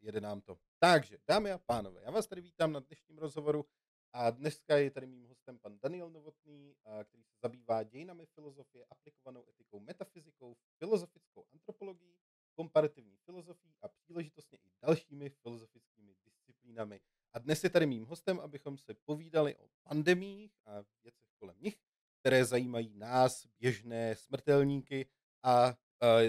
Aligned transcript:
jede 0.00 0.20
nám 0.20 0.40
to. 0.40 0.58
Takže, 0.78 1.18
dámy 1.28 1.52
a 1.52 1.58
pánové, 1.58 2.02
já 2.02 2.10
vás 2.10 2.26
tady 2.26 2.40
vítám 2.40 2.72
na 2.72 2.80
dnešním 2.80 3.18
rozhovoru 3.18 3.66
a 4.12 4.30
dneska 4.30 4.76
je 4.76 4.90
tady 4.90 5.06
mým 5.06 5.26
hostem 5.26 5.58
pan 5.58 5.78
Daniel 5.82 6.10
Novotný, 6.10 6.74
který 7.04 7.24
se 7.24 7.36
zabývá 7.42 7.82
dějinami 7.82 8.26
filozofie, 8.26 8.86
aplikovanou 8.90 9.44
etikou, 9.48 9.80
metafyzikou, 9.80 10.56
filozofickou 10.78 11.44
antropologií, 11.52 12.18
komparativní 12.54 13.16
filozofií 13.16 13.74
a 13.82 13.88
příležitostně 13.88 14.58
i 14.58 14.70
dalšími 14.82 15.30
filozofickými 15.30 16.14
disciplínami. 16.24 17.00
A 17.32 17.38
dnes 17.38 17.64
je 17.64 17.70
tady 17.70 17.86
mým 17.86 18.04
hostem, 18.04 18.40
abychom 18.40 18.78
se 18.78 18.94
povídali 18.94 19.56
o 19.56 19.68
pandemích 19.82 20.52
a 20.66 20.84
věcech 21.02 21.28
kolem 21.38 21.56
nich, 21.60 21.76
které 22.20 22.44
zajímají 22.44 22.94
nás, 22.94 23.46
běžné 23.46 24.16
smrtelníky 24.16 25.06
a 25.42 25.76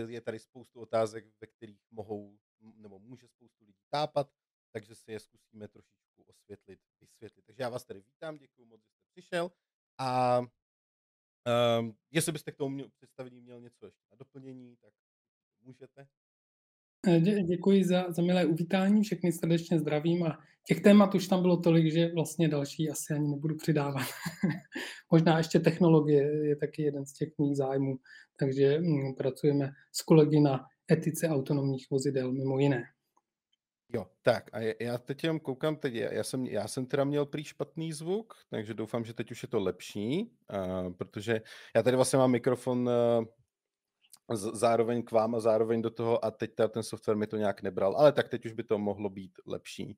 je 0.07 0.21
tady 0.21 0.39
spoustu 0.39 0.79
otázek, 0.79 1.25
ve 1.41 1.47
kterých 1.47 1.81
mohou 1.91 2.39
nebo 2.61 2.99
může 2.99 3.27
spoustu 3.27 3.65
lidí 3.65 3.83
tápat, 3.89 4.31
takže 4.71 4.95
si 4.95 5.11
je 5.11 5.19
zkusíme 5.19 5.67
trošičku 5.67 6.23
osvětlit, 6.23 6.79
vysvětlit. 7.01 7.45
Takže 7.45 7.63
já 7.63 7.69
vás 7.69 7.85
tady 7.85 8.01
vítám, 8.01 8.37
děkuji 8.37 8.65
moc, 8.65 8.81
že 8.81 8.91
jste 8.91 9.05
přišel 9.11 9.51
a 9.97 10.39
um, 10.39 11.97
jestli 12.11 12.31
byste 12.31 12.51
k 12.51 12.57
tomu 12.57 12.89
představení 12.89 13.41
měl 13.41 13.61
něco 13.61 13.85
ještě 13.85 14.03
na 14.11 14.17
doplnění, 14.17 14.77
tak 14.77 14.93
můžete. 15.61 16.07
Eh, 17.07 17.19
dě, 17.19 17.43
děkuji 17.43 17.83
za, 17.83 18.11
za 18.11 18.21
milé 18.21 18.45
uvítání, 18.45 19.03
všechny 19.03 19.31
srdečně 19.31 19.79
zdravím 19.79 20.23
a 20.23 20.39
těch 20.67 20.81
témat 20.81 21.15
už 21.15 21.27
tam 21.27 21.41
bylo 21.41 21.57
tolik, 21.57 21.93
že 21.93 22.11
vlastně 22.13 22.47
další 22.47 22.89
asi 22.89 23.13
ani 23.13 23.27
nebudu 23.27 23.55
přidávat. 23.55 24.07
Možná 25.11 25.37
ještě 25.37 25.59
technologie 25.59 26.47
je 26.47 26.55
taky 26.55 26.81
jeden 26.81 27.05
z 27.05 27.13
těch 27.13 27.29
mých 27.37 27.57
zájmů, 27.57 27.99
takže 28.39 28.79
hm, 28.79 29.13
pracujeme 29.17 29.71
s 29.91 30.01
kolegy 30.01 30.39
na 30.39 30.65
etice 30.91 31.29
autonomních 31.29 31.87
vozidel, 31.91 32.31
mimo 32.31 32.59
jiné. 32.59 32.83
Jo, 33.93 34.07
tak 34.21 34.49
a 34.53 34.59
já 34.79 34.97
teď 34.97 35.23
jenom 35.23 35.39
koukám, 35.39 35.75
teď 35.75 35.93
já 35.93 36.23
jsem, 36.23 36.45
já 36.45 36.67
jsem 36.67 36.85
teda 36.85 37.03
měl 37.03 37.25
prý 37.25 37.43
špatný 37.43 37.93
zvuk, 37.93 38.33
takže 38.49 38.73
doufám, 38.73 39.05
že 39.05 39.13
teď 39.13 39.31
už 39.31 39.43
je 39.43 39.47
to 39.47 39.59
lepší, 39.59 40.31
uh, 40.53 40.93
protože 40.93 41.41
já 41.75 41.83
tady 41.83 41.95
vlastně 41.95 42.19
mám 42.19 42.31
mikrofon 42.31 42.89
uh, 42.89 43.25
zároveň 44.53 45.03
k 45.03 45.11
vám 45.11 45.35
a 45.35 45.39
zároveň 45.39 45.81
do 45.81 45.89
toho 45.89 46.25
a 46.25 46.31
teď 46.31 46.51
ten 46.69 46.83
software 46.83 47.17
mi 47.17 47.27
to 47.27 47.37
nějak 47.37 47.61
nebral, 47.61 47.95
ale 47.97 48.11
tak 48.11 48.29
teď 48.29 48.45
už 48.45 48.51
by 48.51 48.63
to 48.63 48.77
mohlo 48.77 49.09
být 49.09 49.31
lepší, 49.45 49.97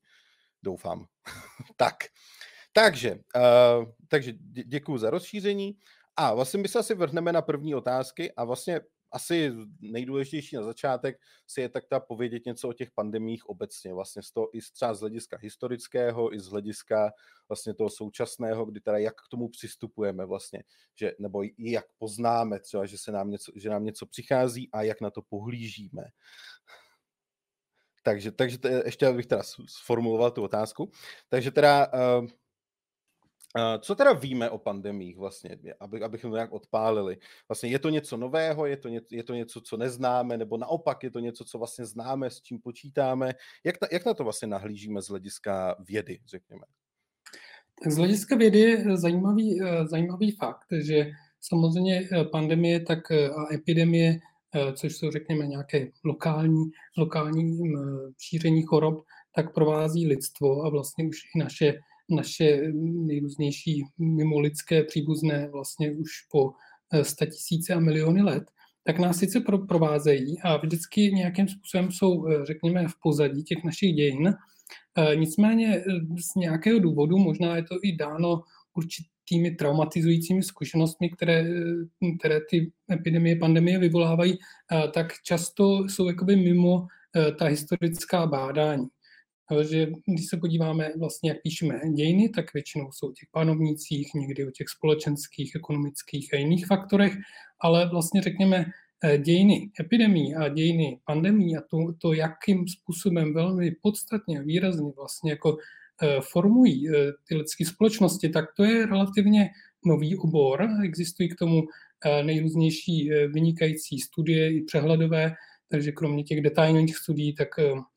doufám. 0.63 1.05
tak, 1.77 1.95
takže, 2.73 3.11
uh, 3.11 3.85
takže 4.07 4.33
děkuji 4.65 4.97
za 4.97 5.09
rozšíření 5.09 5.77
a 6.15 6.33
vlastně 6.33 6.59
my 6.59 6.67
se 6.67 6.79
asi 6.79 6.95
vrhneme 6.95 7.33
na 7.33 7.41
první 7.41 7.75
otázky 7.75 8.31
a 8.31 8.43
vlastně 8.43 8.81
asi 9.11 9.53
nejdůležitější 9.79 10.55
na 10.55 10.63
začátek 10.63 11.17
si 11.47 11.61
je 11.61 11.69
tak 11.69 11.85
ta 11.89 11.99
povědět 11.99 12.45
něco 12.45 12.69
o 12.69 12.73
těch 12.73 12.91
pandemích 12.91 13.45
obecně, 13.45 13.93
vlastně 13.93 14.23
z 14.23 14.31
toho 14.31 14.57
i 14.57 14.59
třeba 14.73 14.93
z 14.93 14.99
hlediska 14.99 15.37
historického, 15.37 16.33
i 16.33 16.39
z 16.39 16.47
hlediska 16.47 17.11
vlastně 17.49 17.73
toho 17.73 17.89
současného, 17.89 18.65
kdy 18.65 18.79
teda 18.79 18.97
jak 18.97 19.15
k 19.15 19.29
tomu 19.29 19.49
přistupujeme 19.49 20.25
vlastně, 20.25 20.63
že, 20.95 21.13
nebo 21.19 21.43
i 21.43 21.53
jak 21.57 21.85
poznáme 21.97 22.59
třeba, 22.59 22.85
že, 22.85 22.97
se 22.97 23.11
nám 23.11 23.29
něco, 23.29 23.51
že 23.55 23.69
nám 23.69 23.83
něco 23.83 24.05
přichází 24.05 24.69
a 24.71 24.81
jak 24.81 25.01
na 25.01 25.11
to 25.11 25.21
pohlížíme. 25.21 26.03
Takže, 28.03 28.31
takže 28.31 28.57
to, 28.57 28.67
ještě 28.67 29.11
bych 29.11 29.25
teda 29.25 29.43
sformuloval 29.67 30.31
tu 30.31 30.43
otázku. 30.43 30.91
Takže 31.29 31.51
teda 31.51 31.87
uh, 31.93 32.27
co 33.79 33.95
teda 33.95 34.13
víme 34.13 34.49
o 34.49 34.57
pandemích 34.57 35.17
vlastně, 35.17 35.57
aby, 35.79 36.01
abychom 36.01 36.31
to 36.31 36.37
nějak 36.37 36.51
odpálili? 36.51 37.17
Vlastně 37.49 37.69
je 37.69 37.79
to 37.79 37.89
něco 37.89 38.17
nového, 38.17 38.65
je 38.65 38.77
to, 38.77 38.89
ně, 38.89 39.01
je 39.11 39.23
to 39.23 39.33
něco, 39.33 39.61
co 39.61 39.77
neznáme, 39.77 40.37
nebo 40.37 40.57
naopak 40.57 41.03
je 41.03 41.11
to 41.11 41.19
něco, 41.19 41.45
co 41.45 41.57
vlastně 41.57 41.85
známe, 41.85 42.29
s 42.29 42.41
čím 42.41 42.59
počítáme? 42.61 43.33
Jak, 43.63 43.81
na, 43.81 43.87
jak 43.91 44.05
na 44.05 44.13
to 44.13 44.23
vlastně 44.23 44.47
nahlížíme 44.47 45.01
z 45.01 45.07
hlediska 45.07 45.75
vědy, 45.79 46.19
řekněme? 46.25 46.61
Tak 47.83 47.93
z 47.93 47.97
hlediska 47.97 48.35
vědy 48.35 48.59
je 48.59 48.97
zajímavý, 48.97 49.61
eh, 49.61 49.87
zajímavý 49.87 50.31
fakt, 50.31 50.67
že 50.81 51.11
samozřejmě 51.41 52.09
eh, 52.11 52.25
pandemie 52.25 52.79
tak 52.79 53.11
eh, 53.11 53.29
a 53.29 53.53
epidemie, 53.53 54.19
což 54.73 54.95
jsou 54.95 55.11
řekněme 55.11 55.47
nějaké 55.47 55.87
lokální, 56.03 56.71
lokální 56.97 57.73
šíření 58.17 58.63
chorob, 58.63 59.05
tak 59.35 59.53
provází 59.53 60.07
lidstvo 60.07 60.63
a 60.63 60.69
vlastně 60.69 61.07
už 61.07 61.17
i 61.35 61.39
naše 61.39 61.79
naše 62.09 62.61
nejrůznější 62.81 63.83
mimolidské 63.97 64.83
příbuzné 64.83 65.49
vlastně 65.51 65.91
už 65.91 66.09
po 66.31 66.51
eh, 66.93 67.03
sta 67.03 67.25
tisíce 67.25 67.73
a 67.73 67.79
miliony 67.79 68.21
let, 68.21 68.43
tak 68.83 68.99
nás 68.99 69.17
sice 69.17 69.39
pro, 69.39 69.57
provázejí 69.57 70.41
a 70.41 70.57
vždycky 70.57 71.11
nějakým 71.11 71.47
způsobem 71.47 71.91
jsou, 71.91 72.27
eh, 72.27 72.45
řekněme, 72.45 72.87
v 72.87 72.93
pozadí 73.03 73.43
těch 73.43 73.63
našich 73.63 73.95
dějin. 73.95 74.33
Eh, 74.97 75.15
nicméně 75.15 75.83
z 76.31 76.35
nějakého 76.35 76.79
důvodu, 76.79 77.17
možná 77.17 77.55
je 77.55 77.63
to 77.63 77.75
i 77.83 77.95
dáno 77.95 78.41
určitými 78.73 79.51
traumatizujícími 79.51 80.43
zkušenostmi, 80.43 81.09
které, 81.09 81.45
které 82.19 82.39
ty 82.49 82.71
epidemie, 82.91 83.35
pandemie 83.35 83.79
vyvolávají, 83.79 84.37
tak 84.93 85.13
často 85.23 85.87
jsou 85.87 86.07
jakoby 86.07 86.35
mimo 86.35 86.87
ta 87.37 87.45
historická 87.45 88.27
bádání 88.27 88.87
že 89.61 89.87
když 90.05 90.27
se 90.29 90.37
podíváme 90.37 90.91
vlastně, 90.99 91.29
jak 91.29 91.41
píšeme 91.41 91.79
dějiny, 91.93 92.29
tak 92.29 92.53
většinou 92.53 92.91
jsou 92.91 93.09
o 93.09 93.13
těch 93.13 93.29
panovnících, 93.31 94.13
někdy 94.13 94.47
o 94.47 94.51
těch 94.51 94.69
společenských, 94.69 95.55
ekonomických 95.55 96.33
a 96.33 96.37
jiných 96.37 96.67
faktorech, 96.67 97.13
ale 97.59 97.89
vlastně 97.89 98.21
řekněme 98.21 98.65
eh, 99.03 99.17
dějiny 99.17 99.71
epidemí 99.79 100.35
a 100.35 100.47
dějiny 100.47 100.99
pandemí 101.05 101.57
a 101.57 101.61
to, 101.61 101.77
to 101.97 102.13
jakým 102.13 102.67
způsobem 102.67 103.33
velmi 103.33 103.71
podstatně 103.81 104.41
výrazně 104.41 104.91
vlastně 104.95 105.31
jako 105.31 105.57
eh, 106.01 106.19
formují 106.21 106.89
eh, 106.89 106.93
ty 107.27 107.35
lidské 107.35 107.65
společnosti, 107.65 108.29
tak 108.29 108.45
to 108.57 108.63
je 108.63 108.85
relativně 108.85 109.49
nový 109.85 110.17
obor. 110.17 110.67
Existují 110.83 111.29
k 111.29 111.35
tomu 111.35 111.63
nejrůznější 112.23 113.09
vynikající 113.33 113.99
studie 113.99 114.53
i 114.53 114.61
přehledové, 114.61 115.33
takže 115.67 115.91
kromě 115.91 116.23
těch 116.23 116.41
detailních 116.41 116.97
studií, 116.97 117.35
tak 117.35 117.47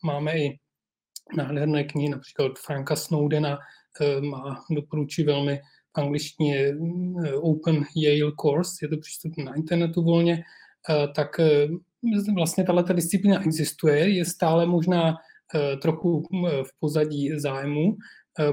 máme 0.02 0.38
i 0.38 0.58
nádherné 1.36 1.84
knihy, 1.84 2.08
například 2.08 2.52
Franka 2.58 2.96
Snowdena 2.96 3.58
eh, 4.00 4.20
má, 4.20 4.64
doporučí 4.70 5.24
velmi 5.24 5.60
v 5.96 6.00
angličtině 6.00 6.56
eh, 6.56 7.34
Open 7.34 7.84
Yale 7.96 8.32
Course, 8.40 8.72
je 8.82 8.88
to 8.88 8.96
přístupné 8.96 9.44
na 9.44 9.54
internetu 9.54 10.02
volně, 10.02 10.42
eh, 10.90 11.08
tak 11.14 11.28
vlastně 12.34 12.64
tato 12.64 12.92
disciplína 12.92 13.42
existuje, 13.42 14.08
je 14.08 14.24
stále 14.24 14.66
možná 14.66 15.14
trochu 15.82 16.22
v 16.62 16.80
pozadí 16.80 17.38
zájmu, 17.40 17.96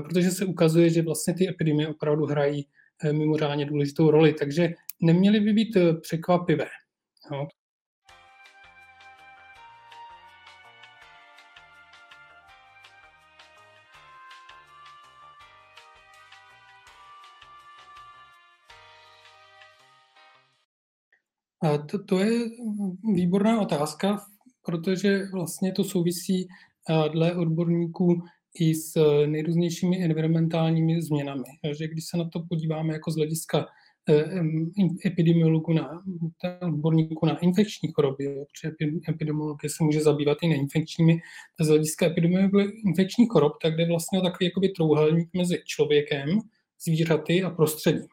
protože 0.03 0.31
se 0.31 0.46
ukazuje, 0.46 0.90
že 0.90 1.02
vlastně 1.02 1.34
ty 1.34 1.50
epidemie 1.50 1.88
opravdu 1.88 2.25
hrají 2.25 2.68
mimořádně 3.12 3.66
důležitou 3.66 4.12
roli, 4.12 4.34
takže 4.34 4.69
neměly 5.02 5.40
by 5.40 5.53
být 5.53 5.78
překvapivé. 6.02 6.66
Jo. 7.31 7.47
To, 21.91 22.03
to 22.03 22.19
je 22.19 22.50
výborná 23.13 23.61
otázka, 23.61 24.22
protože 24.66 25.25
vlastně 25.33 25.72
to 25.72 25.83
souvisí 25.83 26.47
dle 27.11 27.35
odborníků 27.35 28.22
i 28.59 28.75
s 28.75 28.94
nejrůznějšími 29.25 30.03
environmentálními 30.03 31.01
změnami. 31.01 31.44
Že 31.78 31.88
když 31.88 32.05
se 32.05 32.17
na 32.17 32.29
to 32.29 32.39
podíváme 32.49 32.94
jako 32.94 33.11
z 33.11 33.16
hlediska 33.16 33.66
e, 34.09 34.25
epidemiologu 35.05 35.73
na, 35.73 36.03
odborníku 36.61 37.25
na 37.25 37.38
infekční 37.38 37.89
choroby, 37.91 38.25
protože 38.25 38.73
epidemiologie 39.09 39.69
se 39.69 39.83
může 39.83 40.01
zabývat 40.01 40.38
i 40.41 40.47
neinfekčními, 40.47 41.19
z 41.59 41.67
hlediska 41.67 42.05
epidemiologie 42.05 42.72
infekčních 42.85 43.29
chorob, 43.29 43.53
tak 43.61 43.75
jde 43.75 43.87
vlastně 43.87 44.19
o 44.19 44.22
takový 44.22 44.46
jakoby 44.46 44.69
trouhelník 44.69 45.29
mezi 45.34 45.61
člověkem, 45.66 46.40
zvířaty 46.85 47.43
a 47.43 47.49
prostředím. 47.49 48.08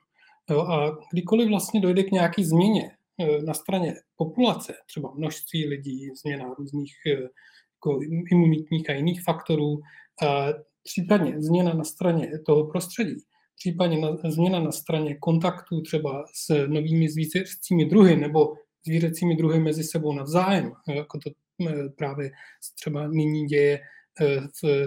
Jo, 0.50 0.60
a 0.60 0.98
kdykoliv 1.12 1.48
vlastně 1.48 1.80
dojde 1.80 2.02
k 2.02 2.10
nějaké 2.10 2.44
změně 2.44 2.90
Eh, 2.90 3.05
na 3.44 3.54
straně 3.54 3.94
populace, 4.16 4.74
třeba 4.86 5.12
množství 5.14 5.68
lidí, 5.68 6.10
změna 6.22 6.54
různých 6.58 6.94
eh, 7.06 7.10
jako 7.10 8.00
imunitních 8.30 8.90
a 8.90 8.92
jiných 8.92 9.22
faktorů, 9.22 9.80
a 10.26 10.46
případně 10.82 11.42
změna 11.42 11.74
na 11.74 11.84
straně 11.84 12.30
toho 12.46 12.66
prostředí, 12.66 13.16
případně 13.58 13.98
na, 13.98 14.16
změna 14.30 14.60
na 14.60 14.72
straně 14.72 15.16
kontaktů 15.16 15.80
třeba 15.80 16.24
s 16.34 16.66
novými 16.66 17.08
zvířecími 17.08 17.84
druhy 17.84 18.16
nebo 18.16 18.54
zvířecími 18.86 19.36
druhy 19.36 19.58
mezi 19.60 19.84
sebou 19.84 20.12
navzájem, 20.12 20.72
jako 20.88 21.18
to 21.18 21.30
eh, 21.68 21.88
právě 21.98 22.30
třeba 22.74 23.08
nyní 23.08 23.46
děje 23.46 23.80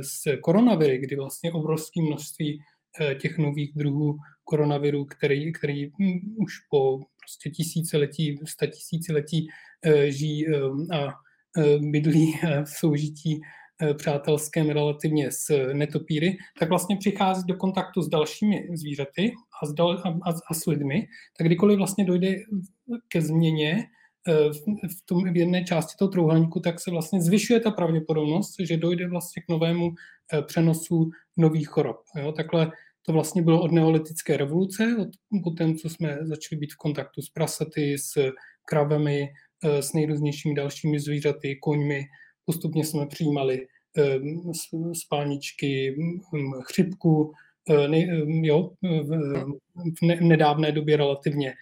s 0.01 0.39
koronaviry, 0.41 0.97
kdy 0.97 1.15
vlastně 1.15 1.51
obrovské 1.51 2.01
množství 2.01 2.61
těch 3.21 3.37
nových 3.37 3.71
druhů 3.75 4.17
koronaviru, 4.43 5.05
který, 5.05 5.53
který 5.53 5.91
hm, 5.99 6.35
už 6.37 6.53
po 6.69 6.99
prostě 7.29 7.49
tisíciletí, 7.49 8.39
sta 8.45 8.65
tisíciletí 8.65 9.47
eh, 9.85 10.11
žijí 10.11 10.47
eh, 10.47 10.59
a 10.95 11.07
eh, 11.57 11.79
bydlí 11.79 12.33
v 12.63 12.69
soužití 12.69 13.39
přátelském 13.97 14.69
relativně 14.69 15.31
s 15.31 15.73
netopíry, 15.73 16.37
tak 16.59 16.69
vlastně 16.69 16.97
přichází 16.97 17.43
do 17.47 17.55
kontaktu 17.55 18.01
s 18.01 18.09
dalšími 18.09 18.67
zvířaty 18.73 19.31
a 19.63 19.65
s, 19.65 19.73
dal, 19.73 20.01
a, 20.05 20.33
a 20.49 20.53
s 20.53 20.65
lidmi, 20.65 21.07
tak 21.37 21.47
kdykoliv 21.47 21.77
vlastně 21.77 22.05
dojde 22.05 22.35
ke 23.07 23.21
změně 23.21 23.83
v, 24.87 25.05
tom, 25.05 25.33
v 25.33 25.37
jedné 25.37 25.63
části 25.63 25.95
toho 25.99 26.11
trouhelníku, 26.11 26.59
tak 26.59 26.79
se 26.79 26.91
vlastně 26.91 27.21
zvyšuje 27.21 27.59
ta 27.59 27.71
pravděpodobnost, 27.71 28.55
že 28.59 28.77
dojde 28.77 29.07
vlastně 29.07 29.41
k 29.41 29.49
novému 29.49 29.89
přenosu 30.45 31.09
nových 31.37 31.67
chorob. 31.67 31.97
Jo? 32.15 32.31
Takhle 32.31 32.71
to 33.09 33.13
vlastně 33.13 33.41
bylo 33.41 33.61
od 33.61 33.71
neolitické 33.71 34.37
revoluce, 34.37 34.95
od 34.99 35.07
potom, 35.43 35.75
co 35.75 35.89
jsme 35.89 36.17
začali 36.21 36.59
být 36.59 36.73
v 36.73 36.77
kontaktu 36.77 37.21
s 37.21 37.29
prasaty, 37.29 37.97
s 37.97 38.31
kravami, 38.65 39.27
eh, 39.63 39.81
s 39.81 39.93
nejrůznějšími 39.93 40.55
dalšími 40.55 40.99
zvířaty, 40.99 41.55
koňmi. 41.55 42.05
Postupně 42.45 42.85
jsme 42.85 43.07
přijímali 43.07 43.67
eh, 43.97 44.19
spálničky, 44.93 45.95
hm, 45.97 46.51
chřipku, 46.61 47.33
eh, 47.69 48.05
jo, 48.41 48.71
v 50.01 50.21
nedávné 50.21 50.71
době 50.71 50.97
relativně 50.97 51.53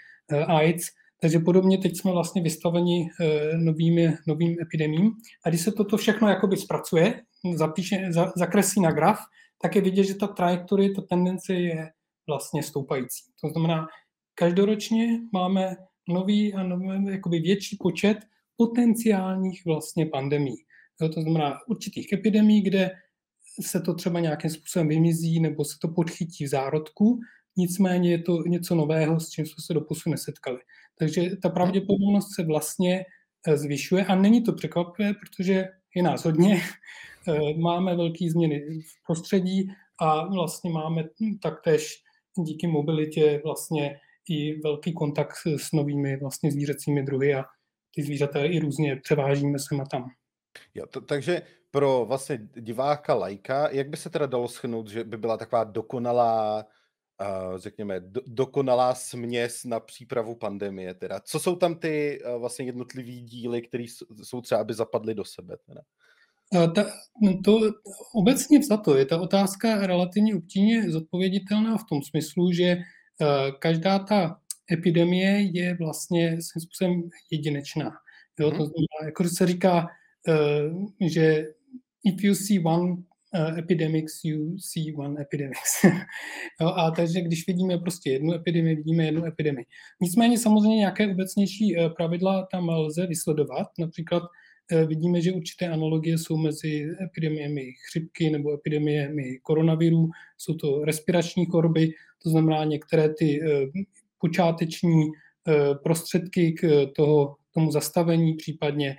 AIDS. 0.48 0.88
Takže 1.22 1.40
podobně 1.40 1.78
teď 1.78 1.98
jsme 1.98 2.12
vlastně 2.12 2.42
vystaveni 2.42 3.10
novými, 3.58 4.14
novým 4.28 4.56
epidemím. 4.62 5.12
A 5.46 5.50
když 5.50 5.62
se 5.62 5.72
toto 5.72 5.98
všechno 5.98 6.30
jakoby 6.30 6.58
zpracuje, 6.58 7.22
zapíše, 7.56 8.10
zakreslí 8.36 8.82
na 8.82 8.92
graf, 8.92 9.20
tak 9.62 9.76
je 9.76 9.82
vidět, 9.82 10.04
že 10.04 10.16
ta 10.16 10.28
trajektorie, 10.28 10.94
ta 10.96 11.02
tendence 11.02 11.54
je 11.54 11.92
vlastně 12.28 12.64
stoupající. 12.64 13.24
To 13.42 13.50
znamená, 13.50 13.88
každoročně 14.36 15.20
máme 15.34 15.76
nový 16.10 16.54
a 16.54 16.64
nový, 16.64 17.12
jakoby 17.12 17.40
větší 17.40 17.78
počet 17.80 18.18
potenciálních 18.56 19.66
vlastně 19.66 20.06
pandemí. 20.06 20.56
Jo, 21.02 21.10
to 21.10 21.22
znamená 21.22 21.60
určitých 21.68 22.14
epidemí, 22.14 22.62
kde 22.62 22.92
se 23.62 23.82
to 23.82 23.94
třeba 23.94 24.20
nějakým 24.20 24.52
způsobem 24.52 24.88
vymizí 24.88 25.40
nebo 25.40 25.66
se 25.66 25.78
to 25.82 25.88
podchytí 25.88 26.46
v 26.46 26.50
zárodku, 26.50 27.20
nicméně 27.58 28.12
je 28.12 28.22
to 28.22 28.44
něco 28.44 28.76
nového, 28.76 29.20
s 29.20 29.30
čím 29.30 29.46
jsme 29.46 29.64
se 29.66 29.74
doposud 29.74 30.10
nesetkali. 30.10 30.60
Takže 31.00 31.36
ta 31.36 31.50
pravděpodobnost 31.50 32.36
se 32.36 32.44
vlastně 32.44 33.06
eh, 33.48 33.58
zvyšuje 33.58 34.06
a 34.06 34.16
není 34.16 34.44
to 34.44 34.54
překvapivé, 34.54 35.14
protože 35.14 35.68
je 35.96 36.04
nás 36.04 36.26
hodně, 36.26 36.62
máme 37.58 37.96
velké 37.96 38.30
změny 38.30 38.60
v 38.60 39.06
prostředí 39.08 39.68
a 40.00 40.28
vlastně 40.28 40.70
máme 40.70 41.04
taktéž 41.42 42.04
díky 42.38 42.68
mobilitě 42.68 43.42
vlastně 43.44 44.00
i 44.30 44.60
velký 44.60 44.94
kontakt 44.94 45.36
s 45.58 45.72
novými 45.72 46.18
vlastně 46.18 46.52
zvířecími 46.52 47.04
druhy 47.04 47.36
a 47.36 47.44
ty 47.96 48.04
zvířata 48.04 48.40
i 48.40 48.60
různě 48.60 48.96
převážíme 48.96 49.60
sem 49.60 49.82
a 49.82 49.86
tam. 49.86 50.10
Jo, 50.76 50.86
to, 50.86 51.02
takže 51.02 51.42
pro 51.72 52.06
vlastně 52.08 52.38
diváka 52.56 53.14
lajka, 53.14 53.70
jak 53.70 53.90
by 53.90 53.98
se 53.98 54.10
teda 54.10 54.26
dalo 54.26 54.48
schrnout, 54.48 54.88
že 54.88 55.04
by 55.04 55.18
byla 55.18 55.38
taková 55.38 55.64
dokonalá, 55.64 56.66
uh, 57.22 57.58
řekněme, 57.58 58.00
do, 58.00 58.22
dokonalá 58.28 58.96
směs 58.96 59.64
na 59.64 59.80
přípravu 59.80 60.36
pandemie 60.36 60.94
teda? 60.94 61.20
Co 61.20 61.40
jsou 61.40 61.56
tam 61.56 61.76
ty 61.76 62.22
uh, 62.26 62.40
vlastně 62.40 62.66
jednotlivý 62.66 63.22
díly, 63.22 63.62
které 63.62 63.86
jsou 64.24 64.42
třeba, 64.42 64.62
aby 64.62 64.74
zapadly 64.74 65.16
do 65.16 65.26
sebe 65.26 65.58
teda? 65.66 65.82
Ta, 66.54 66.86
no 67.24 67.42
to 67.44 67.60
obecně 68.16 68.60
to 68.84 68.96
je 68.96 69.06
ta 69.06 69.22
otázka 69.22 69.88
relativně 69.88 70.36
obtížně 70.36 70.92
zodpověditelná 70.92 71.78
v 71.78 71.86
tom 71.90 72.02
smyslu, 72.04 72.52
že 72.52 72.64
eh, 72.64 73.52
každá 73.60 74.00
ta 74.00 74.40
epidemie 74.72 75.42
je 75.42 75.78
vlastně 75.80 76.38
svým 76.42 76.62
způsobem 76.62 77.10
jedinečná. 77.32 77.92
Jo, 78.40 78.52
to 78.52 78.56
mhm. 78.58 78.66
znamená, 78.66 79.06
jako 79.06 79.24
se 79.24 79.48
říká, 79.48 79.88
eh, 80.28 81.08
že 81.10 81.46
if 82.04 82.24
you 82.24 82.36
see 82.36 82.60
one 82.60 82.92
uh, 82.92 83.58
epidemics, 83.58 84.24
you 84.24 84.58
see 84.60 84.94
one 84.98 85.22
epidemics. 85.22 85.84
jo, 86.62 86.68
a 86.68 86.92
takže 86.92 87.22
když 87.22 87.48
vidíme 87.48 87.78
prostě 87.78 88.10
jednu 88.10 88.34
epidemii, 88.34 88.76
vidíme 88.76 89.06
jednu 89.06 89.26
epidemii. 89.26 89.66
Nicméně 90.02 90.38
samozřejmě 90.40 90.78
nějaké 90.78 91.12
obecnější 91.12 91.76
pravidla 91.98 92.48
tam 92.52 92.70
lze 92.70 93.08
vysledovat. 93.08 93.68
Například 93.80 94.24
Eh, 94.24 94.47
vidíme, 94.86 95.22
že 95.22 95.32
určité 95.32 95.68
analogie 95.68 96.18
jsou 96.18 96.38
mezi 96.38 96.88
epidemiemi 97.04 97.74
chřipky 97.88 98.30
nebo 98.30 98.54
epidemiemi 98.54 99.40
koronavirů. 99.42 100.10
Jsou 100.38 100.54
to 100.54 100.86
respirační 100.86 101.46
choroby, 101.46 101.92
to 102.24 102.30
znamená 102.30 102.64
některé 102.64 103.14
ty 103.14 103.40
eh, 103.44 103.66
počáteční 104.18 105.06
eh, 105.48 105.76
prostředky 105.84 106.52
k 106.52 106.86
toho, 106.96 107.36
tomu 107.54 107.72
zastavení, 107.72 108.34
případně 108.34 108.96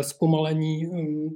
zpomalení 0.00 0.86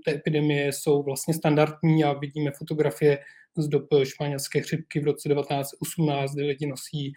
té 0.04 0.14
epidemie 0.14 0.72
jsou 0.72 1.02
vlastně 1.02 1.34
standardní 1.34 2.04
a 2.04 2.12
vidíme 2.12 2.50
fotografie 2.58 3.18
z 3.56 3.68
dob 3.68 3.86
španělské 4.02 4.60
chřipky 4.60 5.00
v 5.00 5.04
roce 5.04 5.28
1918, 5.28 6.34
kdy 6.34 6.44
lidi 6.44 6.66
nosí 6.66 7.12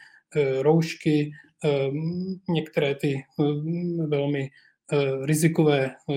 roušky, 0.62 1.32
některé 2.50 2.96
ty 2.96 3.24
velmi 4.08 4.42
Eh, 4.42 4.69
rizikové 5.24 5.86
eh, 5.86 6.16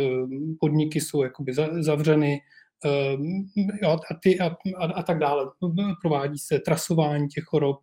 podniky 0.60 1.00
jsou 1.00 1.22
jakoby 1.22 1.52
zavřeny 1.80 2.40
eh, 2.84 3.86
a, 3.86 4.14
ty, 4.22 4.40
a, 4.40 4.46
a, 4.76 4.84
a 4.84 5.02
tak 5.02 5.18
dále. 5.18 5.50
Provádí 6.02 6.38
se 6.38 6.58
trasování 6.58 7.28
těch 7.28 7.44
chorob, 7.44 7.76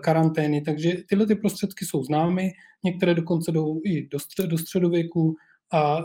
karantény, 0.00 0.60
takže 0.60 0.92
tyhle 1.08 1.26
ty 1.26 1.34
prostředky 1.34 1.84
jsou 1.84 2.04
známy, 2.04 2.50
některé 2.84 3.14
dokonce 3.14 3.52
jdou 3.52 3.80
i 3.84 4.08
do, 4.08 4.18
střed, 4.18 4.46
do 4.46 4.58
středověku 4.58 5.34
a 5.72 6.04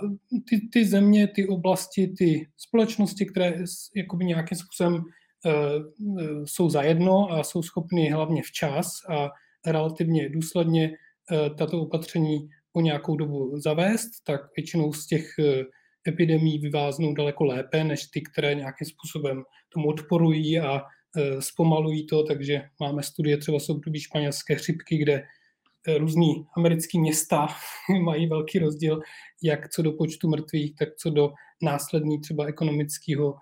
ty, 0.49 0.69
ty 0.73 0.85
země, 0.85 1.27
ty 1.27 1.47
oblasti, 1.47 2.13
ty 2.17 2.47
společnosti, 2.57 3.25
které 3.25 3.63
jakoby 3.95 4.25
nějakým 4.25 4.57
způsobem 4.57 5.03
jsou 6.45 6.69
zajedno 6.69 7.31
a 7.31 7.43
jsou 7.43 7.63
schopny 7.63 8.09
hlavně 8.09 8.41
včas 8.41 8.87
a 9.09 9.29
relativně 9.71 10.29
důsledně 10.29 10.91
tato 11.57 11.81
opatření 11.81 12.49
po 12.73 12.81
nějakou 12.81 13.15
dobu 13.15 13.59
zavést, 13.59 14.09
tak 14.23 14.41
většinou 14.57 14.93
z 14.93 15.07
těch 15.07 15.39
eh, 15.39 15.63
epidemí 16.07 16.59
vyváznou 16.59 17.13
daleko 17.13 17.43
lépe, 17.43 17.83
než 17.83 18.05
ty, 18.05 18.21
které 18.21 18.55
nějakým 18.55 18.87
způsobem 18.87 19.43
tomu 19.73 19.87
odporují 19.87 20.59
a 20.59 20.81
eh, 20.81 21.41
zpomalují 21.41 22.07
to, 22.07 22.23
takže 22.23 22.61
máme 22.79 23.03
studie 23.03 23.37
třeba 23.37 23.59
z 23.59 23.69
období 23.69 23.99
španělské 23.99 24.55
chřipky, 24.55 24.97
kde 24.97 25.23
eh, 25.87 25.97
různý 25.97 26.45
americký 26.57 26.99
města 26.99 27.47
mají 28.03 28.27
velký 28.27 28.59
rozdíl, 28.59 28.99
jak 29.43 29.69
co 29.69 29.81
do 29.81 29.91
počtu 29.91 30.29
mrtvých, 30.29 30.75
tak 30.75 30.89
co 30.95 31.09
do 31.09 31.33
následní 31.61 32.19
třeba 32.19 32.45
ekonomického 32.45 33.35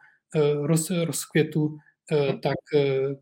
roz, 0.63 0.89
rozkvětu, 0.89 1.78
tak, 2.44 2.57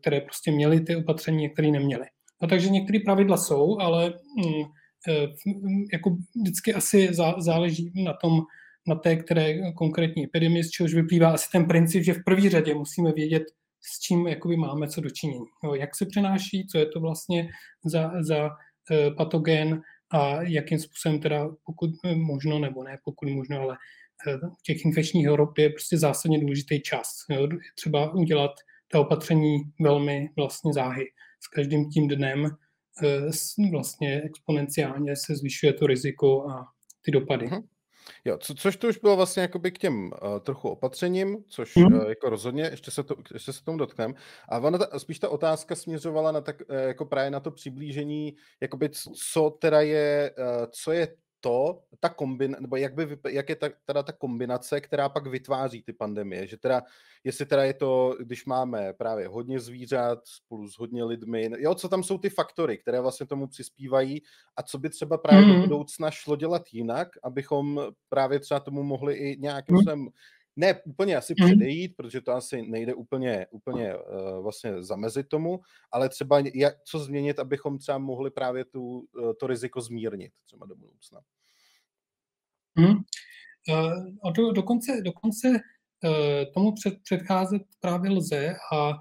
které 0.00 0.20
prostě 0.20 0.52
měly 0.52 0.80
ty 0.80 0.96
opatření, 0.96 1.50
které 1.50 1.70
neměly. 1.70 2.04
No, 2.42 2.48
takže 2.48 2.68
některé 2.68 2.98
pravidla 3.04 3.36
jsou, 3.36 3.78
ale 3.80 4.14
mm, 4.36 4.64
jako 5.92 6.16
vždycky 6.40 6.74
asi 6.74 7.08
záleží 7.38 7.92
na 8.04 8.12
tom, 8.12 8.40
na 8.86 8.94
té 8.94 9.16
které 9.16 9.72
konkrétní 9.72 10.24
epidemii, 10.24 10.64
z 10.64 10.70
čehož 10.70 10.94
vyplývá 10.94 11.30
asi 11.30 11.48
ten 11.52 11.64
princip, 11.64 12.04
že 12.04 12.14
v 12.14 12.24
první 12.24 12.48
řadě 12.48 12.74
musíme 12.74 13.12
vědět, 13.12 13.42
s 13.80 14.00
čím 14.00 14.26
jakoby 14.26 14.56
máme 14.56 14.88
co 14.88 15.00
dočinění. 15.00 15.44
Jo, 15.64 15.74
jak 15.74 15.96
se 15.96 16.06
přenáší, 16.06 16.66
co 16.66 16.78
je 16.78 16.86
to 16.86 17.00
vlastně 17.00 17.48
za, 17.84 18.12
za 18.20 18.44
uh, 18.46 19.14
patogen 19.16 19.82
a 20.10 20.42
jakým 20.42 20.78
způsobem 20.78 21.20
teda 21.20 21.48
pokud 21.64 21.90
možno, 22.14 22.58
nebo 22.58 22.84
ne 22.84 22.98
pokud 23.04 23.28
možno, 23.28 23.60
ale 23.60 23.76
uh, 24.42 24.50
těch 24.62 24.84
infekčních 24.84 25.28
chorob 25.28 25.58
je 25.58 25.70
prostě 25.70 25.98
zásadně 25.98 26.40
důležitý 26.40 26.80
čas. 26.80 27.24
Jo. 27.30 27.48
Třeba 27.74 28.14
udělat 28.14 28.50
ta 28.92 29.00
opatření 29.00 29.58
velmi 29.80 30.28
vlastně 30.36 30.72
záhy. 30.72 31.04
S 31.40 31.48
každým 31.48 31.90
tím 31.90 32.08
dnem 32.08 32.46
Eh, 32.46 32.69
vlastně 33.70 34.22
exponenciálně 34.22 35.16
se 35.16 35.36
zvyšuje 35.36 35.72
to 35.72 35.86
riziko 35.86 36.48
a 36.50 36.66
ty 37.02 37.10
dopady. 37.10 37.46
Uh-huh. 37.46 37.62
Jo, 38.24 38.38
co, 38.38 38.54
což 38.54 38.76
to 38.76 38.88
už 38.88 38.98
bylo 38.98 39.16
vlastně 39.16 39.42
jakoby 39.42 39.72
k 39.72 39.78
těm 39.78 40.04
uh, 40.04 40.38
trochu 40.40 40.68
opatřením, 40.68 41.44
což 41.48 41.76
uh, 41.76 42.08
jako 42.08 42.30
rozhodně, 42.30 42.62
ještě 42.62 42.90
se, 42.90 43.02
to, 43.02 43.14
ještě 43.34 43.52
se 43.52 43.64
tomu 43.64 43.78
dotknem. 43.78 44.14
A 44.48 44.58
ona 44.58 44.78
ta, 44.78 44.98
spíš 44.98 45.18
ta 45.18 45.28
otázka 45.28 45.74
směřovala 45.74 46.32
na 46.32 46.40
tak, 46.40 46.62
uh, 46.70 46.76
jako 46.76 47.04
právě 47.04 47.30
na 47.30 47.40
to 47.40 47.50
přiblížení, 47.50 48.36
jakoby 48.60 48.90
co 49.14 49.50
teda 49.50 49.80
je, 49.80 50.34
uh, 50.38 50.66
co 50.70 50.92
je 50.92 51.08
to, 51.40 51.82
ta 52.00 52.08
kombin, 52.08 52.56
nebo 52.60 52.76
jak, 52.76 52.94
by, 52.94 53.18
jak 53.28 53.48
je 53.48 53.56
ta, 53.56 53.68
teda 53.84 54.02
ta 54.02 54.12
kombinace, 54.12 54.80
která 54.80 55.08
pak 55.08 55.26
vytváří 55.26 55.82
ty 55.82 55.92
pandemie, 55.92 56.46
že 56.46 56.56
teda, 56.56 56.82
jestli 57.24 57.46
teda 57.46 57.64
je 57.64 57.74
to, 57.74 58.16
když 58.20 58.44
máme 58.44 58.92
právě 58.92 59.28
hodně 59.28 59.60
zvířat 59.60 60.18
spolu 60.24 60.68
s 60.68 60.78
hodně 60.78 61.04
lidmi, 61.04 61.50
jo, 61.58 61.74
co 61.74 61.88
tam 61.88 62.02
jsou 62.02 62.18
ty 62.18 62.30
faktory, 62.30 62.78
které 62.78 63.00
vlastně 63.00 63.26
tomu 63.26 63.46
přispívají 63.46 64.22
a 64.56 64.62
co 64.62 64.78
by 64.78 64.90
třeba 64.90 65.18
právě 65.18 65.44
mm-hmm. 65.44 65.54
do 65.56 65.60
budoucna 65.60 66.10
šlo 66.10 66.36
dělat 66.36 66.62
jinak, 66.72 67.08
abychom 67.22 67.80
právě 68.08 68.40
třeba 68.40 68.60
tomu 68.60 68.82
mohli 68.82 69.14
i 69.14 69.36
nějakým 69.40 69.76
mm-hmm. 69.76 69.80
způsobem 69.80 70.08
ne 70.60 70.82
úplně 70.84 71.16
asi 71.16 71.34
mm. 71.40 71.46
předejít, 71.46 71.96
protože 71.96 72.20
to 72.20 72.32
asi 72.32 72.62
nejde 72.62 72.94
úplně, 72.94 73.46
úplně 73.50 73.94
uh, 73.96 74.42
vlastně 74.42 74.82
zamezit 74.82 75.28
tomu, 75.28 75.60
ale 75.90 76.08
třeba 76.08 76.42
jak, 76.54 76.74
co 76.84 76.98
změnit, 76.98 77.38
abychom 77.38 77.78
třeba 77.78 77.98
mohli 77.98 78.30
právě 78.30 78.64
tu, 78.64 78.82
uh, 78.82 79.32
to 79.40 79.46
riziko 79.46 79.80
zmírnit 79.80 80.32
třeba 80.46 80.66
do 80.66 80.76
budoucna. 80.76 81.20
Mm. 82.78 82.96
Uh, 83.68 84.32
do, 84.32 84.52
dokonce, 84.52 85.00
dokonce 85.04 85.48
tomu 86.54 86.72
před, 86.72 86.94
předcházet 87.02 87.62
právě 87.80 88.10
lze 88.10 88.54
a 88.72 88.92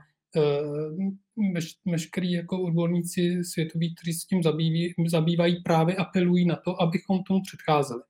veš, 1.54 1.78
veškerý 1.86 2.32
jako 2.32 2.64
odborníci 2.64 3.44
světoví, 3.44 3.96
kteří 3.96 4.14
s 4.14 4.26
tím 4.26 4.44
zabývají, 4.44 4.94
zabývají, 5.08 5.64
právě 5.64 5.96
apelují 5.96 6.46
na 6.46 6.56
to, 6.56 6.82
abychom 6.82 7.24
tomu 7.24 7.42
předcházeli. 7.42 8.02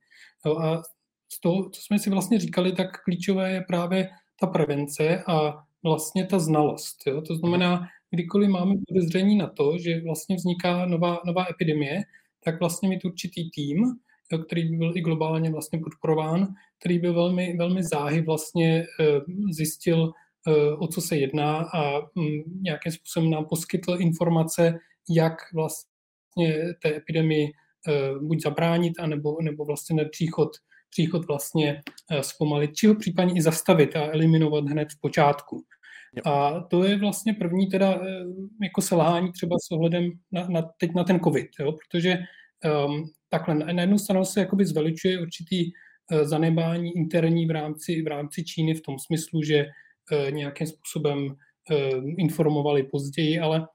Jo, 0.46 0.58
a 0.58 0.82
z 1.32 1.40
toho, 1.40 1.70
co 1.70 1.82
jsme 1.82 1.98
si 1.98 2.10
vlastně 2.10 2.38
říkali, 2.38 2.72
tak 2.72 3.02
klíčové 3.04 3.52
je 3.52 3.60
právě 3.60 4.08
ta 4.40 4.46
prevence 4.46 5.22
a 5.26 5.64
vlastně 5.82 6.26
ta 6.26 6.38
znalost. 6.38 7.06
Jo? 7.06 7.22
To 7.22 7.34
znamená, 7.34 7.86
kdykoliv 8.10 8.50
máme 8.50 8.74
podezření 8.88 9.36
na 9.36 9.46
to, 9.46 9.78
že 9.78 10.00
vlastně 10.00 10.36
vzniká 10.36 10.86
nová, 10.86 11.20
nová 11.26 11.46
epidemie, 11.50 12.02
tak 12.44 12.60
vlastně 12.60 12.88
mít 12.88 13.04
určitý 13.04 13.50
tým, 13.50 13.84
jo, 14.32 14.38
který 14.38 14.68
by 14.68 14.76
byl 14.76 14.96
i 14.96 15.00
globálně 15.00 15.50
vlastně 15.50 15.78
podporován, 15.78 16.54
který 16.80 16.98
by 16.98 17.10
velmi, 17.10 17.56
velmi 17.56 17.82
záhy 17.82 18.22
vlastně 18.22 18.86
eh, 19.00 19.20
zjistil, 19.50 20.12
eh, 20.48 20.72
o 20.78 20.86
co 20.86 21.00
se 21.00 21.16
jedná 21.16 21.56
a 21.56 22.00
mm, 22.14 22.62
nějakým 22.62 22.92
způsobem 22.92 23.30
nám 23.30 23.44
poskytl 23.44 23.96
informace, 24.00 24.78
jak 25.10 25.34
vlastně 25.54 26.74
té 26.82 26.96
epidemii 26.96 27.52
eh, 27.88 28.18
buď 28.22 28.42
zabránit, 28.42 28.92
anebo, 28.98 29.36
nebo 29.42 29.64
vlastně 29.64 29.96
na 29.96 30.08
příchod 30.10 30.50
příchod 30.90 31.26
vlastně 31.26 31.82
eh, 32.10 32.22
zpomalit, 32.22 32.74
či 32.74 32.86
ho 32.86 32.94
případně 32.94 33.34
i 33.34 33.42
zastavit 33.42 33.96
a 33.96 34.12
eliminovat 34.12 34.64
hned 34.64 34.88
v 34.92 35.00
počátku. 35.00 35.64
A 36.24 36.60
to 36.60 36.84
je 36.84 36.98
vlastně 36.98 37.34
první 37.34 37.66
teda 37.66 37.94
eh, 37.94 38.24
jako 38.62 38.80
selhání 38.80 39.32
třeba 39.32 39.56
s 39.58 39.70
ohledem 39.70 40.10
na, 40.32 40.48
na, 40.48 40.62
teď 40.78 40.94
na 40.94 41.04
ten 41.04 41.20
COVID, 41.20 41.48
jo? 41.60 41.72
protože 41.72 42.18
um, 42.86 43.10
takhle 43.28 43.54
na 43.54 43.80
jednu 43.80 43.98
stranu 43.98 44.24
se 44.24 44.40
jakoby 44.40 44.66
zveličuje 44.66 45.20
určitý 45.20 45.64
uh, 45.64 46.18
zanebání 46.22 46.96
interní 46.96 47.46
v 47.46 47.50
rámci, 47.50 48.02
v 48.02 48.06
rámci 48.06 48.44
Číny 48.44 48.74
v 48.74 48.82
tom 48.82 48.98
smyslu, 48.98 49.42
že 49.42 49.66
uh, 49.66 50.30
nějakým 50.30 50.66
způsobem 50.66 51.24
uh, 51.24 51.34
informovali 52.18 52.82
později, 52.82 53.40
ale 53.40 53.60
uh, 53.60 53.66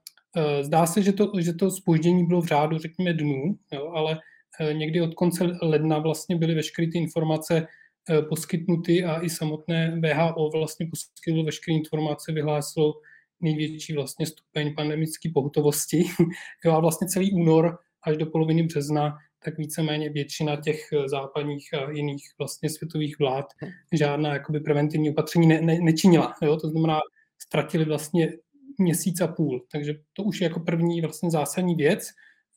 zdá 0.62 0.86
se, 0.86 1.02
že 1.02 1.14
to, 1.14 1.32
že 1.40 1.54
to 1.54 1.72
spoždění 1.72 2.26
bylo 2.26 2.42
v 2.42 2.48
řádu, 2.48 2.78
řekněme, 2.78 3.14
dnů, 3.14 3.58
jo? 3.74 3.92
ale 3.96 4.20
Eh, 4.20 4.35
někdy 4.74 5.02
od 5.02 5.14
konce 5.14 5.58
ledna 5.62 6.00
vlastně 6.00 6.36
byly 6.36 6.56
veškeré 6.56 6.88
ty 6.92 6.98
informace 6.98 7.68
eh, 8.10 8.22
poskytnuty 8.22 9.04
a 9.04 9.22
i 9.22 9.30
samotné 9.30 10.02
VHO 10.04 10.50
vlastně 10.50 10.88
poskytlo 10.90 11.44
veškeré 11.44 11.76
informace, 11.76 12.32
vyhlásilo 12.32 12.94
největší 13.42 13.94
vlastně 13.94 14.26
stupeň 14.26 14.76
pandemické 14.76 15.30
pohotovosti. 15.34 16.04
jo, 16.66 16.72
a 16.72 16.80
vlastně 16.80 17.08
celý 17.08 17.32
únor 17.32 17.78
až 18.04 18.18
do 18.18 18.26
poloviny 18.26 18.64
března 18.64 19.18
tak 19.46 19.58
víceméně 19.58 20.10
většina 20.10 20.56
těch 20.56 20.80
eh, 20.94 21.10
západních 21.10 21.74
a 21.74 21.92
jiných 21.92 22.24
vlastně 22.38 22.70
světových 22.70 23.20
vlád 23.20 23.46
žádná 23.94 24.34
jakoby 24.34 24.60
preventivní 24.60 25.10
opatření 25.10 25.48
ne, 25.48 25.62
ne, 25.62 25.80
nečinila. 25.82 26.34
Jo? 26.42 26.58
To 26.58 26.70
znamená, 26.70 27.00
ztratili 27.38 27.86
vlastně 27.86 28.34
měsíc 28.80 29.22
a 29.22 29.28
půl. 29.28 29.66
Takže 29.72 29.94
to 30.14 30.24
už 30.24 30.42
je 30.42 30.46
jako 30.46 30.60
první 30.60 31.02
vlastně 31.02 31.32
zásadní 31.32 31.76
věc. 31.76 32.08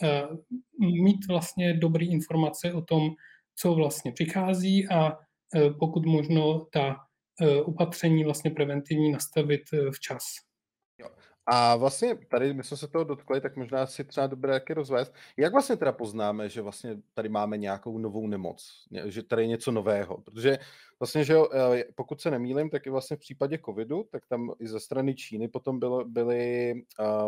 Eh, 0.02 0.28
mít 0.78 1.26
vlastně 1.28 1.74
dobré 1.74 2.06
informace 2.06 2.72
o 2.72 2.82
tom, 2.82 3.10
co 3.54 3.74
vlastně 3.74 4.12
přichází 4.12 4.88
a 4.88 5.18
eh, 5.54 5.70
pokud 5.70 6.06
možno 6.06 6.64
ta 6.72 6.96
eh, 7.40 7.62
opatření 7.62 8.24
vlastně 8.24 8.50
preventivní 8.50 9.12
nastavit 9.12 9.62
včas. 9.92 10.22
A 11.50 11.76
vlastně 11.76 12.14
tady, 12.14 12.54
my 12.54 12.64
jsme 12.64 12.76
se 12.76 12.88
toho 12.88 13.04
dotkli, 13.04 13.40
tak 13.40 13.56
možná 13.56 13.86
si 13.86 14.04
třeba 14.04 14.26
dobré 14.26 14.52
taky 14.52 14.74
rozvést. 14.74 15.14
Jak 15.36 15.52
vlastně 15.52 15.76
teda 15.76 15.92
poznáme, 15.92 16.48
že 16.48 16.62
vlastně 16.62 16.96
tady 17.14 17.28
máme 17.28 17.56
nějakou 17.56 17.98
novou 17.98 18.26
nemoc, 18.26 18.86
že 19.04 19.22
tady 19.22 19.42
je 19.42 19.48
něco 19.48 19.72
nového? 19.72 20.18
Protože 20.18 20.58
vlastně, 21.00 21.24
že 21.24 21.36
eh, 21.54 21.84
pokud 21.94 22.20
se 22.20 22.30
nemýlim, 22.30 22.70
tak 22.70 22.86
i 22.86 22.90
vlastně 22.90 23.16
v 23.16 23.20
případě 23.20 23.58
covidu, 23.64 24.04
tak 24.10 24.26
tam 24.26 24.52
i 24.60 24.68
ze 24.68 24.80
strany 24.80 25.14
Číny 25.14 25.48
potom 25.48 25.78
bylo, 25.78 26.04
byly 26.04 26.74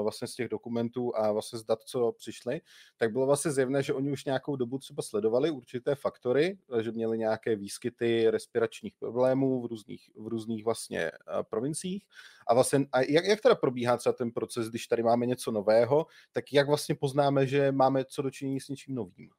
vlastně 0.03 0.29
z 0.29 0.35
těch 0.35 0.49
dokumentů 0.49 1.17
a 1.17 1.33
vlastně 1.33 1.59
z 1.59 1.65
dat, 1.65 1.83
co 1.83 2.13
přišly, 2.13 2.61
tak 2.97 3.13
bylo 3.13 3.27
vlastně 3.27 3.51
zjevné, 3.51 3.83
že 3.83 3.93
oni 3.93 4.13
už 4.13 4.25
nějakou 4.25 4.57
dobu 4.57 4.79
třeba 4.79 5.03
sledovali 5.03 5.51
určité 5.51 5.95
faktory, 5.95 6.59
že 6.81 6.93
měli 6.93 7.19
nějaké 7.19 7.57
výskyty 7.57 8.31
respiračních 8.31 8.95
problémů 8.99 9.63
v 9.63 9.67
různých, 9.67 10.11
v 10.17 10.27
různých 10.27 10.65
vlastně 10.65 11.11
provinciích. 11.51 12.05
A 12.47 12.55
vlastně, 12.55 12.87
a 12.93 13.01
jak, 13.01 13.25
jak 13.25 13.41
teda 13.41 13.55
probíhá 13.55 13.97
třeba 13.97 14.13
ten 14.13 14.31
proces, 14.31 14.69
když 14.69 14.87
tady 14.87 15.03
máme 15.03 15.27
něco 15.27 15.51
nového, 15.51 16.07
tak 16.33 16.53
jak 16.53 16.67
vlastně 16.67 16.95
poznáme, 16.95 17.47
že 17.47 17.73
máme 17.73 18.05
co 18.05 18.23
dočinění 18.23 18.61
s 18.61 18.69
něčím 18.69 18.95
novým? 18.95 19.31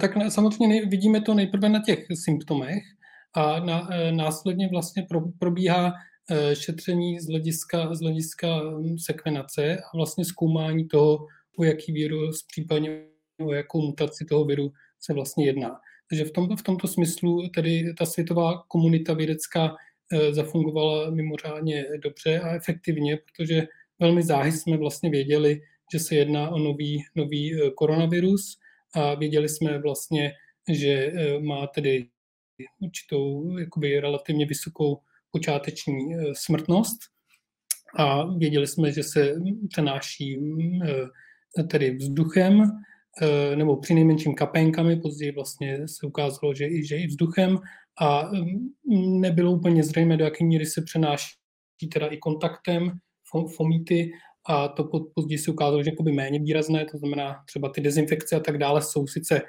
Tak 0.00 0.10
samozřejmě 0.28 0.86
vidíme 0.86 1.20
to 1.20 1.34
nejprve 1.34 1.68
na 1.68 1.82
těch 1.86 2.06
symptomech 2.14 2.82
a 3.34 3.60
na, 3.60 3.88
eh, 3.92 4.12
následně 4.12 4.68
vlastně 4.68 5.06
probíhá 5.38 5.92
eh, 6.30 6.56
šetření 6.56 7.20
z 7.20 7.28
hlediska, 7.28 7.94
z 7.94 8.00
hlediska 8.00 8.60
hm, 8.60 8.98
sekvenace 8.98 9.76
a 9.76 9.96
vlastně 9.96 10.24
zkoumání 10.24 10.88
toho, 10.88 11.26
o 11.58 11.64
jaký 11.64 11.92
virus, 11.92 12.42
případně 12.42 13.04
o 13.40 13.52
jakou 13.52 13.82
mutaci 13.82 14.24
toho 14.24 14.44
viru 14.44 14.72
se 15.00 15.12
vlastně 15.12 15.46
jedná. 15.46 15.80
Takže 16.10 16.24
v, 16.24 16.30
tom, 16.30 16.56
v 16.56 16.62
tomto 16.62 16.88
smyslu 16.88 17.48
tedy 17.48 17.94
ta 17.98 18.06
světová 18.06 18.62
komunita 18.68 19.14
vědecká 19.14 19.76
zafungovala 20.30 21.10
mimořádně 21.10 21.84
dobře 22.02 22.40
a 22.40 22.54
efektivně, 22.54 23.16
protože 23.16 23.66
velmi 23.98 24.22
záhy 24.22 24.52
jsme 24.52 24.76
vlastně 24.76 25.10
věděli, 25.10 25.60
že 25.92 25.98
se 25.98 26.14
jedná 26.14 26.50
o 26.50 26.58
nový, 26.58 27.04
nový 27.14 27.60
koronavirus 27.74 28.58
a 28.94 29.14
věděli 29.14 29.48
jsme 29.48 29.78
vlastně, 29.78 30.32
že 30.72 30.88
e, 30.88 31.40
má 31.40 31.66
tedy 31.66 32.08
určitou 32.80 33.56
jakoby 33.58 34.00
relativně 34.00 34.46
vysokou 34.46 35.00
počáteční 35.30 36.14
e, 36.14 36.34
smrtnost. 36.34 36.98
A 37.96 38.24
věděli 38.24 38.66
jsme, 38.66 38.92
že 38.92 39.02
se 39.02 39.34
přenáší 39.68 40.38
e, 41.58 41.62
tedy 41.62 41.96
vzduchem 41.96 42.70
nebo 43.54 43.76
při 43.76 43.94
nejmenším 43.94 44.34
kapénkami, 44.34 44.96
později 44.96 45.32
vlastně 45.32 45.88
se 45.88 46.06
ukázalo, 46.06 46.54
že 46.54 46.66
i, 46.66 46.86
že 46.86 46.96
i 46.96 47.06
vzduchem 47.06 47.58
a 48.00 48.30
nebylo 49.20 49.52
úplně 49.52 49.82
zřejmé, 49.82 50.16
do 50.16 50.24
jaké 50.24 50.44
míry 50.44 50.66
se 50.66 50.82
přenáší 50.82 51.34
teda 51.92 52.06
i 52.06 52.16
kontaktem 52.16 52.92
fomíty 53.56 54.12
a 54.46 54.68
to 54.68 54.84
později 55.14 55.38
se 55.38 55.50
ukázalo, 55.50 55.82
že 55.82 55.90
jakoby 55.90 56.12
méně 56.12 56.38
výrazné, 56.38 56.84
to 56.84 56.98
znamená 56.98 57.42
třeba 57.46 57.68
ty 57.68 57.80
dezinfekce 57.80 58.36
a 58.36 58.40
tak 58.40 58.58
dále 58.58 58.82
jsou 58.82 59.06
sice 59.06 59.42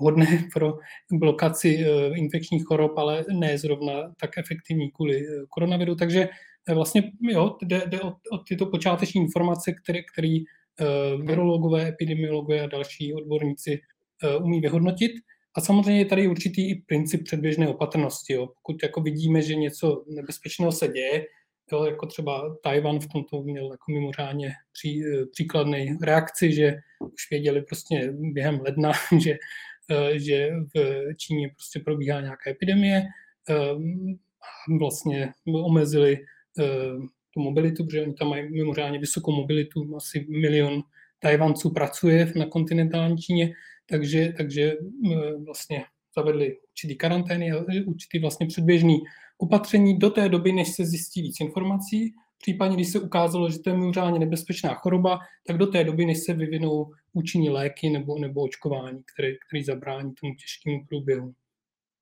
vhodné 0.00 0.26
pro 0.54 0.78
blokaci 1.12 1.84
eh, 1.84 2.18
infekčních 2.18 2.64
chorob, 2.64 2.98
ale 2.98 3.24
ne 3.32 3.58
zrovna 3.58 4.12
tak 4.20 4.38
efektivní 4.38 4.90
kvůli 4.90 5.16
eh, 5.16 5.46
koronaviru. 5.48 5.94
Takže 5.94 6.28
eh, 6.68 6.74
vlastně 6.74 7.12
jo, 7.20 7.56
jde, 7.62 7.82
jde 7.86 8.00
o, 8.00 8.08
o 8.08 8.38
tyto 8.48 8.66
počáteční 8.66 9.20
informace, 9.20 9.72
které, 9.72 10.00
které 10.12 10.38
virologové, 11.22 11.88
epidemiologové 11.88 12.60
a 12.60 12.66
další 12.66 13.14
odborníci 13.14 13.80
umí 14.42 14.60
vyhodnotit. 14.60 15.12
A 15.56 15.60
samozřejmě 15.60 16.00
je 16.00 16.04
tady 16.04 16.28
určitý 16.28 16.70
i 16.70 16.82
princip 16.86 17.24
předběžné 17.24 17.68
opatrnosti. 17.68 18.32
Jo. 18.32 18.46
Pokud 18.46 18.82
jako 18.82 19.00
vidíme, 19.00 19.42
že 19.42 19.54
něco 19.54 20.04
nebezpečného 20.08 20.72
se 20.72 20.88
děje, 20.88 21.24
Jo, 21.72 21.84
jako 21.84 22.06
třeba 22.06 22.56
Tajvan 22.62 23.00
v 23.00 23.08
tomto 23.08 23.42
měl 23.42 23.64
jako 23.64 23.92
mimořádně 23.92 24.52
pří, 24.72 25.02
příkladný 25.32 25.98
reakci, 26.02 26.52
že 26.52 26.74
už 27.00 27.30
věděli 27.30 27.62
prostě 27.62 28.12
během 28.12 28.60
ledna, 28.60 28.92
že, 29.18 29.36
eh, 29.90 30.18
že 30.18 30.50
v 30.74 31.14
Číně 31.16 31.48
prostě 31.48 31.80
probíhá 31.80 32.20
nějaká 32.20 32.50
epidemie 32.50 33.02
ehm, 33.48 34.18
a 34.40 34.78
vlastně 34.78 35.32
omezili 35.46 36.18
eh, 36.58 36.64
tu 37.34 37.40
mobilitu, 37.40 37.84
protože 37.84 38.02
oni 38.02 38.14
tam 38.14 38.28
mají 38.28 38.50
mimořádně 38.50 38.98
vysokou 38.98 39.32
mobilitu, 39.32 39.96
asi 39.96 40.26
milion 40.28 40.82
Tajvanců 41.18 41.70
pracuje 41.70 42.32
na 42.36 42.46
kontinentální 42.46 43.18
Číně, 43.18 43.52
takže, 43.86 44.32
takže 44.36 44.72
eh, 45.12 45.34
vlastně 45.46 45.84
zavedli 46.16 46.56
určitý 46.70 46.96
karantény 46.96 47.52
a 47.52 47.64
určitý 47.86 48.18
vlastně 48.18 48.46
předběžný 48.46 49.00
opatření 49.40 49.98
do 49.98 50.10
té 50.10 50.28
doby, 50.28 50.52
než 50.52 50.74
se 50.74 50.86
zjistí 50.86 51.22
víc 51.22 51.40
informací, 51.40 52.14
případně 52.38 52.76
když 52.76 52.88
se 52.88 53.00
ukázalo, 53.00 53.50
že 53.50 53.58
to 53.58 53.70
je 53.70 53.76
mimořádně 53.76 54.18
nebezpečná 54.18 54.74
choroba, 54.74 55.18
tak 55.46 55.58
do 55.58 55.66
té 55.66 55.84
doby, 55.84 56.06
než 56.06 56.18
se 56.18 56.32
vyvinou 56.34 56.92
účinní 57.12 57.50
léky 57.50 57.90
nebo, 57.90 58.18
nebo 58.18 58.40
očkování, 58.40 59.02
které, 59.14 59.32
které 59.48 59.64
zabrání 59.64 60.12
tomu 60.20 60.34
těžkému 60.34 60.86
průběhu. 60.88 61.34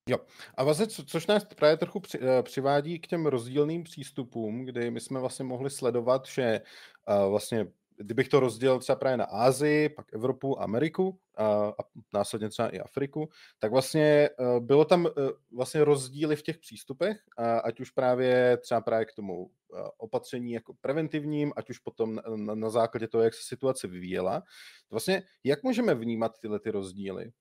Jo. 0.09 0.19
A 0.55 0.65
vlastně, 0.65 0.87
co, 0.87 1.05
což 1.05 1.27
nás 1.27 1.45
právě 1.45 1.77
trochu 1.77 2.01
při, 2.01 2.19
eh, 2.23 2.43
přivádí 2.43 2.99
k 2.99 3.07
těm 3.07 3.27
rozdílným 3.27 3.83
přístupům, 3.83 4.65
kdy 4.65 4.91
my 4.91 5.01
jsme 5.01 5.21
vlastně 5.21 5.45
mohli 5.45 5.71
sledovat, 5.71 6.27
že 6.27 6.61
uh, 7.09 7.31
vlastně 7.31 7.67
kdybych 7.99 8.29
to 8.29 8.41
rozdělil 8.41 8.79
třeba 8.79 8.97
právě 8.97 9.17
na 9.17 9.25
Ázii, 9.25 9.89
pak 9.89 10.13
Evropu, 10.13 10.63
Ameriku 10.63 11.21
a, 11.37 11.45
a 11.45 11.83
následně 12.15 12.49
třeba 12.49 12.69
i 12.69 12.81
Afriku, 12.81 13.29
tak 13.59 13.71
vlastně 13.71 14.31
uh, 14.39 14.61
bylo 14.61 14.85
tam 14.85 15.05
uh, 15.05 15.11
vlastně 15.53 15.85
rozdíly 15.85 16.37
v 16.37 16.43
těch 16.43 16.59
přístupech, 16.59 17.21
a, 17.37 17.59
ať 17.59 17.81
už 17.81 17.91
právě 17.91 18.57
třeba 18.57 18.81
právě 18.81 19.07
k 19.07 19.15
tomu 19.15 19.45
uh, 19.45 19.51
opatření 19.99 20.53
jako 20.53 20.75
preventivním, 20.81 21.53
ať 21.57 21.71
už 21.71 21.79
potom 21.79 22.15
na, 22.15 22.23
na, 22.37 22.55
na 22.55 22.71
základě 22.71 23.09
toho, 23.09 23.25
jak 23.25 23.35
se 23.35 23.43
situace 23.43 23.89
vyvíjela. 23.89 24.43
Vlastně 24.91 25.23
jak 25.45 25.63
můžeme 25.63 25.95
vnímat 25.95 26.39
tyhle 26.39 26.61
ty 26.61 26.71
rozdíly? 26.71 27.33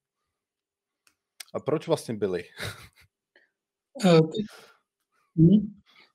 A 1.54 1.60
proč 1.60 1.86
vlastně 1.86 2.14
byly? 2.14 2.44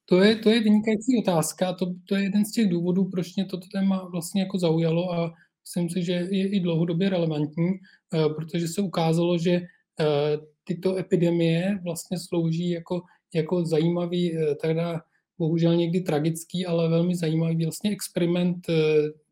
To 0.05 0.21
je, 0.21 0.35
to 0.35 0.49
je 0.49 0.59
vynikající 0.59 1.17
otázka. 1.19 1.73
To, 1.73 1.85
to 2.05 2.15
je 2.15 2.23
jeden 2.23 2.45
z 2.45 2.51
těch 2.51 2.69
důvodů, 2.69 3.05
proč 3.05 3.35
mě 3.35 3.45
toto 3.45 3.67
téma 3.73 4.09
vlastně 4.11 4.41
jako 4.41 4.57
zaujalo 4.59 5.13
a 5.13 5.33
myslím 5.65 5.89
si, 5.89 6.03
že 6.03 6.13
je 6.13 6.49
i 6.49 6.59
dlouhodobě 6.59 7.09
relevantní, 7.09 7.69
uh, 7.69 8.35
protože 8.35 8.67
se 8.67 8.81
ukázalo, 8.81 9.37
že 9.37 9.57
uh, 9.59 10.45
tyto 10.63 10.97
epidemie 10.97 11.79
vlastně 11.83 12.17
slouží 12.19 12.69
jako, 12.69 13.01
jako 13.33 13.65
zajímavý, 13.65 14.37
uh, 14.37 14.53
teda 14.61 15.01
bohužel 15.37 15.75
někdy 15.75 16.01
tragický, 16.01 16.65
ale 16.65 16.89
velmi 16.89 17.15
zajímavý 17.15 17.65
vlastně 17.65 17.91
experiment 17.91 18.67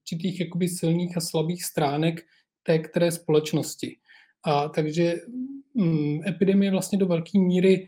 určitých 0.01 0.39
jakoby 0.39 0.67
silných 0.67 1.17
a 1.17 1.21
slabých 1.21 1.63
stránek 1.63 2.21
té 2.63 2.79
které 2.79 3.11
společnosti. 3.11 3.97
A 4.43 4.69
takže 4.69 5.15
mm, 5.73 6.27
epidemie 6.27 6.71
vlastně 6.71 6.97
do 6.97 7.05
velké 7.05 7.39
míry 7.39 7.87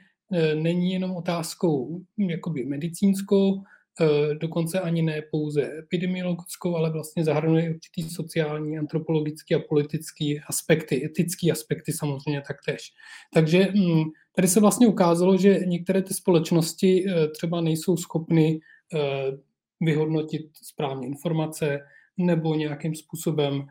není 0.56 0.94
jenom 0.94 1.15
otázkou 1.15 2.01
mm, 2.18 2.30
jakoby 2.30 2.65
medicínskou, 2.65 3.63
e, 4.01 4.36
dokonce 4.36 4.80
ani 4.80 5.01
ne 5.01 5.22
pouze 5.32 5.80
epidemiologickou, 5.80 6.75
ale 6.75 6.89
vlastně 6.89 7.24
zahrnuje 7.24 7.70
určitý 7.70 8.10
sociální, 8.10 8.77
antropologický 8.77 9.56
a 9.56 9.60
politický 9.70 10.39
aspekty, 10.39 11.06
etický 11.06 11.51
aspekty 11.51 11.92
samozřejmě 11.94 12.42
taktéž. 12.48 12.92
Takže 13.34 13.68
mm, 13.75 14.03
tady 14.36 14.48
se 14.48 14.60
vlastně 14.60 14.88
ukázalo, 14.88 15.38
že 15.38 15.60
některé 15.65 16.01
ty 16.01 16.13
společnosti 16.13 17.06
e, 17.10 17.27
třeba 17.27 17.62
nejsou 17.62 17.98
schopny 17.98 18.60
vyhodnotit 19.82 20.42
správně 20.63 21.08
informace 21.08 21.80
nebo 22.18 22.56
nějakým 22.56 22.96
způsobem 22.96 23.65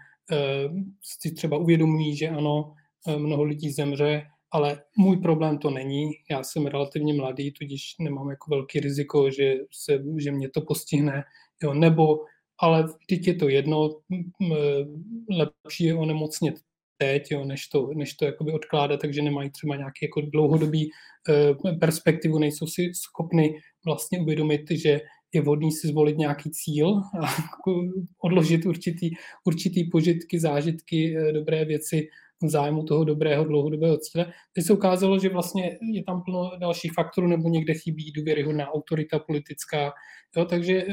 si 1.03 1.35
třeba 1.35 1.57
uvědomují, 1.57 2.17
že 2.17 2.29
ano, 2.29 2.75
Eh, 3.09 3.19
mnoho 3.19 3.43
lidí 3.43 3.71
zemře, 3.71 4.23
ale 4.53 4.83
můj 4.97 5.17
problém 5.17 5.59
to 5.59 5.71
není. 5.71 6.11
Já 6.31 6.43
jsem 6.43 6.67
relativně 6.67 7.15
mladý, 7.15 7.53
tudíž 7.53 7.95
nemám 8.01 8.31
jako 8.31 8.51
velký 8.51 8.81
riziko, 8.81 9.31
že, 9.31 9.55
se, 9.73 10.03
že 10.19 10.33
mě 10.33 10.49
to 10.49 10.61
postihne. 10.61 11.25
Jo, 11.63 11.75
nebo, 11.75 12.25
ale 12.59 12.85
teď 13.09 13.27
je 13.27 13.35
to 13.35 13.49
jedno, 13.49 13.91
lepší 15.31 15.85
je 15.85 15.95
onemocnit 15.95 16.55
teď, 16.97 17.31
jo, 17.31 17.45
než 17.45 17.67
to, 17.67 17.91
než 17.95 18.15
to 18.15 18.25
jakoby 18.25 18.53
odkládat, 18.53 19.01
takže 19.01 19.23
nemají 19.23 19.51
třeba 19.51 19.77
nějaký 19.77 19.99
jako 20.03 20.21
dlouhodobý 20.21 20.91
uh, 20.91 21.79
perspektivu, 21.79 22.39
nejsou 22.39 22.67
si 22.67 22.93
schopni 22.95 23.55
vlastně 23.87 24.21
uvědomit, 24.21 24.71
že 24.71 25.01
je 25.33 25.43
vhodný 25.43 25.73
si 25.73 25.89
zvolit 25.89 26.19
nějaký 26.19 26.51
cíl 26.51 27.01
a 27.23 27.27
odložit 28.25 28.67
určitý, 28.67 29.11
určitý 29.45 29.91
požitky, 29.91 30.41
zážitky, 30.41 31.17
eh, 31.17 31.33
dobré 31.33 31.65
věci 31.65 32.09
zájmu 32.49 32.85
toho 32.85 33.05
dobrého 33.05 33.45
dlouhodobého 33.45 33.99
cíle. 33.99 34.33
Teď 34.53 34.65
se 34.65 34.73
ukázalo, 34.73 35.19
že 35.19 35.29
vlastně 35.29 35.79
je 35.93 36.05
tam 36.05 36.23
plno 36.23 36.51
dalších 36.61 36.93
faktorů, 36.93 37.27
nebo 37.27 37.49
někde 37.49 37.75
chybí 37.75 38.13
důvěryhodná 38.13 38.69
autorita 38.69 39.19
politická. 39.19 39.93
Jo, 40.37 40.45
takže 40.45 40.85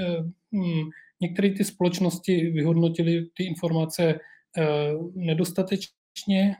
hm, 0.55 0.89
některé 1.21 1.49
ty 1.49 1.63
společnosti 1.63 2.49
vyhodnotily 2.49 3.25
ty 3.33 3.43
informace 3.43 4.19
eh, 4.57 4.93
nedostatečně, 5.15 6.55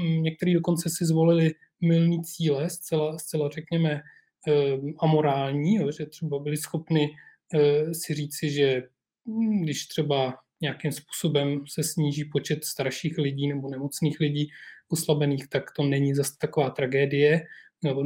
hm, 0.00 0.22
některé 0.22 0.54
dokonce 0.54 0.88
si 0.98 1.04
zvolili 1.04 1.54
milní 1.80 2.22
cíle, 2.24 2.70
zcela, 2.70 3.18
zcela 3.18 3.48
řekněme, 3.48 4.00
eh, 4.48 4.78
amorální, 5.00 5.74
jo, 5.74 5.92
že 5.92 6.06
třeba 6.06 6.38
byli 6.38 6.56
schopni 6.56 7.08
eh, 7.54 7.94
si 7.94 8.14
říci, 8.14 8.50
že 8.50 8.82
hm, 9.28 9.62
když 9.62 9.86
třeba 9.86 10.34
nějakým 10.62 10.92
způsobem 10.92 11.64
se 11.68 11.82
sníží 11.82 12.24
počet 12.24 12.64
starších 12.64 13.18
lidí 13.18 13.48
nebo 13.48 13.70
nemocných 13.70 14.20
lidí 14.20 14.48
uslabených, 14.88 15.48
tak 15.48 15.62
to 15.76 15.82
není 15.82 16.14
zase 16.14 16.32
taková 16.40 16.70
tragédie. 16.70 17.42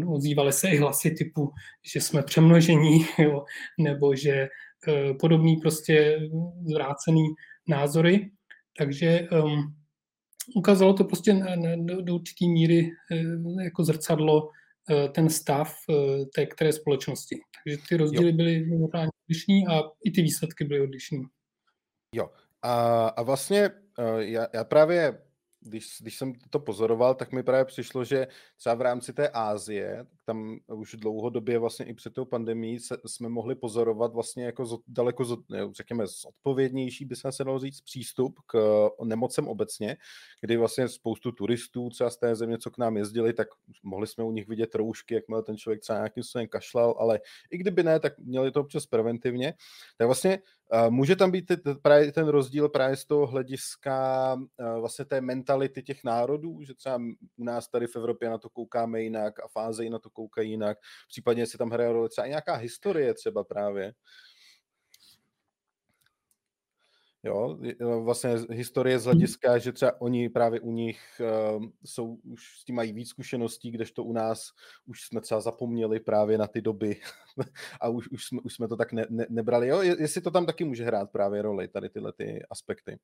Ozývaly 0.07 0.53
se 0.53 0.69
i 0.69 0.77
hlasy 0.77 1.11
typu, 1.11 1.51
že 1.95 2.01
jsme 2.01 2.23
přemnožení, 2.23 3.07
jo, 3.19 3.45
nebo 3.79 4.15
že 4.15 4.31
e, 4.31 4.49
podobný 5.21 5.57
prostě 5.57 6.19
zvrácený 6.67 7.25
názory. 7.69 8.31
Takže 8.79 9.29
um, 9.43 9.75
ukázalo 10.57 10.95
to 10.95 11.05
prostě 11.05 11.33
na, 11.33 11.57
na, 11.57 11.77
do, 11.77 12.03
do 12.03 12.15
určité 12.15 12.47
míry 12.47 12.91
e, 13.13 13.65
jako 13.65 13.85
zrcadlo 13.85 14.51
e, 14.91 15.09
ten 15.09 15.31
stav 15.31 15.75
e, 15.91 16.27
té 16.35 16.47
které 16.47 16.73
společnosti. 16.73 17.37
Takže 17.65 17.79
ty 17.89 17.97
rozdíly 17.97 18.31
jo. 18.31 18.37
byly 18.37 18.67
odlišní 19.29 19.67
a 19.67 19.83
i 20.05 20.11
ty 20.11 20.23
výsledky 20.23 20.65
byly 20.65 20.81
odlišné. 20.81 21.19
Jo, 22.15 22.29
a, 22.65 23.09
a 23.09 23.23
vlastně 23.23 23.71
eh, 23.99 24.25
já, 24.25 24.47
já 24.53 24.65
právě 24.65 25.19
když, 25.61 25.97
když 26.01 26.19
jsem 26.19 26.33
to 26.51 26.59
pozoroval, 26.59 27.15
tak 27.15 27.33
mi 27.33 27.43
právě 27.43 27.65
přišlo, 27.65 28.05
že 28.05 28.29
třeba 28.57 28.75
v 28.75 28.81
rámci 28.81 29.13
té 29.13 29.29
Ázie, 29.29 30.07
tam 30.25 30.59
už 30.67 30.95
dlouhodobě 30.95 31.59
vlastně 31.59 31.87
i 31.87 31.95
před 31.95 32.13
tou 32.13 32.25
pandemí 32.25 32.81
se, 32.81 32.97
jsme 33.07 33.29
mohli 33.29 33.55
pozorovat 33.55 34.15
vlastně 34.15 34.45
jako 34.45 34.67
z, 34.67 34.79
daleko, 34.89 35.25
z, 35.25 35.37
řekněme, 35.77 36.07
zodpovědnější, 36.07 37.05
by 37.05 37.17
se 37.17 37.45
dalo 37.45 37.59
říct, 37.59 37.81
přístup 37.81 38.41
k 38.47 38.89
nemocem 39.05 39.49
obecně, 39.49 39.97
kdy 40.41 40.57
vlastně 40.57 40.89
spoustu 40.89 41.33
turistů 41.33 41.91
třeba 41.91 42.11
z 42.11 42.17
té 42.17 42.37
země, 42.37 42.59
co 42.59 42.71
k 42.71 42.79
nám 42.79 42.97
jezdili, 42.97 43.33
tak 43.33 43.49
mohli 43.83 44.07
jsme 44.07 44.25
u 44.25 44.31
nich 44.31 44.49
vidět 44.49 44.75
roušky, 44.75 45.15
jakmile 45.15 45.43
ten 45.43 45.57
člověk 45.57 45.81
třeba 45.81 45.99
nějakým 45.99 46.23
způsobem 46.23 46.49
kašlal, 46.49 46.95
ale 46.99 47.21
i 47.51 47.59
kdyby 47.59 47.83
ne, 47.83 48.01
tak 48.01 48.19
měli 48.19 48.51
to 48.51 48.61
občas 48.61 48.87
preventivně. 48.87 49.55
Tak 49.99 50.07
vlastně 50.07 50.39
Může 50.89 51.17
tam 51.17 51.31
být 51.31 51.53
právě 51.83 52.13
ten 52.13 52.29
rozdíl 52.29 52.69
právě 52.69 52.97
z 52.97 53.05
toho 53.05 53.27
hlediska 53.27 54.37
vlastně 54.81 55.05
té 55.05 55.21
mentality 55.21 55.83
těch 55.83 56.05
národů, 56.05 56.63
že 56.63 56.75
třeba 56.75 57.01
u 57.37 57.45
nás 57.45 57.69
tady 57.69 57.87
v 57.87 57.97
Evropě 57.97 58.31
na 58.31 58.39
to 58.39 58.49
koukáme 58.49 59.03
jinak 59.03 59.41
a 59.41 59.49
fáze 59.49 59.85
na 59.91 59.99
to 59.99 60.11
koukají 60.15 60.51
jinak, 60.51 60.79
případně 61.09 61.47
si 61.47 61.59
tam 61.59 61.71
hraje 61.71 61.93
roli 61.93 62.09
třeba 62.09 62.27
nějaká 62.27 62.55
historie 62.55 63.15
třeba 63.15 63.45
právě. 63.45 63.95
Jo, 67.27 67.59
vlastně 68.03 68.31
historie 68.51 68.99
z 68.99 69.05
hlediska, 69.05 69.59
že 69.59 69.73
třeba 69.73 70.01
oni 70.01 70.29
právě 70.29 70.61
u 70.61 70.71
nich 70.71 71.01
uh, 71.57 71.65
jsou, 71.85 72.19
už 72.25 72.59
s 72.61 72.65
tím 72.65 72.75
mají 72.75 72.93
víc 72.93 73.09
zkušeností, 73.09 73.71
kdežto 73.71 74.05
u 74.05 74.13
nás 74.13 74.51
už 74.87 75.03
jsme 75.03 75.21
třeba 75.21 75.41
zapomněli 75.41 76.01
právě 76.01 76.39
na 76.39 76.47
ty 76.47 76.63
doby 76.63 77.01
a 77.81 77.89
už, 77.89 78.09
už, 78.09 78.25
jsme, 78.25 78.41
už 78.41 78.55
jsme 78.55 78.69
to 78.69 78.77
tak 78.77 78.93
ne, 78.93 79.07
ne, 79.11 79.27
nebrali. 79.31 79.69
Jo, 79.69 79.83
jestli 79.83 80.21
to 80.21 80.31
tam 80.31 80.47
taky 80.47 80.65
může 80.65 80.85
hrát 80.85 81.11
právě 81.11 81.43
roli, 81.43 81.69
tady 81.69 81.89
tyhle 81.89 82.13
ty 82.13 82.43
aspekty. 82.51 82.99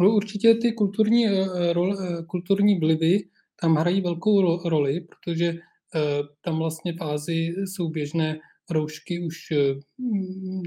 No, 0.00 0.14
určitě 0.14 0.54
ty 0.54 0.72
kulturní, 0.72 1.26
eh, 1.26 1.72
rol, 1.72 1.96
eh, 2.00 2.22
kulturní 2.22 2.78
vlivy 2.78 3.18
tam 3.62 3.76
hrají 3.76 4.00
velkou 4.00 4.68
roli, 4.68 5.00
protože 5.00 5.54
tam 6.44 6.58
vlastně 6.58 6.92
v 6.92 7.02
Ázii 7.02 7.54
jsou 7.66 7.88
běžné 7.88 8.38
roušky 8.70 9.20
už 9.20 9.36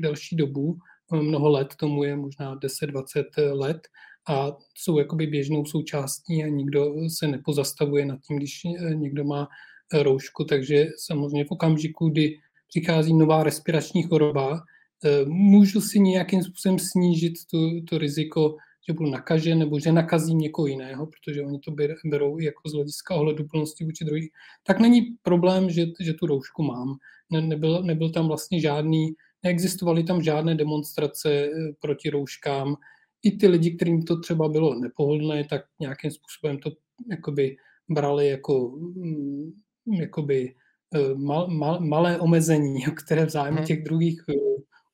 delší 0.01 0.35
dobu, 0.35 0.77
mnoho 1.11 1.49
let, 1.49 1.67
tomu 1.79 2.03
je 2.03 2.15
možná 2.15 2.55
10-20 2.55 3.23
let 3.51 3.87
a 4.29 4.51
jsou 4.77 4.99
jakoby 4.99 5.27
běžnou 5.27 5.65
součástí 5.65 6.43
a 6.43 6.47
nikdo 6.47 6.93
se 7.09 7.27
nepozastavuje 7.27 8.05
nad 8.05 8.19
tím, 8.27 8.37
když 8.37 8.61
někdo 8.93 9.23
má 9.23 9.47
roušku, 9.93 10.43
takže 10.43 10.87
samozřejmě 10.97 11.45
v 11.45 11.51
okamžiku, 11.51 12.09
kdy 12.09 12.37
přichází 12.67 13.13
nová 13.13 13.43
respirační 13.43 14.03
choroba, 14.03 14.59
eh, 15.05 15.25
můžu 15.25 15.81
si 15.81 15.99
nějakým 15.99 16.43
způsobem 16.43 16.79
snížit 16.79 17.33
tu, 17.51 17.81
to 17.89 17.97
riziko, 17.97 18.55
že 18.87 18.93
budu 18.93 19.09
nakažen 19.09 19.59
nebo 19.59 19.79
že 19.79 19.91
nakazím 19.91 20.37
někoho 20.37 20.67
jiného, 20.67 21.07
protože 21.07 21.41
oni 21.41 21.59
to 21.59 21.71
berou 22.05 22.39
jako 22.39 22.69
z 22.69 22.73
hlediska 22.73 23.15
ohledu 23.15 23.47
plnosti 23.47 23.85
vůči 23.85 24.05
druhých, 24.05 24.29
tak 24.63 24.79
není 24.79 25.01
problém, 25.21 25.69
že, 25.69 25.85
že 25.99 26.13
tu 26.13 26.25
roušku 26.25 26.63
mám. 26.63 26.95
Ne, 27.31 27.41
nebyl, 27.41 27.83
nebyl 27.83 28.11
tam 28.11 28.27
vlastně 28.27 28.61
žádný 28.61 29.15
neexistovaly 29.45 30.03
tam 30.03 30.21
žádné 30.21 30.55
demonstrace 30.55 31.29
eh, 31.29 31.49
proti 31.79 32.09
rouškám. 32.09 32.75
I 33.23 33.37
ty 33.37 33.47
lidi, 33.47 33.71
kterým 33.71 34.03
to 34.03 34.19
třeba 34.19 34.49
bylo 34.49 34.79
nepohodlné, 34.79 35.43
tak 35.49 35.61
nějakým 35.79 36.11
způsobem 36.11 36.57
to 36.57 36.71
jakoby 37.09 37.55
brali 37.89 38.27
jako 38.27 38.69
mm, 38.77 39.51
jakoby 39.99 40.55
eh, 40.95 41.15
mal, 41.15 41.47
mal, 41.47 41.79
malé 41.79 42.19
omezení, 42.19 42.81
které 43.05 43.25
v 43.25 43.29
zájmu 43.29 43.57
hmm. 43.57 43.65
těch 43.65 43.83
druhých 43.83 44.23
eh, 44.29 44.33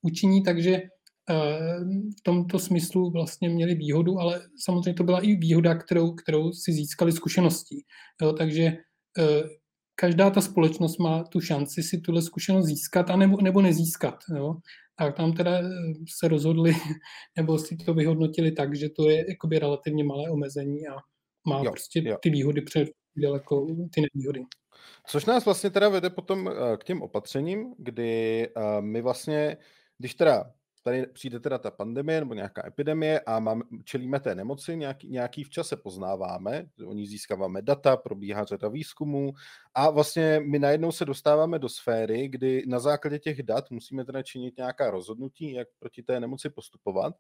učiní, 0.02 0.44
takže 0.44 0.82
v 2.20 2.22
tomto 2.24 2.60
smyslu 2.60 3.12
vlastně 3.12 3.50
měli 3.50 3.76
výhodu, 3.76 4.20
ale 4.20 4.42
samozřejmě 4.64 4.94
to 4.94 5.04
byla 5.04 5.20
i 5.20 5.36
výhoda, 5.36 5.76
kterou, 5.76 6.12
kterou 6.14 6.52
si 6.52 6.74
získali 6.74 7.12
zkušeností. 7.12 7.86
Jo, 8.22 8.34
takže 8.34 8.78
každá 10.02 10.30
ta 10.30 10.42
společnost 10.42 10.98
má 10.98 11.24
tu 11.24 11.42
šanci 11.42 11.84
si 11.84 12.02
tuhle 12.02 12.22
zkušenost 12.22 12.66
získat 12.66 13.10
a 13.10 13.16
nebo, 13.16 13.42
nebo 13.42 13.62
nezískat. 13.62 14.16
Jo? 14.36 14.56
A 14.98 15.12
tam 15.12 15.34
teda 15.34 15.60
eh, 15.60 15.70
se 16.20 16.28
rozhodli, 16.28 16.74
nebo 17.38 17.60
si 17.60 17.78
to 17.78 17.94
vyhodnotili 17.94 18.52
tak, 18.52 18.76
že 18.76 18.90
to 18.90 19.10
je 19.10 19.26
jakoby 19.30 19.60
relativně 19.60 20.04
malé 20.04 20.30
omezení 20.30 20.88
a 20.88 20.96
má 21.48 21.58
jo, 21.64 21.72
prostě 21.72 22.02
jo. 22.06 22.18
ty 22.22 22.30
výhody 22.30 22.62
před 22.62 22.90
daleko 23.18 23.68
ty 23.94 24.02
nevýhody. 24.02 24.42
Což 25.08 25.26
nás 25.26 25.46
vlastně 25.46 25.70
teda 25.70 25.90
vede 25.90 26.10
potom 26.10 26.50
eh, 26.50 26.78
k 26.78 26.84
těm 26.84 27.02
opatřením, 27.02 27.74
kdy 27.78 28.48
eh, 28.48 28.82
my 28.82 29.02
vlastně, 29.02 29.58
když 29.98 30.16
teda 30.16 30.52
tady 30.84 31.06
přijde 31.06 31.40
teda 31.40 31.58
ta 31.58 31.72
pandemie 31.72 32.20
nebo 32.20 32.34
nějaká 32.34 32.68
epidemie 32.68 33.20
a 33.20 33.40
mám, 33.40 33.62
čelíme 33.84 34.20
té 34.20 34.36
nemoci, 34.36 34.78
nějaký, 34.78 35.10
nějaký 35.10 35.44
v 35.44 35.50
čase 35.50 35.76
poznáváme, 35.78 36.66
oni 36.86 37.08
získáváme 37.08 37.62
data, 37.62 37.98
probíhá 37.98 38.44
řada 38.44 38.68
výzkumů 38.68 39.34
a 39.74 39.90
vlastně 39.90 40.42
my 40.46 40.60
najednou 40.60 40.92
se 40.92 41.06
dostáváme 41.06 41.60
do 41.60 41.70
sféry, 41.70 42.28
kdy 42.28 42.64
na 42.68 42.80
základě 42.80 43.20
těch 43.20 43.44
dat 43.44 43.72
musíme 43.72 44.06
teda 44.06 44.24
činit 44.24 44.58
nějaká 44.58 44.92
rozhodnutí, 44.92 45.54
jak 45.54 45.68
proti 45.80 46.04
té 46.04 46.20
nemoci 46.20 46.50
postupovat 46.50 47.14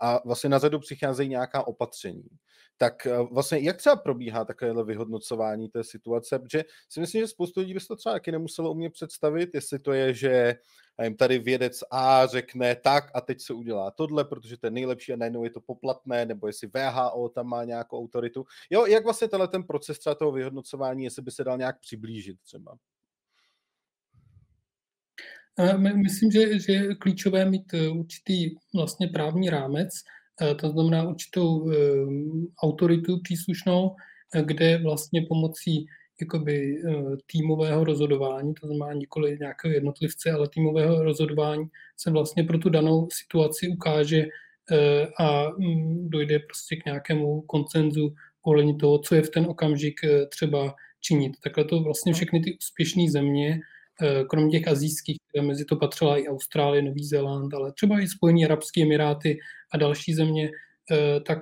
a 0.00 0.20
vlastně 0.24 0.50
na 0.50 0.58
řadu 0.58 0.78
přicházejí 0.78 1.28
nějaká 1.28 1.66
opatření. 1.66 2.28
Tak 2.76 3.06
eh, 3.06 3.18
vlastně 3.32 3.58
jak 3.58 3.76
třeba 3.76 3.96
probíhá 3.96 4.44
takovéhle 4.44 4.84
vyhodnocování 4.84 5.68
té 5.68 5.84
situace, 5.84 6.38
protože 6.38 6.64
si 6.88 7.00
myslím, 7.00 7.22
že 7.22 7.28
spoustu 7.28 7.60
lidí 7.60 7.74
by 7.74 7.80
se 7.80 7.88
to 7.88 7.96
třeba 7.96 8.12
taky 8.12 8.32
nemuselo 8.32 8.70
umět 8.70 8.92
představit, 8.92 9.50
jestli 9.54 9.78
to 9.78 9.92
je, 9.92 10.14
že 10.14 10.54
a 10.98 11.04
jim 11.04 11.16
tady 11.16 11.38
vědec 11.38 11.84
A 11.90 12.26
řekne 12.26 12.76
tak 12.76 13.10
a 13.14 13.20
teď 13.20 13.40
se 13.40 13.52
udělá 13.52 13.90
tohle, 13.90 14.24
protože 14.24 14.56
to 14.56 14.66
je 14.66 14.70
nejlepší 14.70 15.12
a 15.12 15.16
najednou 15.16 15.44
je 15.44 15.50
to 15.50 15.60
poplatné, 15.60 16.26
nebo 16.26 16.46
jestli 16.46 16.68
VHO 16.68 17.28
tam 17.28 17.46
má 17.46 17.64
nějakou 17.64 17.98
autoritu. 17.98 18.46
Jo, 18.70 18.86
jak 18.86 19.04
vlastně 19.04 19.28
tenhle 19.28 19.48
ten 19.48 19.62
proces 19.62 19.98
třeba 19.98 20.14
toho 20.14 20.32
vyhodnocování, 20.32 21.04
jestli 21.04 21.22
by 21.22 21.30
se 21.30 21.44
dal 21.44 21.58
nějak 21.58 21.80
přiblížit 21.80 22.40
třeba? 22.40 22.76
Myslím, 25.76 26.30
že, 26.30 26.58
že 26.58 26.72
je 26.72 26.94
klíčové 26.94 27.44
mít 27.44 27.74
eh, 27.74 27.88
určitý 27.88 28.50
vlastně 28.74 29.08
právní 29.08 29.50
rámec, 29.50 29.88
eh, 30.42 30.54
to 30.54 30.70
znamená 30.70 31.08
určitou 31.08 31.70
eh, 31.70 31.76
autoritu 32.62 33.20
příslušnou, 33.22 33.96
kde 34.44 34.78
vlastně 34.78 35.22
pomocí 35.28 35.86
jakoby 36.20 36.82
eh, 36.88 36.92
týmového 37.26 37.84
rozhodování, 37.84 38.54
to 38.54 38.66
znamená 38.66 38.92
nikoli 38.92 39.36
nějakého 39.40 39.74
jednotlivce, 39.74 40.30
ale 40.30 40.48
týmového 40.48 41.02
rozhodování 41.02 41.64
se 41.96 42.10
vlastně 42.10 42.44
pro 42.44 42.58
tu 42.58 42.68
danou 42.68 43.08
situaci 43.12 43.68
ukáže 43.68 44.24
eh, 44.72 45.06
a 45.18 45.50
mm, 45.58 46.10
dojde 46.10 46.38
prostě 46.38 46.76
k 46.76 46.84
nějakému 46.84 47.40
koncenzu 47.40 48.14
ohledně 48.42 48.74
toho, 48.74 48.98
co 48.98 49.14
je 49.14 49.22
v 49.22 49.30
ten 49.30 49.46
okamžik 49.46 50.04
eh, 50.04 50.26
třeba 50.26 50.74
činit. 51.00 51.32
Takhle 51.44 51.64
to 51.64 51.80
vlastně 51.80 52.12
všechny 52.12 52.40
ty 52.40 52.56
úspěšné 52.60 53.10
země, 53.10 53.60
kromě 54.28 54.58
těch 54.58 54.68
azijských, 54.68 55.16
které 55.28 55.46
mezi 55.46 55.64
to 55.64 55.76
patřila 55.76 56.18
i 56.18 56.28
Austrálie, 56.28 56.82
Nový 56.82 57.04
Zéland, 57.04 57.54
ale 57.54 57.72
třeba 57.72 58.00
i 58.00 58.08
Spojené 58.08 58.44
Arabské 58.44 58.82
Emiráty 58.82 59.38
a 59.72 59.76
další 59.76 60.14
země, 60.14 60.50
tak, 61.26 61.38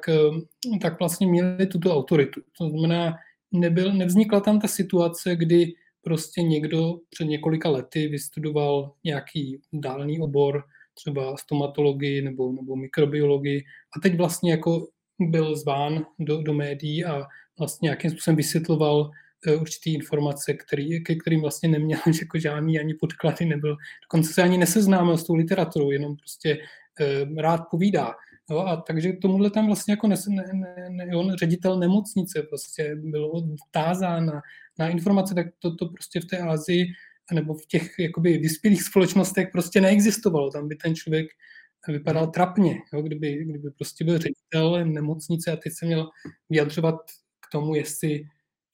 tak 0.82 0.98
vlastně 0.98 1.26
měli 1.26 1.66
tuto 1.66 1.94
autoritu. 1.94 2.40
To 2.58 2.68
znamená, 2.68 3.16
nebyl, 3.54 3.92
nevznikla 3.92 4.40
tam 4.40 4.60
ta 4.60 4.68
situace, 4.68 5.36
kdy 5.36 5.74
prostě 6.02 6.42
někdo 6.42 6.98
před 7.10 7.24
několika 7.24 7.70
lety 7.70 8.08
vystudoval 8.08 8.92
nějaký 9.04 9.60
dálný 9.72 10.20
obor, 10.20 10.64
třeba 10.94 11.36
stomatologii 11.36 12.22
nebo, 12.22 12.52
nebo 12.52 12.76
mikrobiologii 12.76 13.64
a 13.96 14.00
teď 14.00 14.16
vlastně 14.16 14.50
jako 14.50 14.86
byl 15.20 15.56
zván 15.56 16.06
do, 16.18 16.42
do 16.42 16.54
médií 16.54 17.04
a 17.04 17.26
vlastně 17.58 17.86
nějakým 17.86 18.10
způsobem 18.10 18.36
vysvětloval 18.36 19.10
uh, 19.46 19.60
určitý 19.60 19.94
informace, 19.94 20.54
který, 20.54 21.04
ke 21.04 21.14
kterým 21.14 21.40
vlastně 21.40 21.68
neměl 21.68 21.98
jako 22.20 22.38
žádný 22.38 22.78
ani 22.78 22.94
podklady, 22.94 23.44
nebyl, 23.44 23.76
dokonce 24.02 24.32
se 24.32 24.42
ani 24.42 24.58
neseznámil 24.58 25.18
s 25.18 25.24
tou 25.24 25.34
literaturou, 25.34 25.90
jenom 25.90 26.16
prostě 26.16 26.58
uh, 26.58 27.38
rád 27.38 27.60
povídá. 27.70 28.14
Jo, 28.50 28.58
a 28.58 28.76
takže 28.76 29.12
tomuhle 29.12 29.50
tam 29.50 29.66
vlastně 29.66 29.92
jako 29.92 30.08
ne, 30.08 30.16
ne, 30.28 30.88
ne, 30.90 31.16
on 31.16 31.34
ředitel 31.34 31.78
nemocnice 31.78 32.42
prostě 32.42 32.96
byl 32.96 33.32
tázán 33.70 34.26
na, 34.26 34.42
na 34.78 34.88
informace, 34.88 35.34
tak 35.34 35.46
to, 35.58 35.74
to 35.76 35.88
prostě 35.88 36.20
v 36.20 36.24
té 36.24 36.38
Ázii 36.38 36.86
nebo 37.32 37.54
v 37.54 37.66
těch 37.66 37.98
jakoby 37.98 38.38
vyspělých 38.38 38.82
společnostech 38.82 39.48
prostě 39.52 39.80
neexistovalo. 39.80 40.50
Tam 40.50 40.68
by 40.68 40.76
ten 40.76 40.94
člověk 40.94 41.26
vypadal 41.88 42.26
trapně, 42.26 42.78
jo, 42.92 43.02
kdyby, 43.02 43.44
kdyby 43.44 43.70
prostě 43.70 44.04
byl 44.04 44.18
ředitel 44.18 44.84
nemocnice 44.84 45.52
a 45.52 45.56
teď 45.56 45.72
se 45.78 45.86
měl 45.86 46.10
vyjadřovat 46.50 46.94
k 47.40 47.52
tomu, 47.52 47.74
jestli 47.74 48.24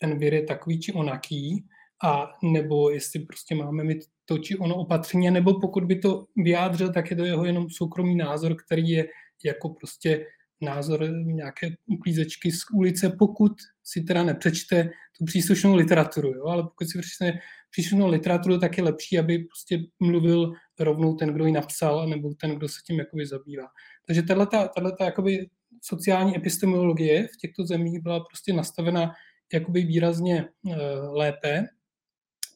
ten 0.00 0.18
vir 0.18 0.34
je 0.34 0.42
takový 0.42 0.80
či 0.80 0.92
onaký, 0.92 1.64
a 2.04 2.32
nebo 2.42 2.90
jestli 2.90 3.20
prostě 3.20 3.54
máme 3.54 3.84
mít 3.84 4.04
to 4.24 4.38
či 4.38 4.56
ono 4.56 4.74
opatření, 4.74 5.30
nebo 5.30 5.60
pokud 5.60 5.84
by 5.84 5.96
to 5.96 6.24
vyjádřil, 6.36 6.92
tak 6.92 7.10
je 7.10 7.16
to 7.16 7.24
jeho 7.24 7.44
jenom 7.44 7.70
soukromý 7.70 8.16
názor, 8.16 8.56
který 8.64 8.88
je 8.88 9.06
jako 9.44 9.68
prostě 9.68 10.26
názor 10.60 11.10
nějaké 11.10 11.70
uklízečky 11.86 12.52
z 12.52 12.64
ulice, 12.74 13.10
pokud 13.18 13.52
si 13.84 14.00
teda 14.00 14.22
nepřečte 14.22 14.90
tu 15.18 15.24
příslušnou 15.24 15.74
literaturu. 15.74 16.28
Jo? 16.28 16.46
Ale 16.46 16.62
pokud 16.62 16.88
si 16.88 16.98
přečte 16.98 17.32
příslušnou 17.70 18.08
literaturu, 18.08 18.58
tak 18.58 18.78
je 18.78 18.84
lepší, 18.84 19.18
aby 19.18 19.38
prostě 19.38 19.78
mluvil 20.00 20.52
rovnou 20.80 21.14
ten, 21.14 21.34
kdo 21.34 21.46
ji 21.46 21.52
napsal, 21.52 22.08
nebo 22.08 22.34
ten, 22.40 22.54
kdo 22.56 22.68
se 22.68 22.78
tím 22.86 22.98
jakoby 22.98 23.26
zabývá. 23.26 23.66
Takže 24.06 24.22
tato 24.22 25.04
jakoby 25.04 25.48
sociální 25.82 26.36
epistemologie 26.36 27.28
v 27.34 27.36
těchto 27.36 27.66
zemích 27.66 28.02
byla 28.02 28.20
prostě 28.20 28.52
nastavena 28.52 29.12
jakoby 29.52 29.82
výrazně 29.82 30.38
e, 30.38 30.76
lépe. 30.98 31.66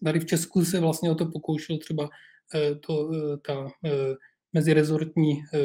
Tady 0.04 0.20
v 0.20 0.26
Česku 0.26 0.64
se 0.64 0.80
vlastně 0.80 1.10
o 1.10 1.14
to 1.14 1.26
pokoušel 1.26 1.78
třeba 1.78 2.08
e, 2.54 2.74
to, 2.74 3.10
e, 3.14 3.36
ta 3.36 3.68
e, 3.84 3.90
mezirezortní 4.54 5.42
eh, 5.54 5.58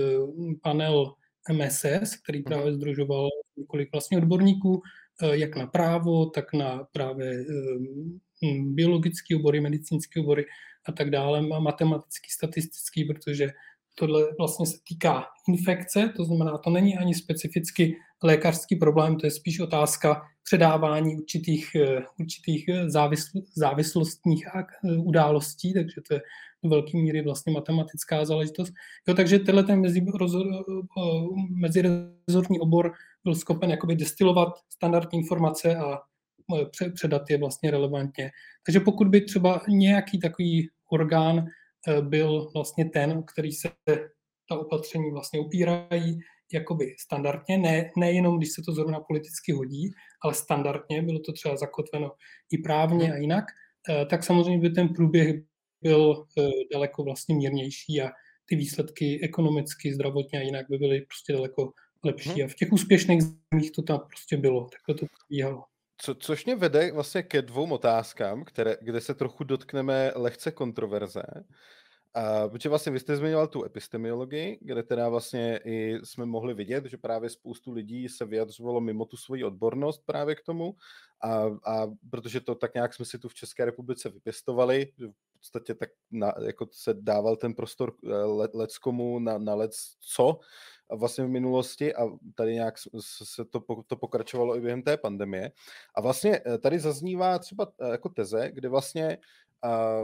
panel 0.64 1.14
MSS, 1.52 2.16
který 2.24 2.44
právě 2.44 2.66
mhm. 2.66 2.74
združoval 2.74 3.30
několik 3.58 3.92
vlastně 3.92 4.18
odborníků, 4.18 4.82
eh, 5.22 5.38
jak 5.38 5.56
na 5.56 5.68
právo, 5.68 6.26
tak 6.26 6.54
na 6.54 6.88
právě 6.92 7.32
eh, 7.32 8.48
biologické 8.64 9.36
obory, 9.36 9.62
medicínské 9.62 10.20
obory 10.20 10.46
a 10.86 10.92
tak 10.92 11.10
dále, 11.10 11.42
matematický, 11.42 12.30
statistický, 12.30 13.06
protože 13.06 13.50
tohle 14.00 14.24
vlastně 14.40 14.66
se 14.66 14.78
týká 14.88 15.26
infekce, 15.48 16.14
to 16.16 16.26
znamená, 16.26 16.58
to 16.58 16.70
není 16.70 16.98
ani 16.98 17.16
specificky 17.16 17.96
lékařský 18.24 18.76
problém, 18.76 19.18
to 19.18 19.28
je 19.28 19.32
spíš 19.32 19.60
otázka 19.60 20.22
předávání 20.44 21.16
určitých, 21.16 21.68
určitých 22.20 22.70
závisl, 22.86 23.40
závislostních 23.56 24.48
událostí, 24.98 25.74
takže 25.74 26.02
to 26.08 26.14
je 26.14 26.22
do 26.64 26.70
velké 26.70 26.98
míry 26.98 27.22
vlastně 27.22 27.54
matematická 27.54 28.26
záležitost. 28.26 28.74
Jo, 29.08 29.14
takže 29.14 29.40
tenhle 29.40 29.64
ten 29.64 29.82
mezirezortní 31.50 32.60
obor 32.60 32.94
byl 33.24 33.36
schopen 33.36 33.70
jakoby 33.70 33.96
destilovat 33.96 34.50
standardní 34.70 35.20
informace 35.20 35.76
a 35.76 36.00
předat 36.94 37.30
je 37.30 37.38
vlastně 37.38 37.72
relevantně. 37.72 38.32
Takže 38.66 38.80
pokud 38.80 39.08
by 39.08 39.22
třeba 39.22 39.62
nějaký 39.68 40.20
takový 40.20 40.70
orgán 40.92 41.46
byl 42.02 42.52
vlastně 42.54 42.86
ten, 42.86 43.24
který 43.24 43.52
se 43.52 43.70
ta 44.50 44.60
opatření 44.60 45.12
vlastně 45.12 45.40
upírají 45.40 46.20
jakoby 46.54 46.96
standardně, 47.00 47.58
ne, 47.58 47.92
nejenom 47.98 48.38
když 48.38 48.52
se 48.52 48.62
to 48.66 48.72
zrovna 48.72 49.00
politicky 49.00 49.52
hodí, 49.52 49.92
ale 50.24 50.34
standardně, 50.34 51.02
bylo 51.02 51.20
to 51.20 51.34
třeba 51.34 51.58
zakotveno 51.58 52.12
i 52.52 52.58
právně 52.58 53.14
a 53.14 53.16
jinak, 53.16 53.46
e, 53.90 54.06
tak 54.06 54.24
samozřejmě 54.24 54.60
by 54.60 54.70
ten 54.70 54.90
průběh 54.90 55.36
byl 55.82 56.26
eh, 56.38 56.50
daleko 56.74 57.04
vlastně 57.04 57.36
mírnější 57.36 58.02
a 58.02 58.10
ty 58.46 58.56
výsledky 58.56 59.20
ekonomicky, 59.24 59.94
zdravotně 59.94 60.40
a 60.40 60.42
jinak 60.42 60.66
by 60.70 60.78
byly 60.78 61.02
prostě 61.02 61.34
daleko 61.34 61.72
lepší. 62.04 62.30
Hmm. 62.30 62.46
A 62.46 62.48
v 62.48 62.56
těch 62.56 62.72
úspěšných 62.72 63.22
zemích 63.22 63.72
to 63.72 63.82
tam 63.82 64.00
prostě 64.00 64.38
bylo, 64.38 64.70
takhle 64.72 64.96
to 64.96 65.06
probíhalo. 65.18 65.64
Co, 66.02 66.16
což 66.16 66.46
mě 66.46 66.56
vede 66.56 66.92
vlastně 66.92 67.24
ke 67.24 67.42
dvou 67.42 67.70
otázkám, 67.74 68.44
které, 68.44 68.78
kde 68.82 69.02
se 69.02 69.14
trochu 69.14 69.44
dotkneme 69.44 70.12
lehce 70.16 70.52
kontroverze. 70.52 71.24
A, 72.14 72.48
protože 72.48 72.70
vlastně 72.70 72.92
vy 72.92 73.00
jste 73.00 73.16
zmiňoval 73.16 73.48
tu 73.48 73.66
epistemologii, 73.66 74.58
kde 74.62 74.84
teda 74.84 75.10
vlastně 75.10 75.60
i 75.66 76.00
jsme 76.04 76.26
mohli 76.26 76.54
vidět, 76.54 76.86
že 76.86 76.98
právě 76.98 77.30
spoustu 77.30 77.72
lidí 77.72 78.10
se 78.10 78.26
vyjadřovalo 78.26 78.82
mimo 78.82 79.06
tu 79.06 79.18
svoji 79.18 79.44
odbornost 79.44 80.04
právě 80.06 80.36
k 80.36 80.44
tomu 80.44 80.76
a, 81.24 81.44
a 81.66 81.88
protože 82.12 82.40
to 82.42 82.56
tak 82.56 82.74
nějak 82.74 82.94
jsme 82.94 83.06
si 83.06 83.20
tu 83.20 83.30
v 83.30 83.34
České 83.34 83.66
republice 83.66 84.10
vypěstovali, 84.10 84.92
v 84.98 85.40
podstatě 85.40 85.76
tak 85.76 85.90
na, 86.12 86.34
jako 86.46 86.68
se 86.72 86.94
dával 86.94 87.36
ten 87.36 87.54
prostor 87.54 87.94
eh, 88.06 88.14
leckomu 88.54 89.20
na, 89.20 89.38
na 89.38 89.56
lec 89.56 89.76
co 90.00 90.40
vlastně 90.96 91.24
v 91.24 91.30
minulosti 91.30 91.96
a 91.96 92.08
tady 92.36 92.54
nějak 92.54 92.76
se 93.24 93.46
to, 93.46 93.60
to 93.88 93.96
pokračovalo 93.96 94.58
i 94.58 94.62
během 94.62 94.82
té 94.82 94.98
pandemie. 94.98 95.52
A 95.96 96.02
vlastně 96.02 96.42
eh, 96.46 96.58
tady 96.58 96.80
zaznívá 96.80 97.40
třeba 97.40 97.68
eh, 97.82 97.92
jako 97.92 98.10
teze, 98.10 98.52
kde 98.52 98.70
vlastně 98.70 99.18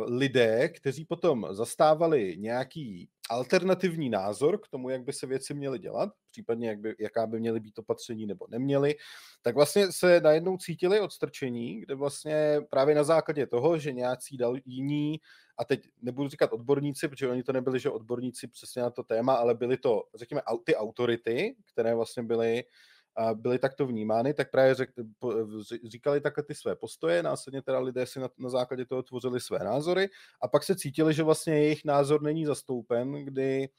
lidé, 0.08 0.70
kteří 0.70 1.06
potom 1.06 1.48
zastávali 1.52 2.36
nějaký 2.38 3.10
alternativní 3.30 4.10
názor 4.10 4.60
k 4.62 4.68
tomu, 4.68 4.90
jak 4.90 5.04
by 5.04 5.14
se 5.14 5.28
věci 5.28 5.54
měly 5.54 5.80
dělat, 5.80 6.10
případně 6.32 6.70
jak 6.70 6.80
by, 6.80 6.96
jaká 7.00 7.28
by 7.28 7.40
měly 7.40 7.60
být 7.60 7.80
opatření 7.80 8.26
nebo 8.26 8.48
neměly, 8.50 8.96
tak 9.42 9.56
vlastně 9.56 9.92
se 9.92 10.22
najednou 10.22 10.58
cítili 10.58 11.00
odstrčení, 11.00 11.82
kde 11.82 11.96
vlastně 11.96 12.62
právě 12.70 12.96
na 12.96 13.04
základě 13.04 13.48
toho, 13.48 13.78
že 13.78 13.94
nějací 13.94 14.38
dal 14.38 14.56
jiní, 14.66 15.20
a 15.58 15.66
teď 15.66 15.90
nebudu 16.02 16.30
říkat 16.30 16.54
odborníci, 16.54 17.08
protože 17.08 17.30
oni 17.30 17.44
to 17.44 17.54
nebyli, 17.54 17.80
že 17.80 17.90
odborníci 17.90 18.48
přesně 18.48 18.82
na 18.82 18.90
to 18.90 19.04
téma, 19.04 19.34
ale 19.34 19.56
byly 19.56 19.78
to, 19.78 20.04
řekněme, 20.16 20.42
ty 20.64 20.76
autority, 20.76 21.56
které 21.74 21.96
vlastně 21.96 22.24
byly 22.24 22.64
byly 23.34 23.60
takto 23.60 23.88
vnímány, 23.88 24.34
tak 24.34 24.52
právě 24.52 24.76
řek, 24.76 24.90
říkali 25.84 26.22
takhle 26.22 26.44
ty 26.44 26.56
své 26.56 26.76
postoje, 26.76 27.24
následně 27.24 27.62
teda 27.62 27.80
lidé 27.80 28.06
si 28.06 28.20
na, 28.20 28.30
na 28.38 28.50
základě 28.50 28.86
toho 28.86 29.04
tvořili 29.04 29.40
své 29.40 29.60
názory 29.60 30.10
a 30.42 30.48
pak 30.48 30.64
se 30.64 30.76
cítili, 30.76 31.14
že 31.14 31.24
vlastně 31.24 31.54
jejich 31.54 31.86
názor 31.86 32.22
není 32.22 32.46
zastoupen, 32.46 33.12
kdy 33.12 33.70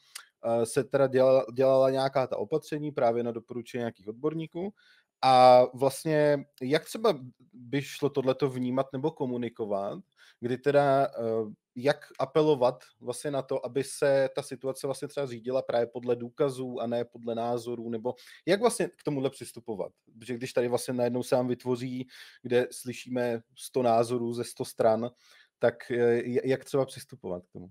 se 0.64 0.84
teda 0.84 1.06
dělala, 1.06 1.44
dělala 1.54 1.90
nějaká 1.90 2.26
ta 2.26 2.36
opatření 2.36 2.92
právě 2.92 3.22
na 3.22 3.32
doporučení 3.32 3.80
nějakých 3.80 4.08
odborníků. 4.08 4.72
A 5.22 5.62
vlastně 5.74 6.44
jak 6.62 6.84
třeba 6.84 7.18
by 7.52 7.82
šlo 7.82 8.10
tohleto 8.10 8.50
vnímat 8.50 8.86
nebo 8.92 9.10
komunikovat, 9.10 9.98
kdy 10.40 10.58
teda 10.58 11.08
jak 11.76 12.06
apelovat 12.18 12.84
vlastně 13.00 13.30
na 13.30 13.42
to, 13.42 13.66
aby 13.66 13.84
se 13.84 14.28
ta 14.34 14.42
situace 14.42 14.86
vlastně 14.86 15.08
třeba 15.08 15.26
řídila 15.26 15.62
právě 15.62 15.86
podle 15.86 16.16
důkazů 16.16 16.80
a 16.80 16.86
ne 16.86 17.04
podle 17.04 17.34
názorů, 17.34 17.90
nebo 17.90 18.14
jak 18.46 18.60
vlastně 18.60 18.88
k 18.88 19.02
tomuhle 19.04 19.30
přistupovat? 19.30 19.92
Protože 20.18 20.34
když 20.34 20.52
tady 20.52 20.68
vlastně 20.68 20.94
najednou 20.94 21.22
se 21.22 21.36
vám 21.36 21.48
vytvoří, 21.48 22.08
kde 22.42 22.68
slyšíme 22.70 23.40
100 23.56 23.82
názorů 23.82 24.32
ze 24.32 24.44
100 24.44 24.64
stran, 24.64 25.10
tak 25.58 25.90
eh, 25.90 26.22
jak 26.44 26.64
třeba 26.64 26.86
přistupovat 26.86 27.42
k 27.42 27.52
tomu? 27.52 27.70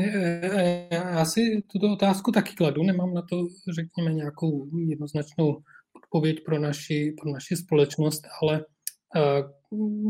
Eh, 0.00 0.88
já 0.90 1.24
si 1.24 1.62
tuto 1.72 1.92
otázku 1.92 2.32
taky 2.32 2.54
kladu, 2.54 2.82
nemám 2.82 3.14
na 3.14 3.22
to, 3.22 3.46
řekněme, 3.72 4.12
nějakou 4.12 4.78
jednoznačnou 4.78 5.62
odpověď 5.92 6.44
pro 6.44 6.58
naši, 6.58 7.14
pro 7.20 7.32
naši 7.32 7.56
společnost, 7.56 8.22
ale 8.42 8.64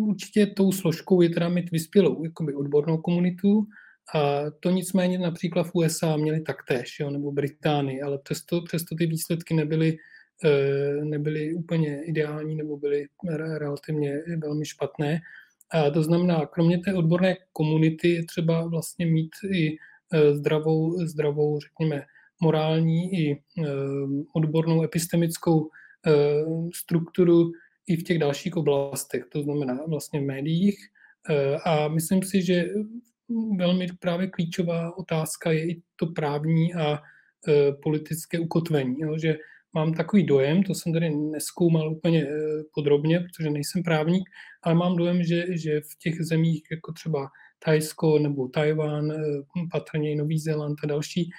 určitě 0.08 0.46
tou 0.46 0.72
složkou 0.72 1.20
je 1.20 1.28
teda 1.28 1.48
mít 1.48 1.70
vyspělou 1.70 2.24
jakoby 2.24 2.54
odbornou 2.54 2.98
komunitu, 2.98 3.66
a 4.14 4.50
to 4.60 4.70
nicméně 4.70 5.18
například 5.18 5.62
v 5.62 5.74
USA 5.74 6.16
měli 6.16 6.40
taktéž, 6.40 7.00
jo, 7.00 7.10
nebo 7.10 7.32
Británii, 7.32 8.02
ale 8.02 8.18
přesto, 8.18 8.62
přesto 8.62 8.94
ty 8.96 9.06
výsledky 9.06 9.54
nebyly, 9.54 9.96
e, 10.44 11.04
nebyly 11.04 11.54
úplně 11.54 12.02
ideální 12.04 12.54
nebo 12.54 12.76
byly 12.76 13.06
relativně 13.58 14.22
velmi 14.42 14.66
špatné. 14.66 15.20
A 15.70 15.90
to 15.90 16.02
znamená, 16.02 16.46
kromě 16.46 16.78
té 16.78 16.94
odborné 16.94 17.36
komunity 17.52 18.08
je 18.08 18.24
třeba 18.24 18.66
vlastně 18.66 19.06
mít 19.06 19.30
i 19.52 19.76
e, 20.12 20.34
zdravou, 20.34 21.06
zdravou 21.06 21.60
řekněme, 21.60 22.02
morální 22.40 23.14
i 23.14 23.32
e, 23.32 23.38
odbornou 24.34 24.82
epistemickou 24.82 25.70
strukturu 26.74 27.52
i 27.86 27.96
v 27.96 28.02
těch 28.02 28.18
dalších 28.18 28.56
oblastech, 28.56 29.24
to 29.32 29.42
znamená 29.42 29.78
vlastně 29.88 30.20
v 30.20 30.24
médiích. 30.24 30.78
Eh, 31.30 31.56
a 31.64 31.88
myslím 31.88 32.22
si, 32.22 32.42
že 32.42 32.64
velmi 33.58 33.86
právě 34.00 34.26
klíčová 34.26 34.98
otázka 34.98 35.52
je 35.52 35.70
i 35.70 35.82
to 35.96 36.06
právní 36.06 36.74
a 36.74 36.98
eh, 37.48 37.72
politické 37.82 38.38
ukotvení. 38.38 38.96
Jo, 38.98 39.18
že 39.18 39.38
mám 39.72 39.94
takový 39.94 40.26
dojem, 40.26 40.62
to 40.62 40.74
jsem 40.74 40.92
tady 40.92 41.10
neskoumal 41.10 41.92
úplně 41.92 42.22
eh, 42.22 42.62
podrobně, 42.74 43.20
protože 43.20 43.50
nejsem 43.50 43.82
právník, 43.82 44.30
ale 44.62 44.74
mám 44.74 44.96
dojem, 44.96 45.22
že, 45.22 45.46
že 45.58 45.80
v 45.80 45.98
těch 45.98 46.22
zemích 46.22 46.62
jako 46.70 46.92
třeba 46.92 47.28
Thajsko 47.58 48.18
nebo 48.18 48.48
Tajván, 48.48 49.12
patrně 49.72 50.12
i 50.12 50.16
Nový 50.16 50.38
Zéland 50.38 50.76
a 50.82 50.86
další, 50.86 51.30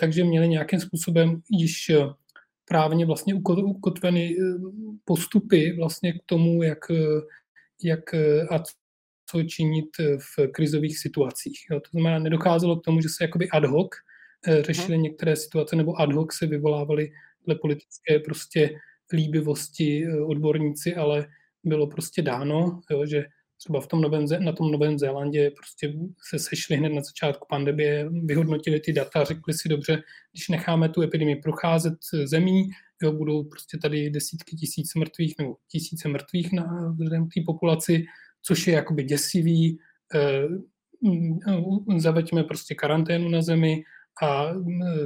takže 0.00 0.24
měli 0.24 0.48
nějakým 0.48 0.80
způsobem 0.80 1.40
již 1.50 1.90
právně 2.68 3.06
vlastně 3.06 3.34
ukotveny 3.34 4.36
eh, 4.38 4.42
postupy 5.04 5.72
vlastně 5.72 6.12
k 6.12 6.22
tomu, 6.26 6.62
jak, 6.62 6.90
eh, 6.90 7.20
jak 7.82 8.14
eh, 8.14 8.42
a 8.50 8.62
co 9.30 9.42
činit 9.42 9.86
v 10.18 10.48
krizových 10.52 10.98
situacích. 10.98 11.58
Jo. 11.70 11.80
To 11.80 11.90
znamená, 11.90 12.18
nedocházelo 12.18 12.76
k 12.76 12.84
tomu, 12.84 13.00
že 13.00 13.08
se 13.08 13.24
jakoby 13.24 13.50
ad 13.50 13.64
hoc 13.64 13.88
řešily 14.60 14.94
hmm. 14.94 15.02
některé 15.02 15.36
situace, 15.36 15.76
nebo 15.76 16.00
ad 16.00 16.12
hoc 16.12 16.34
se 16.34 16.46
vyvolávaly 16.46 17.10
dle 17.46 17.54
politické 17.54 18.18
prostě 18.18 18.70
líbivosti 19.12 20.06
odborníci, 20.26 20.94
ale 20.94 21.26
bylo 21.64 21.86
prostě 21.86 22.22
dáno, 22.22 22.80
jo, 22.90 23.06
že 23.06 23.24
třeba 23.58 23.80
v 23.80 23.86
tom 23.86 24.00
novém, 24.00 24.26
na 24.38 24.52
tom 24.52 24.70
Novém 24.70 24.98
Zélandě 24.98 25.50
prostě 25.50 25.92
se 26.30 26.38
sešli 26.38 26.76
hned 26.76 26.88
na 26.88 27.02
začátku 27.02 27.46
pandemie, 27.50 28.08
vyhodnotili 28.24 28.80
ty 28.80 28.92
data, 28.92 29.24
řekli 29.24 29.54
si 29.54 29.68
dobře, 29.68 30.02
když 30.32 30.48
necháme 30.48 30.88
tu 30.88 31.02
epidemii 31.02 31.36
procházet 31.36 31.94
zemí, 32.24 32.70
jo, 33.02 33.12
budou 33.12 33.44
prostě 33.44 33.78
tady 33.78 34.10
desítky 34.10 34.56
tisíc 34.56 34.94
mrtvých 34.94 35.34
nebo 35.38 35.56
tisíce 35.70 36.08
mrtvých 36.08 36.52
na 36.52 36.96
té 37.34 37.40
populaci, 37.46 38.04
což 38.42 38.66
je 38.66 38.74
jakoby 38.74 39.04
děsivý, 39.04 39.78
eh, 40.14 40.48
zaveďme 41.96 42.44
prostě 42.44 42.74
karanténu 42.74 43.28
na 43.28 43.42
zemi 43.42 43.82
a 44.22 44.52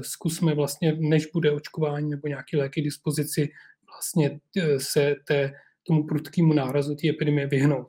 zkusme 0.00 0.54
vlastně, 0.54 0.96
než 0.98 1.26
bude 1.26 1.50
očkování 1.50 2.10
nebo 2.10 2.28
nějaké 2.28 2.56
léky 2.56 2.82
dispozici, 2.82 3.48
vlastně 3.88 4.40
eh, 4.56 4.80
se 4.80 5.14
té, 5.28 5.52
tomu 5.86 6.06
prudkému 6.06 6.52
nárazu 6.52 6.94
té 6.94 7.08
epidemie 7.08 7.46
vyhnout. 7.46 7.88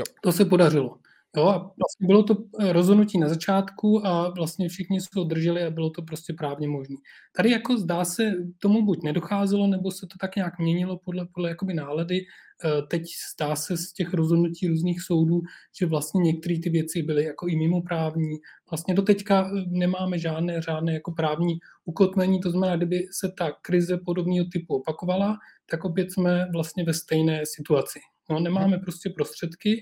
Jo. 0.00 0.04
To 0.22 0.32
se 0.32 0.44
podařilo. 0.44 0.98
Jo, 1.36 1.48
a 1.48 1.58
vlastně 1.58 2.06
bylo 2.06 2.22
to 2.22 2.36
eh, 2.60 2.72
rozhodnutí 2.72 3.18
na 3.18 3.28
začátku 3.28 4.06
a 4.06 4.28
vlastně 4.28 4.68
všichni 4.68 5.00
se 5.00 5.08
to 5.14 5.24
drželi 5.24 5.62
a 5.62 5.70
bylo 5.70 5.90
to 5.90 6.02
prostě 6.02 6.32
právně 6.32 6.68
možné. 6.68 6.96
Tady 7.36 7.50
jako 7.50 7.78
zdá 7.78 8.04
se, 8.04 8.32
tomu 8.58 8.84
buď 8.84 9.02
nedocházelo, 9.02 9.66
nebo 9.66 9.90
se 9.90 10.06
to 10.06 10.18
tak 10.20 10.36
nějak 10.36 10.58
měnilo 10.58 10.98
podle, 11.04 11.26
podle 11.34 11.48
jakoby 11.48 11.74
nálady. 11.74 12.20
Eh, 12.64 12.82
teď 12.82 13.02
zdá 13.34 13.56
se 13.56 13.76
z 13.76 13.92
těch 13.92 14.14
rozhodnutí 14.14 14.68
různých 14.68 15.02
soudů, 15.02 15.40
že 15.78 15.86
vlastně 15.86 16.20
některé 16.20 16.58
ty 16.62 16.70
věci 16.70 17.02
byly 17.02 17.24
jako 17.24 17.46
i 17.46 17.56
mimoprávní. 17.56 18.36
Vlastně 18.70 18.94
do 18.94 19.02
teďka 19.02 19.50
eh, 19.54 19.64
nemáme 19.66 20.18
žádné, 20.18 20.62
žádné 20.62 20.94
jako 20.94 21.12
právní 21.12 21.58
ukotvení, 21.84 22.40
to 22.40 22.50
znamená, 22.50 22.76
kdyby 22.76 23.06
se 23.12 23.32
ta 23.38 23.50
krize 23.62 23.98
podobného 24.04 24.46
typu 24.52 24.74
opakovala, 24.74 25.38
tak 25.70 25.84
opět 25.84 26.12
jsme 26.12 26.46
vlastně 26.52 26.84
ve 26.84 26.94
stejné 26.94 27.42
situaci. 27.56 27.98
No, 28.30 28.40
nemáme 28.40 28.78
prostě 28.78 29.10
prostředky, 29.10 29.80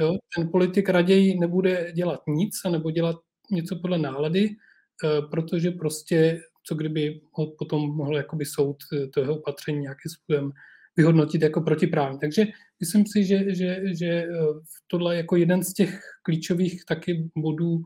jo? 0.00 0.12
ten 0.36 0.48
politik 0.50 0.88
raději 0.88 1.38
nebude 1.38 1.92
dělat 1.92 2.20
nic, 2.28 2.54
nebo 2.70 2.90
dělat 2.90 3.16
něco 3.50 3.76
podle 3.76 3.98
nálady, 3.98 4.50
eh, 5.04 5.22
protože 5.30 5.70
prostě, 5.70 6.40
co 6.66 6.74
kdyby 6.74 7.20
ho 7.32 7.46
potom 7.58 7.96
mohl 7.96 8.16
jakoby 8.16 8.46
soud 8.46 8.76
eh, 8.92 9.06
to 9.06 9.20
jeho 9.20 9.36
opatření 9.36 9.78
nějakým 9.78 10.10
způsobem 10.10 10.52
vyhodnotit 10.96 11.42
jako 11.42 11.60
protiprávní. 11.60 12.18
Takže 12.18 12.44
myslím 12.80 13.06
si, 13.06 13.24
že, 13.24 13.54
že, 13.54 13.80
že 13.98 14.06
eh, 14.06 14.28
tohle 14.86 15.14
je 15.14 15.16
jako 15.16 15.36
jeden 15.36 15.62
z 15.62 15.72
těch 15.72 16.00
klíčových 16.22 16.84
taky 16.84 17.30
bodů 17.36 17.82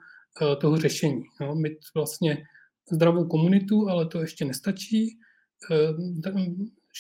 toho 0.61 0.77
řešení. 0.77 1.23
Jo? 1.41 1.55
Mít 1.55 1.79
vlastně 1.95 2.45
zdravou 2.93 3.25
komunitu, 3.25 3.89
ale 3.89 4.07
to 4.07 4.21
ještě 4.21 4.45
nestačí 4.45 5.19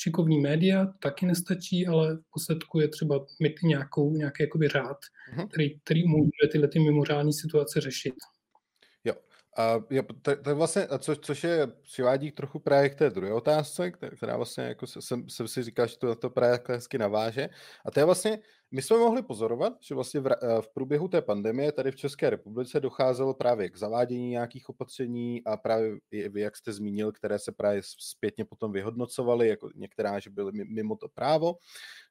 šikovný 0.02 0.40
média 0.40 0.86
taky 1.00 1.26
nestačí, 1.26 1.86
ale 1.86 2.16
v 2.16 2.30
posledku 2.30 2.80
je 2.80 2.88
třeba 2.88 3.26
mít 3.40 3.52
nějakou, 3.62 4.12
nějaký 4.12 4.42
jakoby 4.42 4.68
řád, 4.68 4.96
uh-huh. 5.34 5.48
který, 5.48 5.80
který 5.80 6.08
může 6.08 6.52
tyhle 6.52 6.68
ty 6.68 6.78
mimořádné 6.78 7.32
situace 7.32 7.80
řešit. 7.80 8.14
A 9.56 9.80
je, 9.90 10.02
to, 10.22 10.36
to 10.36 10.50
je 10.50 10.54
vlastně, 10.54 10.88
co, 10.98 11.16
což 11.16 11.44
je, 11.44 11.66
přivádí 11.66 12.30
trochu 12.30 12.58
právě 12.58 12.90
k 12.90 12.94
té 12.94 13.10
druhé 13.10 13.32
otázce, 13.32 13.90
která 13.90 14.36
vlastně, 14.36 14.64
jako 14.64 14.86
jsem, 14.86 15.28
jsem 15.28 15.48
si 15.48 15.62
říkal, 15.62 15.86
že 15.86 15.98
to, 15.98 16.14
to 16.14 16.30
právě 16.30 16.60
hezky 16.68 16.98
naváže. 16.98 17.48
A 17.84 17.90
to 17.90 18.00
je 18.00 18.04
vlastně, 18.04 18.38
my 18.70 18.82
jsme 18.82 18.98
mohli 18.98 19.22
pozorovat, 19.22 19.72
že 19.80 19.94
vlastně 19.94 20.20
v, 20.20 20.26
eh, 20.26 20.62
v 20.62 20.68
průběhu 20.68 21.08
té 21.08 21.22
pandemie 21.22 21.72
tady 21.72 21.90
v 21.90 21.96
České 21.96 22.30
republice 22.30 22.80
docházelo 22.80 23.34
právě 23.34 23.70
k 23.70 23.76
zavádění 23.76 24.28
nějakých 24.28 24.68
opatření 24.68 25.44
a 25.44 25.56
právě 25.56 25.96
jak 26.34 26.56
jste 26.56 26.72
zmínil, 26.72 27.12
které 27.12 27.38
se 27.38 27.52
právě 27.52 27.80
zpětně 27.84 28.44
potom 28.44 28.72
vyhodnocovaly, 28.72 29.48
jako 29.48 29.70
některá, 29.74 30.18
že 30.18 30.30
byly 30.30 30.52
mimo 30.52 30.96
to 30.96 31.08
právo. 31.08 31.54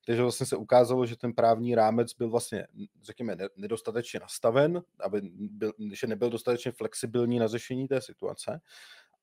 Takže 0.05 0.21
vlastně 0.21 0.45
se 0.45 0.55
ukázalo, 0.55 1.05
že 1.05 1.17
ten 1.17 1.33
právní 1.33 1.75
rámec 1.75 2.13
byl 2.13 2.29
vlastně, 2.29 2.67
řekněme, 3.03 3.37
nedostatečně 3.55 4.19
nastaven, 4.19 4.81
aby 4.99 5.21
byl, 5.33 5.73
že 5.91 6.07
nebyl 6.07 6.29
dostatečně 6.29 6.71
flexibilní 6.71 7.39
na 7.39 7.47
řešení 7.47 7.87
té 7.87 8.01
situace. 8.01 8.61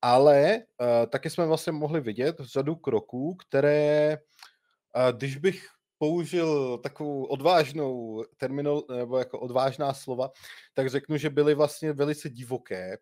Ale 0.02 0.58
uh, 0.58 0.86
taky 1.06 1.30
jsme 1.30 1.46
vlastně 1.46 1.72
mohli 1.72 2.00
vidět 2.00 2.36
řadu 2.40 2.74
kroků, 2.74 3.34
které, 3.34 4.18
uh, 4.96 5.18
když 5.18 5.36
bych 5.36 5.68
použil 6.02 6.78
takovou 6.78 7.24
odvážnou 7.24 8.24
terminol, 8.36 8.84
nebo 8.98 9.18
jako 9.18 9.40
odvážná 9.40 9.94
slova, 9.94 10.30
tak 10.74 10.90
řeknu, 10.90 11.16
že 11.16 11.30
byly 11.30 11.54
vlastně 11.54 11.92
velice 11.92 12.30
divoké. 12.30 12.98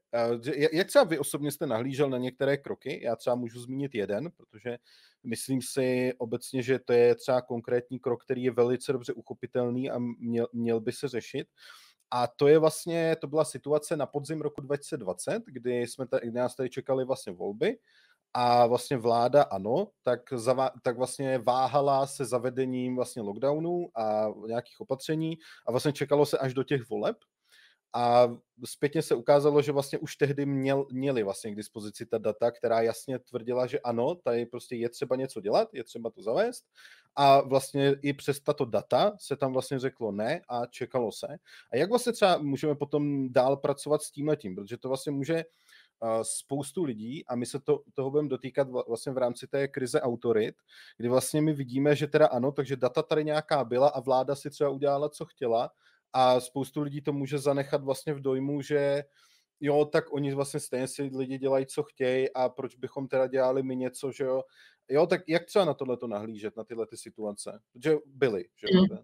Jak 0.72 0.86
třeba 0.86 1.04
vy 1.04 1.18
osobně 1.18 1.50
jste 1.50 1.66
nahlížel 1.66 2.10
na 2.10 2.18
některé 2.18 2.56
kroky? 2.56 3.00
Já 3.04 3.16
třeba 3.16 3.36
můžu 3.36 3.60
zmínit 3.60 3.94
jeden, 3.94 4.30
protože 4.36 4.78
myslím 5.24 5.62
si 5.62 6.12
obecně, 6.18 6.62
že 6.62 6.78
to 6.78 6.92
je 6.92 7.14
třeba 7.14 7.42
konkrétní 7.42 7.98
krok, 7.98 8.24
který 8.24 8.42
je 8.42 8.50
velice 8.50 8.92
dobře 8.92 9.12
uchopitelný 9.12 9.90
a 9.90 9.98
měl, 10.18 10.48
měl 10.52 10.80
by 10.80 10.92
se 10.92 11.08
řešit. 11.08 11.48
A 12.10 12.26
to 12.26 12.48
je 12.48 12.58
vlastně, 12.58 13.16
to 13.20 13.26
byla 13.26 13.44
situace 13.44 13.96
na 13.96 14.06
podzim 14.06 14.40
roku 14.40 14.60
2020, 14.60 15.42
kdy 15.46 15.86
jsme 15.86 16.06
tady, 16.06 16.28
kdy 16.28 16.38
nás 16.38 16.56
tady 16.56 16.70
čekali 16.70 17.04
vlastně 17.04 17.32
volby 17.32 17.76
a 18.34 18.66
vlastně 18.66 18.96
vláda 18.96 19.42
ano, 19.42 19.88
tak, 20.02 20.20
zava, 20.32 20.70
tak 20.82 20.96
vlastně 20.96 21.38
váhala 21.38 22.06
se 22.06 22.24
zavedením 22.24 22.96
vlastně 22.96 23.22
lockdownu 23.22 23.88
a 23.96 24.26
nějakých 24.46 24.80
opatření 24.80 25.38
a 25.66 25.70
vlastně 25.70 25.92
čekalo 25.92 26.26
se 26.26 26.38
až 26.38 26.54
do 26.54 26.62
těch 26.62 26.88
voleb. 26.90 27.16
a 27.94 28.28
zpětně 28.64 29.02
se 29.02 29.14
ukázalo, 29.14 29.62
že 29.62 29.72
vlastně 29.72 29.98
už 29.98 30.16
tehdy 30.16 30.46
měl, 30.46 30.86
měli 30.92 31.22
vlastně 31.22 31.52
k 31.52 31.56
dispozici 31.56 32.06
ta 32.06 32.18
data, 32.18 32.50
která 32.50 32.80
jasně 32.80 33.18
tvrdila, 33.18 33.66
že 33.66 33.80
ano, 33.80 34.14
tady 34.14 34.46
prostě 34.46 34.76
je 34.76 34.88
třeba 34.88 35.16
něco 35.16 35.40
dělat, 35.40 35.68
je 35.72 35.84
třeba 35.84 36.10
to 36.10 36.22
zavést 36.22 36.64
a 37.16 37.40
vlastně 37.40 37.96
i 38.02 38.12
přes 38.12 38.40
tato 38.40 38.64
data 38.64 39.16
se 39.20 39.36
tam 39.36 39.52
vlastně 39.52 39.78
řeklo 39.78 40.12
ne 40.12 40.40
a 40.48 40.66
čekalo 40.66 41.12
se. 41.12 41.26
A 41.72 41.76
jak 41.76 41.88
vlastně 41.90 42.12
třeba 42.12 42.38
můžeme 42.38 42.74
potom 42.74 43.32
dál 43.32 43.56
pracovat 43.56 44.02
s 44.02 44.10
tím 44.10 44.36
tím, 44.36 44.54
protože 44.54 44.76
to 44.76 44.88
vlastně 44.88 45.12
může 45.12 45.44
spoustu 46.22 46.84
lidí 46.84 47.26
a 47.26 47.36
my 47.36 47.46
se 47.46 47.60
to, 47.60 47.82
toho 47.94 48.10
budeme 48.10 48.28
dotýkat 48.28 48.68
vlastně 48.88 49.12
v 49.12 49.18
rámci 49.18 49.46
té 49.46 49.68
krize 49.68 50.00
autorit, 50.00 50.54
kdy 50.96 51.08
vlastně 51.08 51.42
my 51.42 51.52
vidíme, 51.52 51.96
že 51.96 52.06
teda 52.06 52.26
ano, 52.26 52.52
takže 52.52 52.76
data 52.76 53.02
tady 53.02 53.24
nějaká 53.24 53.64
byla 53.64 53.88
a 53.88 54.00
vláda 54.00 54.34
si 54.34 54.50
třeba 54.50 54.70
udělala, 54.70 55.08
co 55.08 55.24
chtěla 55.24 55.70
a 56.12 56.40
spoustu 56.40 56.80
lidí 56.80 57.00
to 57.00 57.12
může 57.12 57.38
zanechat 57.38 57.84
vlastně 57.84 58.14
v 58.14 58.20
dojmu, 58.20 58.62
že 58.62 59.04
jo, 59.60 59.84
tak 59.84 60.12
oni 60.12 60.34
vlastně 60.34 60.60
stejně 60.60 60.88
si 60.88 61.02
lidi 61.02 61.38
dělají, 61.38 61.66
co 61.66 61.82
chtějí 61.82 62.32
a 62.32 62.48
proč 62.48 62.76
bychom 62.76 63.08
teda 63.08 63.26
dělali 63.26 63.62
my 63.62 63.76
něco, 63.76 64.12
že 64.12 64.24
jo. 64.24 64.42
Jo, 64.88 65.06
tak 65.06 65.20
jak 65.28 65.44
třeba 65.44 65.64
na 65.64 65.74
tohle 65.74 65.96
to 65.96 66.06
nahlížet, 66.06 66.56
na 66.56 66.64
tyhle 66.64 66.86
ty 66.86 66.96
situace? 66.96 67.60
Protože 67.72 67.96
byly, 68.06 68.44
že 68.56 68.66
jo. 68.76 68.82
Mm. 68.82 68.98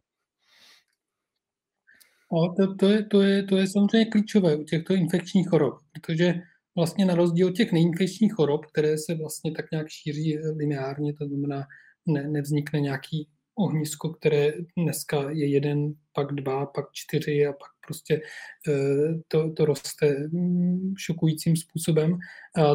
No, 2.32 2.54
to, 2.54 2.74
to, 2.74 2.86
je, 2.86 3.04
to, 3.06 3.22
je, 3.22 3.42
to 3.42 3.56
je 3.56 3.66
samozřejmě 3.68 4.10
klíčové 4.10 4.56
u 4.56 4.64
těchto 4.64 4.94
infekčních 4.94 5.48
chorob, 5.48 5.74
protože 5.92 6.34
vlastně 6.76 7.04
na 7.04 7.14
rozdíl 7.14 7.52
těch 7.52 7.72
neinfekčních 7.72 8.32
chorob, 8.32 8.66
které 8.66 8.98
se 8.98 9.14
vlastně 9.14 9.52
tak 9.52 9.70
nějak 9.72 9.88
šíří 9.88 10.38
lineárně, 10.38 11.14
to 11.14 11.26
znamená, 11.28 11.66
ne, 12.06 12.28
nevznikne 12.28 12.80
nějaký 12.80 13.28
ohnisko, 13.58 14.08
které 14.10 14.52
dneska 14.78 15.30
je 15.30 15.50
jeden, 15.50 15.94
pak 16.12 16.32
dva, 16.32 16.66
pak 16.66 16.84
čtyři 16.92 17.46
a 17.46 17.52
pak 17.52 17.70
prostě 17.86 18.20
eh, 18.68 19.14
to, 19.28 19.52
to 19.52 19.64
roste 19.64 20.28
mm, 20.32 20.94
šokujícím 20.98 21.56
způsobem, 21.56 22.18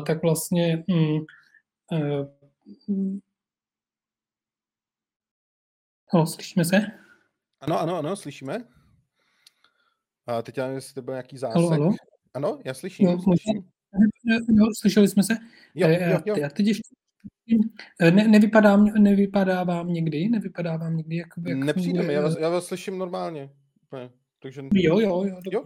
tak 0.05 0.21
vlastně 0.21 0.83
mm, 0.87 1.19
eh, 1.93 2.41
No, 6.13 6.27
slyšíme 6.27 6.65
se? 6.65 6.77
Ano, 7.59 7.79
ano, 7.79 7.95
ano, 7.95 8.15
slyšíme. 8.15 8.63
A 10.27 10.41
teď 10.41 10.57
já 10.57 10.63
nevím, 10.63 10.75
jestli 10.75 10.93
to 10.93 11.01
byl 11.01 11.13
nějaký 11.13 11.37
zásek. 11.37 11.55
Halo, 11.55 11.69
halo? 11.69 11.91
Ano, 12.33 12.59
já 12.65 12.73
slyším. 12.73 13.05
No, 13.05 13.21
slyším. 13.21 13.71
Jo, 14.49 14.65
slyšeli 14.79 15.07
jsme 15.07 15.23
se. 15.23 15.37
Jo, 15.75 15.87
jo, 15.89 16.19
jo. 16.25 16.35
Já 16.37 16.49
teď 16.49 16.67
ještě 16.67 16.95
ne, 18.11 18.27
nevypadá, 18.27 18.77
nevypadá 18.77 19.63
vám 19.63 19.93
někdy? 19.93 20.29
Nevypadá 20.29 20.77
vám 20.77 20.97
někdy? 20.97 21.15
Jak, 21.15 21.27
jak 21.47 21.57
Nepřijde 21.57 22.03
mi, 22.03 22.13
já 22.13 22.21
vás, 22.21 22.37
já 22.39 22.49
vás 22.49 22.65
slyším 22.65 22.97
normálně. 22.97 23.49
Ne, 23.91 24.09
takže... 24.41 24.61
Jo, 24.73 24.99
jo, 24.99 25.23
jo. 25.23 25.39
jo? 25.51 25.63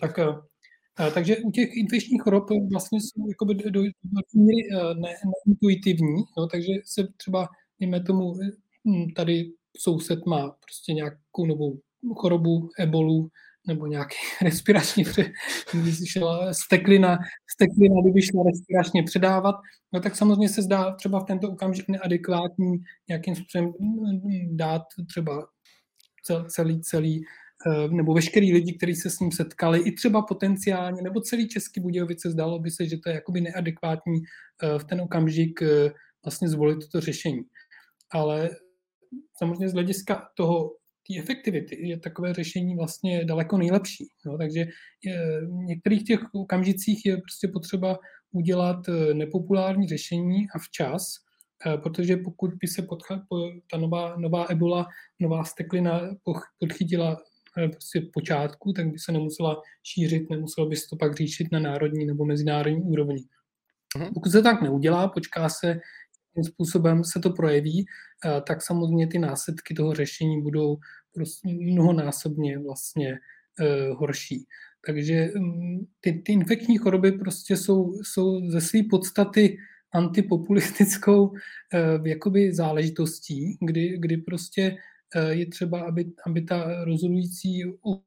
Tak, 0.00 0.18
a, 0.18 1.10
takže 1.14 1.36
u 1.36 1.50
těch 1.50 1.76
infekčních 1.76 2.22
chorob 2.22 2.50
vlastně 2.70 3.00
jsou 3.00 3.28
jakoby 3.28 3.54
do, 3.54 3.70
do, 3.70 3.82
do 3.82 4.20
míry 4.34 4.68
ne, 5.00 5.14
neintuitivní, 5.46 6.22
no, 6.38 6.46
takže 6.46 6.72
se 6.84 7.08
třeba, 7.16 7.48
dejme 7.80 8.02
tomu, 8.02 8.34
hm, 8.88 9.10
tady 9.16 9.52
soused 9.76 10.26
má 10.26 10.50
prostě 10.50 10.92
nějakou 10.92 11.46
novou 11.46 11.80
chorobu, 12.16 12.70
ebolu, 12.78 13.28
nebo 13.66 13.86
nějaký 13.86 14.16
respirační, 14.42 15.04
když 15.74 16.12
šla 16.12 16.54
steklina, 16.54 17.18
steklina, 17.54 18.02
kdyby 18.02 18.22
šla 18.22 18.42
respiračně 18.42 19.02
předávat, 19.02 19.54
no 19.92 20.00
tak 20.00 20.16
samozřejmě 20.16 20.48
se 20.48 20.62
zdá 20.62 20.94
třeba 20.94 21.20
v 21.20 21.24
tento 21.24 21.50
okamžik 21.50 21.88
neadekvátní 21.88 22.76
nějakým 23.08 23.36
způsobem 23.36 23.72
dát 24.50 24.82
třeba 25.08 25.46
celý, 26.48 26.80
celý 26.80 27.24
eh, 27.66 27.88
nebo 27.88 28.14
veškerý 28.14 28.52
lidi, 28.52 28.72
kteří 28.72 28.94
se 28.94 29.10
s 29.10 29.20
ním 29.20 29.32
setkali, 29.32 29.80
i 29.80 29.92
třeba 29.92 30.22
potenciálně, 30.22 31.02
nebo 31.02 31.20
celý 31.20 31.48
Český 31.48 31.80
Budějovice 31.80 32.30
zdálo 32.30 32.58
by 32.58 32.70
se, 32.70 32.86
že 32.86 32.96
to 32.96 33.08
je 33.08 33.14
jakoby 33.14 33.40
neadekvátní 33.40 34.20
eh, 34.62 34.78
v 34.78 34.84
ten 34.84 35.00
okamžik 35.00 35.62
eh, 35.62 35.92
vlastně 36.24 36.48
zvolit 36.48 36.78
toto 36.78 37.00
řešení. 37.00 37.42
Ale 38.10 38.50
samozřejmě 39.38 39.68
z 39.68 39.72
hlediska 39.72 40.28
toho 40.36 40.70
té 41.08 41.18
efektivity 41.18 41.88
je 41.88 41.98
takové 41.98 42.34
řešení 42.34 42.76
vlastně 42.76 43.24
daleko 43.24 43.58
nejlepší. 43.58 44.06
No, 44.26 44.38
takže 44.38 44.66
je, 45.04 45.40
v 45.46 45.64
některých 45.64 46.04
těch 46.04 46.20
okamžicích 46.34 47.06
je 47.06 47.16
prostě 47.16 47.48
potřeba 47.48 47.98
udělat 48.32 48.88
eh, 48.88 49.14
nepopulární 49.14 49.88
řešení 49.88 50.46
a 50.54 50.58
včas, 50.58 51.14
eh, 51.66 51.78
protože 51.78 52.16
pokud 52.16 52.50
by 52.54 52.68
se 52.68 52.82
podcha, 52.82 53.22
ta 53.70 53.78
nová, 53.78 54.16
nová 54.16 54.44
ebola, 54.44 54.86
nová 55.20 55.44
steklina 55.44 56.00
podchytila 56.58 57.18
eh, 57.58 57.68
prostě 57.68 58.00
v 58.00 58.10
počátku, 58.12 58.72
tak 58.72 58.86
by 58.92 58.98
se 58.98 59.12
nemusela 59.12 59.62
šířit, 59.82 60.30
nemuselo 60.30 60.66
by 60.66 60.76
se 60.76 60.86
to 60.90 60.96
pak 60.96 61.16
řešit 61.16 61.48
na 61.52 61.60
národní 61.60 62.06
nebo 62.06 62.24
mezinárodní 62.24 62.82
úrovni. 62.82 63.24
Mhm. 63.96 64.14
Pokud 64.14 64.32
se 64.32 64.42
tak 64.42 64.62
neudělá, 64.62 65.08
počká 65.08 65.48
se 65.48 65.80
jakým 66.36 66.52
způsobem 66.52 67.04
se 67.04 67.20
to 67.20 67.30
projeví, 67.30 67.86
eh, 68.24 68.40
tak 68.46 68.62
samozřejmě 68.62 69.06
ty 69.06 69.18
následky 69.18 69.74
toho 69.74 69.94
řešení 69.94 70.42
budou 70.42 70.76
prostě 71.14 71.48
mnohonásobně 71.48 72.58
vlastně 72.58 73.18
eh, 73.60 73.88
horší. 73.92 74.46
Takže 74.86 75.30
mm, 75.36 75.86
ty, 76.00 76.12
ty 76.12 76.32
infekční 76.32 76.76
choroby 76.76 77.12
prostě 77.12 77.56
jsou, 77.56 77.92
jsou 78.02 78.50
ze 78.50 78.60
své 78.60 78.80
podstaty 78.90 79.56
antipopulistickou 79.94 81.32
eh, 81.74 82.08
jakoby 82.08 82.54
záležitostí, 82.54 83.58
kdy, 83.60 83.98
kdy 83.98 84.16
prostě 84.16 84.76
je 85.30 85.46
třeba, 85.46 85.80
aby, 85.80 86.12
aby 86.26 86.42
ta 86.42 86.84
rozhodující 86.84 87.62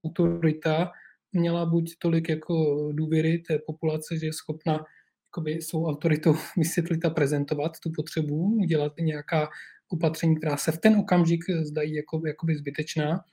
autorita 0.05 0.91
měla 1.31 1.65
buď 1.65 1.93
tolik 1.99 2.29
jako 2.29 2.89
důvěry 2.91 3.37
té 3.47 3.59
populace, 3.65 4.17
že 4.17 4.25
je 4.25 4.33
schopna 4.33 4.85
jakoby 5.29 5.61
svou 5.61 5.87
autoritou 5.87 6.35
vysvětlit 6.57 7.05
a 7.05 7.09
prezentovat 7.09 7.71
tu 7.83 7.91
potřebu, 7.95 8.55
udělat 8.55 8.93
nějaká 8.99 9.49
opatření, 9.89 10.35
která 10.35 10.57
se 10.57 10.71
v 10.71 10.77
ten 10.77 10.95
okamžik 10.95 11.39
zdají 11.61 11.95
jako, 11.95 12.21
jakoby 12.27 12.57
zbytečná 12.57 13.23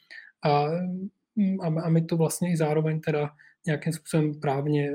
a, 0.44 0.66
a, 1.62 1.88
my 1.88 2.04
to 2.04 2.16
vlastně 2.16 2.52
i 2.52 2.56
zároveň 2.56 3.00
teda 3.00 3.30
nějakým 3.66 3.92
způsobem 3.92 4.40
právně 4.40 4.92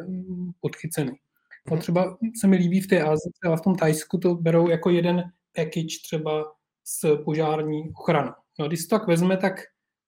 podchycený. 0.61 1.11
A 1.67 1.73
mhm. 1.73 1.79
třeba 1.79 2.17
se 2.39 2.47
mi 2.47 2.55
líbí 2.55 2.81
v 2.81 2.87
té 2.87 3.01
Azii, 3.01 3.31
třeba 3.41 3.55
v 3.57 3.61
tom 3.61 3.75
Tajsku 3.75 4.17
to 4.17 4.35
berou 4.35 4.69
jako 4.69 4.89
jeden 4.89 5.23
package 5.55 6.01
třeba 6.03 6.43
s 6.83 7.23
požární 7.23 7.91
ochranou. 7.99 8.31
No, 8.59 8.67
když 8.67 8.87
to 8.87 8.99
tak 8.99 9.07
vezme, 9.07 9.37
tak 9.37 9.61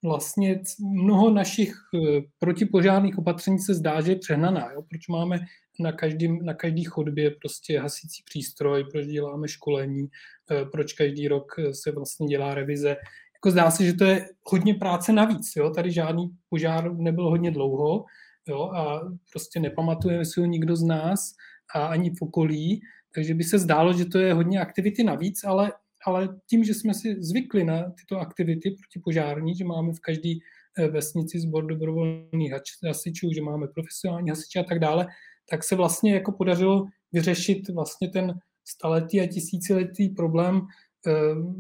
vlastně 0.04 0.62
mnoho 0.80 1.30
našich 1.30 1.76
eh, 1.96 2.22
protipožárných 2.40 3.18
opatření 3.18 3.60
se 3.60 3.74
zdá, 3.74 4.02
že 4.02 4.12
je 4.12 4.16
přehnaná. 4.16 4.72
Jo? 4.72 4.82
Proč 4.82 5.08
máme 5.08 5.40
na, 5.80 5.92
každý, 5.92 6.40
na 6.42 6.54
každý 6.54 6.84
chodbě 6.84 7.32
prostě 7.32 7.80
hasící 7.80 8.24
přístroj, 8.26 8.86
proč 8.92 9.06
děláme 9.06 9.48
školení, 9.48 10.08
eh, 10.52 10.66
proč 10.66 10.94
každý 10.94 11.28
rok 11.28 11.56
se 11.72 11.92
vlastně 11.92 12.28
dělá 12.28 12.56
revize. 12.56 12.90
Jako 13.34 13.52
zdá 13.52 13.72
se, 13.72 13.86
že 13.86 13.94
to 13.94 14.06
je 14.06 14.30
hodně 14.44 14.74
práce 14.74 15.14
navíc. 15.14 15.52
Jo? 15.56 15.70
Tady 15.70 15.92
žádný 15.92 16.30
požár 16.50 16.96
nebyl 16.96 17.30
hodně 17.30 17.52
dlouho 17.52 18.06
jo? 18.48 18.64
a 18.64 19.02
prostě 19.32 19.60
nepamatujeme 19.60 20.26
si 20.26 20.40
ho 20.40 20.46
nikdo 20.46 20.76
z 20.76 20.84
nás 20.84 21.34
a 21.76 21.86
ani 21.86 22.10
v 22.10 22.22
okolí, 22.22 22.82
takže 23.16 23.34
by 23.34 23.44
se 23.44 23.60
zdálo, 23.60 23.94
že 23.94 24.06
to 24.06 24.20
je 24.20 24.34
hodně 24.34 24.60
aktivity 24.60 25.04
navíc, 25.04 25.44
ale 25.44 25.72
ale 26.06 26.30
tím, 26.50 26.64
že 26.64 26.74
jsme 26.74 26.94
si 26.94 27.16
zvykli 27.20 27.64
na 27.64 27.92
tyto 27.92 28.20
aktivity 28.20 28.72
protipožární, 28.72 29.56
že 29.56 29.66
máme 29.66 29.94
v 29.94 30.00
každé 30.00 30.30
eh, 30.78 30.88
vesnici 30.88 31.40
sbor 31.40 31.66
dobrovolných 31.66 32.54
hasičů, 32.88 33.30
že 33.36 33.42
máme 33.42 33.68
profesionální 33.68 34.30
hasiče 34.30 34.60
a 34.60 34.64
tak 34.64 34.80
dále, 34.80 35.08
tak 35.50 35.64
se 35.64 35.76
vlastně 35.76 36.14
jako 36.14 36.32
podařilo 36.32 36.86
vyřešit 37.12 37.70
vlastně 37.70 38.10
ten 38.10 38.34
staletý 38.68 39.22
a 39.22 39.28
tisíciletý 39.28 40.10
problém 40.10 40.62
eh, 41.08 41.12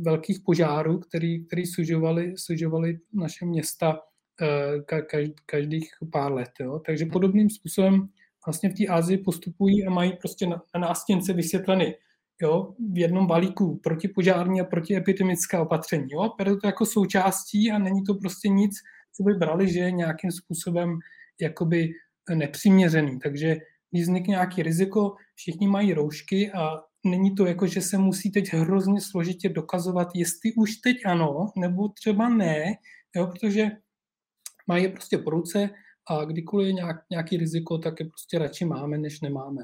velkých 0.02 0.40
požárů, 0.46 1.00
který, 1.00 1.46
který 1.46 1.66
sužovali, 1.66 2.34
sužovali 2.38 2.98
naše 3.14 3.46
města 3.46 4.00
eh, 4.42 5.02
každých 5.46 5.90
pár 6.12 6.34
let. 6.34 6.50
Jo. 6.60 6.80
Takže 6.86 7.06
podobným 7.06 7.50
způsobem 7.50 8.10
vlastně 8.46 8.70
v 8.70 8.74
té 8.74 8.88
Asii 8.88 9.18
postupují 9.18 9.86
a 9.86 9.90
mají 9.90 10.14
prostě 10.22 10.48
na, 10.48 10.62
nástěnce 10.78 11.34
vysvětleny 11.34 11.96
jo, 12.42 12.74
v 12.94 12.98
jednom 12.98 13.28
balíku 13.28 13.80
protipožární 13.84 14.62
a 14.62 14.64
protiepidemická 14.64 15.62
opatření. 15.62 16.08
Jo. 16.12 16.32
Bere 16.38 16.56
to 16.56 16.68
jako 16.68 16.86
součástí 16.86 17.72
a 17.72 17.78
není 17.78 18.04
to 18.04 18.14
prostě 18.14 18.50
nic, 18.50 18.72
co 19.16 19.24
by 19.24 19.34
brali, 19.34 19.74
že 19.74 19.80
je 19.80 19.92
nějakým 19.92 20.32
způsobem 20.32 21.00
jakoby 21.42 21.90
nepřiměřený. 22.36 23.20
Takže 23.20 23.56
když 23.94 24.04
vznikne 24.04 24.32
nějaký 24.32 24.64
riziko, 24.64 25.16
všichni 25.36 25.68
mají 25.68 25.94
roušky 25.94 26.52
a 26.52 26.82
není 27.06 27.36
to 27.36 27.46
jako, 27.46 27.68
že 27.68 27.82
se 27.82 27.98
musí 27.98 28.32
teď 28.32 28.54
hrozně 28.54 29.02
složitě 29.02 29.50
dokazovat, 29.50 30.08
jestli 30.16 30.54
už 30.58 30.76
teď 30.76 30.98
ano, 31.06 31.52
nebo 31.58 31.90
třeba 31.90 32.30
ne, 32.30 32.74
jo, 33.16 33.28
protože 33.28 33.72
mají 34.68 34.84
je 34.84 34.90
prostě 34.90 35.18
po 35.18 35.30
ruce 35.30 35.70
a 36.10 36.26
kdykoliv 36.26 36.68
je 36.68 36.74
nějak, 36.74 36.96
nějaký 37.12 37.38
riziko, 37.38 37.78
tak 37.78 38.00
je 38.00 38.06
prostě 38.06 38.40
radši 38.40 38.66
máme, 38.66 38.98
než 38.98 39.22
nemáme. 39.22 39.64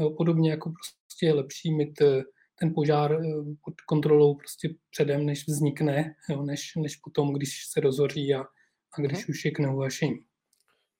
Jo, 0.00 0.10
podobně 0.10 0.50
jako 0.50 0.72
prostě 1.06 1.26
je 1.26 1.34
lepší 1.34 1.74
mít 1.74 2.00
eh, 2.00 2.22
ten 2.60 2.74
požár 2.74 3.12
eh, 3.12 3.18
pod 3.64 3.80
kontrolou 3.80 4.34
prostě 4.34 4.74
předem, 4.90 5.26
než 5.26 5.48
vznikne, 5.48 6.14
jo, 6.30 6.42
než, 6.42 6.72
než 6.76 6.96
potom, 6.96 7.32
když 7.32 7.66
se 7.72 7.80
rozhoří 7.80 8.34
a, 8.34 8.40
a 8.92 9.00
když 9.00 9.18
hmm. 9.18 9.26
už 9.28 9.44
je 9.44 9.50
k 9.50 9.58
neuhašení. 9.58 10.18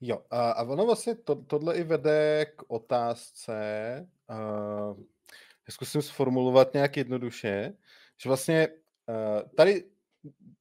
Jo, 0.00 0.22
a, 0.30 0.62
ono 0.62 0.86
vlastně 0.86 1.14
to, 1.14 1.34
tohle 1.34 1.76
i 1.76 1.82
vede 1.82 2.46
k 2.56 2.62
otázce, 2.68 4.08
uh, 4.30 5.00
zkusím 5.70 6.02
sformulovat 6.02 6.74
nějak 6.74 6.96
jednoduše, 6.96 7.72
že 8.22 8.28
vlastně 8.28 8.68
uh, 8.68 9.48
tady 9.56 9.84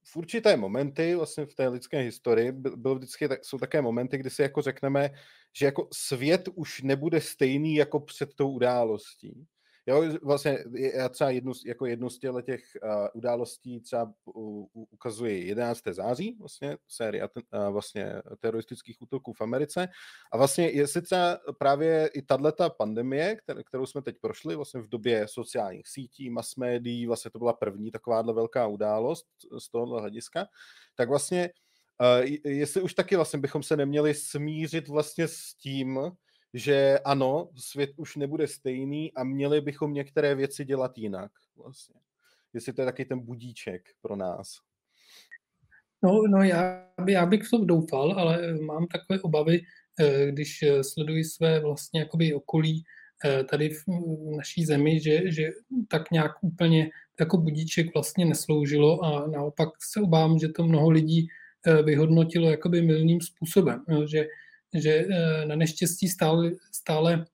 v 0.04 0.16
určité 0.16 0.56
momenty 0.56 1.14
vlastně 1.14 1.46
v 1.46 1.54
té 1.54 1.68
lidské 1.68 1.98
historii 1.98 2.52
byl 2.52 2.94
vždycky, 2.94 3.28
jsou 3.42 3.58
také 3.58 3.82
momenty, 3.82 4.18
kdy 4.18 4.30
si 4.30 4.42
jako 4.42 4.62
řekneme, 4.62 5.10
že 5.52 5.66
jako 5.66 5.88
svět 5.92 6.48
už 6.54 6.82
nebude 6.82 7.20
stejný 7.20 7.74
jako 7.74 8.00
před 8.00 8.34
tou 8.34 8.50
událostí. 8.50 9.46
Jo, 9.90 10.04
vlastně 10.22 10.58
já 10.94 11.08
třeba 11.08 11.30
jednu, 11.30 11.52
jako 11.66 11.86
jednu 11.86 12.10
z 12.10 12.18
těch 12.18 12.62
uh, 12.82 13.06
událostí 13.12 13.80
třeba 13.80 14.12
uh, 14.24 14.66
ukazuji 14.72 15.46
11. 15.46 15.82
září, 15.90 16.36
vlastně 16.38 16.76
série 16.88 17.28
uh, 17.28 17.72
vlastně 17.72 18.14
teroristických 18.40 19.02
útoků 19.02 19.32
v 19.32 19.40
Americe. 19.40 19.88
A 20.32 20.36
vlastně 20.36 20.70
jestli 20.70 21.02
třeba 21.02 21.38
právě 21.58 22.10
i 22.14 22.22
tato 22.22 22.70
pandemie, 22.70 23.36
kterou 23.66 23.86
jsme 23.86 24.02
teď 24.02 24.16
prošli 24.20 24.56
vlastně 24.56 24.80
v 24.80 24.88
době 24.88 25.28
sociálních 25.28 25.88
sítí, 25.88 26.30
mass 26.30 26.56
médií, 26.56 27.06
vlastně 27.06 27.30
to 27.30 27.38
byla 27.38 27.52
první 27.52 27.90
takováhle 27.90 28.34
velká 28.34 28.66
událost 28.66 29.26
z 29.58 29.70
tohohle 29.70 30.00
hlediska, 30.00 30.46
tak 30.94 31.08
vlastně 31.08 31.50
uh, 32.00 32.50
jestli 32.52 32.82
už 32.82 32.94
taky 32.94 33.16
vlastně 33.16 33.38
bychom 33.38 33.62
se 33.62 33.76
neměli 33.76 34.14
smířit 34.14 34.88
vlastně 34.88 35.28
s 35.28 35.54
tím, 35.54 36.00
že 36.54 36.98
ano, 37.04 37.48
svět 37.56 37.90
už 37.96 38.16
nebude 38.16 38.48
stejný 38.48 39.12
a 39.14 39.24
měli 39.24 39.60
bychom 39.60 39.92
některé 39.92 40.34
věci 40.34 40.64
dělat 40.64 40.98
jinak. 40.98 41.32
Vlastně. 41.56 42.00
Jestli 42.52 42.72
to 42.72 42.82
je 42.82 42.86
taky 42.86 43.04
ten 43.04 43.20
budíček 43.20 43.88
pro 44.00 44.16
nás. 44.16 44.56
No, 46.02 46.22
no 46.30 46.42
já, 46.42 46.86
by, 47.04 47.12
já 47.12 47.26
bych 47.26 47.42
v 47.42 47.50
tom 47.50 47.66
doufal, 47.66 48.12
ale 48.12 48.54
mám 48.54 48.86
takové 48.86 49.20
obavy, 49.20 49.60
eh, 50.00 50.26
když 50.30 50.62
eh, 50.62 50.84
sleduji 50.84 51.24
své 51.24 51.60
vlastně 51.60 52.00
jakoby 52.00 52.34
okolí 52.34 52.84
eh, 53.24 53.44
tady 53.44 53.70
v 53.70 53.84
naší 54.36 54.64
zemi, 54.64 55.00
že, 55.00 55.32
že 55.32 55.50
tak 55.88 56.10
nějak 56.10 56.32
úplně 56.40 56.90
jako 57.20 57.36
budíček 57.36 57.94
vlastně 57.94 58.24
nesloužilo 58.24 59.04
a 59.04 59.26
naopak 59.26 59.68
se 59.92 60.00
obávám, 60.00 60.38
že 60.38 60.48
to 60.48 60.66
mnoho 60.66 60.90
lidí 60.90 61.28
vyhodnotilo 61.84 62.50
jakoby 62.50 62.82
milným 62.82 63.20
způsobem, 63.20 63.84
že 64.06 64.26
že 64.78 64.90
eh, 64.90 65.46
na 65.46 65.56
neštěstí 65.56 66.08
stále, 66.08 66.50
stále 66.72 67.24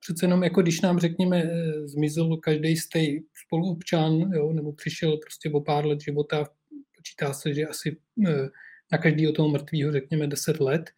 přece 0.00 0.24
jenom 0.24 0.44
jako 0.44 0.62
když 0.62 0.80
nám 0.80 0.98
řekněme 0.98 1.42
eh, 1.42 1.88
zmizel 1.88 2.36
každý 2.36 2.76
z 2.76 2.88
těch 2.88 3.20
spoluobčan, 3.46 4.12
jo, 4.12 4.52
nebo 4.52 4.72
přišel 4.72 5.16
prostě 5.16 5.50
o 5.50 5.60
pár 5.60 5.86
let 5.86 6.00
života, 6.00 6.48
počítá 6.96 7.32
se, 7.32 7.54
že 7.54 7.66
asi 7.66 7.96
eh, 8.28 8.48
na 8.92 8.98
každého 8.98 9.32
toho 9.32 9.48
mrtvého 9.48 9.92
řekněme 9.92 10.26
10 10.26 10.60
let 10.60 10.90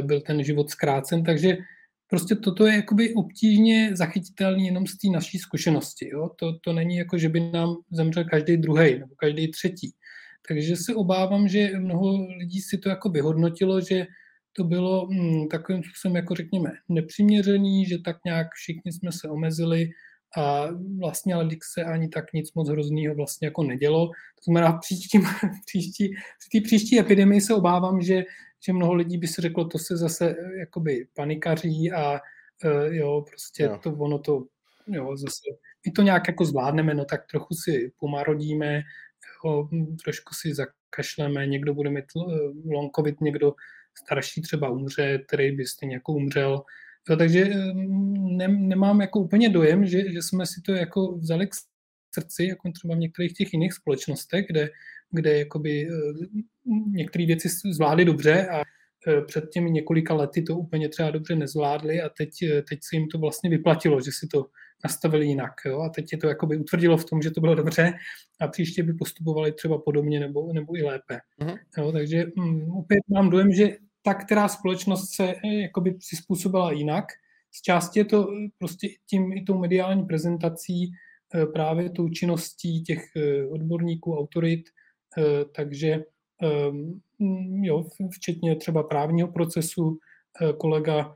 byl 0.00 0.20
ten 0.20 0.44
život 0.44 0.70
zkrácen, 0.70 1.24
takže 1.24 1.56
prostě 2.06 2.34
toto 2.34 2.66
je 2.66 2.74
jakoby 2.74 3.14
obtížně 3.14 3.90
zachytitelný 3.96 4.66
jenom 4.66 4.86
z 4.86 4.98
té 4.98 5.08
naší 5.08 5.38
zkušenosti. 5.38 6.08
Jo? 6.08 6.30
To, 6.36 6.58
to 6.58 6.72
není 6.72 6.96
jako, 6.96 7.18
že 7.18 7.28
by 7.28 7.40
nám 7.40 7.76
zemřel 7.92 8.24
každý 8.24 8.56
druhý 8.56 8.98
nebo 8.98 9.14
každý 9.14 9.50
třetí. 9.50 9.92
Takže 10.48 10.76
se 10.76 10.94
obávám, 10.94 11.48
že 11.48 11.70
mnoho 11.78 12.26
lidí 12.38 12.60
si 12.60 12.78
to 12.78 12.88
jako 12.88 13.08
vyhodnotilo, 13.08 13.80
že 13.80 14.06
to 14.56 14.64
bylo 14.64 15.06
hm, 15.06 15.48
takovým 15.48 15.82
způsobem, 15.82 16.16
jako 16.16 16.34
řekněme, 16.34 16.70
nepřiměřený, 16.88 17.86
že 17.86 17.98
tak 18.04 18.16
nějak 18.26 18.46
všichni 18.54 18.92
jsme 18.92 19.12
se 19.12 19.28
omezili 19.28 19.90
a 20.36 20.68
vlastně 21.00 21.34
ale 21.34 21.48
se 21.74 21.84
ani 21.84 22.08
tak 22.08 22.32
nic 22.32 22.54
moc 22.54 22.68
hroznýho 22.68 23.14
vlastně 23.14 23.46
jako 23.46 23.62
nedělo. 23.62 24.06
To 24.08 24.42
znamená, 24.44 24.78
příští, 24.78 25.18
příští, 25.66 26.14
při 26.38 26.60
té 26.60 26.64
příští 26.64 27.00
epidemii 27.00 27.40
se 27.40 27.54
obávám, 27.54 28.02
že, 28.02 28.24
že 28.66 28.72
mnoho 28.72 28.94
lidí 28.94 29.18
by 29.18 29.26
si 29.26 29.42
řeklo, 29.42 29.64
to 29.64 29.78
se 29.78 29.96
zase 29.96 30.30
eh, 30.30 30.58
jakoby 30.58 31.06
panikaří 31.14 31.92
a 31.92 32.12
uh, 32.12 32.94
jo, 32.94 33.24
prostě 33.30 33.62
jo. 33.62 33.78
to 33.82 33.90
ono 33.90 34.18
to, 34.18 34.44
jo, 34.86 35.16
zase, 35.16 35.42
my 35.86 35.92
to 35.92 36.02
nějak 36.02 36.28
jako 36.28 36.44
zvládneme, 36.44 36.94
no 36.94 37.04
tak 37.04 37.20
trochu 37.30 37.54
si 37.64 37.92
pomarodíme, 37.98 38.82
jo, 39.44 39.68
trošku 40.04 40.34
si 40.34 40.54
zakašleme, 40.54 41.46
někdo 41.46 41.74
bude 41.74 41.90
mít 41.90 42.04
eh, 42.16 42.74
long 42.74 42.96
covid, 42.96 43.20
někdo 43.20 43.52
starší 44.02 44.42
třeba 44.42 44.70
umře, 44.70 45.18
který 45.26 45.56
by 45.56 45.66
stejně 45.66 45.94
jako 45.94 46.12
umřel. 46.12 46.62
Jo, 47.10 47.16
takže 47.16 47.50
ne, 48.36 48.48
nemám 48.48 49.00
jako 49.00 49.20
úplně 49.20 49.48
dojem, 49.48 49.86
že, 49.86 50.12
že 50.12 50.22
jsme 50.22 50.46
si 50.46 50.60
to 50.66 50.72
jako 50.72 51.16
vzali 51.16 51.46
k 51.46 51.50
srdci, 52.14 52.44
jako 52.44 52.70
třeba 52.72 52.94
v 52.94 52.98
některých 52.98 53.32
těch 53.32 53.52
jiných 53.52 53.72
společnostech, 53.72 54.44
kde, 54.48 54.70
kde 55.10 55.38
jakoby, 55.38 55.88
některé 56.90 57.26
věci 57.26 57.48
zvládly 57.72 58.04
dobře 58.04 58.48
a 58.48 58.62
před 59.26 59.44
těmi 59.50 59.70
několika 59.70 60.14
lety 60.14 60.42
to 60.42 60.56
úplně 60.56 60.88
třeba 60.88 61.10
dobře 61.10 61.36
nezvládli 61.36 62.02
a 62.02 62.08
teď, 62.08 62.30
teď 62.68 62.78
se 62.82 62.96
jim 62.96 63.08
to 63.08 63.18
vlastně 63.18 63.50
vyplatilo, 63.50 64.00
že 64.00 64.10
si 64.12 64.26
to 64.26 64.46
nastavili 64.84 65.26
jinak. 65.26 65.52
Jo? 65.66 65.80
A 65.80 65.88
teď 65.88 66.12
je 66.12 66.18
to 66.18 66.28
jakoby 66.28 66.56
utvrdilo 66.56 66.96
v 66.96 67.04
tom, 67.04 67.22
že 67.22 67.30
to 67.30 67.40
bylo 67.40 67.54
dobře 67.54 67.92
a 68.40 68.48
příště 68.48 68.82
by 68.82 68.92
postupovali 68.92 69.52
třeba 69.52 69.78
podobně 69.78 70.20
nebo, 70.20 70.52
nebo 70.52 70.76
i 70.76 70.82
lépe. 70.82 71.18
Uh-huh. 71.40 71.58
Jo? 71.78 71.92
Takže 71.92 72.26
um, 72.36 72.70
opět 72.70 73.00
mám 73.08 73.30
dojem, 73.30 73.52
že 73.52 73.76
ta, 74.04 74.14
která 74.14 74.48
společnost 74.48 75.14
se 75.14 75.34
eh, 75.34 75.54
jakoby 75.62 75.94
přizpůsobila 75.94 76.72
jinak. 76.72 77.04
Z 77.50 77.62
části 77.62 78.00
je 78.00 78.04
to 78.04 78.28
eh, 78.30 78.48
prostě 78.58 78.88
tím 79.06 79.32
i 79.32 79.42
tou 79.42 79.58
mediální 79.58 80.04
prezentací, 80.06 80.90
eh, 81.34 81.46
právě 81.46 81.90
tou 81.90 82.08
činností 82.08 82.82
těch 82.82 83.04
odborníků, 83.50 84.18
autorit, 84.18 84.62
takže 85.56 86.04
ehm, 86.42 87.00
jo, 87.62 87.84
včetně 88.10 88.56
třeba 88.56 88.82
právního 88.82 89.28
procesu, 89.28 89.98
kolega 90.58 91.14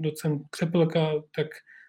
docent 0.00 0.42
Křepelka, 0.50 1.12
tak 1.36 1.46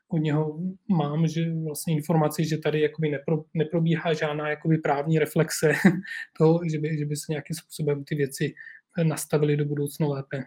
od 0.10 0.18
něho 0.18 0.60
mám 0.88 1.28
že 1.28 1.54
vlastně 1.66 1.94
informaci, 1.94 2.46
že 2.46 2.58
tady 2.58 2.82
jakoby 2.82 3.10
nepro, 3.10 3.44
neprobíhá 3.54 4.14
žádná 4.14 4.50
jakoby 4.50 4.78
právní 4.78 5.20
reflexe 5.20 5.72
toho, 6.38 6.60
že 6.72 6.80
by, 6.80 6.98
že 6.98 7.06
by 7.06 7.16
se 7.16 7.26
nějakým 7.30 7.56
způsobem 7.56 8.04
ty 8.04 8.16
věci 8.16 8.54
nastavili 9.04 9.58
do 9.58 9.66
budoucna 9.66 10.08
lépe. 10.08 10.44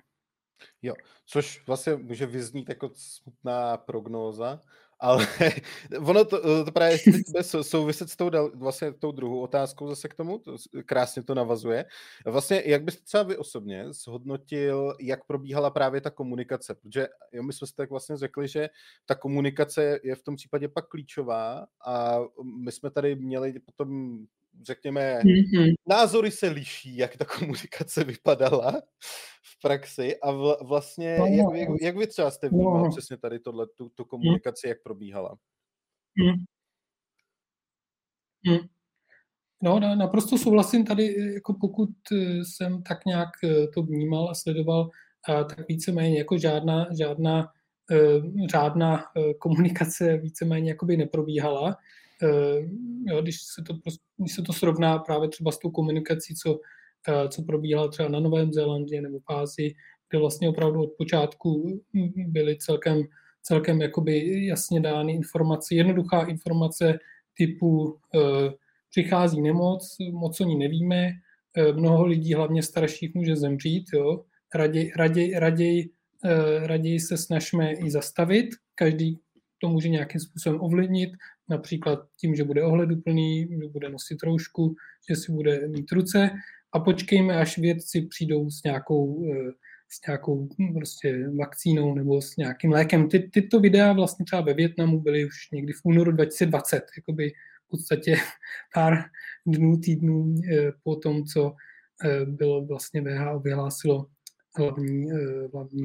Jo, 0.83 0.95
což 1.27 1.67
vlastně 1.67 1.97
může 1.97 2.27
vyznít 2.27 2.69
jako 2.69 2.91
smutná 2.95 3.77
prognóza, 3.77 4.61
ale 5.01 5.27
ono 6.01 6.25
to, 6.25 6.65
to 6.65 6.73
právě 6.73 6.99
souviset 7.63 8.11
s 8.11 8.17
tou, 8.17 8.31
vlastně 8.55 8.93
tou 8.93 9.13
druhou 9.13 9.41
otázkou 9.41 9.89
zase 9.89 10.09
k 10.09 10.15
tomu, 10.15 10.39
to, 10.39 10.57
krásně 10.87 11.23
to 11.23 11.35
navazuje. 11.35 11.85
Vlastně, 12.27 12.63
jak 12.67 12.85
byste 12.85 13.05
třeba 13.05 13.23
vy 13.23 13.37
osobně 13.37 13.93
zhodnotil, 13.93 14.95
jak 15.01 15.27
probíhala 15.27 15.71
právě 15.71 16.01
ta 16.01 16.11
komunikace? 16.11 16.75
Protože 16.75 17.09
jo, 17.33 17.43
my 17.43 17.53
jsme 17.53 17.67
si 17.67 17.75
tak 17.75 17.91
vlastně 17.91 18.17
řekli, 18.17 18.49
že 18.49 18.69
ta 19.07 19.15
komunikace 19.15 20.01
je 20.05 20.17
v 20.17 20.23
tom 20.23 20.37
případě 20.37 20.69
pak 20.69 20.89
klíčová 20.89 21.67
a 21.87 22.19
my 22.65 22.73
jsme 22.73 22.91
tady 22.91 23.17
měli 23.17 23.59
potom 23.59 24.19
řekněme, 24.67 25.21
mm-hmm. 25.21 25.75
názory 25.89 26.31
se 26.31 26.49
liší, 26.49 26.97
jak 26.97 27.17
ta 27.17 27.25
komunikace 27.25 28.05
vypadala 28.05 28.83
v 29.43 29.61
praxi 29.63 30.21
a 30.21 30.33
vl- 30.33 30.67
vlastně, 30.67 31.17
no, 31.19 31.27
jak, 31.27 31.55
jak, 31.55 31.69
jak 31.83 31.97
vy 31.97 32.07
třeba 32.07 32.31
jste 32.31 32.49
vnímal 32.49 32.85
no. 32.85 32.91
přesně 32.91 33.17
tady 33.17 33.41
tohle, 33.41 33.67
tu, 33.77 33.89
tu 33.89 34.05
komunikaci, 34.05 34.69
jak 34.69 34.83
probíhala? 34.83 35.39
Mm. 36.17 36.45
Mm. 38.53 38.67
No, 39.63 39.81
naprosto 39.81 40.39
souhlasím 40.39 40.85
tady, 40.85 41.33
jako 41.35 41.55
pokud 41.61 41.91
eh, 42.13 42.45
jsem 42.45 42.83
tak 42.83 43.05
nějak 43.07 43.29
eh, 43.45 43.67
to 43.75 43.83
vnímal 43.83 44.31
a 44.31 44.35
sledoval, 44.35 44.91
tak 45.27 45.69
víceméně 45.69 46.19
jako 46.19 46.39
žádná, 46.39 46.87
žádná 46.99 47.49
eh, 47.91 48.49
řádná 48.51 49.05
komunikace 49.39 50.17
víceméně 50.17 50.71
jakoby 50.71 50.97
neprobíhala. 50.97 51.77
Eh, 52.23 52.69
jo, 53.07 53.23
když, 53.23 53.43
se 53.43 53.63
to, 53.63 53.75
když 54.17 54.35
se 54.35 54.43
to 54.43 54.53
srovná 54.53 54.99
právě 54.99 55.29
třeba 55.29 55.53
s 55.53 55.59
tou 55.59 55.71
komunikací, 55.71 56.35
co, 56.35 56.61
eh, 57.09 57.29
co 57.29 57.43
probíhala 57.43 57.89
třeba 57.89 58.09
na 58.09 58.21
Novém 58.21 58.53
Zélandě 58.53 59.01
nebo 59.01 59.19
v 59.19 59.33
Ázii, 59.33 59.75
kde 60.11 60.19
vlastně 60.19 60.49
opravdu 60.49 60.83
od 60.83 60.91
počátku 60.99 61.81
byly 62.17 62.57
celkem, 62.59 63.03
celkem 63.43 63.81
jakoby 63.81 64.47
jasně 64.47 64.81
dány 64.81 65.13
informace, 65.13 65.75
jednoduchá 65.75 66.23
informace 66.23 66.99
typu 67.37 67.99
eh, 68.15 68.53
přichází 68.91 69.43
nemoc, 69.43 69.97
moc 70.13 70.41
o 70.41 70.45
ní 70.45 70.59
nevíme, 70.59 71.11
mnoho 71.73 72.07
lidí, 72.07 72.35
hlavně 72.35 72.63
starších, 72.63 73.15
může 73.15 73.37
zemřít, 73.37 73.85
jo. 73.95 74.25
Raději, 74.55 74.93
raději, 74.97 75.39
raději, 75.39 75.91
raději 76.63 77.01
se 77.01 77.17
snažíme 77.17 77.73
i 77.73 77.91
zastavit, 77.91 78.49
každý 78.75 79.21
to 79.63 79.69
může 79.69 79.89
nějakým 79.89 80.21
způsobem 80.21 80.61
ovlivnit, 80.61 81.11
například 81.49 82.09
tím, 82.21 82.35
že 82.35 82.45
bude 82.45 82.63
ohleduplný, 82.63 83.49
že 83.51 83.69
bude 83.69 83.89
nosit 83.89 84.23
roušku, 84.23 84.75
že 85.09 85.17
si 85.17 85.33
bude 85.33 85.69
mít 85.69 85.93
ruce 85.93 86.31
a 86.73 86.81
počkejme, 86.81 87.37
až 87.37 87.59
vědci 87.59 88.03
přijdou 88.03 88.51
s 88.51 88.63
nějakou, 88.63 89.27
eh, 89.33 89.53
s 89.89 90.07
nějakou 90.07 90.49
hm, 90.59 90.75
prostě 90.75 91.29
vakcínou 91.39 91.95
nebo 91.95 92.23
s 92.23 92.37
nějakým 92.37 92.71
lékem. 92.71 93.09
Ty, 93.09 93.31
tyto 93.33 93.61
videa 93.61 93.93
vlastně 93.93 94.25
třeba 94.25 94.43
ve 94.43 94.55
Větnamu 94.55 95.01
byly 95.01 95.27
už 95.27 95.51
někdy 95.53 95.73
v 95.73 95.81
únoru 95.85 96.13
2020, 96.13 96.83
jakoby 96.97 97.31
v 97.67 97.69
podstatě 97.69 98.17
pár 98.75 99.05
dnů, 99.47 99.77
týdnů 99.77 100.35
eh, 100.53 100.73
po 100.83 100.97
tom, 100.97 101.25
co 101.25 101.55
eh, 102.05 102.25
bylo 102.27 102.65
vlastně 102.67 103.01
VHO 103.01 103.41
vyhlásilo 103.41 104.07
hlavní, 104.57 105.11
hlavní 105.53 105.83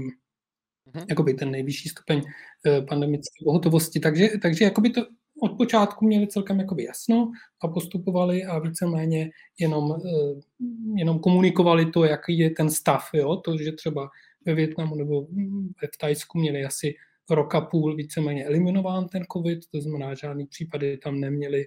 mm-hmm. 0.88 1.06
jakoby 1.10 1.34
ten 1.34 1.52
nejvyšší 1.52 1.90
stupeň 1.90 2.22
pandemické 2.90 3.46
pohotovosti. 3.46 4.00
Takže, 4.00 4.30
takže 4.42 4.66
jakoby 4.66 4.90
to 4.90 5.06
od 5.42 5.58
počátku 5.58 6.06
měli 6.06 6.28
celkem 6.28 6.60
jakoby 6.60 6.84
jasno 6.84 7.32
a 7.62 7.68
postupovali 7.68 8.46
a 8.46 8.60
víceméně 8.60 9.30
jenom, 9.60 9.96
jenom 10.96 11.20
komunikovali 11.20 11.92
to, 11.92 12.04
jaký 12.04 12.38
je 12.38 12.50
ten 12.50 12.70
stav. 12.70 13.10
Jo? 13.14 13.36
To, 13.36 13.58
že 13.58 13.72
třeba 13.72 14.10
ve 14.46 14.54
Větnamu 14.54 14.96
nebo 14.96 15.22
ve 15.82 15.88
Tajsku 16.00 16.40
měli 16.40 16.66
asi 16.66 16.96
rok 17.30 17.56
a 17.56 17.62
půl 17.62 17.96
víceméně 17.96 18.46
eliminován 18.46 19.08
ten 19.08 19.24
covid, 19.34 19.60
to 19.72 19.82
znamená, 19.82 20.14
žádný 20.14 20.48
případy 20.48 20.98
tam 20.98 21.20
neměli, 21.20 21.66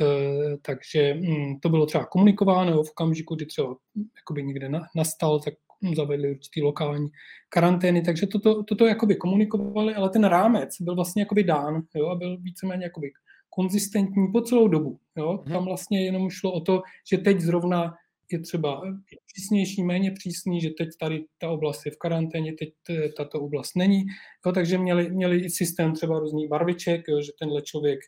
eh, 0.00 0.56
takže 0.62 1.14
hm, 1.14 1.58
to 1.62 1.68
bylo 1.68 1.86
třeba 1.86 2.04
komunikováno 2.04 2.82
v 2.82 2.90
okamžiku, 2.90 3.34
kdy 3.34 3.46
třeba 3.46 3.76
jakoby 4.16 4.42
někde 4.42 4.70
nastal, 4.96 5.40
tak 5.40 5.54
zavedli 5.96 6.30
určitý 6.30 6.62
lokální 6.62 7.08
karantény, 7.48 8.02
takže 8.02 8.26
toto, 8.26 8.62
toto 8.62 8.86
jakoby 8.86 9.16
komunikovali, 9.16 9.94
ale 9.94 10.10
ten 10.10 10.24
rámec 10.24 10.76
byl 10.80 10.94
vlastně 10.94 11.22
jakoby 11.22 11.44
dán 11.44 11.82
jo, 11.94 12.06
a 12.06 12.14
byl 12.14 12.36
víceméně 12.36 12.84
jakoby 12.84 13.10
konzistentní 13.50 14.32
po 14.32 14.40
celou 14.40 14.68
dobu. 14.68 14.98
Jo. 15.16 15.42
Mhm. 15.44 15.52
Tam 15.52 15.64
vlastně 15.64 16.04
jenom 16.04 16.30
šlo 16.30 16.52
o 16.52 16.60
to, 16.60 16.82
že 17.10 17.18
teď 17.18 17.40
zrovna 17.40 17.94
je 18.32 18.40
třeba 18.40 18.82
přísnější, 19.26 19.82
méně 19.82 20.10
přísný, 20.10 20.60
že 20.60 20.70
teď 20.78 20.88
tady 21.00 21.24
ta 21.38 21.50
oblast 21.50 21.86
je 21.86 21.92
v 21.92 21.96
karanténě, 21.96 22.52
teď 22.58 22.68
tato 23.16 23.40
oblast 23.40 23.76
není. 23.76 24.04
Jo, 24.46 24.52
takže 24.52 24.78
měli, 24.78 25.10
měli 25.10 25.36
i 25.38 25.50
systém 25.50 25.92
třeba 25.92 26.18
různý 26.18 26.48
barviček, 26.48 27.08
jo, 27.08 27.22
že 27.22 27.32
tenhle 27.38 27.62
člověk 27.62 28.00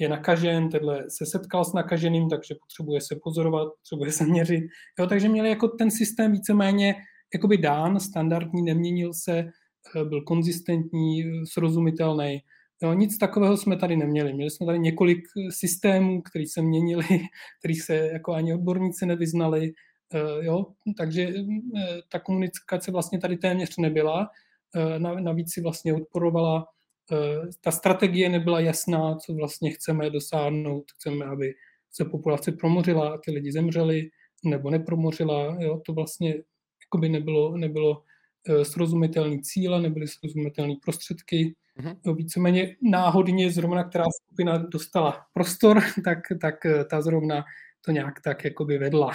je 0.00 0.08
nakažen, 0.08 0.68
tenhle 0.68 1.04
se 1.08 1.26
setkal 1.26 1.64
s 1.64 1.72
nakaženým, 1.72 2.28
takže 2.28 2.54
potřebuje 2.54 3.00
se 3.00 3.16
pozorovat, 3.22 3.68
potřebuje 3.68 4.12
se 4.12 4.24
měřit. 4.24 4.64
Jo, 4.98 5.06
takže 5.06 5.28
měli 5.28 5.48
jako 5.48 5.68
ten 5.68 5.90
systém 5.90 6.32
víceméně 6.32 6.94
jakoby 7.34 7.56
dán, 7.56 8.00
standardní, 8.00 8.62
neměnil 8.62 9.14
se, 9.14 9.38
eh, 9.38 10.04
byl 10.04 10.22
konzistentní, 10.22 11.24
srozumitelný. 11.46 12.42
Jo, 12.82 12.92
nic 12.92 13.18
takového 13.18 13.56
jsme 13.56 13.76
tady 13.76 13.96
neměli. 13.96 14.34
Měli 14.34 14.50
jsme 14.50 14.66
tady 14.66 14.78
několik 14.78 15.18
eh, 15.18 15.52
systémů, 15.52 16.22
které 16.22 16.44
se 16.48 16.62
měnili, 16.62 17.04
kterých 17.58 17.82
se 17.82 17.94
jako 17.96 18.32
ani 18.32 18.54
odborníci 18.54 19.06
nevyznali. 19.06 19.72
Eh, 20.14 20.44
jo, 20.44 20.66
takže 20.96 21.22
eh, 21.22 22.00
ta 22.08 22.18
komunikace 22.18 22.90
vlastně 22.90 23.18
tady 23.18 23.36
téměř 23.36 23.76
nebyla. 23.76 24.30
Navíc 24.98 25.52
si 25.52 25.60
vlastně 25.60 25.94
odporovala, 25.94 26.66
ta 27.60 27.70
strategie 27.70 28.28
nebyla 28.28 28.60
jasná, 28.60 29.14
co 29.14 29.34
vlastně 29.34 29.70
chceme 29.70 30.10
dosáhnout. 30.10 30.84
Chceme, 30.94 31.24
aby 31.24 31.54
se 31.90 32.04
populace 32.04 32.52
promořila 32.52 33.18
ty 33.24 33.30
lidi 33.30 33.52
zemřeli, 33.52 34.10
nebo 34.44 34.70
nepromořila. 34.70 35.56
Jo, 35.60 35.80
to 35.86 35.92
vlastně 35.92 36.34
jakoby 36.92 37.08
nebylo, 37.08 37.56
nebylo 37.56 38.02
srozumitelný 38.62 39.42
cíle, 39.42 39.80
nebyly 39.80 40.08
srozumitelné 40.08 40.74
prostředky. 40.82 41.54
Mm-hmm. 41.80 42.16
Víceméně 42.16 42.76
náhodně 42.82 43.50
zrovna, 43.50 43.84
která 43.84 44.04
skupina 44.22 44.58
dostala 44.58 45.26
prostor, 45.32 45.82
tak, 46.04 46.18
tak 46.40 46.66
eh, 46.66 46.84
ta 46.84 47.02
zrovna 47.02 47.44
to 47.84 47.92
nějak 47.92 48.20
tak 48.20 48.44
jakoby 48.44 48.78
vedla. 48.78 49.12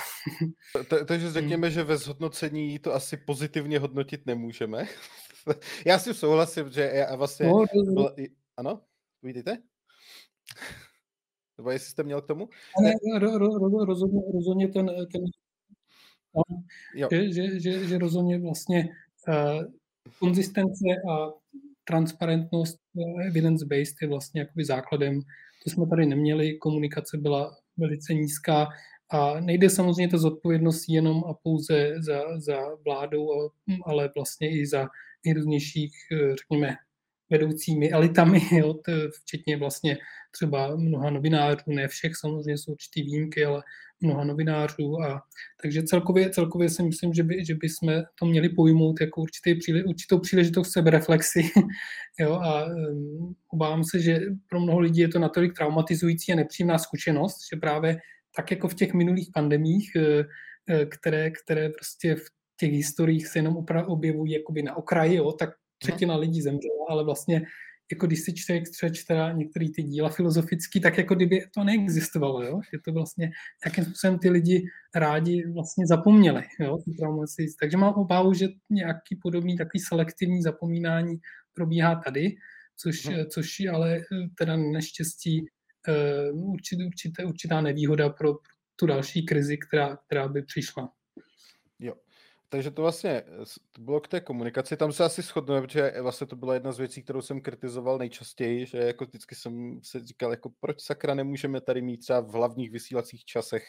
Takže 1.07 1.25
hmm. 1.25 1.34
řekněme, 1.34 1.71
že 1.71 1.84
ve 1.84 1.97
zhodnocení 1.97 2.80
to 2.80 2.93
asi 2.93 3.17
pozitivně 3.17 3.80
hodnotit 3.80 4.25
nemůžeme. 4.25 4.86
Já 5.86 5.99
si 5.99 6.13
souhlasím, 6.13 6.69
že 6.69 6.91
já 6.93 7.15
vlastně... 7.15 7.47
No, 7.47 7.65
byla... 7.93 8.15
Ano? 8.57 8.82
Vidíte? 9.23 9.57
Nebo 11.57 11.71
jestli 11.71 11.91
jste 11.91 12.03
měl 12.03 12.21
k 12.21 12.28
tomu? 12.28 12.49
Ne, 12.82 13.19
ro, 13.19 13.38
ro, 13.38 13.47
ro, 13.47 13.86
rozhodně, 13.86 14.21
rozhodně 14.34 14.67
ten, 14.67 14.86
ten 14.86 15.21
jo. 16.95 17.07
Že, 17.11 17.32
že, 17.32 17.59
že, 17.59 17.88
že 17.88 17.97
rozhodně 17.97 18.39
vlastně 18.39 18.89
uh, 19.28 19.63
konzistence 20.19 20.86
a 21.11 21.30
transparentnost 21.88 22.78
eh, 22.99 23.28
evidence-based 23.28 23.95
je 24.01 24.07
vlastně 24.07 24.41
jakoby 24.41 24.65
základem. 24.65 25.21
To 25.63 25.69
jsme 25.69 25.88
tady 25.88 26.05
neměli, 26.05 26.57
komunikace 26.57 27.17
byla 27.17 27.55
velice 27.78 28.13
nízká 28.13 28.67
a 29.09 29.39
nejde 29.39 29.69
samozřejmě 29.69 30.07
ta 30.07 30.17
zodpovědnost 30.17 30.89
jenom 30.89 31.23
a 31.23 31.34
pouze 31.43 31.93
za, 31.97 32.39
za 32.39 32.59
vládou, 32.86 33.49
ale 33.86 34.09
vlastně 34.15 34.59
i 34.59 34.67
za 34.67 34.88
nejrůznějších, 35.25 35.93
eh, 36.11 36.36
řekněme, 36.36 36.75
vedoucími 37.30 37.91
elitami, 37.91 38.41
jo, 38.51 38.73
to, 38.73 38.91
včetně 39.21 39.57
vlastně 39.57 39.97
třeba 40.32 40.75
mnoha 40.75 41.09
novinářů, 41.09 41.63
ne 41.67 41.88
všech, 41.88 42.15
samozřejmě 42.15 42.57
jsou 42.57 42.71
určitý 42.71 43.03
výjimky, 43.03 43.45
ale 43.45 43.63
mnoha 44.01 44.23
novinářů. 44.23 45.01
A, 45.01 45.21
takže 45.61 45.84
celkově, 45.84 46.30
celkově 46.30 46.69
si 46.69 46.84
myslím, 46.84 47.13
že 47.13 47.23
by, 47.23 47.45
že 47.45 47.55
by 47.55 47.69
jsme 47.69 48.03
to 48.19 48.25
měli 48.25 48.49
pojmout 48.49 49.01
jako 49.01 49.21
určitý 49.21 49.55
příle, 49.55 49.84
určitou 49.84 50.19
příležitost 50.19 50.71
sebereflexy. 50.71 51.41
jo, 52.19 52.34
a 52.34 52.65
um, 52.65 53.36
obávám 53.47 53.84
se, 53.84 53.99
že 53.99 54.19
pro 54.49 54.59
mnoho 54.59 54.80
lidí 54.80 55.01
je 55.01 55.07
to 55.07 55.19
natolik 55.19 55.53
traumatizující 55.53 56.34
a 56.34 56.36
nepříjemná 56.36 56.78
zkušenost, 56.78 57.38
že 57.53 57.59
právě 57.59 57.97
tak 58.36 58.51
jako 58.51 58.67
v 58.67 58.75
těch 58.75 58.93
minulých 58.93 59.30
pandemích, 59.34 59.91
eh, 59.95 60.25
eh, 60.69 60.86
které, 60.86 61.32
které 61.32 61.69
prostě 61.69 62.15
v 62.15 62.25
těch 62.59 62.71
historiích 62.71 63.28
se 63.28 63.39
jenom 63.39 63.65
objevují 63.88 64.32
jakoby 64.32 64.63
na 64.63 64.78
okraji, 64.78 65.15
jo, 65.15 65.32
tak 65.32 65.49
třetina 65.78 66.15
lidí 66.15 66.41
zemřela, 66.41 66.86
ale 66.89 67.03
vlastně 67.03 67.41
jako 67.91 68.07
když 68.07 68.19
si 68.19 68.34
člověk 68.34 68.63
přečte 68.71 69.34
některé 69.34 69.65
ty 69.75 69.84
díla 69.84 70.09
filozofické, 70.09 70.80
tak 70.80 70.97
jako 70.97 71.15
kdyby 71.15 71.45
to 71.53 71.63
neexistovalo, 71.63 72.43
jo? 72.43 72.61
že 72.73 72.80
to 72.86 72.91
vlastně 72.91 73.32
jakým 73.65 73.84
způsobem 73.84 74.19
ty 74.19 74.30
lidi 74.30 74.65
rádi 74.95 75.43
vlastně 75.53 75.88
zapomněli. 75.88 76.43
Jo? 76.59 76.78
Takže 77.59 77.78
mám 77.78 77.93
obavu, 77.93 78.34
že 78.34 78.47
nějaký 78.69 79.15
podobný 79.15 79.57
takový 79.57 79.80
selektivní 79.80 80.41
zapomínání 80.41 81.17
probíhá 81.53 81.95
tady, 81.95 82.36
což, 82.78 83.05
hmm. 83.05 83.25
což 83.25 83.59
je 83.59 83.71
ale 83.71 83.97
eh, 83.97 84.03
teda 84.38 84.55
neštěstí 84.55 85.41
uh, 86.32 86.53
určitě, 86.53 86.86
určitě, 86.86 87.25
určitá 87.25 87.61
nevýhoda 87.61 88.09
pro 88.09 88.34
tu 88.75 88.86
další 88.86 89.25
krizi, 89.25 89.57
která, 89.57 89.97
která 90.05 90.28
by 90.28 90.41
přišla. 90.41 90.89
Jo. 91.80 91.93
Takže 92.50 92.72
to 92.72 92.82
vlastně 92.82 93.24
to 93.72 93.82
bylo 93.82 94.00
k 94.00 94.08
té 94.08 94.22
komunikaci. 94.22 94.78
Tam 94.78 94.91
se 94.91 95.04
asi 95.04 95.22
shodneme, 95.22 95.62
protože 95.62 95.93
vlastně 96.02 96.28
to 96.28 96.36
byla 96.36 96.54
jedna 96.54 96.72
z 96.72 96.78
věcí, 96.78 97.04
kterou 97.04 97.22
jsem 97.22 97.41
kritizoval 97.41 97.98
nejčastěji, 97.98 98.66
že 98.66 98.78
jako 98.78 99.06
vždycky 99.06 99.36
jsem 99.36 99.80
se 99.84 100.00
říkal, 100.06 100.32
jako 100.32 100.52
proč 100.60 100.82
sakra 100.82 101.14
nemůžeme 101.14 101.62
tady 101.62 101.82
mít 101.82 101.98
třeba 101.98 102.20
v 102.20 102.30
hlavních 102.30 102.72
vysílacích 102.72 103.26
časech 103.26 103.64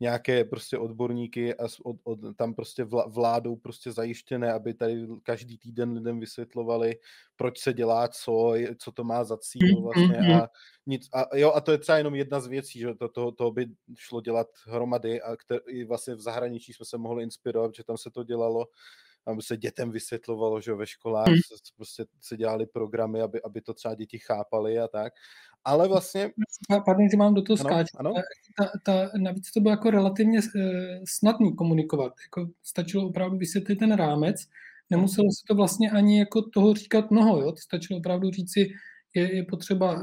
nějaké 0.00 0.44
prostě 0.44 0.78
odborníky 0.78 1.54
a 1.54 1.64
od, 1.84 1.96
od, 2.04 2.18
tam 2.36 2.54
prostě 2.54 2.84
vládou 3.06 3.56
prostě 3.56 3.92
zajištěné, 3.92 4.52
aby 4.52 4.74
tady 4.74 5.06
každý 5.22 5.58
týden 5.58 5.92
lidem 5.92 6.20
vysvětlovali, 6.20 6.96
proč 7.36 7.58
se 7.58 7.72
dělá 7.72 8.08
co, 8.08 8.54
co 8.78 8.92
to 8.92 9.04
má 9.04 9.24
za 9.24 9.36
cíl 9.36 9.82
vlastně 9.82 10.06
mm-hmm. 10.06 10.42
a 10.42 10.48
nic. 10.86 11.08
A, 11.12 11.36
jo, 11.36 11.52
a 11.54 11.60
to 11.60 11.72
je 11.72 11.78
třeba 11.78 11.98
jenom 11.98 12.14
jedna 12.14 12.40
z 12.40 12.46
věcí, 12.46 12.78
že 12.78 12.94
to, 12.94 13.08
to, 13.08 13.32
to 13.32 13.50
by 13.50 13.66
šlo 13.96 14.20
dělat 14.20 14.46
hromady 14.66 15.22
a 15.22 15.36
který, 15.36 15.84
vlastně 15.84 16.14
v 16.14 16.20
zahraničí 16.20 16.72
jsme 16.72 16.86
se 16.86 16.98
mohli 16.98 17.22
inspirovat, 17.22 17.74
že 17.74 17.84
tam 17.84 17.96
se 17.96 18.10
to 18.10 18.17
dělalo, 18.24 18.66
aby 19.26 19.42
se 19.42 19.56
dětem 19.56 19.90
vysvětlovalo, 19.90 20.60
že 20.60 20.74
ve 20.74 20.86
školách 20.86 21.28
mm. 21.28 21.34
se, 21.34 21.72
prostě 21.76 22.04
se 22.20 22.36
dělali 22.36 22.66
programy, 22.66 23.20
aby, 23.20 23.42
aby 23.42 23.60
to 23.60 23.74
třeba 23.74 23.94
děti 23.94 24.18
chápali 24.18 24.78
a 24.78 24.88
tak. 24.88 25.12
Ale 25.64 25.88
vlastně... 25.88 26.30
Pardon, 26.84 27.08
že 27.10 27.16
mám 27.16 27.34
do 27.34 27.42
toho 27.42 27.56
skáču. 27.56 27.96
Ano? 27.98 28.14
Ta, 28.58 28.70
ta, 28.84 29.10
navíc 29.18 29.52
to 29.52 29.60
bylo 29.60 29.70
jako 29.70 29.90
relativně 29.90 30.38
uh, 30.38 30.62
snadný 31.08 31.56
komunikovat. 31.56 32.12
Jako 32.24 32.50
stačilo 32.62 33.08
opravdu 33.08 33.38
vysvětlit 33.38 33.76
ten 33.76 33.92
rámec, 33.92 34.36
nemuselo 34.90 35.28
se 35.30 35.42
to 35.48 35.54
vlastně 35.54 35.90
ani 35.90 36.18
jako 36.18 36.42
toho 36.42 36.74
říkat 36.74 37.10
mnoho, 37.10 37.40
jo? 37.40 37.52
To 37.52 37.60
stačilo 37.60 37.98
opravdu 37.98 38.30
říci, 38.30 38.68
je, 39.14 39.36
je 39.36 39.44
potřeba 39.44 39.92
uh, 39.92 40.02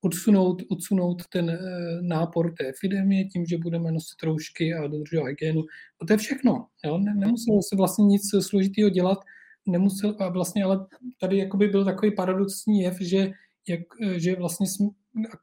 odsunout, 0.00 0.62
odsunout 0.70 1.22
ten 1.32 1.44
uh, 1.44 1.56
nápor 2.02 2.54
té 2.54 2.68
epidemie 2.68 3.24
tím, 3.24 3.46
že 3.46 3.58
budeme 3.58 3.92
nosit 3.92 4.22
roušky 4.22 4.74
a 4.74 4.86
dodržovat 4.86 5.26
hygienu. 5.26 5.60
A 6.02 6.06
to 6.06 6.12
je 6.12 6.16
všechno. 6.16 6.66
Jo? 6.84 6.98
Ne, 6.98 7.14
nemuselo 7.14 7.62
se 7.62 7.76
vlastně 7.76 8.04
nic 8.04 8.22
složitého 8.40 8.90
dělat, 8.90 9.18
nemusel, 9.66 10.16
a 10.18 10.28
vlastně 10.28 10.64
ale 10.64 10.86
tady 11.20 11.38
jakoby 11.38 11.68
byl 11.68 11.84
takový 11.84 12.14
paradoxní 12.14 12.80
jev, 12.80 13.00
že, 13.00 13.30
jak, 13.68 13.80
že 14.16 14.36
vlastně 14.36 14.66
jsme, 14.66 14.86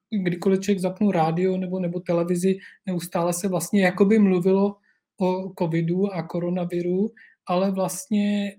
kdykoliv 0.10 0.60
člověk 0.60 0.80
zapnul 0.80 1.12
rádio 1.12 1.58
nebo, 1.58 1.80
nebo 1.80 2.00
televizi, 2.00 2.58
neustále 2.86 3.34
se 3.34 3.48
vlastně 3.48 3.84
jakoby 3.84 4.20
mluvilo 4.20 4.76
o 5.22 5.54
covidu 5.60 6.14
a 6.14 6.24
koronaviru, 6.24 7.12
ale 7.48 7.72
vlastně 7.72 8.56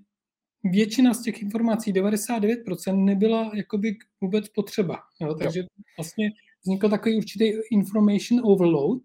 většina 0.70 1.14
z 1.14 1.22
těch 1.22 1.42
informací, 1.42 1.92
99%, 1.92 3.04
nebyla 3.04 3.50
jakoby 3.54 3.96
vůbec 4.20 4.48
potřeba. 4.48 4.98
Jo? 5.20 5.34
Takže 5.34 5.62
vlastně 5.98 6.30
vznikl 6.62 6.88
takový 6.88 7.16
určitý 7.16 7.52
information 7.70 8.40
overload, 8.44 9.02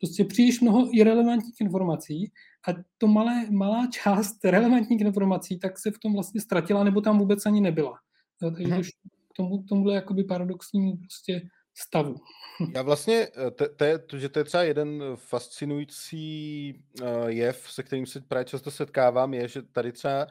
prostě 0.00 0.24
příliš 0.24 0.60
mnoho 0.60 0.88
irrelevantních 0.92 1.60
informací 1.60 2.32
a 2.68 2.72
to 2.98 3.06
malé, 3.06 3.46
malá 3.50 3.86
část 3.86 4.44
relevantních 4.44 5.00
informací 5.00 5.58
tak 5.58 5.78
se 5.78 5.90
v 5.90 5.98
tom 5.98 6.12
vlastně 6.12 6.40
ztratila, 6.40 6.84
nebo 6.84 7.00
tam 7.00 7.18
vůbec 7.18 7.46
ani 7.46 7.60
nebyla. 7.60 7.94
Jo? 8.42 8.50
Takže 8.50 8.74
mm-hmm. 8.74 8.90
k 9.32 9.36
tomu, 9.36 9.62
tomuhle 9.62 9.94
jakoby 9.94 10.24
paradoxnímu 10.24 10.96
prostě 10.96 11.42
stavu. 11.74 12.14
Já 12.74 12.82
vlastně, 12.82 13.28
to, 13.54 13.68
to, 13.76 13.84
je, 13.84 13.98
to, 13.98 14.18
že 14.18 14.28
to 14.28 14.38
je 14.38 14.44
třeba 14.44 14.62
jeden 14.62 15.02
fascinující 15.16 16.74
jev, 17.26 17.66
se 17.70 17.82
kterým 17.82 18.06
se 18.06 18.20
právě 18.20 18.44
často 18.44 18.70
setkávám, 18.70 19.34
je, 19.34 19.48
že 19.48 19.62
tady 19.62 19.92
třeba 19.92 20.26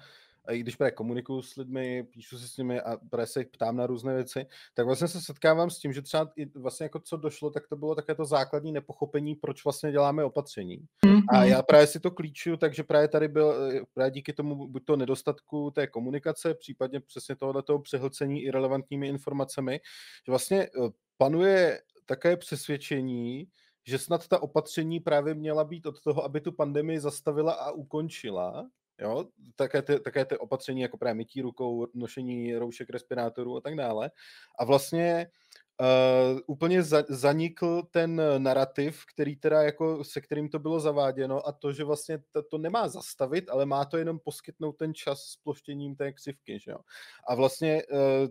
i 0.53 0.59
když 0.59 0.75
právě 0.75 0.91
komunikuju 0.91 1.41
s 1.41 1.55
lidmi, 1.55 2.03
píšu 2.03 2.37
si 2.37 2.47
s 2.47 2.57
nimi 2.57 2.81
a 2.81 2.97
právě 3.09 3.27
se 3.27 3.39
jich 3.39 3.47
ptám 3.47 3.77
na 3.77 3.87
různé 3.87 4.15
věci, 4.15 4.45
tak 4.73 4.85
vlastně 4.85 5.07
se 5.07 5.21
setkávám 5.21 5.69
s 5.69 5.79
tím, 5.79 5.93
že 5.93 6.01
třeba 6.01 6.31
i 6.35 6.45
vlastně 6.45 6.83
jako 6.83 6.99
co 6.99 7.17
došlo, 7.17 7.49
tak 7.49 7.67
to 7.67 7.75
bylo 7.75 7.95
také 7.95 8.15
to 8.15 8.25
základní 8.25 8.71
nepochopení, 8.71 9.35
proč 9.35 9.63
vlastně 9.63 9.91
děláme 9.91 10.23
opatření. 10.23 10.85
Mm-hmm. 11.05 11.23
A 11.29 11.43
já 11.43 11.63
právě 11.63 11.87
si 11.87 11.99
to 11.99 12.11
klíčuju, 12.11 12.57
takže 12.57 12.83
právě 12.83 13.07
tady 13.07 13.27
byl, 13.27 13.71
právě 13.93 14.11
díky 14.11 14.33
tomu 14.33 14.67
buď 14.67 14.85
to 14.85 14.95
nedostatku 14.95 15.71
té 15.71 15.87
komunikace, 15.87 16.53
případně 16.53 16.99
přesně 16.99 17.35
tohoto 17.35 17.79
přehlcení 17.79 18.43
i 18.43 18.51
relevantními 18.51 19.07
informacemi, 19.07 19.79
že 20.25 20.31
vlastně 20.31 20.63
eh, 20.63 20.89
panuje 21.17 21.81
také 22.05 22.37
přesvědčení, 22.37 23.47
že 23.87 23.99
snad 23.99 24.27
ta 24.27 24.41
opatření 24.43 24.99
právě 24.99 25.33
měla 25.33 25.63
být 25.63 25.85
od 25.85 26.01
toho, 26.01 26.23
aby 26.23 26.41
tu 26.41 26.51
pandemii 26.51 26.99
zastavila 26.99 27.53
a 27.53 27.71
ukončila, 27.71 28.69
Jo, 29.01 29.25
také 29.55 29.81
ty, 29.81 29.99
také 29.99 30.25
ty 30.25 30.37
opatření 30.37 30.81
jako 30.81 30.97
právě 30.97 31.13
mytí 31.13 31.41
rukou, 31.41 31.87
nošení 31.93 32.55
roušek, 32.55 32.89
respirátorů 32.89 33.57
a 33.57 33.61
tak 33.61 33.75
dále. 33.75 34.11
A 34.59 34.65
vlastně 34.65 35.27
uh, 35.81 36.39
úplně 36.47 36.83
za, 36.83 37.03
zanikl 37.09 37.83
ten 37.91 38.21
narrativ, 38.37 39.05
který 39.13 39.35
teda 39.35 39.61
jako, 39.63 40.03
se 40.03 40.21
kterým 40.21 40.49
to 40.49 40.59
bylo 40.59 40.79
zaváděno 40.79 41.47
a 41.47 41.51
to, 41.51 41.73
že 41.73 41.83
vlastně 41.83 42.19
to, 42.31 42.43
to 42.43 42.57
nemá 42.57 42.87
zastavit, 42.87 43.49
ale 43.49 43.65
má 43.65 43.85
to 43.85 43.97
jenom 43.97 44.19
poskytnout 44.19 44.71
ten 44.71 44.93
čas 44.93 45.21
s 45.21 45.35
ploštěním 45.43 45.95
té 45.95 46.13
křivky, 46.13 46.59
že 46.59 46.71
jo. 46.71 46.77
A 47.27 47.35
vlastně 47.35 47.83
uh, 47.83 48.27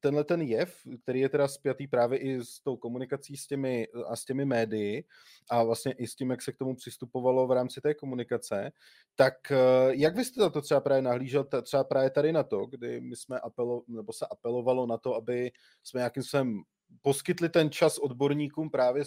tenhle 0.00 0.24
ten 0.24 0.42
jev, 0.42 0.74
který 1.02 1.20
je 1.20 1.28
teda 1.28 1.48
spjatý 1.48 1.86
právě 1.86 2.18
i 2.18 2.44
s 2.44 2.60
tou 2.60 2.76
komunikací 2.76 3.36
s 3.36 3.46
těmi, 3.46 3.88
a 4.06 4.16
s 4.16 4.24
těmi 4.24 4.44
médii 4.44 5.04
a 5.50 5.62
vlastně 5.62 5.92
i 5.92 6.06
s 6.06 6.14
tím, 6.14 6.30
jak 6.30 6.42
se 6.42 6.52
k 6.52 6.56
tomu 6.56 6.74
přistupovalo 6.76 7.46
v 7.46 7.52
rámci 7.52 7.80
té 7.80 7.94
komunikace, 7.94 8.72
tak 9.16 9.50
eh, 9.50 9.56
jak 9.90 10.16
vy 10.16 10.24
jste 10.24 10.50
to 10.50 10.60
třeba 10.60 10.80
právě 10.80 11.02
nahlížel 11.02 11.46
třeba 11.62 11.84
právě 11.84 12.10
tady 12.10 12.32
na 12.32 12.42
to, 12.42 12.66
kdy 12.66 13.00
my 13.00 13.16
jsme 13.16 13.40
apelo, 13.40 13.82
nebo 13.88 14.12
se 14.12 14.26
apelovalo 14.30 14.86
na 14.86 14.98
to, 14.98 15.14
aby 15.14 15.52
jsme 15.82 15.98
nějakým 15.98 16.22
způsobem 16.22 16.62
poskytli 17.02 17.48
ten 17.48 17.70
čas 17.70 17.98
odborníkům 17.98 18.70
právě 18.70 19.04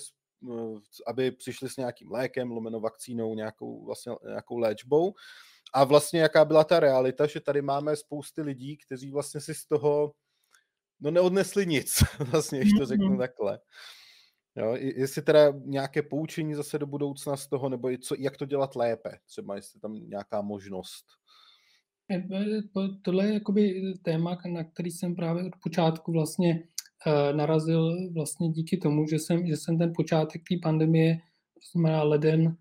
eh, 0.52 0.80
aby 1.08 1.32
přišli 1.32 1.70
s 1.70 1.78
nějakým 1.78 2.12
lékem, 2.12 2.52
lomeno 2.52 2.80
vakcínou, 2.80 3.36
nějakou, 3.36 3.86
vlastně, 3.86 4.16
nějakou 4.28 4.58
léčbou. 4.58 5.14
A 5.74 5.84
vlastně 5.84 6.22
jaká 6.22 6.46
byla 6.46 6.64
ta 6.64 6.80
realita, 6.80 7.28
že 7.28 7.40
tady 7.40 7.62
máme 7.62 7.96
spousty 7.96 8.42
lidí, 8.42 8.78
kteří 8.78 9.12
vlastně 9.12 9.42
si 9.42 9.54
z 9.54 9.66
toho 9.66 10.14
no 11.00 11.12
neodnesli 11.12 11.66
nic, 11.66 12.04
vlastně, 12.32 12.60
když 12.60 12.74
to 12.78 12.86
řeknu 12.86 13.08
mm-hmm. 13.08 13.18
takhle. 13.18 13.60
Jo, 14.56 14.76
jestli 14.78 15.22
teda 15.22 15.54
nějaké 15.66 16.02
poučení 16.02 16.54
zase 16.54 16.80
do 16.80 16.88
budoucna 16.88 17.38
z 17.38 17.48
toho, 17.48 17.70
nebo 17.70 17.90
co, 18.02 18.16
jak 18.20 18.38
to 18.38 18.46
dělat 18.46 18.76
lépe, 18.76 19.18
třeba 19.26 19.56
jestli 19.56 19.80
tam 19.80 19.94
nějaká 19.94 20.42
možnost. 20.42 21.06
Tohle 23.02 23.26
je 23.26 23.34
jakoby 23.34 23.94
téma, 24.02 24.38
na 24.54 24.64
který 24.64 24.92
jsem 24.92 25.16
právě 25.16 25.44
od 25.44 25.54
počátku 25.64 26.12
vlastně 26.12 26.64
uh, 27.08 27.38
narazil 27.38 28.12
vlastně 28.14 28.50
díky 28.50 28.78
tomu, 28.78 29.08
že 29.08 29.20
jsem, 29.20 29.48
že 29.48 29.58
jsem 29.58 29.78
ten 29.78 29.92
počátek 29.96 30.42
té 30.50 30.56
pandemie, 30.64 31.16
to 31.54 31.80
znamená 31.80 32.04
leden, 32.04 32.58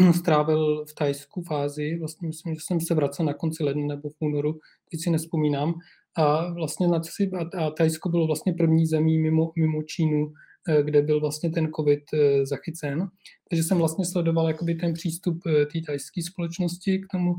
uh, 0.00 0.12
strávil 0.12 0.86
v 0.86 0.94
tajsku 0.94 1.42
fázi. 1.42 1.98
Vlastně 1.98 2.28
myslím, 2.28 2.54
že 2.54 2.60
jsem 2.60 2.80
se 2.80 2.94
vracel 2.94 3.26
na 3.26 3.34
konci 3.34 3.64
ledna 3.64 3.86
nebo 3.86 4.08
v 4.08 4.16
únoru, 4.20 4.58
teď 4.90 5.00
si 5.00 5.10
nespomínám. 5.10 5.74
A 6.18 6.52
vlastně 6.52 6.88
na 6.88 7.00
a, 7.38 7.64
a 7.64 7.70
Tajsko 7.70 8.08
bylo 8.08 8.26
vlastně 8.26 8.52
první 8.52 8.86
zemí 8.86 9.18
mimo, 9.18 9.52
mimo 9.56 9.82
Čínu, 9.82 10.32
eh, 10.68 10.82
kde 10.82 11.02
byl 11.02 11.20
vlastně 11.20 11.50
ten 11.50 11.68
COVID 11.76 12.04
eh, 12.14 12.46
zachycen. 12.46 13.08
Takže 13.50 13.62
jsem 13.62 13.78
vlastně 13.78 14.04
sledoval 14.04 14.48
jakoby 14.48 14.74
ten 14.74 14.92
přístup 14.92 15.38
eh, 15.46 15.66
té 15.66 15.78
tajské 15.86 16.22
společnosti 16.22 16.98
k 16.98 17.06
tomu, 17.12 17.34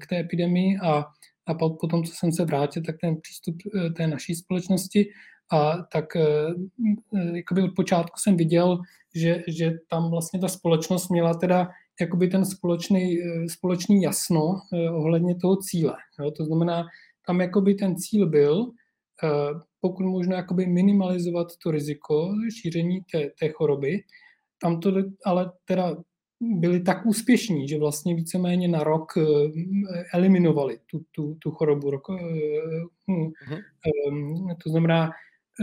k 0.00 0.06
té 0.06 0.20
epidemii 0.20 0.78
a, 0.82 1.04
a 1.46 1.54
potom, 1.54 2.04
co 2.04 2.12
jsem 2.14 2.32
se 2.32 2.44
vrátil, 2.44 2.82
tak 2.82 2.96
ten 3.00 3.16
přístup 3.20 3.56
té 3.96 4.06
naší 4.06 4.34
společnosti 4.34 5.06
a 5.52 5.76
tak 5.92 6.04
jakoby 7.34 7.62
od 7.62 7.74
počátku 7.76 8.14
jsem 8.18 8.36
viděl, 8.36 8.78
že, 9.14 9.42
že 9.48 9.72
tam 9.88 10.10
vlastně 10.10 10.40
ta 10.40 10.48
společnost 10.48 11.08
měla 11.08 11.34
teda 11.34 11.68
jakoby 12.00 12.28
ten 12.28 12.44
společný, 12.44 13.18
společný 13.48 14.02
jasno 14.02 14.60
ohledně 14.92 15.34
toho 15.34 15.56
cíle. 15.56 15.96
Jo? 16.20 16.30
To 16.30 16.44
znamená, 16.44 16.84
tam 17.30 17.40
jakoby 17.40 17.74
ten 17.74 17.96
cíl 17.96 18.26
byl, 18.26 18.70
eh, 19.24 19.28
pokud 19.80 20.04
možno 20.04 20.36
jakoby 20.36 20.66
minimalizovat 20.66 21.46
to 21.62 21.70
riziko 21.70 22.32
šíření 22.60 23.00
té, 23.12 23.30
té 23.40 23.48
choroby. 23.48 24.02
Tam 24.62 24.80
to 24.80 24.92
ale 25.24 25.52
teda 25.64 25.96
byli 26.40 26.80
tak 26.80 27.06
úspěšní, 27.06 27.68
že 27.68 27.78
vlastně 27.78 28.14
víceméně 28.14 28.68
na 28.68 28.84
rok 28.84 29.12
eh, 29.16 29.22
eliminovali 30.14 30.78
tu, 30.86 31.02
tu, 31.10 31.36
tu 31.38 31.50
chorobu. 31.50 31.90
Uh-huh. 31.90 33.60
To 34.64 34.70
znamená, 34.70 35.10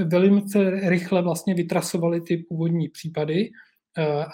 velice 0.05 0.89
rychle 0.89 1.21
vlastně 1.21 1.53
vytrasovali 1.53 2.21
ty 2.21 2.37
původní 2.37 2.89
případy 2.89 3.49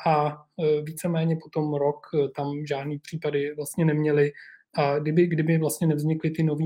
a 0.08 0.38
víceméně 0.84 1.38
potom 1.44 1.74
rok 1.74 2.00
tam 2.36 2.66
žádný 2.66 3.00
případy 3.00 3.56
vlastně 3.56 3.86
neměli 3.86 4.32
a 4.76 5.00
kdyby, 5.00 5.28
kdyby 5.28 5.58
vlastně 5.58 5.88
nevznikly 5.88 6.30
ty 6.30 6.44
nové 6.44 6.64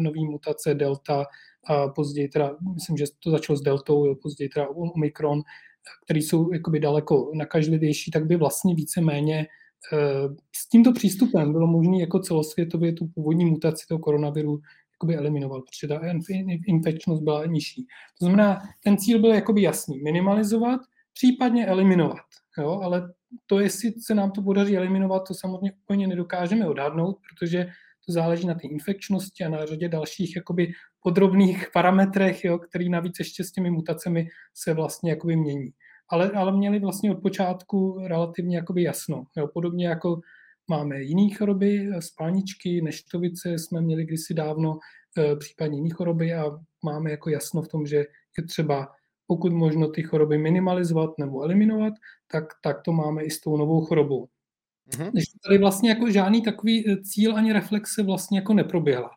nový 0.00 0.24
mutace 0.26 0.74
delta 0.74 1.24
a 1.66 1.88
později 1.88 2.28
teda, 2.28 2.56
myslím, 2.74 2.96
že 2.96 3.04
to 3.24 3.30
začalo 3.30 3.56
s 3.56 3.62
deltou, 3.62 4.14
později 4.14 4.48
teda 4.48 4.68
omikron, 4.68 5.42
které 6.04 6.18
jsou 6.20 6.52
jakoby 6.52 6.80
daleko 6.80 7.30
nakažlivější, 7.34 8.10
tak 8.10 8.26
by 8.26 8.36
vlastně 8.36 8.74
víceméně 8.74 9.46
eh, 9.92 10.28
s 10.56 10.68
tímto 10.68 10.92
přístupem 10.92 11.52
bylo 11.52 11.66
možné 11.66 11.98
jako 11.98 12.18
celosvětově 12.18 12.92
tu 12.92 13.06
původní 13.06 13.44
mutaci 13.44 13.86
toho 13.88 13.98
koronaviru 13.98 14.60
jakoby 14.94 15.16
eliminovat, 15.16 15.62
protože 15.64 15.88
ta 15.88 16.00
infekčnost 16.66 17.22
byla 17.22 17.46
nižší. 17.46 17.86
To 18.18 18.24
znamená, 18.26 18.62
ten 18.84 18.98
cíl 18.98 19.20
byl 19.20 19.30
jakoby 19.34 19.62
jasný, 19.62 19.98
minimalizovat, 20.02 20.80
případně 21.12 21.66
eliminovat. 21.66 22.26
Jo? 22.58 22.80
Ale 22.82 23.12
to, 23.46 23.60
jestli 23.60 23.92
se 24.00 24.14
nám 24.14 24.30
to 24.30 24.42
podaří 24.42 24.76
eliminovat, 24.76 25.28
to 25.28 25.34
samozřejmě 25.34 25.72
úplně 25.72 26.06
nedokážeme 26.06 26.68
odhadnout, 26.68 27.18
protože 27.30 27.66
to 28.06 28.12
záleží 28.12 28.46
na 28.46 28.54
té 28.54 28.68
infekčnosti 28.68 29.44
a 29.44 29.48
na 29.48 29.66
řadě 29.66 29.88
dalších 29.88 30.36
jakoby 30.36 30.72
podrobných 31.02 31.66
parametrech, 31.72 32.44
jo, 32.44 32.58
který 32.58 32.88
navíc 32.88 33.18
ještě 33.18 33.44
s 33.44 33.52
těmi 33.52 33.70
mutacemi 33.70 34.28
se 34.54 34.74
vlastně 34.74 35.10
jakoby 35.10 35.36
mění. 35.36 35.70
Ale, 36.10 36.30
ale 36.30 36.52
měli 36.52 36.78
vlastně 36.78 37.10
od 37.10 37.22
počátku 37.22 37.98
relativně 38.06 38.56
jakoby 38.56 38.82
jasno. 38.82 39.24
Jo, 39.36 39.48
podobně 39.54 39.88
jako 39.88 40.20
máme 40.68 41.02
jiné 41.02 41.34
choroby, 41.34 41.88
spálničky, 42.00 42.82
neštovice 42.82 43.58
jsme 43.58 43.80
měli 43.80 44.04
kdysi 44.04 44.34
dávno, 44.34 44.78
e, 45.18 45.36
případně 45.36 45.78
jiné 45.78 45.94
choroby 45.94 46.34
a 46.34 46.44
máme 46.84 47.10
jako 47.10 47.30
jasno 47.30 47.62
v 47.62 47.68
tom, 47.68 47.86
že 47.86 47.96
je 48.38 48.44
třeba 48.48 48.88
pokud 49.26 49.52
možno 49.52 49.88
ty 49.88 50.02
choroby 50.02 50.38
minimalizovat 50.38 51.10
nebo 51.18 51.42
eliminovat, 51.42 51.92
tak, 52.26 52.44
tak 52.62 52.82
to 52.82 52.92
máme 52.92 53.24
i 53.24 53.30
s 53.30 53.40
tou 53.40 53.56
novou 53.56 53.80
chorobou. 53.80 54.28
Mm-hmm. 54.90 55.12
Takže 55.12 55.32
tady 55.46 55.58
vlastně 55.58 55.88
jako 55.90 56.10
žádný 56.10 56.42
takový 56.42 56.88
eh, 56.88 56.96
cíl 57.02 57.36
ani 57.36 57.52
reflexe 57.52 58.02
vlastně 58.02 58.38
jako 58.38 58.54
neproběhla. 58.54 59.10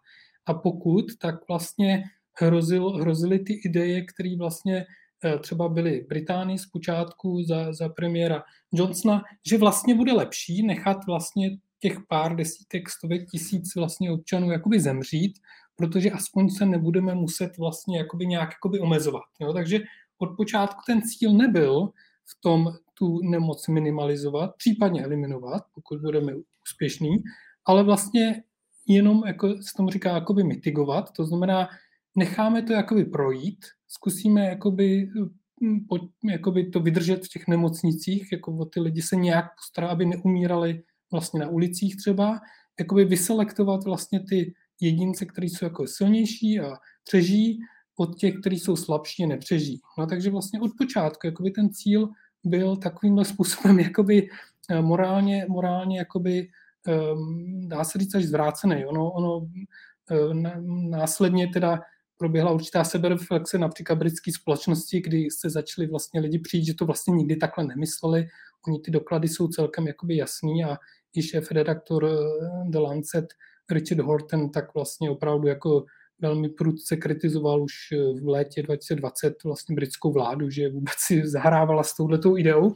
A 0.45 0.53
pokud, 0.53 1.05
tak 1.21 1.35
vlastně 1.47 2.03
hrozil, 2.41 2.89
hrozily 2.89 3.39
ty 3.39 3.53
ideje, 3.65 4.05
které 4.05 4.35
vlastně 4.37 4.85
eh, 5.25 5.39
třeba 5.39 5.69
byly 5.69 6.05
Británii 6.09 6.57
zpočátku 6.57 7.43
za, 7.43 7.73
za 7.73 7.89
premiéra 7.89 8.43
Johnsona, 8.73 9.23
že 9.49 9.57
vlastně 9.57 9.95
bude 9.95 10.13
lepší 10.13 10.63
nechat 10.63 10.97
vlastně 11.07 11.49
těch 11.79 11.97
pár 12.07 12.35
desítek, 12.35 12.89
stovek 12.89 13.29
tisíc 13.31 13.75
vlastně 13.75 14.11
občanů 14.11 14.51
jakoby 14.51 14.79
zemřít, 14.79 15.37
protože 15.79 16.11
aspoň 16.11 16.49
se 16.49 16.65
nebudeme 16.65 17.15
muset 17.15 17.57
vlastně 17.57 17.97
jakoby 17.97 18.27
nějak 18.27 18.49
jakoby 18.49 18.79
omezovat. 18.79 19.23
Jo? 19.39 19.53
Takže 19.53 19.79
od 20.17 20.29
počátku 20.37 20.81
ten 20.85 21.01
cíl 21.01 21.33
nebyl 21.33 21.89
v 22.25 22.41
tom 22.41 22.73
tu 22.93 23.19
nemoc 23.23 23.67
minimalizovat, 23.67 24.55
případně 24.57 25.03
eliminovat, 25.03 25.63
pokud 25.73 26.01
budeme 26.01 26.33
úspěšní, 26.63 27.17
ale 27.65 27.83
vlastně 27.83 28.43
jenom, 28.87 29.23
jako 29.27 29.47
se 29.49 29.73
tomu 29.77 29.89
říká, 29.89 30.13
jakoby 30.13 30.43
mitigovat, 30.43 31.11
to 31.11 31.25
znamená, 31.25 31.67
necháme 32.15 32.61
to 32.61 32.73
jakoby 32.73 33.05
projít, 33.05 33.65
zkusíme 33.87 34.45
jakoby, 34.45 35.09
hm, 35.63 35.85
jakoby 36.31 36.69
to 36.69 36.79
vydržet 36.79 37.25
v 37.25 37.29
těch 37.29 37.47
nemocnicích, 37.47 38.31
jako 38.31 38.57
o 38.57 38.65
ty 38.65 38.79
lidi 38.79 39.01
se 39.01 39.15
nějak 39.15 39.45
postarat, 39.55 39.91
aby 39.91 40.05
neumírali 40.05 40.83
vlastně 41.11 41.39
na 41.39 41.49
ulicích 41.49 41.97
třeba, 41.97 42.39
jakoby 42.79 43.05
vyselektovat 43.05 43.83
vlastně 43.83 44.19
ty 44.29 44.53
jedince, 44.81 45.25
kteří 45.25 45.49
jsou 45.49 45.65
jako 45.65 45.87
silnější 45.87 46.59
a 46.59 46.77
přežijí 47.03 47.59
od 47.99 48.19
těch, 48.19 48.35
kteří 48.39 48.59
jsou 48.59 48.75
slabší, 48.75 49.27
nepřežijí. 49.27 49.79
No 49.97 50.07
takže 50.07 50.29
vlastně 50.29 50.61
od 50.61 50.71
počátku 50.77 51.27
jakoby 51.27 51.51
ten 51.51 51.69
cíl 51.69 52.09
byl 52.43 52.75
takovýmhle 52.75 53.25
způsobem 53.25 53.79
jakoby 53.89 54.29
eh, 54.69 54.81
morálně, 54.81 55.45
morálně 55.49 55.97
jakoby, 55.97 56.47
ehm, 56.87 57.69
dá 57.69 57.83
se 57.83 57.99
říct 57.99 58.15
až 58.15 58.23
zvrácený. 58.23 58.85
Ono, 58.85 59.11
ono 59.11 59.47
eh, 60.11 60.33
následně 60.89 61.47
teda 61.47 61.79
proběhla 62.17 62.51
určitá 62.51 62.83
sebereflexe 62.83 63.57
například 63.57 63.95
britské 63.95 64.31
společnosti, 64.33 65.01
kdy 65.01 65.27
se 65.31 65.49
začali 65.49 65.87
vlastně 65.87 66.19
lidi 66.19 66.39
přijít, 66.39 66.65
že 66.65 66.73
to 66.73 66.85
vlastně 66.85 67.11
nikdy 67.11 67.35
takhle 67.35 67.63
nemysleli. 67.63 68.27
Oni 68.67 68.79
ty 68.79 68.91
doklady 68.91 69.27
jsou 69.27 69.47
celkem 69.47 69.87
jakoby 69.87 70.17
jasný 70.17 70.63
a 70.63 70.77
i 71.15 71.21
šéf 71.23 71.51
redaktor 71.51 72.05
eh, 72.05 72.69
The 72.69 72.79
Lancet 72.79 73.25
Richard 73.71 73.99
Horton 73.99 74.49
tak 74.49 74.73
vlastně 74.73 75.09
opravdu 75.09 75.47
jako 75.47 75.85
velmi 76.21 76.49
prudce 76.49 76.97
kritizoval 76.97 77.63
už 77.63 77.73
eh, 77.93 78.21
v 78.21 78.27
létě 78.27 78.63
2020 78.63 79.43
vlastně 79.43 79.75
britskou 79.75 80.13
vládu, 80.13 80.49
že 80.49 80.69
vůbec 80.69 80.95
si 80.97 81.27
zahrávala 81.27 81.83
s 81.83 81.95
touhletou 81.95 82.37
ideou. 82.37 82.73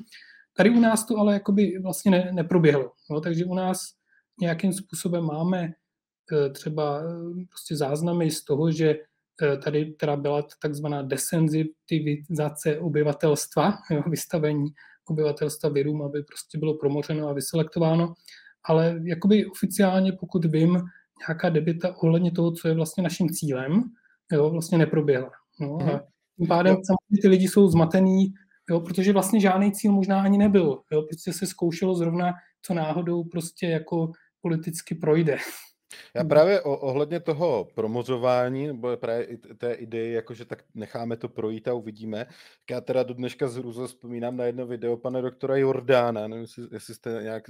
Tady 0.57 0.69
u 0.69 0.79
nás 0.79 1.05
to 1.05 1.17
ale 1.17 1.33
jakoby 1.33 1.79
vlastně 1.83 2.11
ne, 2.11 2.29
neproběhlo. 2.31 2.91
No, 3.11 3.21
takže 3.21 3.45
u 3.45 3.53
nás 3.53 3.79
nějakým 4.41 4.73
způsobem 4.73 5.23
máme 5.23 5.63
eh, 5.63 6.49
třeba 6.49 7.01
prostě 7.49 7.75
záznamy 7.75 8.31
z 8.31 8.43
toho, 8.43 8.71
že 8.71 8.95
tady 9.63 9.85
teda 9.85 10.15
byla 10.15 10.47
takzvaná 10.61 11.01
desenzitivizace 11.01 12.79
obyvatelstva, 12.79 13.73
jo, 13.91 14.03
vystavení 14.07 14.69
obyvatelstva 15.05 15.69
virům, 15.69 16.01
aby 16.01 16.23
prostě 16.23 16.57
bylo 16.57 16.73
promořeno 16.73 17.27
a 17.27 17.33
vyselektováno. 17.33 18.13
Ale 18.65 18.99
jakoby 19.03 19.45
oficiálně, 19.45 20.11
pokud 20.13 20.45
vím, 20.45 20.81
nějaká 21.27 21.49
debita 21.49 21.95
ohledně 21.97 22.31
toho, 22.31 22.51
co 22.51 22.67
je 22.67 22.73
vlastně 22.73 23.03
naším 23.03 23.29
cílem, 23.29 23.83
jo, 24.31 24.49
vlastně 24.49 24.77
neproběhla. 24.77 25.31
No, 25.59 25.77
a 25.81 25.83
mhm. 25.83 25.99
tím 26.37 26.47
pádem 26.47 26.75
samozřejmě 26.75 27.21
ty 27.21 27.27
lidi 27.27 27.47
jsou 27.47 27.67
zmatený, 27.67 28.33
jo, 28.69 28.79
protože 28.79 29.13
vlastně 29.13 29.39
žádný 29.39 29.71
cíl 29.71 29.91
možná 29.91 30.21
ani 30.21 30.37
nebyl. 30.37 30.81
Jo, 30.91 31.01
prostě 31.01 31.33
se 31.33 31.47
zkoušelo 31.47 31.95
zrovna, 31.95 32.33
co 32.61 32.73
náhodou 32.73 33.23
prostě 33.23 33.67
jako 33.67 34.11
politicky 34.41 34.95
projde. 34.95 35.37
Já 36.13 36.21
hmm. 36.21 36.29
právě 36.29 36.61
o, 36.61 36.77
ohledně 36.77 37.19
toho 37.19 37.67
promozování, 37.75 38.67
nebo 38.67 38.97
právě 38.97 39.25
i 39.25 39.37
té 39.37 39.73
idei, 39.73 40.11
jakože 40.11 40.45
tak 40.45 40.63
necháme 40.73 41.17
to 41.17 41.29
projít 41.29 41.67
a 41.67 41.73
uvidíme, 41.73 42.25
já 42.71 42.81
teda 42.81 43.03
do 43.03 43.13
dneška 43.13 43.47
z 43.47 43.57
Ruzo 43.57 43.87
vzpomínám 43.87 44.37
na 44.37 44.45
jedno 44.45 44.67
video 44.67 44.97
pana 44.97 45.21
doktora 45.21 45.57
Jordána, 45.57 46.27
nevím, 46.27 46.41
jestli, 46.41 46.67
jestli 46.71 46.95
jste 46.95 47.19
nějak 47.23 47.43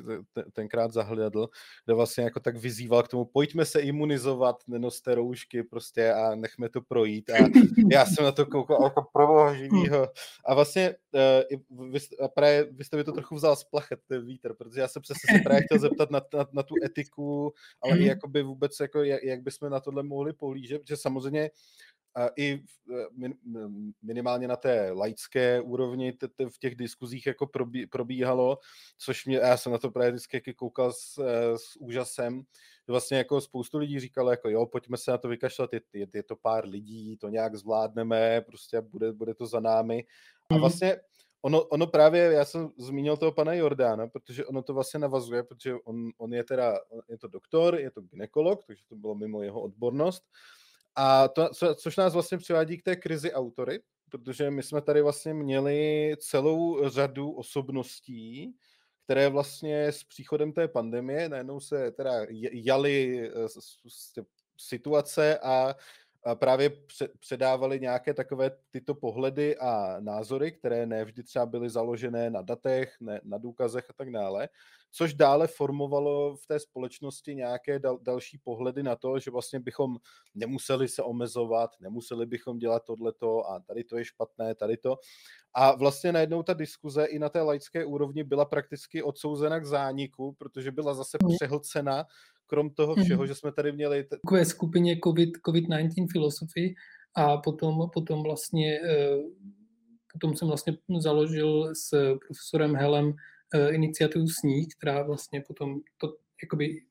tenkrát 0.54 0.92
zahledl, 0.92 1.50
kde 1.86 1.94
vlastně 1.94 2.24
jako 2.24 2.40
tak 2.40 2.58
vyzýval 2.58 3.04
k 3.04 3.08
tomu, 3.08 3.26
pojďme 3.26 3.66
se 3.66 3.80
imunizovat, 3.80 4.56
nenoste 4.68 5.16
roušky 5.16 5.64
prostě 5.64 6.14
a 6.14 6.36
nechme 6.36 6.70
to 6.70 6.82
projít. 6.82 7.30
A 7.30 7.34
já 7.92 8.06
jsem 8.06 8.26
na 8.26 8.32
to 8.32 8.46
koukal 8.46 8.84
jako 8.84 9.06
proboha 9.14 9.54
živýho. 9.54 10.08
A 10.46 10.54
vlastně 10.54 10.96
uh, 11.70 11.90
vy, 11.90 12.00
a 12.24 12.28
právě, 12.28 12.68
vy 12.72 12.84
jste 12.84 12.98
mi 12.98 13.04
to 13.04 13.12
trochu 13.12 13.36
vzal 13.36 13.56
z 13.56 13.64
plachet, 13.64 14.00
ten 14.08 14.26
vítr, 14.26 14.54
protože 14.54 14.82
já 14.82 14.88
jsem 14.88 15.04
se 15.04 15.14
právě 15.44 15.64
chtěl 15.64 15.80
zeptat 15.80 16.12
na, 16.12 16.22
na, 16.34 16.46
na 16.52 16.64
tu 16.64 16.76
etiku, 16.86 17.54
ale 17.82 17.98
i 17.98 18.06
jako 18.06 18.28
by 18.34 18.44
vůbec, 18.44 18.80
jako, 18.80 19.04
jak, 19.04 19.24
jak 19.24 19.42
bychom 19.42 19.70
na 19.70 19.80
tohle 19.80 20.04
mohli 20.04 20.34
pohlížet, 20.34 20.82
protože 20.82 20.98
samozřejmě 20.98 21.50
i 22.36 22.54
e, 22.54 23.30
minimálně 24.02 24.48
na 24.48 24.56
té 24.56 24.92
laické 24.92 25.62
úrovni 25.62 26.18
v 26.50 26.60
těch 26.60 26.76
diskuzích 26.76 27.26
jako 27.26 27.48
probíhalo, 27.90 28.58
což 28.98 29.26
mě, 29.26 29.38
já 29.38 29.58
jsem 29.58 29.72
na 29.72 29.78
to 29.78 29.92
právě 29.92 30.12
vždycky 30.12 30.54
koukal 30.54 30.94
s, 30.94 31.18
e, 31.18 31.58
s 31.58 31.76
úžasem, 31.80 32.44
vlastně 32.88 33.18
jako 33.18 33.42
spoustu 33.42 33.78
lidí 33.78 34.00
říkalo, 34.00 34.32
jako 34.32 34.50
jo, 34.50 34.66
pojďme 34.66 34.98
se 34.98 35.12
na 35.12 35.18
to 35.18 35.28
vykašlat, 35.28 35.74
je, 35.74 35.82
je, 35.94 36.08
je 36.14 36.24
to 36.24 36.36
pár 36.36 36.68
lidí, 36.68 37.18
to 37.18 37.30
nějak 37.30 37.56
zvládneme, 37.56 38.42
prostě 38.42 38.82
bude, 38.82 39.14
bude 39.14 39.34
to 39.34 39.48
za 39.48 39.60
námi. 39.60 40.06
A 40.50 40.54
mhm. 40.54 40.62
vlastně 40.62 40.98
ono, 41.46 41.64
ono 41.64 41.88
právě, 41.88 42.22
já 42.22 42.46
jsem 42.46 42.70
zmínil 42.78 43.18
toho 43.18 43.32
pana 43.32 43.54
Jordána, 43.54 44.08
protože 44.08 44.46
ono 44.46 44.64
to 44.64 44.74
vlastně 44.74 45.00
navazuje, 45.00 45.44
protože 45.44 45.76
on, 45.84 46.12
on 46.18 46.34
je 46.34 46.44
teda, 46.44 46.80
je 47.10 47.18
to 47.18 47.28
doktor, 47.28 47.80
je 47.80 47.92
to 47.92 48.02
ginekolog, 48.02 48.66
takže 48.66 48.84
to 48.90 48.96
bylo 48.96 49.16
mimo 49.16 49.42
jeho 49.42 49.62
odbornost. 49.62 50.24
A 50.96 51.28
to, 51.28 51.50
co, 51.50 51.76
což 51.76 51.98
nás 51.98 52.14
vlastně 52.14 52.38
přivádí 52.38 52.78
k 52.78 52.84
té 52.84 52.96
krizi 52.96 53.34
autory, 53.34 53.80
protože 54.10 54.52
my 54.52 54.64
jsme 54.64 54.82
tady 54.82 55.02
vlastně 55.02 55.34
měli 55.34 56.16
celou 56.20 56.90
řadu 56.90 57.32
osobností, 57.32 58.56
které 59.04 59.30
vlastně 59.30 59.88
s 59.88 60.04
příchodem 60.04 60.54
té 60.54 60.68
pandemie 60.68 61.30
najednou 61.30 61.60
se 61.60 61.92
teda 61.92 62.12
jali 62.52 63.22
eh, 63.28 63.32
situace 64.58 65.40
a 65.40 65.76
právě 66.36 66.72
předávali 67.20 67.80
nějaké 67.80 68.14
takové 68.14 68.52
tyto 68.72 68.96
pohledy 68.96 69.58
a 69.58 69.96
názory, 70.00 70.52
které 70.52 70.86
nevždy 70.86 71.24
třeba 71.24 71.46
byly 71.46 71.70
založené 71.70 72.30
na 72.30 72.42
datech, 72.42 72.96
ne, 73.02 73.22
na 73.24 73.38
důkazech 73.38 73.86
a 73.90 73.94
tak 73.94 74.12
dále, 74.12 74.50
což 74.92 75.14
dále 75.14 75.48
formovalo 75.48 76.36
v 76.36 76.48
té 76.48 76.60
společnosti 76.60 77.36
nějaké 77.36 77.80
dal, 77.80 78.00
další 78.02 78.38
pohledy 78.38 78.84
na 78.84 78.96
to, 78.96 79.20
že 79.20 79.32
vlastně 79.32 79.60
bychom 79.60 79.98
nemuseli 80.36 80.88
se 80.88 81.04
omezovat, 81.04 81.70
nemuseli 81.80 82.26
bychom 82.26 82.58
dělat 82.58 82.84
tohleto 82.86 83.50
a 83.50 83.60
tady 83.60 83.84
to 83.84 83.98
je 83.98 84.06
špatné, 84.06 84.56
tady 84.56 84.78
to. 84.78 84.98
A 85.54 85.76
vlastně 85.76 86.12
najednou 86.12 86.44
ta 86.44 86.54
diskuze 86.54 87.06
i 87.06 87.20
na 87.20 87.30
té 87.30 87.42
laické 87.42 87.86
úrovni 87.86 88.24
byla 88.24 88.46
prakticky 88.46 89.04
odsouzena 89.04 89.60
k 89.60 89.66
zániku, 89.66 90.34
protože 90.34 90.72
byla 90.72 90.94
zase 90.94 91.18
hmm. 91.24 91.36
přehlcena 91.36 92.06
krom 92.54 92.70
toho 92.70 92.96
všeho, 92.96 93.22
mm. 93.24 93.28
že 93.28 93.36
jsme 93.36 93.52
tady 93.52 93.72
měli... 93.72 94.04
T- 94.04 94.18
Takové 94.22 94.46
skupině 94.46 94.98
COVID, 95.04 95.30
COVID-19 95.38 96.06
filosofii 96.12 96.76
a 97.16 97.38
potom, 97.38 97.90
potom 97.94 98.24
vlastně 98.24 98.80
eh, 98.80 99.18
potom 100.14 100.36
jsem 100.36 100.48
vlastně 100.48 100.78
založil 101.00 101.76
s 101.76 101.90
profesorem 102.28 102.76
Helem 102.76 103.14
eh, 103.54 103.70
iniciativu 103.70 104.28
Sníh, 104.28 104.68
která 104.78 105.04
vlastně 105.04 105.42
potom 105.48 105.80
to 105.98 106.14
jakoby 106.44 106.82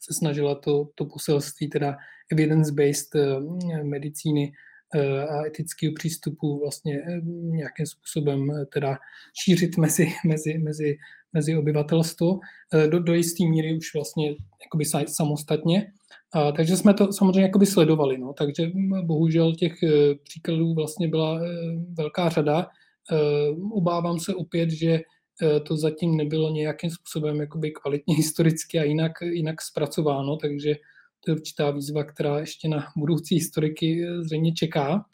se 0.00 0.14
snažila 0.18 0.54
to, 0.54 0.88
to 0.94 1.04
poselství 1.04 1.68
teda 1.68 1.96
evidence-based 2.32 3.14
eh, 3.14 3.84
medicíny 3.84 4.52
a 5.28 5.46
etického 5.46 5.94
přístupu 5.94 6.58
vlastně 6.60 7.02
nějakým 7.32 7.86
způsobem 7.86 8.48
teda 8.72 8.98
šířit 9.44 9.76
mezi, 9.76 10.08
mezi, 10.24 10.58
mezi 10.58 10.98
mezi 11.32 11.56
obyvatelstvo 11.56 12.38
eh, 12.74 12.88
do, 12.88 12.98
do 13.00 13.14
jisté 13.14 13.44
míry 13.44 13.76
už 13.76 13.94
vlastně 13.94 14.34
jakoby 14.64 14.84
samostatně. 15.06 15.92
A, 16.32 16.52
takže 16.52 16.76
jsme 16.76 16.94
to 16.94 17.12
samozřejmě 17.12 17.42
jakoby 17.42 17.66
sledovali. 17.66 18.18
No. 18.18 18.32
Takže 18.32 18.70
bohužel 19.02 19.54
těch 19.54 19.82
eh, 19.82 20.14
příkladů 20.24 20.74
vlastně 20.74 21.08
byla 21.08 21.40
eh, 21.40 21.48
velká 21.92 22.28
řada. 22.28 22.66
Obávám 23.72 24.18
se 24.20 24.34
opět, 24.34 24.70
že 24.70 25.00
to 25.66 25.76
zatím 25.76 26.16
nebylo 26.16 26.50
nějakým 26.50 26.90
způsobem 26.90 27.40
jakoby 27.40 27.70
kvalitně 27.70 28.14
historicky 28.16 28.78
a 28.78 28.84
jinak, 28.84 29.12
jinak 29.22 29.62
zpracováno, 29.62 30.36
takže 30.36 30.74
to 31.24 31.30
je 31.30 31.34
určitá 31.34 31.70
výzva, 31.70 32.04
která 32.04 32.38
ještě 32.38 32.68
na 32.68 32.84
budoucí 32.96 33.34
historiky 33.34 34.06
zřejmě 34.20 34.52
čeká. 34.52 35.04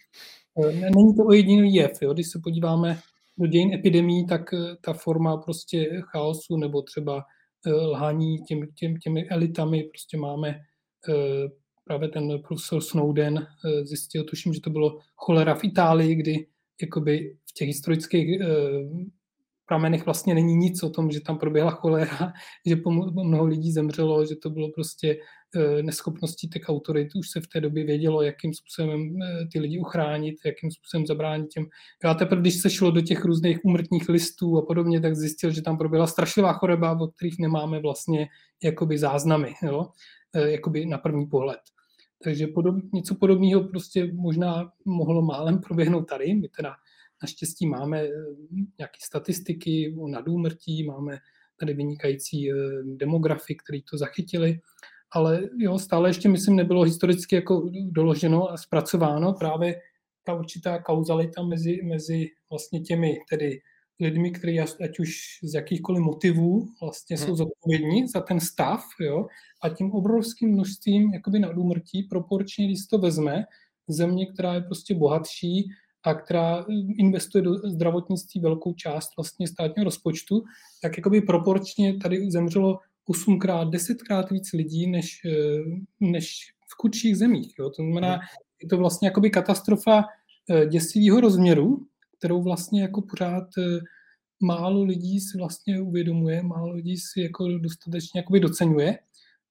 Není 0.97 1.17
to 1.17 1.25
o 1.25 1.33
jediný 1.33 1.75
jev. 1.75 2.03
Jo? 2.03 2.15
Když 2.15 2.31
se 2.31 2.41
podíváme 2.45 2.99
do 3.39 3.47
dějin 3.47 3.75
epidemí, 3.75 4.27
tak 4.27 4.55
eh, 4.55 4.77
ta 4.81 4.93
forma 4.93 5.37
prostě 5.37 6.03
chaosu 6.03 6.57
nebo 6.57 6.83
třeba 6.83 7.25
eh, 7.67 7.73
lhaní 7.73 8.39
těm, 8.39 8.67
těm, 8.75 8.97
těmi 8.97 9.29
elitami 9.29 9.83
prostě 9.83 10.17
máme 10.17 10.49
eh, 10.49 11.49
právě 11.85 12.09
ten 12.09 12.39
profesor 12.49 12.81
Snowden 12.81 13.47
zjistil, 13.83 14.25
tuším, 14.25 14.55
že 14.55 14.61
to 14.61 14.71
bylo 14.71 14.99
cholera 15.17 15.55
v 15.55 15.65
Itálii, 15.65 16.15
kdy 16.15 16.47
jakoby 16.83 17.37
v 17.51 17.53
těch 17.55 17.69
historických 17.69 18.39
pramenech 19.67 20.05
vlastně 20.05 20.35
není 20.35 20.57
nic 20.57 20.83
o 20.83 20.91
tom, 20.91 21.11
že 21.11 21.21
tam 21.21 21.39
proběhla 21.39 21.71
cholera, 21.71 22.33
že 22.67 22.77
mnoho 23.25 23.45
lidí 23.45 23.73
zemřelo, 23.73 24.27
že 24.27 24.37
to 24.37 24.51
bylo 24.51 24.71
prostě 24.75 25.17
neschopností 25.83 26.49
těch 26.49 26.63
autorit. 26.69 27.09
Už 27.15 27.31
se 27.31 27.41
v 27.41 27.47
té 27.47 27.61
době 27.61 27.85
vědělo, 27.85 28.23
jakým 28.23 28.55
způsobem 28.55 29.23
e, 29.23 29.47
ty 29.53 29.61
lidi 29.61 29.79
uchránit, 29.79 30.35
jakým 30.45 30.71
způsobem 30.71 31.07
zabránit 31.07 31.49
těm. 31.49 31.67
Já 32.05 32.15
teprve, 32.15 32.41
když 32.41 32.61
se 32.61 32.71
šlo 32.71 32.91
do 32.91 33.01
těch 33.01 33.25
různých 33.25 33.65
úmrtních 33.65 34.09
listů 34.09 34.59
a 34.59 34.67
podobně, 34.67 35.01
tak 35.01 35.17
zjistil, 35.17 35.51
že 35.51 35.63
tam 35.63 35.79
proběhla 35.79 36.07
strašlivá 36.07 36.53
choroba, 36.53 37.01
o 37.01 37.07
kterých 37.07 37.39
nemáme 37.39 37.81
vlastně 37.81 38.29
jakoby 38.63 38.99
záznamy, 38.99 39.55
jo? 39.63 39.89
E, 40.35 40.51
jakoby 40.51 40.87
na 40.87 40.99
první 40.99 41.27
pohled. 41.27 41.61
Takže 42.25 42.47
podob, 42.47 42.77
něco 42.93 43.15
podobného 43.15 43.65
prostě 43.65 44.13
možná 44.13 44.73
mohlo 44.85 45.23
málem 45.23 45.61
proběhnout 45.61 46.05
tady. 46.09 46.35
My 46.35 46.49
teda 46.49 46.75
Naštěstí 47.25 47.67
máme 47.67 48.03
nějaké 48.79 48.99
statistiky 49.03 49.95
o 50.01 50.09
nadúmrtí, 50.09 50.87
máme 50.87 51.19
tady 51.61 51.75
vynikající 51.75 52.51
demografy, 52.85 53.55
kteří 53.55 53.85
to 53.91 53.99
zachytili, 53.99 54.61
ale 55.15 55.41
jo, 55.59 55.79
stále 55.79 56.09
ještě, 56.09 56.29
myslím, 56.29 56.57
nebylo 56.57 56.83
historicky 56.83 57.35
jako 57.35 57.71
doloženo 57.91 58.51
a 58.51 58.57
zpracováno 58.57 59.33
právě 59.33 59.81
ta 60.25 60.35
určitá 60.35 60.83
kauzalita 60.83 61.43
mezi, 61.43 61.81
mezi 61.83 62.27
vlastně 62.51 62.81
těmi 62.81 63.17
tedy 63.31 63.61
lidmi, 64.01 64.31
kteří 64.31 64.61
ať 64.61 64.99
už 64.99 65.15
z 65.43 65.55
jakýchkoliv 65.55 66.03
motivů 66.03 66.69
vlastně 66.83 67.19
jsou 67.19 67.27
hmm. 67.27 67.37
zodpovědní 67.37 68.09
za 68.09 68.21
ten 68.21 68.41
stav, 68.41 68.85
jo, 69.01 69.27
a 69.63 69.69
tím 69.69 69.93
obrovským 69.93 70.53
množstvím 70.53 71.15
jakoby 71.15 71.39
nadúmrtí 71.39 72.03
proporčně, 72.03 72.67
když 72.67 72.87
to 72.87 72.99
vezme, 72.99 73.45
země, 73.89 74.27
která 74.27 74.55
je 74.55 74.61
prostě 74.61 74.95
bohatší, 74.95 75.69
a 76.05 76.15
která 76.15 76.59
eh, 76.59 76.65
investuje 76.99 77.43
do 77.43 77.55
zdravotnictví 77.55 78.41
velkou 78.41 78.73
část 78.73 79.17
vlastně 79.17 79.49
státního 79.49 79.85
rozpočtu, 79.85 80.45
tak 80.83 80.97
jakoby 80.97 81.21
proporčně 81.21 81.97
tady 81.97 82.31
zemřelo 82.31 82.79
8krát, 83.09 83.71
10krát 83.71 84.33
víc 84.33 84.53
lidí 84.53 84.87
než, 84.87 85.21
eh, 85.25 85.63
než 86.01 86.53
v 86.69 86.83
chudších 86.83 87.17
zemích. 87.17 87.55
Jo. 87.59 87.71
To 87.71 87.83
znamená, 87.83 88.21
je 88.63 88.69
to 88.69 88.77
vlastně 88.77 89.09
jakoby 89.09 89.31
katastrofa 89.31 90.05
děsivého 90.69 91.21
rozměru, 91.21 91.87
kterou 92.19 92.43
vlastně 92.43 92.83
jako 92.83 93.03
pořád 93.03 93.45
málo 94.41 94.83
lidí 94.83 95.21
si 95.21 95.39
vlastně 95.39 95.81
uvědomuje, 95.81 96.43
málo 96.43 96.73
lidí 96.73 96.97
si 96.97 97.21
jako 97.21 97.49
dostatečně 97.59 98.21
jakoby 98.21 98.41
docenuje. 98.41 98.99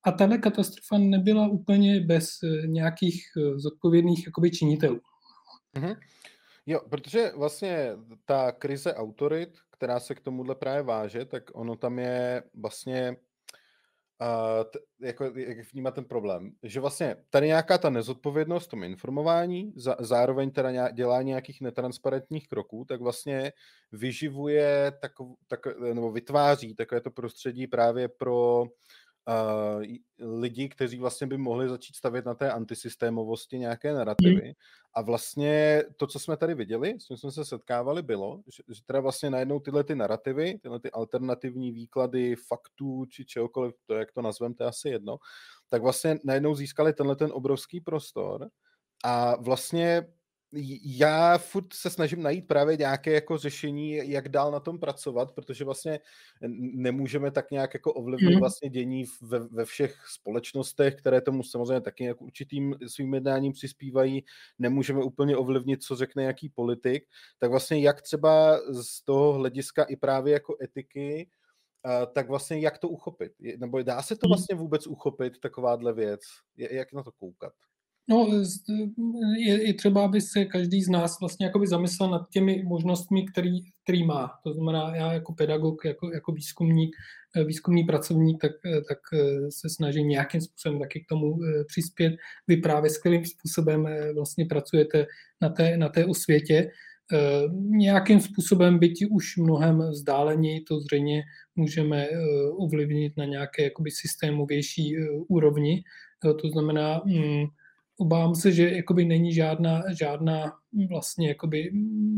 A 0.04 0.12
tahle 0.12 0.38
katastrofa 0.38 0.98
nebyla 0.98 1.48
úplně 1.48 2.02
bez 2.02 2.30
nějakých 2.66 3.24
zodpovědných 3.56 4.26
jakoby 4.26 4.52
činitelů. 4.52 5.00
Mm-hmm. 5.76 5.96
Jo, 6.66 6.82
protože 6.90 7.32
vlastně 7.36 7.90
ta 8.26 8.52
krize 8.52 8.94
autorit, 8.94 9.50
která 9.72 10.00
se 10.00 10.16
k 10.16 10.20
tomuhle 10.20 10.56
právě 10.56 10.84
váže, 10.84 11.26
tak 11.26 11.44
ono 11.54 11.76
tam 11.76 12.00
je 12.00 12.44
vlastně 12.54 13.16
Uh, 14.24 14.64
t- 14.64 14.80
jako, 15.08 15.24
jak 15.24 15.74
vnímat 15.74 15.96
ten 15.96 16.06
problém, 16.06 16.52
že 16.64 16.80
vlastně 16.80 17.16
tady 17.30 17.48
nějaká 17.48 17.78
ta 17.78 17.90
nezodpovědnost 17.90 18.66
v 18.66 18.70
tom 18.70 18.84
informování, 18.84 19.74
za, 19.76 19.96
zároveň 20.00 20.52
teda 20.52 20.72
nějak, 20.72 20.94
dělá 20.94 21.22
nějakých 21.22 21.62
netransparentních 21.62 22.48
kroků, 22.48 22.86
tak 22.86 23.02
vlastně 23.02 23.52
vyživuje 23.92 24.92
takov, 25.02 25.28
tak, 25.48 25.60
nebo 25.94 26.12
vytváří 26.12 26.76
takové 26.76 27.02
to 27.02 27.12
prostředí 27.12 27.68
právě 27.68 28.08
pro 28.08 28.66
uh, 29.28 29.84
lidi, 30.40 30.70
kteří 30.70 30.98
vlastně 30.98 31.28
by 31.28 31.38
mohli 31.38 31.70
začít 31.70 31.96
stavět 31.96 32.26
na 32.26 32.34
té 32.34 32.52
antisystémovosti 32.52 33.60
nějaké 33.60 33.94
narrativy. 33.94 34.42
Hmm. 34.42 34.54
A 34.94 35.02
vlastně 35.02 35.84
to, 35.98 36.08
co 36.08 36.20
jsme 36.20 36.38
tady 36.38 36.56
viděli, 36.56 37.00
s 37.00 37.08
tím 37.08 37.18
jsme 37.18 37.32
se 37.32 37.46
setkávali, 37.46 38.02
bylo, 38.02 38.42
že, 38.48 38.64
že 38.74 38.82
teda 38.86 39.00
vlastně 39.00 39.30
najednou 39.30 39.60
tyhle 39.60 39.84
ty 39.84 39.96
narrativy, 39.96 40.60
tyhle 40.62 40.80
ty 40.80 40.92
alternativní 40.92 41.72
výklady 41.72 42.36
faktů 42.36 43.06
či 43.06 43.26
čehokoliv, 43.26 43.74
to 43.86 43.94
jak 43.94 44.12
to 44.12 44.22
nazveme, 44.22 44.56
to 44.56 44.64
je 44.64 44.70
asi 44.70 44.90
jedno, 44.90 45.18
tak 45.70 45.82
vlastně 45.82 46.20
najednou 46.24 46.56
získali 46.56 46.94
tenhle 46.94 47.16
ten 47.16 47.30
obrovský 47.34 47.82
prostor 47.82 48.50
a 49.04 49.36
vlastně 49.36 50.08
já 50.84 51.38
furt 51.38 51.74
se 51.74 51.90
snažím 51.90 52.24
najít 52.24 52.48
právě 52.48 52.78
nějaké 52.78 53.14
jako 53.14 53.38
řešení, 53.38 54.12
jak 54.12 54.30
dál 54.30 54.52
na 54.52 54.60
tom 54.60 54.80
pracovat, 54.80 55.32
protože 55.32 55.66
vlastně 55.66 56.00
nemůžeme 56.74 57.32
tak 57.32 57.52
nějak 57.52 57.74
jako 57.74 57.94
ovlivnit 57.94 58.32
mhm. 58.32 58.40
vlastně 58.40 58.70
dění 58.70 59.06
ve, 59.22 59.40
ve 59.40 59.66
všech 59.66 59.96
společnostech, 60.08 60.96
které 60.96 61.22
tomu 61.22 61.44
samozřejmě 61.44 61.82
taky 61.82 62.04
jako 62.04 62.26
určitým 62.26 62.76
svým 62.88 63.14
jednáním 63.14 63.54
přispívají. 63.54 64.24
Nemůžeme 64.60 65.04
úplně 65.04 65.38
ovlivnit, 65.38 65.84
co 65.84 65.96
řekne 65.96 66.24
jaký 66.24 66.50
politik. 66.50 67.04
Tak 67.40 67.52
vlastně 67.52 67.80
jak 67.80 68.02
třeba 68.02 68.60
z 68.82 69.02
toho 69.06 69.34
hlediska 69.34 69.84
i 69.84 69.96
právě 69.96 70.34
jako 70.34 70.56
etiky, 70.62 71.30
tak 72.14 72.28
vlastně 72.28 72.60
jak 72.60 72.78
to 72.78 72.90
uchopit? 72.90 73.32
Nebo 73.58 73.84
dá 73.84 74.02
se 74.02 74.16
to 74.16 74.28
mhm. 74.28 74.30
vlastně 74.30 74.56
vůbec 74.56 74.88
uchopit, 74.88 75.40
takováhle 75.40 75.94
věc? 75.94 76.22
Jak 76.56 76.94
na 76.94 77.04
to 77.04 77.12
koukat? 77.12 77.54
No, 78.08 78.28
je, 79.38 79.68
je 79.68 79.74
třeba, 79.74 80.06
aby 80.06 80.22
se 80.22 80.46
každý 80.46 80.82
z 80.82 80.90
nás 80.90 81.20
vlastně 81.20 81.46
jakoby 81.46 81.68
zamyslel 81.68 82.10
nad 82.10 82.30
těmi 82.30 82.64
možnostmi, 82.64 83.26
který, 83.26 83.60
který 83.84 84.04
má. 84.04 84.32
To 84.44 84.54
znamená, 84.54 84.96
já 84.96 85.14
jako 85.14 85.34
pedagog, 85.34 85.86
jako, 85.86 86.12
jako 86.14 86.32
výzkumník, 86.32 86.96
výzkumný 87.46 87.84
pracovník, 87.84 88.42
tak, 88.42 88.52
tak 88.90 89.00
se 89.50 89.70
snažím 89.70 90.08
nějakým 90.08 90.42
způsobem 90.42 90.80
taky 90.80 91.00
k 91.00 91.08
tomu 91.10 91.38
eh, 91.44 91.64
přispět. 91.64 92.14
Vy 92.48 92.58
právě 92.58 92.90
skvělým 92.90 93.26
způsobem 93.26 93.88
eh, 93.88 94.14
vlastně 94.14 94.46
pracujete 94.46 95.06
na 95.42 95.50
té, 95.50 95.78
na 95.78 95.90
té 95.90 96.06
osvětě. 96.06 96.72
Eh, 97.14 97.42
nějakým 97.60 98.20
způsobem, 98.20 98.80
byť 98.80 99.06
už 99.12 99.38
mnohem 99.38 99.80
vzdáleněji, 99.80 100.62
to 100.62 100.80
zřejmě 100.80 101.24
můžeme 101.56 102.08
ovlivnit 102.58 103.18
na 103.18 103.26
nějaké 103.26 103.64
jakoby 103.64 103.92
systémovější 103.92 104.96
úrovni. 105.28 105.84
To 106.42 106.50
znamená, 106.50 107.02
mm, 107.06 107.46
obávám 108.04 108.36
se, 108.36 108.52
že 108.52 108.70
jakoby 108.70 109.06
není 109.06 109.34
žádná, 109.34 109.84
žádná 110.00 110.54
vlastně 110.90 111.28
jakoby 111.28 111.72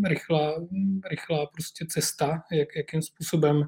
rychlá, 0.07 0.67
rychlá 1.09 1.45
prostě 1.45 1.85
cesta, 1.89 2.41
jak, 2.51 2.75
jakým 2.75 3.01
způsobem 3.01 3.57
uh, 3.57 3.65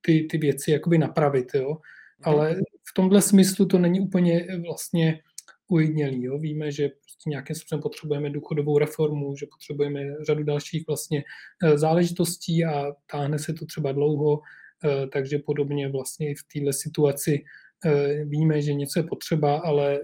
ty, 0.00 0.26
ty 0.30 0.38
věci 0.38 0.70
jakoby 0.70 0.98
napravit, 0.98 1.54
jo. 1.54 1.76
Ale 2.22 2.54
v 2.84 2.94
tomhle 2.94 3.22
smyslu 3.22 3.66
to 3.66 3.78
není 3.78 4.00
úplně 4.00 4.46
vlastně 4.66 5.20
ujednělý, 5.68 6.22
jo. 6.22 6.38
Víme, 6.38 6.72
že 6.72 6.88
prostě 6.88 7.30
nějakým 7.30 7.56
způsobem 7.56 7.82
potřebujeme 7.82 8.30
důchodovou 8.30 8.78
reformu, 8.78 9.36
že 9.36 9.46
potřebujeme 9.46 10.00
řadu 10.26 10.42
dalších 10.42 10.86
vlastně 10.86 11.24
eh, 11.64 11.78
záležitostí 11.78 12.64
a 12.64 12.92
táhne 13.10 13.38
se 13.38 13.52
to 13.52 13.66
třeba 13.66 13.92
dlouho, 13.92 14.40
eh, 14.84 15.06
takže 15.06 15.38
podobně 15.38 15.88
vlastně 15.88 16.30
i 16.30 16.34
v 16.34 16.42
této 16.52 16.72
situaci 16.72 17.44
víme, 18.24 18.62
že 18.62 18.74
něco 18.74 18.98
je 18.98 19.02
potřeba, 19.02 19.56
ale 19.58 20.00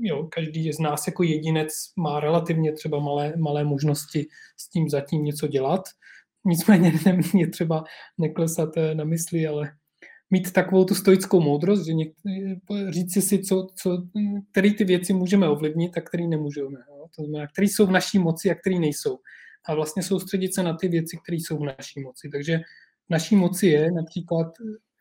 jo, 0.00 0.28
každý 0.32 0.72
z 0.72 0.78
nás 0.78 1.06
jako 1.06 1.22
jedinec 1.22 1.72
má 1.96 2.20
relativně 2.20 2.72
třeba 2.72 2.98
malé, 2.98 3.32
malé 3.36 3.64
možnosti 3.64 4.26
s 4.56 4.68
tím 4.68 4.88
zatím 4.88 5.24
něco 5.24 5.46
dělat. 5.46 5.82
Nicméně 6.46 6.92
je 7.34 7.50
třeba 7.50 7.84
neklesat 8.18 8.76
eh, 8.76 8.94
na 8.94 9.04
mysli, 9.04 9.46
ale 9.46 9.72
mít 10.30 10.52
takovou 10.52 10.84
tu 10.84 10.94
stoickou 10.94 11.40
moudrost, 11.40 11.86
že 11.86 11.92
něk- 11.92 12.90
říci 12.90 13.22
si, 13.22 13.42
co, 13.42 13.66
co, 13.76 14.02
který 14.50 14.74
ty 14.74 14.84
věci 14.84 15.12
můžeme 15.12 15.48
ovlivnit 15.48 15.98
a 15.98 16.00
který 16.00 16.28
nemůžeme. 16.28 16.78
Jo? 16.88 17.06
To 17.16 17.24
znamená, 17.24 17.46
který 17.46 17.68
jsou 17.68 17.86
v 17.86 17.90
naší 17.90 18.18
moci 18.18 18.50
a 18.50 18.54
který 18.54 18.78
nejsou. 18.78 19.18
A 19.68 19.74
vlastně 19.74 20.02
soustředit 20.02 20.54
se 20.54 20.62
na 20.62 20.76
ty 20.76 20.88
věci, 20.88 21.18
které 21.22 21.36
jsou 21.36 21.58
v 21.58 21.64
naší 21.64 22.00
moci. 22.00 22.28
Takže 22.32 22.58
v 23.06 23.10
naší 23.10 23.36
moci 23.36 23.66
je 23.66 23.92
například 23.92 24.46
Eh, 24.46 24.93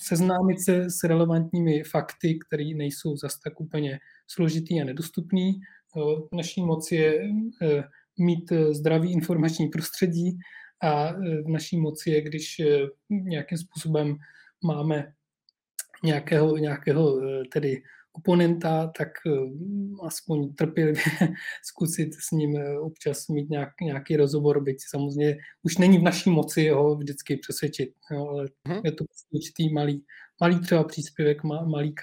seznámit 0.00 0.60
se 0.60 0.90
s 0.90 1.04
relevantními 1.04 1.82
fakty, 1.82 2.38
které 2.46 2.64
nejsou 2.76 3.16
zas 3.16 3.40
tak 3.40 3.60
úplně 3.60 3.98
složitý 4.26 4.80
a 4.80 4.84
nedostupný. 4.84 5.60
V 5.96 6.36
naší 6.36 6.62
moci 6.62 6.94
je 6.94 7.30
eh, 7.62 7.84
mít 8.18 8.52
zdravý 8.70 9.12
informační 9.12 9.68
prostředí 9.68 10.38
a 10.82 11.08
eh, 11.08 11.14
naší 11.46 11.80
moci 11.80 12.10
je, 12.10 12.22
když 12.22 12.60
nějakým 13.10 13.58
způsobem 13.58 14.16
máme 14.64 15.12
nějakého, 16.04 16.56
nějakého 16.56 17.20
tedy 17.52 17.82
oponenta, 18.12 18.92
tak 18.98 19.08
eh, 19.26 19.30
aspoň 20.06 20.54
trpělivě 20.54 21.02
zkusit 21.64 22.14
s 22.14 22.30
ním 22.30 22.56
eh, 22.56 22.78
občas 22.78 23.28
mít 23.28 23.50
nějak, 23.50 23.68
nějaký 23.82 24.16
rozhovor, 24.16 24.62
byť 24.62 24.76
samozřejmě 24.90 25.36
už 25.62 25.78
není 25.78 25.98
v 25.98 26.02
naší 26.02 26.30
moci 26.30 26.68
ho 26.68 26.96
vždycky 26.96 27.36
přesvědčit, 27.36 27.90
jo, 28.12 28.26
ale 28.26 28.46
hmm. 28.68 28.80
je 28.84 28.92
to 28.92 29.04
prostě 29.04 29.28
určitý 29.30 29.72
malý, 29.72 30.04
malý 30.40 30.60
třeba 30.60 30.84
příspěvek, 30.84 31.44
malý, 31.44 31.94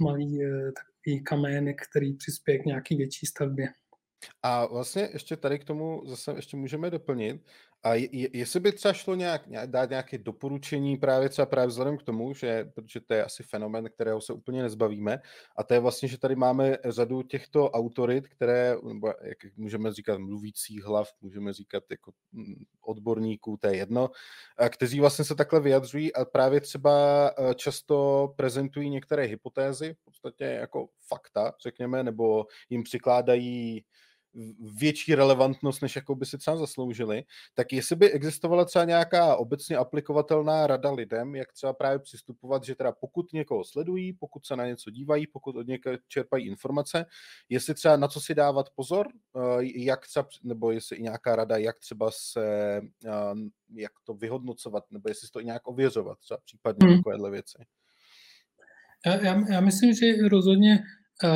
malý 0.00 0.42
eh, 0.42 0.72
takový 0.72 1.24
kamének, 1.24 1.82
který 1.90 2.14
přispěje 2.14 2.58
k 2.58 2.66
nějaký 2.66 2.96
větší 2.96 3.26
stavbě. 3.26 3.68
A 4.42 4.66
vlastně 4.66 5.08
ještě 5.12 5.36
tady 5.36 5.58
k 5.58 5.64
tomu 5.64 6.02
zase 6.06 6.32
ještě 6.32 6.56
můžeme 6.56 6.90
doplnit, 6.90 7.42
a 7.82 7.94
je, 7.94 8.28
jestli 8.32 8.60
by 8.60 8.72
třeba 8.72 8.94
šlo 8.94 9.14
nějak, 9.14 9.42
dát 9.66 9.90
nějaké 9.90 10.18
doporučení 10.18 10.96
právě 10.96 11.28
třeba 11.28 11.46
právě 11.46 11.66
vzhledem 11.66 11.98
k 11.98 12.02
tomu, 12.02 12.34
že, 12.34 12.64
protože 12.74 13.00
to 13.00 13.14
je 13.14 13.24
asi 13.24 13.42
fenomen, 13.42 13.90
kterého 13.90 14.20
se 14.20 14.32
úplně 14.32 14.62
nezbavíme, 14.62 15.18
a 15.56 15.62
to 15.62 15.74
je 15.74 15.80
vlastně, 15.80 16.08
že 16.08 16.18
tady 16.18 16.36
máme 16.36 16.76
řadu 16.84 17.22
těchto 17.22 17.70
autorit, 17.70 18.28
které, 18.28 18.76
nebo 18.88 19.08
jak 19.22 19.38
můžeme 19.56 19.92
říkat, 19.92 20.18
mluvících 20.18 20.84
hlav, 20.84 21.10
můžeme 21.20 21.52
říkat 21.52 21.84
jako 21.90 22.12
mm, 22.32 22.64
odborníků, 22.80 23.56
to 23.56 23.66
je 23.66 23.76
jedno, 23.76 24.10
a 24.56 24.68
kteří 24.68 25.00
vlastně 25.00 25.24
se 25.24 25.34
takhle 25.34 25.60
vyjadřují 25.60 26.14
a 26.14 26.24
právě 26.24 26.60
třeba 26.60 27.28
e, 27.28 27.54
často 27.54 28.28
prezentují 28.36 28.90
některé 28.90 29.22
hypotézy, 29.22 29.94
v 29.94 30.04
podstatě 30.04 30.44
jako 30.44 30.88
fakta, 31.08 31.52
řekněme, 31.62 32.02
nebo 32.02 32.46
jim 32.70 32.82
přikládají 32.82 33.84
větší 34.80 35.14
relevantnost, 35.14 35.82
než 35.82 35.96
jakou 35.96 36.14
by 36.14 36.26
si 36.26 36.38
třeba 36.38 36.56
zasloužili, 36.56 37.24
tak 37.54 37.72
jestli 37.72 37.96
by 37.96 38.12
existovala 38.12 38.64
třeba 38.64 38.84
nějaká 38.84 39.36
obecně 39.36 39.76
aplikovatelná 39.76 40.66
rada 40.66 40.90
lidem, 40.90 41.34
jak 41.34 41.52
třeba 41.52 41.72
právě 41.72 41.98
přistupovat, 41.98 42.64
že 42.64 42.74
teda 42.74 42.92
pokud 42.92 43.32
někoho 43.32 43.64
sledují, 43.64 44.12
pokud 44.12 44.46
se 44.46 44.56
na 44.56 44.66
něco 44.66 44.90
dívají, 44.90 45.26
pokud 45.26 45.56
od 45.56 45.66
někoho 45.66 45.96
čerpají 46.08 46.46
informace, 46.46 47.06
jestli 47.48 47.74
třeba 47.74 47.96
na 47.96 48.08
co 48.08 48.20
si 48.20 48.34
dávat 48.34 48.70
pozor, 48.74 49.08
eh, 49.36 49.40
jak 49.60 50.06
třeba, 50.06 50.28
nebo 50.42 50.70
jestli 50.70 50.96
i 50.96 51.02
nějaká 51.02 51.36
rada, 51.36 51.56
jak 51.56 51.78
třeba 51.78 52.10
se, 52.10 52.46
eh, 53.06 53.34
jak 53.74 53.92
to 54.04 54.14
vyhodnocovat, 54.14 54.84
nebo 54.90 55.08
jestli 55.08 55.28
to 55.28 55.40
i 55.40 55.44
nějak 55.44 55.68
ověřovat, 55.68 56.18
třeba 56.18 56.40
případně 56.44 56.88
hmm. 56.88 56.96
takovéhle 56.96 57.30
věci. 57.30 57.58
Já, 59.06 59.24
já, 59.24 59.52
já 59.52 59.60
myslím, 59.60 59.94
že 59.94 60.28
rozhodně 60.28 60.78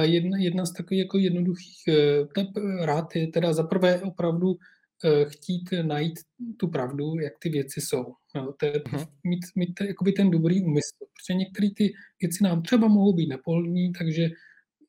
Jedna, 0.03 0.39
jedna 0.39 0.67
z 0.67 0.73
takových 0.73 1.03
jako 1.03 1.19
jednoduchých 1.19 1.83
eh, 1.89 2.87
rád 2.87 3.17
je 3.17 3.27
teda 3.27 3.53
zaprvé 3.53 4.01
opravdu 4.01 4.57
eh, 5.05 5.25
chtít 5.25 5.71
najít 5.83 6.21
tu 6.57 6.69
pravdu, 6.69 7.19
jak 7.19 7.33
ty 7.39 7.49
věci 7.49 7.81
jsou. 7.81 8.05
No, 8.35 8.53
to 8.53 8.67
je 8.67 8.73
uh-huh. 8.73 9.07
mít, 9.25 9.41
mít 9.57 9.81
jakoby 9.81 10.13
ten 10.13 10.31
dobrý 10.31 10.63
úmysl, 10.65 10.97
protože 10.99 11.39
některé 11.39 11.69
ty 11.77 11.93
věci 12.21 12.45
nám 12.45 12.63
třeba 12.63 12.89
mohou 12.89 13.13
být 13.13 13.29
nepohodlní, 13.29 13.93
takže 13.93 14.31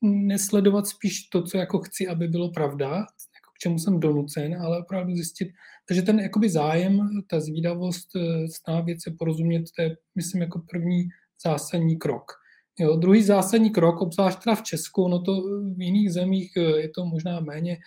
nesledovat 0.02 0.86
spíš 0.86 1.28
to, 1.28 1.42
co 1.42 1.58
jako 1.58 1.78
chci, 1.78 2.08
aby 2.08 2.28
bylo 2.28 2.50
pravda, 2.50 2.88
jako 2.88 3.50
k 3.56 3.58
čemu 3.58 3.78
jsem 3.78 4.00
donucen, 4.00 4.56
ale 4.62 4.78
opravdu 4.78 5.14
zjistit, 5.14 5.48
takže 5.88 6.02
ten 6.02 6.20
jakoby 6.20 6.50
zájem, 6.50 7.08
ta 7.30 7.40
zvídavost, 7.40 8.16
eh, 8.16 8.48
snaha 8.48 8.80
věci 8.80 9.10
porozumět, 9.18 9.64
to 9.76 9.82
je, 9.82 9.96
myslím, 10.14 10.42
jako 10.42 10.62
první 10.70 11.08
zásadní 11.44 11.98
krok. 11.98 12.43
Jo, 12.78 12.96
druhý 12.96 13.22
zásadní 13.22 13.70
krok, 13.70 14.00
obzvlášť 14.00 14.44
teda 14.44 14.56
v 14.56 14.62
Česku, 14.62 15.08
no 15.08 15.22
to 15.22 15.42
v 15.76 15.82
jiných 15.82 16.12
zemích 16.12 16.52
eh, 16.56 16.60
je 16.60 16.88
to 16.88 17.06
možná 17.06 17.40
méně 17.40 17.78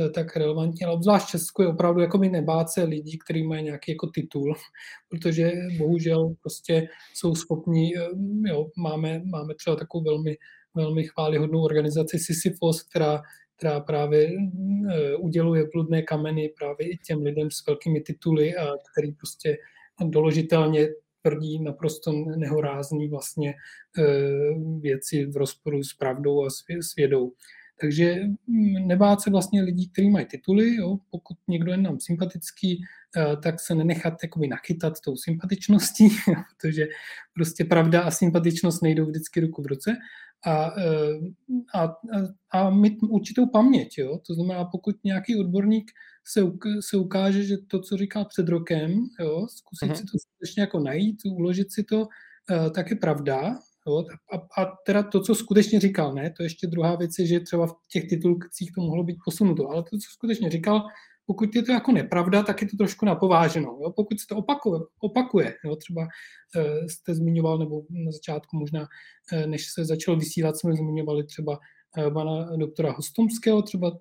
eh, 0.00 0.10
tak 0.10 0.36
relevantní, 0.36 0.84
ale 0.84 0.94
obzvlášť 0.94 1.26
v 1.26 1.30
Česku 1.30 1.62
je 1.62 1.68
opravdu 1.68 2.00
jako 2.00 2.18
by 2.18 2.28
nebát 2.28 2.70
se 2.70 2.82
lidí, 2.84 3.18
kteří 3.18 3.42
mají 3.42 3.64
nějaký 3.64 3.92
jako 3.92 4.06
titul, 4.06 4.54
protože 5.08 5.52
bohužel 5.78 6.34
prostě 6.40 6.88
jsou 7.14 7.34
schopní, 7.34 7.96
eh, 7.96 8.08
jo, 8.48 8.66
máme, 8.78 9.22
máme 9.24 9.54
třeba 9.54 9.76
takovou 9.76 10.04
velmi, 10.04 10.36
velmi 10.74 11.04
chválihodnou 11.04 11.62
organizaci 11.62 12.18
Sisyphos, 12.18 12.82
která, 12.82 13.22
která 13.56 13.80
právě 13.80 14.30
uděluje 15.18 15.64
bludné 15.72 16.02
kameny 16.02 16.52
právě 16.58 16.90
i 16.90 16.98
těm 17.06 17.22
lidem 17.22 17.50
s 17.50 17.66
velkými 17.66 18.00
tituly, 18.00 18.56
a 18.56 18.66
který 18.92 19.12
prostě 19.12 19.56
doložitelně 20.04 20.88
tvrdí 21.26 21.62
naprosto 21.62 22.12
nehorázný 22.12 23.08
vlastně 23.08 23.54
eh, 23.98 24.04
věci 24.80 25.26
v 25.26 25.36
rozporu 25.36 25.82
s 25.82 25.94
pravdou 25.94 26.44
a 26.44 26.50
s 26.80 26.96
vědou. 26.96 27.32
Takže 27.80 28.20
mm, 28.46 28.88
nebát 28.88 29.20
se 29.20 29.30
vlastně 29.30 29.62
lidí, 29.62 29.88
kteří 29.88 30.10
mají 30.10 30.26
tituly, 30.26 30.74
jo, 30.74 30.98
pokud 31.10 31.36
někdo 31.48 31.72
je 31.72 31.76
nám 31.76 32.00
sympatický, 32.00 32.84
eh, 33.16 33.36
tak 33.42 33.60
se 33.60 33.74
nenechat 33.74 34.14
jakoby 34.22 34.48
nachytat 34.48 35.00
tou 35.00 35.16
sympatičností, 35.16 36.08
protože 36.60 36.86
prostě 37.34 37.64
pravda 37.64 38.02
a 38.02 38.10
sympatičnost 38.10 38.82
nejdou 38.82 39.06
vždycky 39.06 39.40
ruku 39.40 39.62
v 39.62 39.66
ruce 39.66 39.96
a, 40.46 40.74
eh, 40.80 41.18
a, 41.74 41.96
a 42.50 42.70
mít 42.70 42.98
určitou 43.02 43.46
paměť. 43.46 43.98
Jo? 43.98 44.18
To 44.26 44.34
znamená, 44.34 44.64
pokud 44.64 44.96
nějaký 45.04 45.36
odborník 45.36 45.90
se, 46.26 46.40
se 46.80 46.96
ukáže, 46.96 47.42
že 47.42 47.56
to, 47.58 47.80
co 47.80 47.96
říkal 47.96 48.24
před 48.24 48.48
rokem, 48.48 49.06
jo, 49.20 49.46
zkusit 49.50 49.90
mm-hmm. 49.90 49.94
si 49.94 50.02
to 50.02 50.18
skutečně 50.18 50.60
jako 50.60 50.80
najít, 50.80 51.16
uložit 51.24 51.72
si 51.72 51.84
to, 51.84 52.00
uh, 52.00 52.70
tak 52.74 52.90
je 52.90 52.96
pravda. 52.96 53.58
Jo? 53.86 54.04
A, 54.32 54.62
a 54.62 54.76
teda 54.86 55.02
to, 55.02 55.20
co 55.20 55.34
skutečně 55.34 55.80
říkal, 55.80 56.14
ne, 56.14 56.30
to 56.36 56.42
ještě 56.42 56.66
druhá 56.66 56.96
věc 56.96 57.10
je, 57.18 57.26
že 57.26 57.40
třeba 57.40 57.66
v 57.66 57.72
těch 57.92 58.08
titulcích 58.08 58.72
to 58.72 58.80
mohlo 58.80 59.04
být 59.04 59.16
posunuto, 59.24 59.70
ale 59.70 59.82
to, 59.82 59.90
co 59.90 60.08
skutečně 60.12 60.50
říkal, 60.50 60.82
pokud 61.26 61.54
je 61.54 61.62
to 61.62 61.72
jako 61.72 61.92
nepravda, 61.92 62.42
tak 62.42 62.62
je 62.62 62.68
to 62.68 62.76
trošku 62.76 63.06
napováženo. 63.06 63.78
Jo? 63.82 63.92
Pokud 63.96 64.20
se 64.20 64.26
to 64.28 64.36
opakuje, 64.36 64.80
opakuje 65.00 65.54
jo? 65.64 65.76
třeba 65.76 66.02
uh, 66.02 66.86
jste 66.86 67.14
zmiňoval, 67.14 67.58
nebo 67.58 67.82
na 67.90 68.12
začátku 68.12 68.56
možná, 68.56 68.80
uh, 68.80 69.46
než 69.46 69.66
se 69.72 69.84
začalo 69.84 70.16
vysílat, 70.16 70.56
jsme 70.56 70.76
zmiňovali 70.76 71.24
třeba 71.24 71.58
uh, 71.98 72.14
pana 72.14 72.56
doktora 72.56 72.92
Hostomského, 72.92 73.62
třeba 73.62 73.92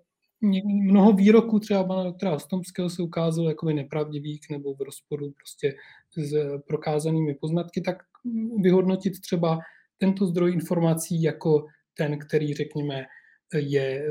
mnoho 0.65 1.13
výroků 1.13 1.59
třeba 1.59 1.83
pana 1.83 2.03
doktora 2.03 2.31
Hostomského 2.31 2.89
se 2.89 3.03
ukázalo 3.03 3.49
jako 3.49 3.65
nepravdivých 3.65 4.41
nebo 4.51 4.73
v 4.73 4.81
rozporu 4.81 5.31
prostě 5.31 5.75
s 6.17 6.59
prokázanými 6.67 7.33
poznatky, 7.33 7.81
tak 7.81 7.97
vyhodnotit 8.61 9.21
třeba 9.21 9.59
tento 9.97 10.25
zdroj 10.25 10.53
informací 10.53 11.21
jako 11.21 11.65
ten, 11.97 12.19
který, 12.19 12.53
řekněme, 12.53 13.05
je 13.53 14.05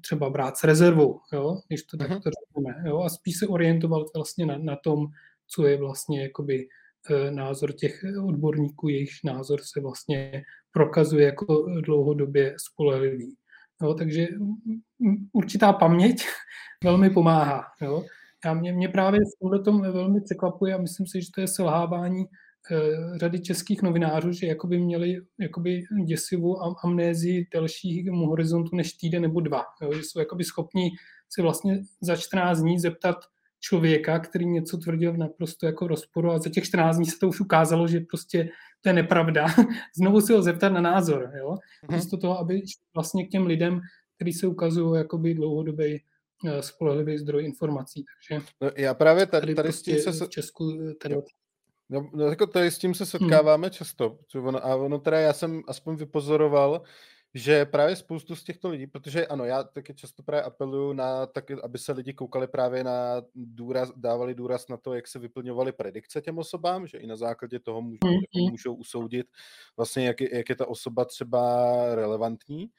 třeba 0.00 0.30
brát 0.30 0.56
s 0.56 0.64
rezervou, 0.64 1.20
jo? 1.32 1.60
když 1.68 1.82
to 1.82 1.96
uh-huh. 1.96 2.08
takto 2.08 2.30
řekneme, 2.30 2.88
jo? 2.88 3.00
a 3.00 3.08
spíš 3.08 3.38
se 3.38 3.46
orientovat 3.46 4.06
vlastně 4.14 4.46
na, 4.46 4.58
na 4.58 4.76
tom, 4.76 5.06
co 5.46 5.66
je 5.66 5.76
vlastně 5.76 6.22
jakoby 6.22 6.68
e, 7.10 7.30
názor 7.30 7.72
těch 7.72 8.04
odborníků, 8.28 8.88
jejichž 8.88 9.22
názor 9.22 9.60
se 9.62 9.80
vlastně 9.80 10.42
prokazuje 10.72 11.26
jako 11.26 11.66
dlouhodobě 11.80 12.54
spolehlivý. 12.58 13.36
Jo, 13.82 13.94
takže 13.94 14.28
určitá 15.32 15.72
paměť 15.72 16.24
velmi 16.84 17.10
pomáhá. 17.10 17.64
Jo. 17.82 18.04
A 18.44 18.54
mě, 18.54 18.72
mě 18.72 18.88
právě 18.88 19.20
v 19.42 19.62
tom 19.64 19.82
velmi 19.82 20.20
překvapuje 20.20 20.74
a 20.74 20.78
myslím 20.78 21.06
si, 21.06 21.22
že 21.22 21.28
to 21.34 21.40
je 21.40 21.48
selhávání 21.48 22.24
eh, 22.24 22.28
řady 23.16 23.40
českých 23.40 23.82
novinářů, 23.82 24.32
že 24.32 24.46
jakoby 24.46 24.78
měli 24.78 25.20
jakoby 25.40 25.82
děsivou 26.06 26.56
amnézii 26.84 27.46
delšímu 27.52 28.26
horizontu 28.26 28.76
než 28.76 28.92
týden 28.92 29.22
nebo 29.22 29.40
dva. 29.40 29.64
Jo, 29.82 29.92
že 29.92 30.00
jsou 30.02 30.18
jakoby 30.18 30.44
schopni 30.44 30.90
si 31.28 31.42
vlastně 31.42 31.82
za 32.00 32.16
14 32.16 32.60
dní 32.60 32.78
zeptat 32.78 33.16
člověka, 33.60 34.18
který 34.18 34.46
něco 34.46 34.78
tvrdil 34.78 35.12
v 35.12 35.16
naprosto 35.16 35.66
jako 35.66 35.86
rozporu 35.86 36.30
a 36.30 36.38
za 36.38 36.50
těch 36.50 36.64
14 36.64 36.96
dní 36.96 37.06
se 37.06 37.18
to 37.20 37.28
už 37.28 37.40
ukázalo, 37.40 37.88
že 37.88 38.00
prostě 38.00 38.48
to 38.80 38.88
je 38.88 38.92
nepravda. 38.92 39.46
Znovu 39.96 40.20
si 40.20 40.32
ho 40.32 40.42
zeptat 40.42 40.68
na 40.68 40.80
názor, 40.80 41.30
jo? 41.38 41.54
Mm-hmm. 41.54 41.94
Místo 41.94 42.16
toho, 42.16 42.38
aby 42.38 42.62
vlastně 42.94 43.26
k 43.26 43.30
těm 43.30 43.46
lidem, 43.46 43.80
kteří 44.16 44.32
se 44.32 44.46
ukazují 44.46 44.98
jakoby 44.98 45.34
dlouhodobý 45.34 46.02
eh, 46.46 46.62
spolehlivý 46.62 47.18
zdroj 47.18 47.44
informací. 47.44 48.04
Takže 48.04 48.46
no, 48.60 48.70
já 48.76 48.94
právě 48.94 49.26
tady, 49.26 49.40
tady, 49.40 49.54
tady 49.54 49.68
prostě 49.68 49.98
s 49.98 50.04
tím 50.04 50.12
se... 50.12 50.26
V 50.26 50.28
Česku 50.28 50.78
eh, 50.90 50.94
tady... 50.94 51.16
No, 51.88 52.10
no, 52.14 52.24
jako 52.24 52.46
tady 52.46 52.70
s 52.70 52.78
tím 52.78 52.94
se 52.94 53.06
setkáváme 53.06 53.66
hmm. 53.66 53.72
často. 53.72 54.18
A 54.62 54.76
ono 54.76 54.98
teda 54.98 55.20
já 55.20 55.32
jsem 55.32 55.62
aspoň 55.66 55.96
vypozoroval, 55.96 56.82
že 57.34 57.64
právě 57.64 57.96
spoustu 57.96 58.36
z 58.36 58.44
těchto 58.44 58.68
lidí, 58.68 58.86
protože 58.86 59.26
ano, 59.26 59.44
já 59.44 59.64
taky 59.64 59.94
často 59.94 60.22
právě 60.22 60.42
apeluju 60.42 60.92
na, 60.92 61.26
tak, 61.26 61.50
aby 61.50 61.78
se 61.78 61.92
lidi 61.92 62.12
koukali 62.12 62.46
právě 62.46 62.84
na 62.84 63.22
důraz, 63.34 63.92
dávali 63.96 64.34
důraz 64.34 64.68
na 64.68 64.76
to, 64.76 64.94
jak 64.94 65.08
se 65.08 65.18
vyplňovaly 65.18 65.72
predikce 65.72 66.20
těm 66.20 66.38
osobám, 66.38 66.86
že 66.86 66.98
i 66.98 67.06
na 67.06 67.16
základě 67.16 67.58
toho 67.58 67.82
můžou, 67.82 67.98
mm-hmm. 68.04 68.50
můžou 68.50 68.74
usoudit 68.74 69.26
vlastně, 69.76 70.06
jak 70.06 70.20
je, 70.20 70.36
jak 70.36 70.48
je 70.48 70.56
ta 70.56 70.68
osoba 70.68 71.04
třeba 71.04 71.74
relevantní 71.94 72.70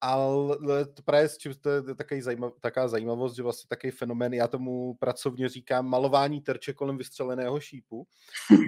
ale 0.00 0.86
to 0.86 1.02
právě 1.02 1.28
s 1.28 1.38
čím 1.38 1.54
to 1.54 1.70
je 1.70 1.94
takový 1.94 2.22
zajímav, 2.22 2.52
taká 2.60 2.88
zajímavost, 2.88 3.36
že 3.36 3.42
vlastně 3.42 3.68
takový 3.68 3.90
fenomén, 3.90 4.34
já 4.34 4.48
tomu 4.48 4.94
pracovně 4.94 5.48
říkám 5.48 5.88
malování 5.88 6.40
terče 6.40 6.72
kolem 6.72 6.98
vystřeleného 6.98 7.60
šípu, 7.60 8.06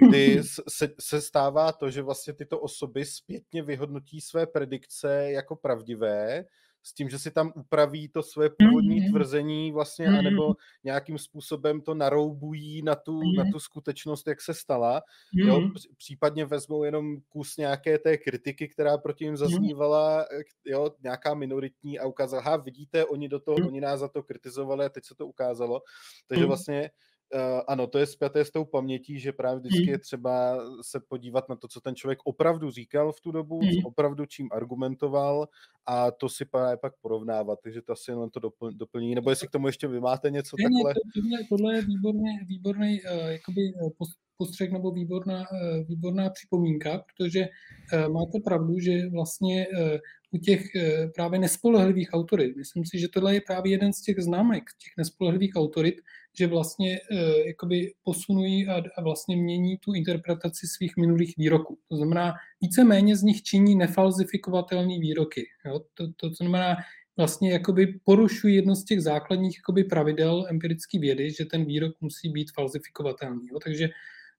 kdy 0.07 0.43
se, 0.69 0.89
se 0.99 1.21
stává 1.21 1.71
to, 1.71 1.89
že 1.91 2.01
vlastně 2.01 2.33
tyto 2.33 2.59
osoby 2.59 3.05
zpětně 3.05 3.63
vyhodnotí 3.63 4.21
své 4.21 4.47
predikce 4.47 5.31
jako 5.31 5.55
pravdivé, 5.55 6.45
s 6.87 6.93
tím, 6.93 7.09
že 7.09 7.19
si 7.19 7.31
tam 7.31 7.51
upraví 7.55 8.09
to 8.09 8.23
své 8.23 8.49
původní 8.49 9.01
mm-hmm. 9.01 9.11
tvrzení 9.11 9.71
vlastně, 9.71 10.07
mm-hmm. 10.07 10.19
anebo 10.19 10.53
nějakým 10.83 11.17
způsobem 11.17 11.81
to 11.81 11.93
naroubují 11.93 12.81
na 12.81 12.95
tu, 12.95 13.19
mm-hmm. 13.19 13.37
na 13.37 13.51
tu 13.51 13.59
skutečnost, 13.59 14.27
jak 14.27 14.41
se 14.41 14.53
stala. 14.53 15.01
Mm-hmm. 15.35 15.47
Jo? 15.47 15.69
Případně 15.97 16.45
vezmou 16.45 16.83
jenom 16.83 17.17
kus 17.29 17.57
nějaké 17.57 17.99
té 17.99 18.17
kritiky, 18.17 18.67
která 18.67 18.97
proti 18.97 19.25
jim 19.25 19.37
zaznívala, 19.37 20.25
jo? 20.65 20.91
nějaká 21.03 21.33
minoritní 21.33 21.99
a 21.99 22.07
ukázala, 22.07 22.43
ha, 22.43 22.57
vidíte, 22.57 23.05
oni, 23.05 23.29
do 23.29 23.39
toho, 23.39 23.57
mm-hmm. 23.57 23.67
oni 23.67 23.81
nás 23.81 23.99
za 23.99 24.07
to 24.07 24.23
kritizovali 24.23 24.85
a 24.85 24.89
teď 24.89 25.05
se 25.05 25.15
to 25.15 25.27
ukázalo. 25.27 25.81
Takže 26.27 26.43
mm-hmm. 26.43 26.47
vlastně 26.47 26.89
Uh, 27.35 27.61
ano, 27.67 27.87
to 27.87 27.97
je 27.97 28.05
spjaté 28.05 28.45
s 28.45 28.51
tou 28.51 28.65
pamětí, 28.65 29.19
že 29.19 29.31
právě 29.31 29.59
vždycky 29.59 29.83
hmm. 29.83 29.91
je 29.91 29.99
třeba 29.99 30.57
se 30.81 30.99
podívat 31.09 31.49
na 31.49 31.55
to, 31.55 31.67
co 31.67 31.81
ten 31.81 31.95
člověk 31.95 32.19
opravdu 32.23 32.71
říkal 32.71 33.11
v 33.11 33.21
tu 33.21 33.31
dobu, 33.31 33.59
co 33.59 33.87
opravdu 33.87 34.25
čím 34.25 34.49
argumentoval 34.51 35.47
a 35.85 36.11
to 36.11 36.29
si 36.29 36.45
právě 36.45 36.77
pak 36.77 36.93
porovnávat, 37.01 37.59
takže 37.63 37.81
to 37.81 37.93
asi 37.93 38.11
jenom 38.11 38.29
to 38.29 38.39
dopl- 38.39 38.77
doplní, 38.77 39.15
nebo 39.15 39.29
jestli 39.29 39.47
k 39.47 39.51
tomu 39.51 39.67
ještě 39.67 39.87
vy 39.87 39.99
máte 39.99 40.31
něco 40.31 40.55
ne, 40.59 40.63
takhle? 40.63 40.93
Ne, 40.93 41.11
tohle, 41.13 41.37
tohle 41.49 41.75
je 41.75 41.81
výborný, 41.81 42.39
výborný 42.47 43.01
uh, 43.01 43.31
jakoby 43.31 43.61
postřeh 44.37 44.71
nebo 44.71 44.91
výborná, 44.91 45.39
uh, 45.39 45.87
výborná 45.87 46.29
připomínka, 46.29 46.97
protože 46.97 47.47
uh, 47.47 48.13
máte 48.13 48.39
pravdu, 48.45 48.79
že 48.79 49.09
vlastně 49.09 49.67
uh, 49.67 49.97
u 50.31 50.37
těch 50.37 50.61
právě 51.15 51.39
nespolehlivých 51.39 52.09
autorit, 52.13 52.55
myslím 52.57 52.85
si, 52.85 52.99
že 52.99 53.07
tohle 53.07 53.33
je 53.33 53.41
právě 53.47 53.71
jeden 53.71 53.93
z 53.93 54.01
těch 54.01 54.19
známek 54.19 54.63
těch 54.63 54.93
nespolehlivých 54.97 55.55
autorit, 55.55 55.95
že 56.39 56.47
vlastně 56.47 56.99
uh, 57.11 57.47
jakoby 57.47 57.93
posunují 58.03 58.67
a, 58.67 58.83
a 58.97 59.01
vlastně 59.01 59.37
mění 59.37 59.77
tu 59.77 59.93
interpretaci 59.93 60.67
svých 60.67 60.97
minulých 60.97 61.33
výroků. 61.37 61.79
To 61.89 61.97
znamená, 61.97 62.33
víceméně 62.61 63.15
z 63.15 63.23
nich 63.23 63.43
činí 63.43 63.75
nefalzifikovatelné 63.75 64.99
výroky. 64.99 65.43
Jo? 65.65 65.79
To, 65.93 66.07
to, 66.07 66.29
to 66.29 66.35
znamená, 66.35 66.75
vlastně 67.17 67.51
jakoby 67.51 67.99
porušují 68.03 68.55
jedno 68.55 68.75
z 68.75 68.85
těch 68.85 69.01
základních 69.01 69.57
jakoby 69.57 69.83
pravidel 69.83 70.45
empirické 70.49 70.99
vědy, 70.99 71.31
že 71.31 71.45
ten 71.45 71.65
výrok 71.65 71.95
musí 72.01 72.29
být 72.29 72.51
falzifikovatelný. 72.55 73.47
Jo? 73.47 73.59
Takže 73.63 73.89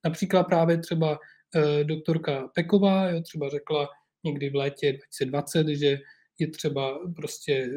například 0.05 0.45
právě 0.45 0.79
třeba 0.79 1.11
uh, 1.11 1.85
doktorka 1.85 2.49
Peková 2.55 3.09
jo, 3.09 3.21
třeba 3.21 3.49
řekla 3.49 3.89
někdy 4.25 4.51
v 4.51 4.55
létě 4.55 4.93
2020, 4.93 5.69
že 5.69 5.99
je 6.39 6.51
třeba 6.51 6.99
prostě 7.17 7.71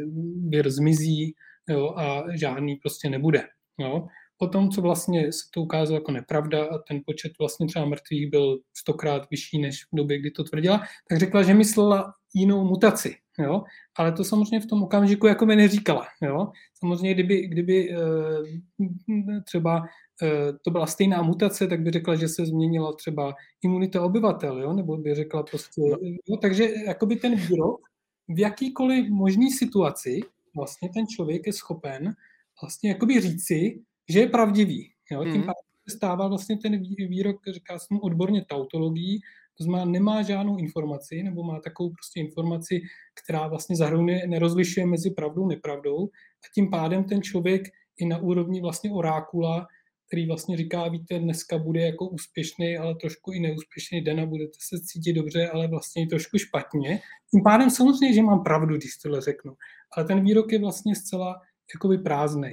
vir 0.49 0.69
zmizí 0.69 1.36
jo, 1.69 1.93
a 1.97 2.24
žádný 2.36 2.76
prostě 2.76 3.09
nebude. 3.09 3.43
Jo. 3.80 4.07
Potom, 4.38 4.69
co 4.69 4.82
vlastně 4.82 5.32
se 5.32 5.43
to 5.53 5.61
ukázalo 5.61 5.97
jako 5.97 6.11
nepravda 6.11 6.65
a 6.65 6.78
ten 6.88 7.01
počet 7.05 7.32
vlastně 7.39 7.67
třeba 7.67 7.86
mrtvých 7.86 8.30
byl 8.30 8.59
stokrát 8.78 9.30
vyšší 9.32 9.61
než 9.61 9.84
v 9.84 9.95
době, 9.95 10.19
kdy 10.19 10.32
to 10.32 10.43
tvrdila, 10.43 10.82
tak 11.09 11.19
řekla, 11.19 11.43
že 11.43 11.53
myslela 11.53 12.13
jinou 12.34 12.63
mutaci. 12.63 13.15
Jo? 13.39 13.63
Ale 13.97 14.11
to 14.11 14.24
samozřejmě 14.24 14.59
v 14.59 14.65
tom 14.65 14.84
okamžiku 14.84 15.28
jako 15.28 15.45
by 15.45 15.55
neříkala. 15.55 16.07
Jo? 16.22 16.51
Samozřejmě, 16.80 17.13
kdyby, 17.13 17.47
kdyby 17.47 17.95
eh, 17.95 19.41
třeba 19.45 19.86
eh, 20.24 20.53
to 20.63 20.72
byla 20.72 20.86
stejná 20.86 21.22
mutace, 21.22 21.67
tak 21.67 21.82
by 21.82 21.91
řekla, 21.91 22.15
že 22.15 22.28
se 22.28 22.45
změnila 22.45 22.93
třeba 22.93 23.34
imunita 23.63 24.01
obyvatel, 24.01 24.61
jo? 24.61 24.74
nebo 24.74 24.97
by 24.97 25.15
řekla 25.15 25.43
prostě... 25.43 25.82
No. 25.82 25.97
Jo? 26.01 26.38
Takže 26.41 26.69
jakoby 26.88 27.15
ten 27.15 27.36
výrok 27.36 27.82
v 28.28 28.39
jakýkoliv 28.39 29.09
možný 29.09 29.51
situaci 29.51 30.19
vlastně 30.55 30.89
ten 30.93 31.07
člověk 31.07 31.47
je 31.47 31.53
schopen 31.53 32.13
vlastně 32.62 32.89
jakoby 32.89 33.22
říci, 33.22 33.82
že 34.09 34.20
je 34.20 34.28
pravdivý. 34.30 34.91
Jo? 35.12 35.24
Tím 35.24 35.34
mm. 35.34 35.41
pádem 35.41 35.72
se 35.89 35.97
stává 35.97 36.28
vlastně 36.28 36.57
ten 36.57 36.84
výrok, 37.09 37.36
říká 37.53 37.80
se 37.80 37.88
mu 37.91 37.99
odborně 37.99 38.45
tautologií, 38.45 39.22
To 39.57 39.64
znamená, 39.64 39.86
nemá 39.86 40.22
žádnou 40.22 40.57
informaci, 40.57 41.24
nebo 41.24 41.43
má 41.43 41.59
takovou 41.59 41.89
prostě 41.89 42.20
informaci, 42.20 42.82
která 43.24 43.47
vlastně 43.47 43.76
zahrnuje, 43.76 44.28
nerozlišuje 44.28 44.86
mezi 44.86 45.12
pravdou 45.12 45.45
a 45.45 45.47
nepravdou. 45.47 46.07
A 46.43 46.45
tím 46.55 46.70
pádem 46.70 47.03
ten 47.03 47.22
člověk 47.22 47.62
i 47.97 48.05
na 48.05 48.18
úrovni 48.18 48.62
vlastně 48.62 48.91
orákula, 48.91 49.68
který 50.07 50.28
vlastně 50.28 50.57
říká, 50.57 50.88
víte, 50.88 51.20
dneska 51.20 51.57
bude 51.57 51.82
jako 51.82 52.07
úspěšný, 52.07 52.78
ale 52.78 52.95
trošku 52.95 53.32
i 53.32 53.39
neúspěšný 53.39 54.01
den 54.01 54.20
a 54.20 54.26
budete 54.26 54.57
se 54.59 54.82
cítit 54.82 55.14
dobře, 55.14 55.49
ale 55.49 55.68
vlastně 55.68 56.03
i 56.03 56.07
trošku 56.07 56.38
špatně. 56.38 56.99
Tím 57.32 57.43
pádem 57.43 57.70
samozřejmě, 57.70 58.16
že 58.16 58.22
mám 58.22 58.43
pravdu, 58.43 58.78
když 58.78 58.97
tohle 58.97 59.22
řeknu. 59.22 59.53
Ale 59.97 60.05
ten 60.05 60.24
výrok 60.24 60.51
je 60.51 60.59
vlastně 60.59 60.95
zcela 60.95 61.41
jakoby 61.76 61.97
prázdný. 61.97 62.51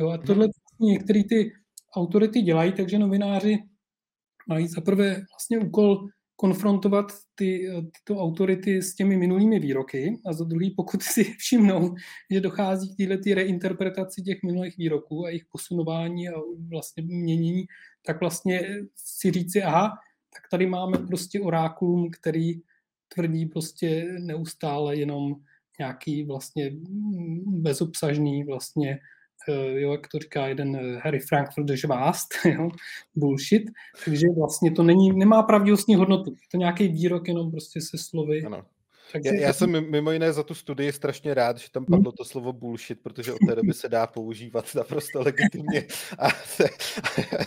Jo? 0.00 0.08
A 0.08 0.18
tohle 0.18 0.46
vlastně 0.46 0.92
některé 0.92 1.24
ty 1.24 1.52
autority 1.96 2.42
dělají, 2.42 2.72
takže 2.72 2.98
novináři 2.98 3.58
mají 4.48 4.68
zaprvé 4.68 5.14
vlastně 5.14 5.58
úkol 5.58 6.08
konfrontovat 6.36 7.06
ty, 7.34 7.68
tyto 7.98 8.20
autority 8.20 8.82
s 8.82 8.94
těmi 8.94 9.16
minulými 9.16 9.58
výroky 9.58 10.20
a 10.26 10.32
za 10.32 10.44
druhý, 10.44 10.70
pokud 10.70 11.02
si 11.02 11.24
všimnou, 11.38 11.94
že 12.30 12.40
dochází 12.40 12.94
k 12.94 13.08
této 13.08 13.34
reinterpretaci 13.34 14.22
těch 14.22 14.38
minulých 14.44 14.76
výroků 14.78 15.24
a 15.24 15.28
jejich 15.28 15.44
posunování 15.52 16.28
a 16.28 16.32
vlastně 16.68 17.02
měnění, 17.02 17.64
tak 18.06 18.20
vlastně 18.20 18.60
si 18.94 19.30
říci, 19.30 19.62
aha, 19.62 19.90
tak 20.34 20.42
tady 20.50 20.66
máme 20.66 20.98
prostě 20.98 21.40
orákulum, 21.40 22.10
který 22.10 22.54
tvrdí 23.14 23.46
prostě 23.46 24.16
neustále 24.18 24.96
jenom 24.96 25.34
nějaký 25.80 26.24
vlastně 26.24 26.70
bezobsažný 27.46 28.44
vlastně 28.44 28.98
Eh, 29.48 29.80
jo, 29.80 29.92
jak 29.92 30.08
to 30.08 30.18
říká 30.18 30.46
jeden 30.46 30.76
eh, 30.76 31.00
Harry 31.04 31.20
Frankfurt 31.20 31.64
de 31.64 31.76
Schwast, 31.76 32.28
jo, 32.44 32.68
bullshit, 33.14 33.62
takže 34.04 34.26
vlastně 34.38 34.70
to 34.70 34.82
není, 34.82 35.12
nemá 35.12 35.42
pravdivostní 35.42 35.94
hodnotu, 35.94 36.34
to 36.50 36.56
nějaký 36.56 36.88
výrok 36.88 37.28
jenom 37.28 37.50
prostě 37.50 37.80
se 37.80 37.98
slovy. 37.98 38.42
Ano. 38.46 38.62
Takže 39.12 39.28
já, 39.28 39.40
já 39.40 39.52
jsem 39.52 39.90
mimo 39.90 40.12
jiné 40.12 40.32
za 40.32 40.42
tu 40.42 40.54
studii 40.54 40.92
strašně 40.92 41.34
rád, 41.34 41.58
že 41.58 41.70
tam 41.70 41.84
padlo 41.84 42.12
to 42.12 42.24
slovo 42.24 42.52
bullshit, 42.52 43.00
protože 43.02 43.32
od 43.32 43.38
té 43.48 43.54
doby 43.54 43.72
se 43.72 43.88
dá 43.88 44.06
používat 44.06 44.74
naprosto 44.74 45.22
legitimně 45.22 45.86
a, 46.18 46.30
se, 46.30 46.64
a 47.38 47.44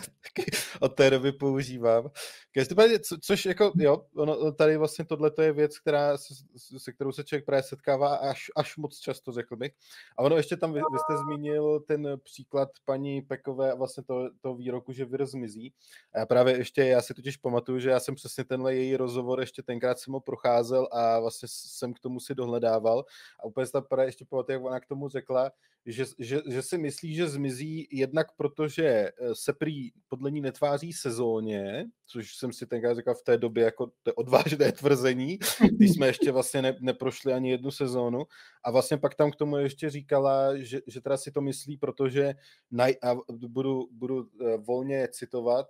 od 0.84 0.94
té 0.94 1.10
doby 1.10 1.32
používám. 1.32 2.10
Každopádně, 2.52 2.98
co, 2.98 3.16
což 3.20 3.46
jako, 3.46 3.72
jo, 3.76 4.06
ono, 4.16 4.52
tady 4.52 4.76
vlastně 4.76 5.04
tohle 5.04 5.30
je 5.42 5.52
věc, 5.52 5.78
která, 5.78 6.18
se, 6.18 6.34
se 6.78 6.92
kterou 6.92 7.12
se 7.12 7.24
člověk 7.24 7.44
právě 7.44 7.62
setkává 7.62 8.16
až, 8.16 8.50
až 8.56 8.76
moc 8.76 8.98
často, 8.98 9.32
řekl 9.32 9.56
bych. 9.56 9.72
A 10.18 10.22
ono 10.22 10.36
ještě 10.36 10.56
tam, 10.56 10.72
vy, 10.72 10.80
vy 10.92 10.98
jste 10.98 11.18
zmínil 11.18 11.80
ten 11.80 12.08
příklad 12.22 12.68
paní 12.84 13.22
Pekové 13.22 13.72
a 13.72 13.74
vlastně 13.74 14.02
to, 14.02 14.30
to 14.40 14.54
výroku, 14.54 14.92
že 14.92 15.04
vir 15.04 15.26
zmizí. 15.26 15.72
A 16.14 16.18
já 16.18 16.26
právě 16.26 16.58
ještě, 16.58 16.84
já 16.84 17.02
si 17.02 17.14
totiž 17.14 17.36
pamatuju, 17.36 17.78
že 17.78 17.90
já 17.90 18.00
jsem 18.00 18.14
přesně 18.14 18.44
tenhle 18.44 18.74
její 18.74 18.96
rozhovor, 18.96 19.40
ještě 19.40 19.62
tenkrát 19.62 19.98
jsem 19.98 20.12
ho 20.12 20.20
procházel 20.20 20.88
a 20.92 21.20
vlastně 21.20 21.48
jsem 21.50 21.94
k 21.94 22.00
tomu 22.00 22.20
si 22.20 22.34
dohledával. 22.34 23.04
A 23.40 23.44
úplně 23.44 23.66
se 23.66 23.72
tam 23.72 23.84
ještě 24.00 24.24
pamatuju, 24.24 24.58
jak 24.58 24.64
ona 24.64 24.80
k 24.80 24.86
tomu 24.86 25.08
řekla, 25.08 25.50
že, 25.86 26.04
že, 26.18 26.42
že 26.48 26.62
si 26.62 26.78
myslí, 26.78 27.14
že 27.14 27.28
zmizí 27.28 27.88
jednak 27.90 28.26
protože 28.36 28.84
eh, 28.86 29.12
se 29.34 29.52
prý 29.52 29.90
podle 30.08 30.30
ní 30.30 30.40
netváří 30.40 30.92
sezóně, 30.92 31.86
což 32.06 32.36
jsem 32.36 32.52
si 32.52 32.66
tenkrát 32.66 32.96
říkal 32.96 33.14
v 33.14 33.22
té 33.22 33.38
době 33.38 33.64
jako 33.64 33.90
to 34.02 34.14
odvážné 34.14 34.72
tvrzení, 34.78 35.38
když 35.70 35.92
jsme 35.92 36.06
ještě 36.06 36.32
vlastně 36.32 36.62
ne, 36.62 36.76
neprošli 36.80 37.32
ani 37.32 37.50
jednu 37.50 37.70
sezónu. 37.70 38.24
A 38.64 38.70
vlastně 38.70 38.96
pak 38.96 39.14
tam 39.14 39.30
k 39.30 39.36
tomu 39.36 39.56
ještě 39.56 39.90
říkala, 39.90 40.56
že, 40.56 40.80
že 40.86 41.00
teda 41.00 41.16
si 41.16 41.32
to 41.32 41.40
myslí, 41.40 41.76
protože 41.76 42.34
na, 42.70 42.84
a 42.84 43.16
budu, 43.46 43.88
budu 43.92 44.28
eh, 44.40 44.56
volně 44.56 45.08
citovat, 45.08 45.66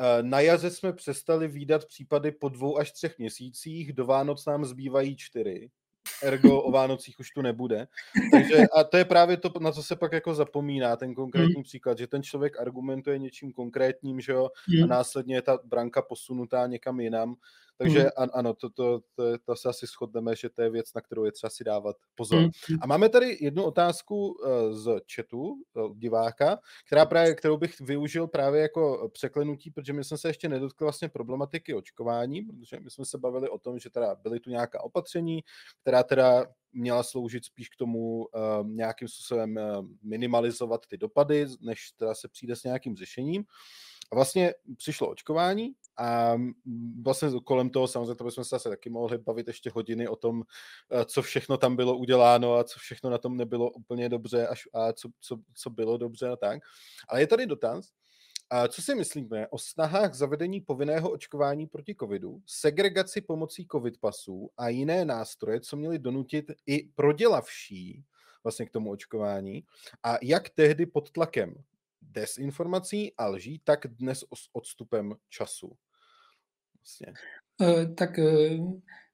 eh, 0.00 0.22
na 0.22 0.40
jaře 0.40 0.70
jsme 0.70 0.92
přestali 0.92 1.48
výdat 1.48 1.84
případy 1.84 2.32
po 2.32 2.48
dvou 2.48 2.78
až 2.78 2.92
třech 2.92 3.18
měsících, 3.18 3.92
do 3.92 4.06
Vánoc 4.06 4.46
nám 4.46 4.64
zbývají 4.64 5.16
čtyři 5.16 5.70
ergo 6.22 6.62
o 6.62 6.70
Vánocích 6.70 7.20
už 7.20 7.30
tu 7.30 7.42
nebude. 7.42 7.86
Takže, 8.32 8.56
a 8.76 8.84
to 8.84 8.96
je 8.96 9.04
právě 9.04 9.36
to, 9.36 9.52
na 9.60 9.72
co 9.72 9.82
se 9.82 9.96
pak 9.96 10.12
jako 10.12 10.34
zapomíná, 10.34 10.96
ten 10.96 11.14
konkrétní 11.14 11.56
mm. 11.56 11.62
příklad, 11.62 11.98
že 11.98 12.06
ten 12.06 12.22
člověk 12.22 12.60
argumentuje 12.60 13.18
něčím 13.18 13.52
konkrétním, 13.52 14.20
že 14.20 14.32
jo, 14.32 14.50
mm. 14.68 14.84
a 14.84 14.86
následně 14.86 15.34
je 15.34 15.42
ta 15.42 15.58
branka 15.64 16.02
posunutá 16.02 16.66
někam 16.66 17.00
jinam. 17.00 17.36
Takže 17.78 18.02
mm. 18.02 18.28
ano, 18.32 18.54
to, 18.54 18.70
to, 18.70 19.00
to, 19.14 19.38
to 19.38 19.56
se 19.56 19.68
asi 19.68 19.86
shodneme, 19.86 20.36
že 20.36 20.48
to 20.48 20.62
je 20.62 20.70
věc, 20.70 20.94
na 20.94 21.00
kterou 21.00 21.24
je 21.24 21.32
třeba 21.32 21.50
si 21.50 21.64
dávat 21.64 21.96
pozor. 22.14 22.40
Mm. 22.40 22.50
A 22.80 22.86
máme 22.86 23.08
tady 23.08 23.38
jednu 23.40 23.64
otázku 23.64 24.36
eh, 24.46 24.74
z 24.74 25.00
chatu 25.14 25.54
eh, 25.76 25.80
diváka, 25.94 26.58
která 26.86 27.06
právě, 27.06 27.34
kterou 27.34 27.56
bych 27.56 27.80
využil 27.80 28.26
právě 28.26 28.62
jako 28.62 29.10
překlenutí, 29.12 29.70
protože 29.70 29.92
my 29.92 30.04
jsme 30.04 30.18
se 30.18 30.28
ještě 30.28 30.48
nedotkli 30.48 30.84
vlastně 30.84 31.08
problematiky 31.08 31.74
očkování, 31.74 32.42
protože 32.42 32.80
my 32.80 32.90
jsme 32.90 33.04
se 33.04 33.18
bavili 33.18 33.48
o 33.48 33.58
tom, 33.58 33.78
že 33.78 33.90
teda 33.90 34.14
byly 34.14 34.40
tu 34.40 34.50
nějaká 34.50 34.84
opatření, 34.84 35.40
která 35.82 36.02
teda 36.02 36.46
měla 36.72 37.02
sloužit 37.02 37.44
spíš 37.44 37.68
k 37.68 37.76
tomu 37.76 38.18
uh, 38.18 38.68
nějakým 38.68 39.08
způsobem 39.08 39.56
uh, 39.56 39.86
minimalizovat 40.02 40.86
ty 40.86 40.96
dopady, 40.96 41.46
než 41.60 41.90
teda 41.90 42.14
se 42.14 42.28
přijde 42.28 42.56
s 42.56 42.64
nějakým 42.64 42.96
řešením. 42.96 43.44
A 44.10 44.14
vlastně 44.14 44.54
přišlo 44.76 45.08
očkování 45.08 45.72
a 45.96 46.36
vlastně 47.02 47.28
kolem 47.44 47.70
toho 47.70 47.88
samozřejmě 47.88 48.14
to 48.14 48.24
bychom 48.24 48.44
se 48.44 48.56
asi 48.56 48.68
taky 48.68 48.90
mohli 48.90 49.18
bavit 49.18 49.48
ještě 49.48 49.70
hodiny 49.70 50.08
o 50.08 50.16
tom, 50.16 50.42
eh, 50.90 51.04
co 51.04 51.22
všechno 51.22 51.56
tam 51.56 51.76
bylo 51.76 51.96
uděláno 51.96 52.54
a 52.54 52.64
co 52.64 52.78
všechno 52.78 53.10
na 53.10 53.18
tom 53.18 53.36
nebylo 53.36 53.70
úplně 53.70 54.08
dobře 54.08 54.48
a 54.74 54.92
co, 54.92 55.08
co, 55.20 55.36
co 55.54 55.70
bylo 55.70 55.96
dobře 55.96 56.28
a 56.28 56.36
tak. 56.36 56.60
Ale 57.08 57.20
je 57.20 57.26
tady 57.26 57.46
dotaz, 57.46 57.88
a 58.50 58.68
co 58.68 58.82
si 58.82 58.94
myslíme 58.94 59.48
o 59.48 59.58
snahách 59.58 60.14
zavedení 60.14 60.60
povinného 60.60 61.10
očkování 61.10 61.66
proti 61.66 61.94
covidu, 61.94 62.42
segregaci 62.46 63.20
pomocí 63.20 63.66
covid 63.72 63.98
pasů 64.00 64.50
a 64.56 64.68
jiné 64.68 65.04
nástroje, 65.04 65.60
co 65.60 65.76
měly 65.76 65.98
donutit 65.98 66.50
i 66.66 66.82
prodělavší 66.94 68.04
vlastně 68.44 68.66
k 68.66 68.70
tomu 68.70 68.90
očkování 68.90 69.64
a 70.02 70.16
jak 70.22 70.50
tehdy 70.50 70.86
pod 70.86 71.10
tlakem 71.10 71.54
desinformací 72.02 73.12
a 73.16 73.26
lží, 73.26 73.60
tak 73.64 73.86
dnes 73.86 74.18
s 74.18 74.48
odstupem 74.52 75.14
času. 75.28 75.76
Vlastně. 76.76 77.12
Tak 77.96 78.18
eh, 78.18 78.58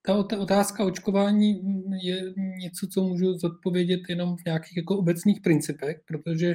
ta 0.02 0.38
otázka 0.38 0.84
očkování 0.84 1.62
je 2.02 2.22
něco, 2.58 2.86
co 2.86 3.02
můžu 3.02 3.38
zodpovědět 3.38 4.00
jenom 4.08 4.36
v 4.36 4.44
nějakých 4.44 4.76
jako 4.76 4.98
obecných 4.98 5.40
principech, 5.40 6.00
protože 6.06 6.54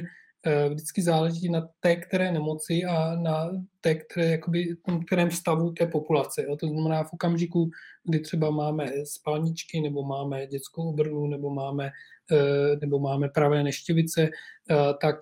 vždycky 0.68 1.02
záleží 1.02 1.48
na 1.48 1.68
té 1.80 1.96
které 1.96 2.32
nemoci 2.32 2.84
a 2.84 3.14
na 3.14 3.50
té, 3.80 3.94
které, 3.94 4.26
jakoby, 4.26 4.76
tom 4.86 5.04
kterém 5.04 5.30
stavu 5.30 5.72
té 5.72 5.86
populace. 5.86 6.44
Jo. 6.48 6.56
To 6.56 6.68
znamená 6.68 7.04
v 7.04 7.12
okamžiku, 7.12 7.70
kdy 8.04 8.20
třeba 8.20 8.50
máme 8.50 8.92
spalničky, 9.04 9.80
nebo 9.80 10.02
máme 10.02 10.46
dětskou 10.46 10.88
obrnu, 10.88 11.26
nebo 11.26 11.50
máme, 11.50 11.90
eh, 12.32 12.76
nebo 12.80 12.98
máme 12.98 13.28
pravé 13.28 13.62
neštěvice, 13.62 14.22
eh, 14.22 14.76
tak 15.00 15.16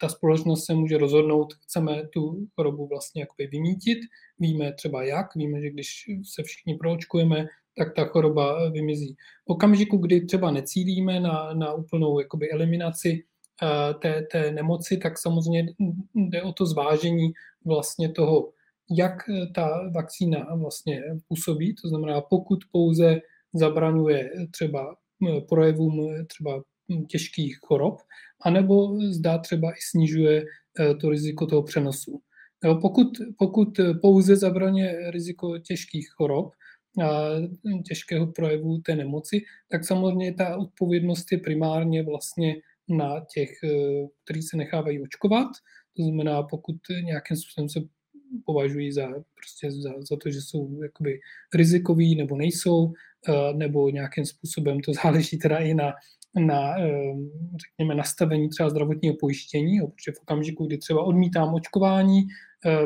ta 0.00 0.08
společnost 0.08 0.64
se 0.64 0.74
může 0.74 0.98
rozhodnout, 0.98 1.54
chceme 1.54 2.08
tu 2.08 2.46
chorobu 2.54 2.86
vlastně 2.86 3.22
jakoby 3.22 3.46
vymítit. 3.46 3.98
Víme 4.38 4.72
třeba 4.72 5.04
jak, 5.04 5.34
víme, 5.34 5.60
že 5.60 5.70
když 5.70 6.04
se 6.22 6.42
všichni 6.42 6.74
proočkujeme, 6.74 7.46
tak 7.76 7.94
ta 7.94 8.04
choroba 8.04 8.68
vymizí. 8.70 9.16
V 9.46 9.50
okamžiku, 9.50 9.96
kdy 9.96 10.24
třeba 10.24 10.50
necílíme 10.50 11.20
na, 11.20 11.54
na 11.54 11.72
úplnou 11.72 12.20
jakoby 12.20 12.50
eliminaci 12.50 13.24
Eh, 13.24 13.33
té, 14.02 14.26
té 14.32 14.52
nemoci, 14.52 14.96
tak 14.96 15.18
samozřejmě 15.18 15.66
jde 16.14 16.42
o 16.42 16.52
to 16.52 16.66
zvážení 16.66 17.32
vlastně 17.64 18.08
toho, 18.08 18.52
jak 18.90 19.28
eh, 19.28 19.46
ta 19.54 19.90
vakcína 19.94 20.54
vlastně 20.54 21.02
působí. 21.28 21.74
To 21.82 21.88
znamená, 21.88 22.20
pokud 22.20 22.58
pouze 22.72 23.20
zabraňuje 23.54 24.30
třeba 24.50 24.96
eh, 25.28 25.40
projevům 25.40 26.26
třeba 26.26 26.62
těžkých 27.08 27.58
chorob, 27.58 27.96
anebo 28.44 28.98
zdá 29.10 29.38
třeba 29.38 29.70
i 29.70 29.78
snižuje 29.90 30.44
to 31.00 31.10
riziko 31.10 31.46
toho 31.46 31.62
přenosu. 31.62 32.20
Pokud, 32.80 33.06
pokud 33.38 33.80
pouze 34.02 34.36
zabraňuje 34.36 35.10
riziko 35.10 35.58
těžkých 35.58 36.08
chorob, 36.16 36.52
a 37.02 37.30
těžkého 37.88 38.26
projevu 38.26 38.78
té 38.78 38.96
nemoci, 38.96 39.42
tak 39.68 39.84
samozřejmě 39.84 40.34
ta 40.34 40.56
odpovědnost 40.56 41.32
je 41.32 41.38
primárně 41.38 42.02
vlastně 42.02 42.56
na 42.88 43.24
těch, 43.34 43.50
eh, 43.64 44.06
kteří 44.24 44.42
se 44.42 44.56
nechávají 44.56 45.02
očkovat. 45.02 45.48
To 45.96 46.02
znamená, 46.02 46.42
pokud 46.42 46.76
nějakým 47.04 47.36
způsobem 47.36 47.68
se 47.68 47.80
považují 48.44 48.92
za, 48.92 49.08
prostě 49.08 49.70
za, 49.70 49.90
za 50.10 50.16
to, 50.22 50.30
že 50.30 50.40
jsou 50.40 50.82
jakoby 50.82 51.20
rizikoví 51.54 52.16
nebo 52.16 52.36
nejsou, 52.36 52.92
eh, 53.28 53.54
nebo 53.54 53.90
nějakým 53.90 54.26
způsobem 54.26 54.80
to 54.80 54.92
záleží 55.04 55.38
teda 55.38 55.58
i 55.58 55.74
na, 55.74 55.92
na 56.36 56.78
eh, 56.78 57.14
řekněme, 57.56 57.94
nastavení 57.94 58.48
třeba 58.48 58.70
zdravotního 58.70 59.14
pojištění, 59.20 59.80
protože 59.80 60.12
v 60.12 60.22
okamžiku, 60.22 60.66
kdy 60.66 60.78
třeba 60.78 61.02
odmítám 61.02 61.54
očkování, 61.54 62.22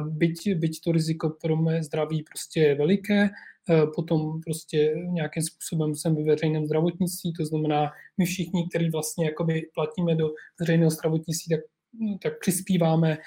byť, 0.00 0.54
byť 0.54 0.80
to 0.84 0.92
riziko 0.92 1.30
pro 1.30 1.56
mé 1.56 1.82
zdraví 1.82 2.22
prostě 2.22 2.60
je 2.60 2.74
veliké, 2.74 3.30
Eh, 3.70 3.86
potom 3.94 4.40
prostě 4.40 4.94
nějakým 4.96 5.42
způsobem 5.42 5.94
jsem 5.94 6.16
ve 6.16 6.22
veřejném 6.22 6.66
zdravotnictví, 6.66 7.32
to 7.32 7.44
znamená, 7.44 7.90
my 8.18 8.24
všichni, 8.24 8.68
kteří 8.68 8.90
vlastně 8.90 9.26
jakoby 9.26 9.68
platíme 9.74 10.14
do 10.14 10.30
veřejného 10.60 10.90
zdravotnictví, 10.90 11.56
tak 11.56 11.60
no, 12.00 12.18
tak 12.22 12.40
přispíváme 12.40 13.18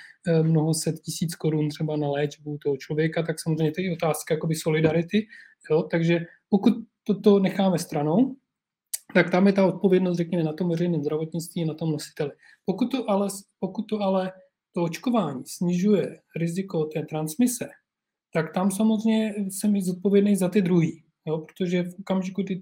mnoho 0.42 0.74
set 0.74 1.00
tisíc 1.00 1.36
korun 1.36 1.70
třeba 1.70 1.98
na 1.98 2.10
léčbu 2.10 2.58
toho 2.58 2.78
člověka, 2.78 3.24
tak 3.24 3.40
samozřejmě 3.40 3.72
to 3.72 3.82
je 3.82 3.94
otázka 3.94 4.34
jakoby 4.34 4.56
solidarity. 4.56 5.28
Jo? 5.72 5.84
Takže 5.84 6.20
pokud 6.50 6.74
to, 7.04 7.22
to 7.22 7.40
necháme 7.40 7.80
stranou, 7.80 8.36
tak 9.14 9.30
tam 9.32 9.48
je 9.48 9.54
ta 9.54 9.66
odpovědnost, 9.66 10.18
řekněme, 10.18 10.44
na 10.44 10.54
tom 10.54 10.70
veřejném 10.70 11.02
zdravotnictví, 11.02 11.66
na 11.66 11.74
tom 11.74 11.92
nositeli. 11.92 12.32
Pokud 12.66 12.92
to 12.92 13.10
ale, 13.10 13.28
pokud 13.60 13.82
to, 13.82 14.00
ale 14.00 14.32
to 14.76 14.84
očkování 14.84 15.44
snižuje 15.46 16.20
riziko 16.36 16.86
té 16.86 17.02
transmise, 17.02 17.70
tak 18.34 18.54
tam 18.54 18.72
samozřejmě 18.72 19.34
jsem 19.50 19.76
i 19.76 19.82
zodpovědný 19.82 20.36
za 20.36 20.50
ty 20.50 20.62
druhý, 20.62 21.04
jo? 21.28 21.38
protože 21.38 21.84
v 21.84 22.00
okamžiku, 22.00 22.44
kdy 22.44 22.62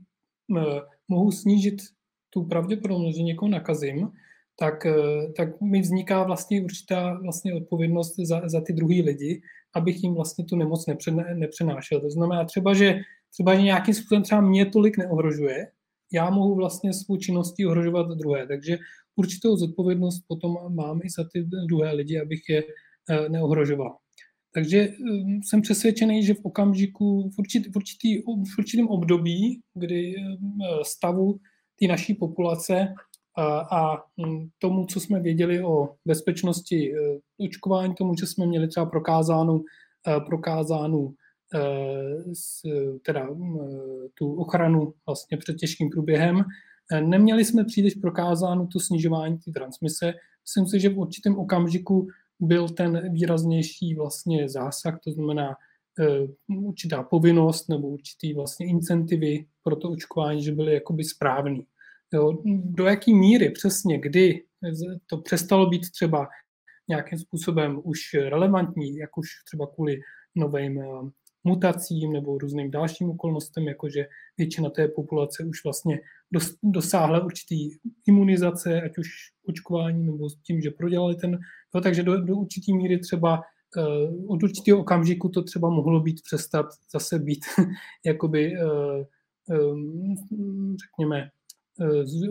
mohu 1.07 1.31
snížit 1.31 1.81
tu 2.30 2.43
pravděpodobnost, 2.43 3.15
že 3.15 3.23
někoho 3.23 3.49
nakazím, 3.49 4.11
tak, 4.59 4.85
eh, 4.85 5.31
tak 5.38 5.61
mi 5.61 5.81
vzniká 5.81 6.23
vlastně 6.23 6.61
určitá 6.61 7.19
vlastně 7.23 7.53
odpovědnost 7.53 8.15
za, 8.19 8.41
za 8.45 8.61
ty 8.61 8.73
druhý 8.73 9.01
lidi, 9.01 9.41
abych 9.76 10.03
jim 10.03 10.13
vlastně 10.13 10.45
tu 10.45 10.55
nemoc 10.55 10.85
nepřenášel. 11.34 12.01
To 12.01 12.09
znamená 12.09 12.45
třeba, 12.45 12.73
že 12.73 12.99
třeba 13.31 13.55
že 13.55 13.61
nějakým 13.61 13.93
způsobem 13.93 14.23
třeba 14.23 14.41
mě 14.41 14.65
tolik 14.65 14.97
neohrožuje, 14.97 15.67
já 16.14 16.30
mohu 16.30 16.56
vlastně 16.56 16.94
svou 16.94 17.18
činností 17.18 17.65
ohrožovat 17.65 18.07
druhé. 18.07 18.48
Takže 18.48 18.77
určitou 19.15 19.57
zodpovědnost 19.57 20.23
potom 20.27 20.57
mám 20.76 20.99
i 21.03 21.10
za 21.10 21.23
ty 21.34 21.44
druhé 21.68 21.94
lidi, 21.94 22.22
abych 22.22 22.49
je 22.49 22.64
eh, 23.10 23.30
neohrožoval. 23.30 23.98
Takže 24.53 24.77
eh, 24.80 24.94
jsem 25.44 25.61
přesvědčený, 25.61 26.23
že 26.23 26.34
v 26.34 26.45
okamžiku, 26.45 27.30
v, 27.30 27.40
určitý, 27.40 27.72
v, 27.72 27.76
určitý, 27.76 28.18
v 28.56 28.57
určitém 28.60 28.88
období, 28.88 29.61
kdy 29.73 30.15
stavu 30.84 31.40
té 31.80 31.88
naší 31.88 32.14
populace 32.14 32.94
a, 33.38 33.60
a 33.60 33.98
hm, 33.98 34.49
tomu, 34.57 34.86
co 34.86 34.99
jsme 34.99 35.19
věděli 35.19 35.64
o 35.64 35.95
bezpečnosti 36.06 36.94
e, 36.94 36.98
očkování, 37.38 37.95
tomu, 37.95 38.14
že 38.19 38.27
jsme 38.27 38.45
měli 38.45 38.68
třeba 38.68 38.86
prokázánu, 38.86 39.64
e, 40.07 40.19
prokázánu 40.19 41.14
teda 43.05 43.27
hm, 43.34 43.57
tu 44.13 44.34
ochranu 44.34 44.93
vlastně 45.05 45.38
před 45.38 45.55
těžkým 45.55 45.89
průběhem. 45.89 46.43
Neměli 47.01 47.45
jsme 47.45 47.65
příliš 47.65 47.95
prokázánu 47.95 48.67
to 48.67 48.80
snižování 48.80 49.38
té 49.38 49.51
transmise. 49.51 50.13
Myslím 50.43 50.67
si, 50.67 50.80
že 50.80 50.89
v 50.89 50.99
určitém 50.99 51.38
okamžiku 51.38 52.07
byl 52.39 52.69
ten 52.69 53.13
výraznější 53.13 53.95
vlastně 53.95 54.49
zásah, 54.49 54.99
to 55.03 55.11
znamená 55.11 55.55
určitá 56.47 57.03
povinnost 57.03 57.69
nebo 57.69 57.88
určitý 57.88 58.34
vlastně 58.34 58.67
incentivy 58.67 59.45
pro 59.63 59.76
to 59.76 59.89
očkování, 59.89 60.43
že 60.43 60.51
byly 60.51 60.73
jakoby 60.73 61.03
správný. 61.03 61.65
Jo, 62.13 62.41
do 62.45 62.85
jaký 62.85 63.13
míry 63.13 63.49
přesně, 63.49 63.99
kdy 63.99 64.43
to 65.07 65.17
přestalo 65.17 65.69
být 65.69 65.91
třeba 65.91 66.27
nějakým 66.89 67.19
způsobem 67.19 67.81
už 67.84 67.99
relevantní, 68.13 68.97
jak 68.97 69.17
už 69.17 69.27
třeba 69.45 69.67
kvůli 69.67 69.99
novým 70.35 70.81
eh, 70.81 71.09
mutacím 71.44 72.14
nebo 72.14 72.38
různým 72.38 72.72
dalším 72.72 73.10
okolnostem, 73.10 73.68
jakože 73.68 74.06
většina 74.38 74.70
té 74.70 74.88
populace 74.88 75.44
už 75.44 75.64
vlastně 75.64 75.99
dosáhla 76.64 77.26
určitý 77.26 77.70
imunizace, 78.07 78.82
ať 78.82 78.98
už 78.98 79.07
očkování 79.48 80.06
nebo 80.06 80.28
tím, 80.44 80.61
že 80.61 80.72
prodělali 80.72 81.16
ten, 81.16 81.40
jo, 81.76 81.82
takže 81.82 82.03
do, 82.03 82.22
do 82.22 82.36
určitý 82.36 82.74
míry 82.74 82.99
třeba 82.99 83.41
uh, 83.78 84.32
od 84.32 84.44
určitého 84.44 84.80
okamžiku 84.80 85.30
to 85.30 85.44
třeba 85.44 85.70
mohlo 85.70 85.99
být 85.99 86.22
přestat 86.24 86.66
zase 86.94 87.20
být 87.20 87.45
jakoby 88.06 88.53
uh, 88.53 89.03
um, 89.74 90.78
řekněme 90.78 91.30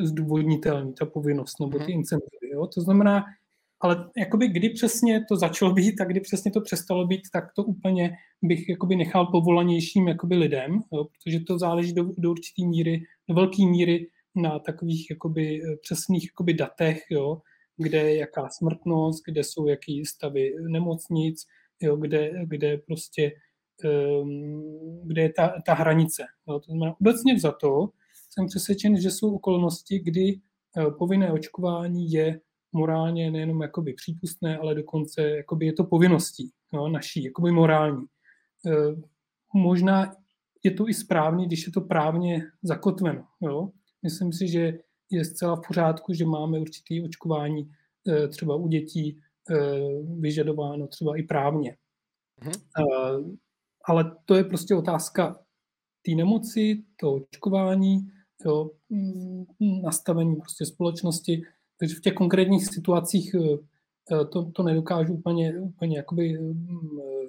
zdůvodnitelný, 0.03 0.95
ta 0.95 1.07
povinnost 1.07 1.61
nebo 1.61 1.79
ty 1.79 1.85
mhm. 1.85 1.93
incentivy. 1.93 2.51
Jo? 2.53 2.67
To 2.67 2.81
znamená, 2.81 3.25
ale 3.81 4.11
jakoby 4.17 4.49
kdy 4.49 4.71
přesně 4.71 5.25
to 5.29 5.37
začalo 5.37 5.73
být 5.73 6.01
a 6.01 6.05
kdy 6.05 6.21
přesně 6.21 6.51
to 6.51 6.61
přestalo 6.61 7.07
být, 7.07 7.21
tak 7.33 7.45
to 7.57 7.65
úplně 7.65 8.17
bych 8.43 8.69
jakoby 8.69 8.97
nechal 8.97 9.27
povolanějším 9.27 10.09
jakoby 10.09 10.37
lidem, 10.37 10.81
jo? 10.93 11.05
protože 11.05 11.41
to 11.41 11.59
záleží 11.59 11.93
do, 11.93 12.05
do 12.19 12.31
určité 12.31 12.63
míry, 12.67 13.03
do 13.29 13.35
velké 13.35 13.63
míry 13.63 14.07
na 14.35 14.59
takových 14.59 15.11
jakoby 15.11 15.61
eh, 15.63 15.77
přesných 15.83 16.25
jakoby 16.25 16.55
datech, 16.55 17.03
jo? 17.11 17.41
kde 17.77 17.99
je 17.99 18.17
jaká 18.17 18.49
smrtnost, 18.49 19.25
kde 19.25 19.45
jsou 19.45 19.69
jaký 19.69 20.05
stavy 20.05 20.51
nemocnic, 20.69 21.47
jo? 21.81 21.97
Kde, 21.97 22.33
kde 22.45 22.79
prostě 22.79 23.33
um, 24.23 24.63
kde 25.05 25.23
je 25.23 25.33
ta, 25.33 25.55
ta 25.67 25.75
hranice. 25.75 26.23
Jo? 26.49 26.61
To 26.61 26.65
znamená, 26.65 26.95
obecně 27.01 27.41
za 27.41 27.53
to, 27.53 27.89
jsem 28.31 28.47
přesvědčen, 28.47 29.01
že 29.01 29.11
jsou 29.11 29.35
okolnosti, 29.35 29.99
kdy 29.99 30.41
eh, 30.79 30.91
povinné 30.99 31.33
očkování 31.33 32.11
je 32.11 32.41
morálně 32.73 33.31
nejenom 33.31 33.63
jakoby 33.63 33.95
přípustné, 33.95 34.59
ale 34.59 34.75
dokonce 34.75 35.23
jakoby 35.23 35.67
je 35.67 35.73
to 35.73 35.85
povinností 35.85 36.51
no, 36.73 36.89
naší, 36.89 37.25
jakoby 37.25 37.51
morální. 37.53 38.05
Eh, 38.67 39.03
možná 39.55 40.13
je 40.65 40.71
to 40.71 40.89
i 40.89 40.95
správně, 40.95 41.47
když 41.47 41.67
je 41.67 41.73
to 41.73 41.81
právně 41.81 42.43
zakotveno. 42.63 43.25
Jo? 43.41 43.71
Myslím 44.03 44.33
si, 44.33 44.49
že 44.49 44.79
je 45.11 45.25
zcela 45.25 45.57
v 45.57 45.61
pořádku, 45.69 46.13
že 46.13 46.25
máme 46.25 46.59
určitý 46.59 47.03
očkování 47.03 47.71
eh, 48.09 48.29
třeba 48.29 48.57
u 48.57 48.69
dětí 48.69 49.21
vyžadováno 50.21 50.87
třeba 50.87 51.17
i 51.17 51.23
právně. 51.23 51.77
Mhm. 52.45 52.53
Ale 53.85 54.17
to 54.25 54.35
je 54.35 54.45
prostě 54.45 54.75
otázka 54.75 55.41
té 56.07 56.13
nemoci, 56.13 56.85
to 57.01 57.15
očkování 57.15 58.09
jo, 58.45 58.71
nastavení 59.83 60.37
prostě 60.37 60.67
společnosti. 60.67 61.43
Takže 61.79 61.95
v 61.95 62.01
těch 62.01 62.15
konkrétních 62.15 62.67
situacích 62.67 63.35
eh, 63.35 63.59
eh, 64.13 64.25
to, 64.25 64.51
to 64.51 64.63
nedokážu 64.63 65.15
úplně, 65.15 65.61
úplně 65.61 65.97
jakoby 65.97 66.39
mm, 66.39 67.01
eh, 67.01 67.29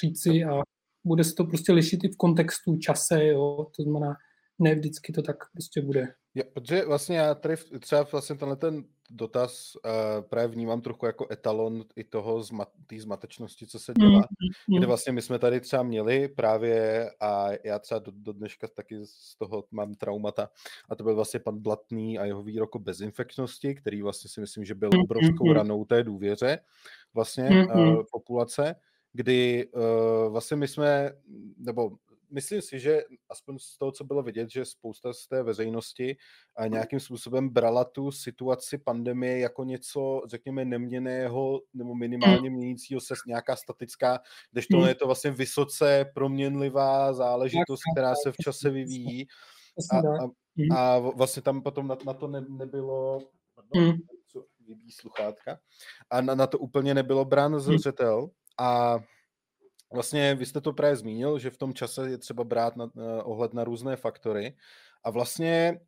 říci 0.00 0.44
a 0.44 0.62
bude 1.04 1.24
se 1.24 1.34
to 1.34 1.44
prostě 1.44 1.72
lišit 1.72 2.04
i 2.04 2.08
v 2.08 2.16
kontextu 2.16 2.76
čase, 2.76 3.26
jo, 3.26 3.66
to 3.76 3.82
znamená, 3.82 4.16
ne 4.58 4.74
vždycky 4.74 5.12
to 5.12 5.22
tak 5.22 5.36
prostě 5.52 5.82
bude. 5.82 6.14
Ja, 6.36 6.44
protože 6.52 6.84
vlastně 6.84 7.18
já 7.18 7.34
tady 7.34 7.56
třeba 7.80 8.02
vlastně 8.12 8.36
tenhle 8.36 8.56
ten 8.56 8.84
dotaz 9.10 9.76
uh, 9.76 10.28
právě 10.28 10.48
vnímám 10.48 10.80
trochu 10.80 11.06
jako 11.06 11.26
etalon 11.30 11.84
i 11.96 12.04
toho 12.04 12.42
zma, 12.42 12.66
té 12.86 13.00
zmatečnosti, 13.00 13.66
co 13.66 13.78
se 13.78 13.92
dělá, 13.98 14.18
mm, 14.68 14.78
kde 14.78 14.86
vlastně 14.86 15.12
my 15.12 15.22
jsme 15.22 15.38
tady 15.38 15.60
třeba 15.60 15.82
měli 15.82 16.28
právě 16.28 17.10
a 17.20 17.48
já 17.64 17.78
třeba 17.78 17.98
do, 17.98 18.12
do 18.14 18.32
dneška 18.32 18.68
taky 18.68 18.96
z 19.04 19.36
toho 19.38 19.64
mám 19.70 19.94
traumata 19.94 20.50
a 20.88 20.94
to 20.94 21.04
byl 21.04 21.14
vlastně 21.14 21.40
pan 21.40 21.58
Blatný 21.58 22.18
a 22.18 22.24
jeho 22.24 22.42
výrok 22.42 22.74
o 22.74 22.78
bezinfekčnosti, 22.78 23.74
který 23.74 24.02
vlastně 24.02 24.30
si 24.30 24.40
myslím, 24.40 24.64
že 24.64 24.74
byl 24.74 24.90
obrovskou 25.04 25.52
ranou 25.52 25.84
té 25.84 26.04
důvěře 26.04 26.58
vlastně 27.14 27.66
uh, 27.74 28.02
populace, 28.12 28.74
kdy 29.12 29.68
uh, 29.72 30.32
vlastně 30.32 30.56
my 30.56 30.68
jsme, 30.68 31.12
nebo 31.56 31.90
myslím 32.30 32.62
si, 32.62 32.78
že 32.78 33.02
aspoň 33.28 33.58
z 33.58 33.78
toho, 33.78 33.92
co 33.92 34.04
bylo 34.04 34.22
vidět, 34.22 34.50
že 34.50 34.64
spousta 34.64 35.12
z 35.12 35.26
té 35.26 35.42
veřejnosti 35.42 36.16
a 36.56 36.66
nějakým 36.66 37.00
způsobem 37.00 37.48
brala 37.48 37.84
tu 37.84 38.12
situaci 38.12 38.78
pandemie 38.78 39.38
jako 39.38 39.64
něco, 39.64 40.22
řekněme, 40.26 40.64
neměného 40.64 41.62
nebo 41.74 41.94
minimálně 41.94 42.50
měnícího 42.50 43.00
se 43.00 43.14
nějaká 43.26 43.56
statická, 43.56 44.20
když 44.52 44.66
to 44.66 44.76
hmm. 44.76 44.88
je 44.88 44.94
to 44.94 45.06
vlastně 45.06 45.30
vysoce 45.30 46.04
proměnlivá 46.14 47.12
záležitost, 47.12 47.80
která 47.96 48.14
se 48.22 48.32
v 48.32 48.36
čase 48.36 48.70
vyvíjí. 48.70 49.26
A, 49.92 49.98
a, 49.98 50.22
hmm. 50.56 50.72
a 50.72 50.98
vlastně 50.98 51.42
tam 51.42 51.62
potom 51.62 51.86
na, 51.86 51.96
na 52.06 52.14
to 52.14 52.28
ne, 52.28 52.44
nebylo, 52.48 53.18
no, 53.74 53.96
co 54.28 54.44
vybí 54.68 54.92
sluchátka, 54.92 55.58
a 56.10 56.20
na, 56.20 56.34
na 56.34 56.46
to 56.46 56.58
úplně 56.58 56.94
nebylo 56.94 57.24
brán 57.24 57.60
zřetel. 57.60 58.28
A 58.58 58.98
Vlastně 59.92 60.34
vy 60.34 60.46
jste 60.46 60.60
to 60.60 60.72
právě 60.72 60.96
zmínil, 60.96 61.38
že 61.38 61.50
v 61.50 61.56
tom 61.56 61.74
čase 61.74 62.10
je 62.10 62.18
třeba 62.18 62.44
brát 62.44 62.76
na, 62.76 62.84
uh, 62.84 62.90
ohled 63.24 63.54
na 63.54 63.64
různé 63.64 63.96
faktory 63.96 64.56
a 65.04 65.10
vlastně 65.10 65.80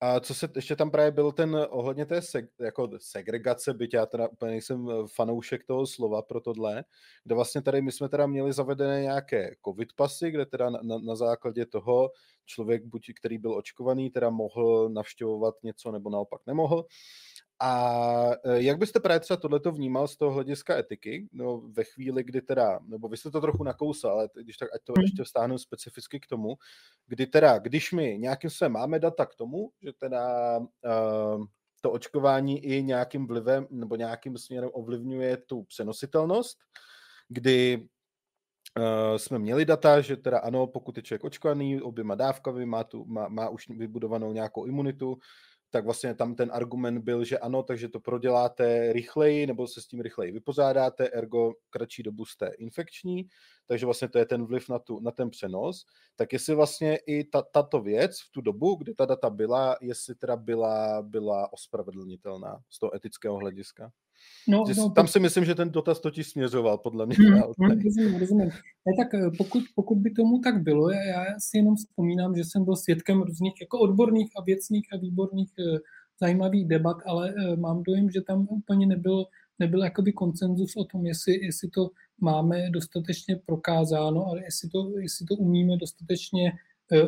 a 0.00 0.20
co 0.20 0.34
se 0.34 0.48
ještě 0.56 0.76
tam 0.76 0.90
právě 0.90 1.10
byl 1.10 1.32
ten 1.32 1.66
ohledně 1.70 2.06
té 2.06 2.22
seg, 2.22 2.44
jako 2.60 2.90
segregace, 2.98 3.74
byť 3.74 3.94
já 3.94 4.06
teda 4.06 4.28
úplně 4.28 4.50
nejsem 4.50 4.88
eh, 4.90 4.94
fanoušek 5.14 5.64
toho 5.64 5.86
slova 5.86 6.22
pro 6.22 6.40
tohle, 6.40 6.84
kde 7.24 7.34
vlastně 7.34 7.62
tady 7.62 7.82
my 7.82 7.92
jsme 7.92 8.08
teda 8.08 8.26
měli 8.26 8.52
zavedené 8.52 9.02
nějaké 9.02 9.54
covid 9.64 9.92
pasy, 9.92 10.30
kde 10.30 10.46
teda 10.46 10.70
na, 10.70 10.80
na, 10.82 10.98
na 10.98 11.16
základě 11.16 11.66
toho 11.66 12.10
člověk, 12.46 12.84
buď 12.84 13.06
který 13.20 13.38
byl 13.38 13.54
očkovaný, 13.54 14.10
teda 14.10 14.30
mohl 14.30 14.88
navštěvovat 14.88 15.54
něco 15.62 15.92
nebo 15.92 16.10
naopak 16.10 16.40
nemohl. 16.46 16.86
A 17.60 18.30
e, 18.44 18.62
jak 18.62 18.78
byste 18.78 19.00
právě 19.00 19.20
třeba 19.20 19.36
tohleto 19.36 19.72
vnímal 19.72 20.08
z 20.08 20.16
toho 20.16 20.32
hlediska 20.32 20.78
etiky, 20.78 21.28
no, 21.32 21.60
ve 21.60 21.84
chvíli, 21.84 22.24
kdy 22.24 22.42
teda, 22.42 22.78
nebo 22.82 23.08
vy 23.08 23.16
jste 23.16 23.30
to 23.30 23.40
trochu 23.40 23.64
nakousal, 23.64 24.10
ale 24.10 24.28
když 24.42 24.56
tak, 24.56 24.74
ať 24.74 24.82
to 24.84 24.92
hmm. 24.92 25.02
ještě 25.02 25.24
vstáhnu 25.24 25.58
specificky 25.58 26.20
k 26.20 26.26
tomu, 26.26 26.56
kdy 27.06 27.26
teda, 27.26 27.58
když 27.58 27.92
my 27.92 28.18
nějakým 28.18 28.50
se 28.50 28.68
máme 28.68 28.98
data 28.98 29.26
k 29.26 29.34
tomu, 29.34 29.70
že 29.82 29.92
teda 29.92 30.58
uh, 30.58 31.44
to 31.80 31.90
očkování 31.90 32.64
i 32.64 32.82
nějakým 32.82 33.26
vlivem 33.26 33.66
nebo 33.70 33.96
nějakým 33.96 34.38
směrem 34.38 34.70
ovlivňuje 34.72 35.36
tu 35.36 35.62
přenositelnost, 35.62 36.58
kdy 37.28 37.88
Uh, 38.78 39.16
jsme 39.16 39.38
měli 39.38 39.64
data, 39.64 40.00
že 40.00 40.16
teda 40.16 40.38
ano, 40.38 40.66
pokud 40.66 40.96
je 40.96 41.02
člověk 41.02 41.24
očkovaný 41.24 41.82
oběma 41.82 42.14
dávkami, 42.14 42.66
má, 42.66 42.84
tu, 42.84 43.04
má, 43.04 43.28
má 43.28 43.48
už 43.48 43.68
vybudovanou 43.68 44.32
nějakou 44.32 44.64
imunitu, 44.64 45.18
tak 45.74 45.84
vlastně 45.84 46.14
tam 46.14 46.34
ten 46.34 46.50
argument 46.52 46.98
byl, 46.98 47.24
že 47.24 47.38
ano, 47.38 47.62
takže 47.62 47.88
to 47.88 48.00
proděláte 48.00 48.92
rychleji, 48.92 49.46
nebo 49.46 49.66
se 49.66 49.80
s 49.82 49.86
tím 49.86 50.00
rychleji 50.00 50.32
vypořádáte, 50.32 51.08
ergo 51.08 51.52
kratší 51.70 52.02
dobu 52.02 52.24
jste 52.24 52.50
infekční, 52.58 53.28
takže 53.66 53.86
vlastně 53.86 54.08
to 54.08 54.18
je 54.18 54.26
ten 54.26 54.46
vliv 54.46 54.68
na, 54.68 54.78
tu, 54.78 55.00
na 55.00 55.10
ten 55.10 55.30
přenos. 55.30 55.86
Tak 56.16 56.32
jestli 56.32 56.54
vlastně 56.54 56.96
i 56.96 57.24
ta, 57.24 57.42
tato 57.42 57.80
věc 57.80 58.20
v 58.20 58.30
tu 58.30 58.40
dobu, 58.40 58.74
kdy 58.74 58.94
ta 58.94 59.06
data 59.06 59.30
byla, 59.30 59.76
jestli 59.80 60.14
teda 60.14 60.36
byla, 60.36 61.02
byla 61.02 61.52
ospravedlnitelná 61.52 62.60
z 62.70 62.78
toho 62.78 62.96
etického 62.96 63.36
hlediska? 63.36 63.92
No, 64.48 64.64
no, 64.76 64.90
tam 64.90 65.08
si 65.08 65.20
myslím, 65.20 65.44
že 65.44 65.54
ten 65.54 65.70
dotaz 65.70 66.00
totiž 66.00 66.28
směřoval, 66.28 66.78
podle 66.78 67.06
mě. 67.06 67.16
Hmm, 67.18 67.42
hmm, 67.58 67.82
rozumím, 67.84 68.20
rozumím. 68.20 68.48
Ne, 68.86 68.92
tak 68.98 69.14
eh, 69.14 69.30
pokud, 69.38 69.62
pokud 69.74 69.98
by 69.98 70.10
tomu 70.10 70.38
tak 70.38 70.62
bylo, 70.62 70.90
já 70.90 71.24
si 71.38 71.56
jenom 71.56 71.76
vzpomínám, 71.76 72.36
že 72.36 72.44
jsem 72.44 72.64
byl 72.64 72.76
svědkem 72.76 73.22
různých 73.22 73.54
jako 73.60 73.80
odborných 73.80 74.30
a 74.36 74.42
věcných 74.42 74.86
a 74.92 74.96
výborných 74.96 75.52
eh, 75.58 75.78
zajímavých 76.20 76.66
debat, 76.66 76.96
ale 77.06 77.34
eh, 77.36 77.56
mám 77.56 77.82
dojem, 77.82 78.10
že 78.10 78.20
tam 78.20 78.46
úplně 78.50 78.86
nebyl, 78.86 79.24
nebyl 79.58 79.84
jakoby 79.84 80.12
koncenzus 80.12 80.76
o 80.76 80.84
tom, 80.84 81.06
jestli, 81.06 81.44
jestli 81.44 81.68
to 81.68 81.90
máme 82.20 82.70
dostatečně 82.70 83.40
prokázáno, 83.46 84.26
ale 84.26 84.44
jestli 84.44 84.68
to, 84.68 84.98
jestli 84.98 85.26
to 85.26 85.34
umíme 85.34 85.76
dostatečně 85.76 86.52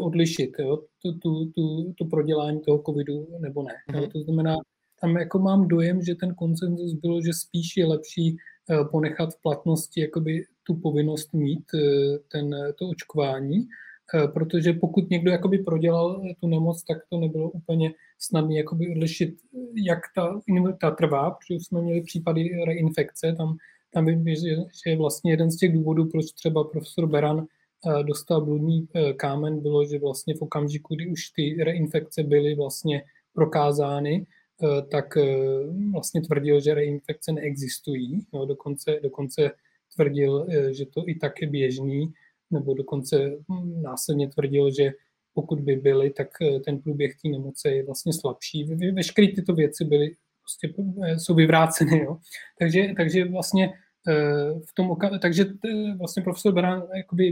odlišit, 0.00 0.50
jo, 0.58 0.76
tu, 1.02 1.12
tu, 1.12 1.50
tu, 1.54 1.92
tu 1.92 2.04
prodělání 2.04 2.60
toho 2.60 2.82
covidu 2.86 3.28
nebo 3.40 3.62
ne. 3.62 3.72
Mm-hmm. 3.90 4.00
Mhm. 4.00 4.10
To 4.10 4.18
znamená, 4.20 4.56
tam 5.00 5.16
jako 5.16 5.38
mám 5.38 5.68
dojem, 5.68 6.02
že 6.02 6.14
ten 6.14 6.34
konsenzus 6.34 6.92
bylo, 6.92 7.22
že 7.22 7.32
spíš 7.32 7.76
je 7.76 7.86
lepší 7.86 8.36
eh, 8.70 8.84
ponechat 8.90 9.34
v 9.34 9.42
platnosti 9.42 10.00
jakoby 10.00 10.44
tu 10.62 10.74
povinnost 10.74 11.32
mít 11.32 11.64
eh, 11.74 12.18
ten, 12.32 12.50
to 12.78 12.88
očkování, 12.88 13.66
eh, 14.14 14.28
protože 14.28 14.72
pokud 14.72 15.10
někdo 15.10 15.30
jakoby 15.30 15.58
prodělal 15.58 16.22
tu 16.40 16.48
nemoc, 16.48 16.84
tak 16.84 16.98
to 17.10 17.20
nebylo 17.20 17.50
úplně 17.50 17.92
snadné 18.18 18.54
jakoby 18.54 18.90
odlišit, 18.90 19.36
jak 19.86 19.98
ta 20.14 20.40
imunita 20.48 20.90
trvá, 20.90 21.30
protože 21.30 21.54
jsme 21.54 21.82
měli 21.82 22.02
případy 22.02 22.50
reinfekce, 22.66 23.34
tam, 23.38 23.56
tam 23.92 24.04
by, 24.24 24.36
že 24.36 24.56
je 24.86 24.96
vlastně 24.96 25.32
jeden 25.32 25.50
z 25.50 25.56
těch 25.56 25.72
důvodů, 25.72 26.08
proč 26.10 26.32
třeba 26.32 26.64
profesor 26.64 27.06
Beran 27.06 27.46
dostal 28.02 28.44
bludný 28.44 28.88
kámen, 29.16 29.60
bylo, 29.60 29.84
že 29.86 29.98
vlastně 29.98 30.34
v 30.34 30.42
okamžiku, 30.42 30.94
kdy 30.94 31.06
už 31.06 31.30
ty 31.30 31.56
reinfekce 31.64 32.22
byly 32.22 32.54
vlastně 32.54 33.02
prokázány, 33.32 34.26
Eh, 34.26 34.45
tak 34.90 35.16
eh, 35.16 35.26
vlastně 35.92 36.20
tvrdil, 36.20 36.60
že 36.60 36.74
reinfekce 36.74 37.32
neexistují. 37.32 38.26
No, 38.32 38.46
dokonce, 38.46 39.00
dokonce 39.02 39.50
tvrdil, 39.94 40.46
eh, 40.50 40.74
že 40.74 40.86
to 40.86 41.08
i 41.08 41.14
tak 41.14 41.42
je 41.42 41.48
běžný, 41.48 42.12
nebo 42.50 42.74
dokonce 42.74 43.36
hm, 43.48 43.82
následně 43.82 44.28
tvrdil, 44.28 44.70
že 44.70 44.92
pokud 45.34 45.60
by 45.60 45.76
byly, 45.76 46.10
tak 46.10 46.28
ten 46.64 46.78
průběh 46.78 47.12
té 47.22 47.28
nemoce 47.28 47.70
je 47.70 47.84
vlastně 47.84 48.12
slabší. 48.12 48.64
Veškeré 48.92 49.28
tyto 49.28 49.54
věci 49.54 49.84
byly 49.84 50.10
prostě, 50.40 50.82
jsou 51.16 51.34
vyvráceny. 51.34 51.98
Jo. 51.98 52.18
Takže, 52.58 52.92
takže 52.96 53.24
vlastně 53.24 53.72
v 54.66 54.74
tom 54.74 54.88
oka- 54.88 55.18
takže 55.18 55.44
vlastně 55.98 56.22
profesor 56.22 56.54
Beran 56.54 56.82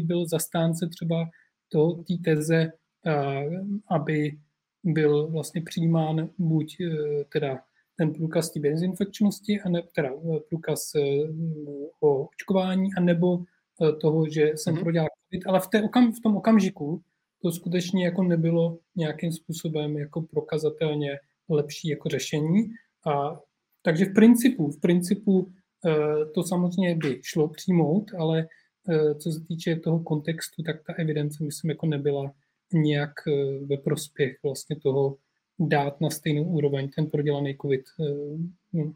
byl 0.01 0.29
zastánce 0.29 0.89
třeba 0.89 1.29
té 2.09 2.15
teze, 2.25 2.73
aby 3.91 4.33
byl 4.85 5.27
vlastně 5.27 5.63
přijímán 5.63 6.29
buď 6.39 6.77
eh, 6.81 7.25
teda 7.33 7.59
ten 7.97 8.13
průkaz 8.13 8.51
té 8.51 8.61
bezinfekčnosti, 8.61 9.61
a 9.61 9.69
ne, 9.69 9.83
teda 9.95 10.09
eh, 10.09 10.41
průkaz 10.49 10.95
eh, 10.95 11.01
o 12.01 12.25
očkování, 12.27 12.89
anebo 12.99 13.39
toho, 14.01 14.29
že 14.29 14.53
jsem 14.55 14.75
mm-hmm. 14.75 14.81
prodělal 14.81 15.09
COVID, 15.25 15.47
ale 15.47 15.61
v, 15.61 15.67
té 15.67 15.83
okam, 15.83 16.13
v 16.13 16.21
tom 16.21 16.37
okamžiku 16.37 17.03
to 17.43 17.53
skutečně 17.53 18.05
jako 18.05 18.23
nebylo 18.23 18.79
nějakým 18.97 19.33
způsobem 19.33 19.97
jako 19.97 20.23
prokazatelně 20.23 21.19
lepší 21.49 21.89
jako 21.89 22.09
řešení. 22.09 22.71
A, 23.07 23.41
takže 23.83 24.05
v 24.05 24.15
principu, 24.15 24.71
v 24.71 24.81
principu 24.81 25.53
to 26.35 26.43
samozřejmě 26.43 26.95
by 26.95 27.21
šlo 27.23 27.49
přijmout, 27.49 28.05
ale 28.19 28.47
co 29.19 29.33
se 29.33 29.41
týče 29.41 29.77
toho 29.77 30.01
kontextu, 30.01 30.63
tak 30.63 30.77
ta 30.87 30.93
evidence, 30.93 31.45
myslím, 31.45 31.71
jako 31.71 31.87
nebyla 31.87 32.33
nějak 32.75 33.13
eh, 33.29 33.67
ve 33.67 33.77
prospěch 33.77 34.37
vlastně 34.43 34.77
toho 34.77 35.17
dát 35.59 36.01
na 36.01 36.11
stejnou 36.11 36.45
úroveň 36.45 36.91
ten 36.97 37.07
prodělaný 37.07 37.57
COVID. 37.63 37.85
Eh, 38.01 38.37
no. 38.73 38.95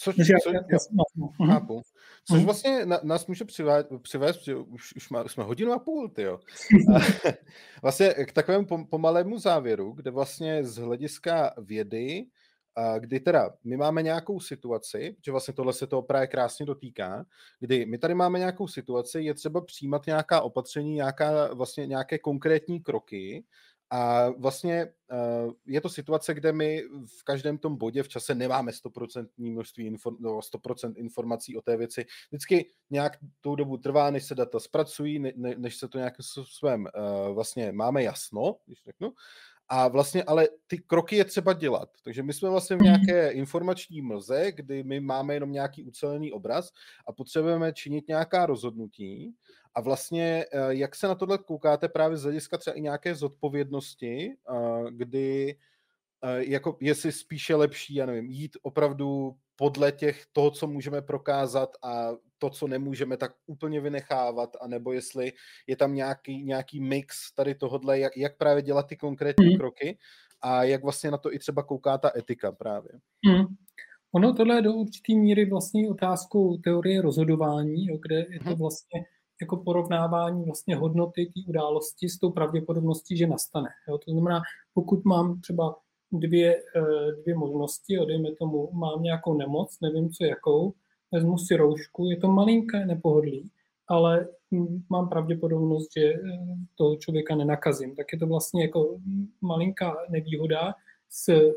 Což, 0.00 0.16
co, 0.16 0.50
já, 0.50 0.60
já, 0.72 0.78
mhm. 1.14 1.50
chápu. 1.50 1.82
Což 2.24 2.36
mhm. 2.36 2.44
vlastně 2.44 2.86
nás 3.02 3.26
může 3.26 3.44
přivést, 3.44 3.86
přivést 4.02 4.44
že 4.44 4.56
už, 4.56 4.96
už, 4.96 5.10
má, 5.10 5.22
už 5.22 5.32
jsme 5.32 5.44
hodinu 5.44 5.72
a 5.72 5.78
půl, 5.78 6.08
tyjo. 6.08 6.40
vlastně 7.82 8.14
k 8.14 8.32
takovému 8.32 8.86
pomalému 8.90 9.38
závěru, 9.38 9.92
kde 9.92 10.10
vlastně 10.10 10.64
z 10.64 10.76
hlediska 10.76 11.54
vědy 11.58 12.26
kdy 12.98 13.20
teda 13.20 13.50
my 13.64 13.76
máme 13.76 14.02
nějakou 14.02 14.40
situaci, 14.40 15.16
že 15.24 15.30
vlastně 15.30 15.54
tohle 15.54 15.72
se 15.72 15.86
to 15.86 16.02
právě 16.02 16.26
krásně 16.26 16.66
dotýká, 16.66 17.26
kdy 17.60 17.86
my 17.86 17.98
tady 17.98 18.14
máme 18.14 18.38
nějakou 18.38 18.68
situaci, 18.68 19.20
je 19.20 19.34
třeba 19.34 19.60
přijímat 19.60 20.06
nějaká 20.06 20.40
opatření, 20.40 20.94
nějaká, 20.94 21.54
vlastně 21.54 21.86
nějaké 21.86 22.18
konkrétní 22.18 22.80
kroky, 22.80 23.44
a 23.90 24.28
vlastně 24.28 24.92
je 25.66 25.80
to 25.80 25.88
situace, 25.88 26.34
kde 26.34 26.52
my 26.52 26.82
v 27.18 27.24
každém 27.24 27.58
tom 27.58 27.76
bodě 27.76 28.02
v 28.02 28.08
čase 28.08 28.34
nemáme 28.34 28.72
100% 28.72 29.28
množství 29.36 29.86
inform, 29.86 30.16
no 30.20 30.38
100% 30.38 30.92
informací 30.96 31.56
o 31.56 31.62
té 31.62 31.76
věci. 31.76 32.06
Vždycky 32.30 32.70
nějak 32.90 33.18
tou 33.40 33.54
dobu 33.54 33.76
trvá, 33.76 34.10
než 34.10 34.24
se 34.24 34.34
data 34.34 34.60
zpracují, 34.60 35.18
ne, 35.18 35.32
než 35.36 35.76
se 35.76 35.88
to 35.88 35.98
nějakým 35.98 36.22
způsobem 36.22 36.88
vlastně 37.32 37.72
máme 37.72 38.02
jasno, 38.02 38.56
když 38.66 38.82
řeknu. 38.84 39.12
A 39.68 39.88
vlastně 39.88 40.22
ale 40.22 40.48
ty 40.66 40.78
kroky 40.78 41.16
je 41.16 41.24
třeba 41.24 41.52
dělat. 41.52 41.88
Takže 42.02 42.22
my 42.22 42.32
jsme 42.32 42.50
vlastně 42.50 42.76
v 42.76 42.78
mhm. 42.78 42.84
nějaké 42.84 43.30
informační 43.30 44.02
mlze, 44.02 44.52
kdy 44.52 44.82
my 44.82 45.00
máme 45.00 45.34
jenom 45.34 45.52
nějaký 45.52 45.84
ucelený 45.84 46.32
obraz 46.32 46.70
a 47.06 47.12
potřebujeme 47.12 47.72
činit 47.72 48.08
nějaká 48.08 48.46
rozhodnutí. 48.46 49.34
A 49.74 49.80
vlastně, 49.80 50.46
eh, 50.52 50.74
jak 50.74 50.94
se 50.94 51.08
na 51.08 51.14
tohle 51.14 51.38
koukáte 51.38 51.88
právě 51.88 52.16
z 52.16 52.22
hlediska 52.22 52.58
třeba 52.58 52.76
i 52.76 52.80
nějaké 52.80 53.14
zodpovědnosti, 53.14 54.32
eh, 54.32 54.90
kdy 54.90 55.56
eh, 56.22 56.44
jako 56.44 56.76
jestli 56.80 57.12
spíše 57.12 57.54
lepší, 57.54 57.94
já 57.94 58.06
nevím, 58.06 58.30
jít 58.30 58.56
opravdu 58.62 59.36
podle 59.58 59.92
těch 59.92 60.26
toho, 60.32 60.50
co 60.50 60.66
můžeme 60.66 61.02
prokázat 61.02 61.70
a 61.82 62.08
to, 62.38 62.50
co 62.50 62.66
nemůžeme, 62.66 63.16
tak 63.16 63.32
úplně 63.46 63.80
vynechávat, 63.80 64.56
anebo 64.60 64.92
jestli 64.92 65.32
je 65.66 65.76
tam 65.76 65.94
nějaký, 65.94 66.44
nějaký 66.44 66.80
mix 66.80 67.34
tady 67.34 67.54
tohodle, 67.54 67.98
jak, 67.98 68.16
jak 68.16 68.36
právě 68.36 68.62
dělat 68.62 68.86
ty 68.86 68.96
konkrétní 68.96 69.46
hmm. 69.46 69.58
kroky 69.58 69.98
a 70.40 70.64
jak 70.64 70.82
vlastně 70.82 71.10
na 71.10 71.18
to 71.18 71.34
i 71.34 71.38
třeba 71.38 71.62
kouká 71.62 71.98
ta 71.98 72.10
etika 72.16 72.52
právě. 72.52 72.90
Hmm. 73.26 73.46
Ono 74.12 74.34
tohle 74.34 74.54
je 74.54 74.62
do 74.62 74.72
určitý 74.72 75.18
míry 75.18 75.50
vlastně 75.50 75.90
otázkou 75.90 76.56
teorie 76.56 77.02
rozhodování, 77.02 77.86
jo, 77.86 77.98
kde 78.02 78.16
je 78.16 78.38
to 78.38 78.50
mhm. 78.50 78.58
vlastně 78.58 79.04
jako 79.40 79.56
porovnávání 79.56 80.44
vlastně 80.44 80.76
hodnoty 80.76 81.26
té 81.26 81.40
události 81.48 82.08
s 82.08 82.18
tou 82.18 82.30
pravděpodobností, 82.30 83.16
že 83.16 83.26
nastane. 83.26 83.68
Jo. 83.88 83.98
To 83.98 84.10
znamená, 84.10 84.40
pokud 84.74 85.04
mám 85.04 85.40
třeba 85.40 85.76
dvě, 86.12 86.62
eh, 86.76 87.12
dvě 87.22 87.34
možnosti, 87.34 87.94
jo, 87.94 88.04
dejme 88.04 88.32
tomu, 88.34 88.70
mám 88.72 89.02
nějakou 89.02 89.34
nemoc, 89.34 89.80
nevím 89.80 90.10
co 90.10 90.24
jakou, 90.24 90.72
vezmu 91.12 91.38
si 91.38 91.56
roušku, 91.56 92.10
je 92.10 92.16
to 92.16 92.28
malinké 92.28 92.86
nepohodlí, 92.86 93.50
ale 93.88 94.28
mám 94.90 95.08
pravděpodobnost, 95.08 95.88
že 95.96 96.04
eh, 96.04 96.20
toho 96.74 96.96
člověka 96.96 97.36
nenakazím. 97.36 97.96
Tak 97.96 98.06
je 98.12 98.18
to 98.18 98.26
vlastně 98.26 98.62
jako 98.62 98.98
malinká 99.40 99.96
nevýhoda 100.10 100.74
s 101.10 101.52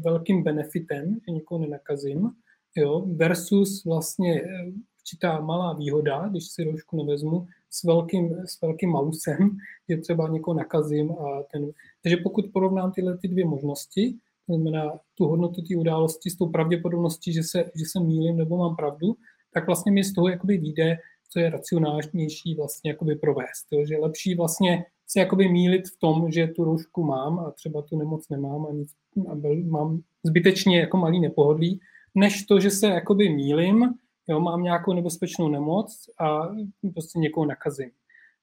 velkým 0.00 0.42
benefitem, 0.42 1.18
že 1.26 1.32
nikoho 1.32 1.60
nenakazím, 1.60 2.30
jo, 2.76 3.00
versus 3.06 3.84
vlastně 3.84 4.42
eh, 4.42 4.72
určitá 5.04 5.40
malá 5.40 5.72
výhoda, 5.72 6.28
když 6.28 6.44
si 6.44 6.64
roušku 6.64 7.04
nevezmu, 7.04 7.46
s 7.70 7.84
velkým, 7.84 8.36
s 8.46 8.60
velkým 8.60 8.90
mausem, 8.90 9.56
že 9.88 9.96
třeba 9.96 10.28
někoho 10.28 10.54
nakazím. 10.54 11.12
A 11.12 11.42
ten, 11.52 11.70
takže 12.02 12.16
pokud 12.16 12.44
porovnám 12.52 12.92
tyhle 12.92 13.18
ty 13.18 13.28
dvě 13.28 13.44
možnosti, 13.44 14.14
to 14.46 14.54
znamená 14.54 14.98
tu 15.14 15.26
hodnotu 15.26 15.62
té 15.62 15.76
události 15.76 16.30
s 16.30 16.36
tou 16.36 16.48
pravděpodobností, 16.48 17.32
že 17.32 17.42
se, 17.42 17.58
že 17.58 17.84
se 17.92 18.00
mýlím 18.00 18.36
nebo 18.36 18.56
mám 18.56 18.76
pravdu, 18.76 19.16
tak 19.52 19.66
vlastně 19.66 19.92
mi 19.92 20.04
z 20.04 20.12
toho 20.12 20.28
jakoby 20.28 20.58
vyjde, 20.58 20.98
co 21.30 21.40
je 21.40 21.50
racionálnější 21.50 22.54
vlastně 22.54 22.90
jakoby 22.90 23.16
provést. 23.16 23.66
Jo? 23.72 23.84
Že 23.86 23.96
lepší 23.96 24.34
vlastně 24.34 24.84
se 25.06 25.20
jakoby 25.20 25.48
mílit 25.48 25.88
v 25.88 25.98
tom, 25.98 26.30
že 26.30 26.46
tu 26.46 26.64
roušku 26.64 27.04
mám 27.04 27.38
a 27.38 27.50
třeba 27.50 27.82
tu 27.82 27.98
nemoc 27.98 28.28
nemám 28.28 28.66
a, 28.66 28.72
nic, 28.72 28.88
a 29.28 29.34
byl, 29.34 29.64
mám 29.64 30.00
zbytečně 30.24 30.80
jako 30.80 30.96
malý 30.96 31.20
nepohodlí, 31.20 31.80
než 32.14 32.42
to, 32.42 32.60
že 32.60 32.70
se 32.70 32.86
jakoby 32.86 33.28
mílim, 33.28 33.94
jo, 34.28 34.40
mám 34.40 34.62
nějakou 34.62 34.92
nebezpečnou 34.92 35.48
nemoc 35.48 36.10
a 36.18 36.48
prostě 36.92 37.18
někoho 37.18 37.46
nakazím. 37.46 37.90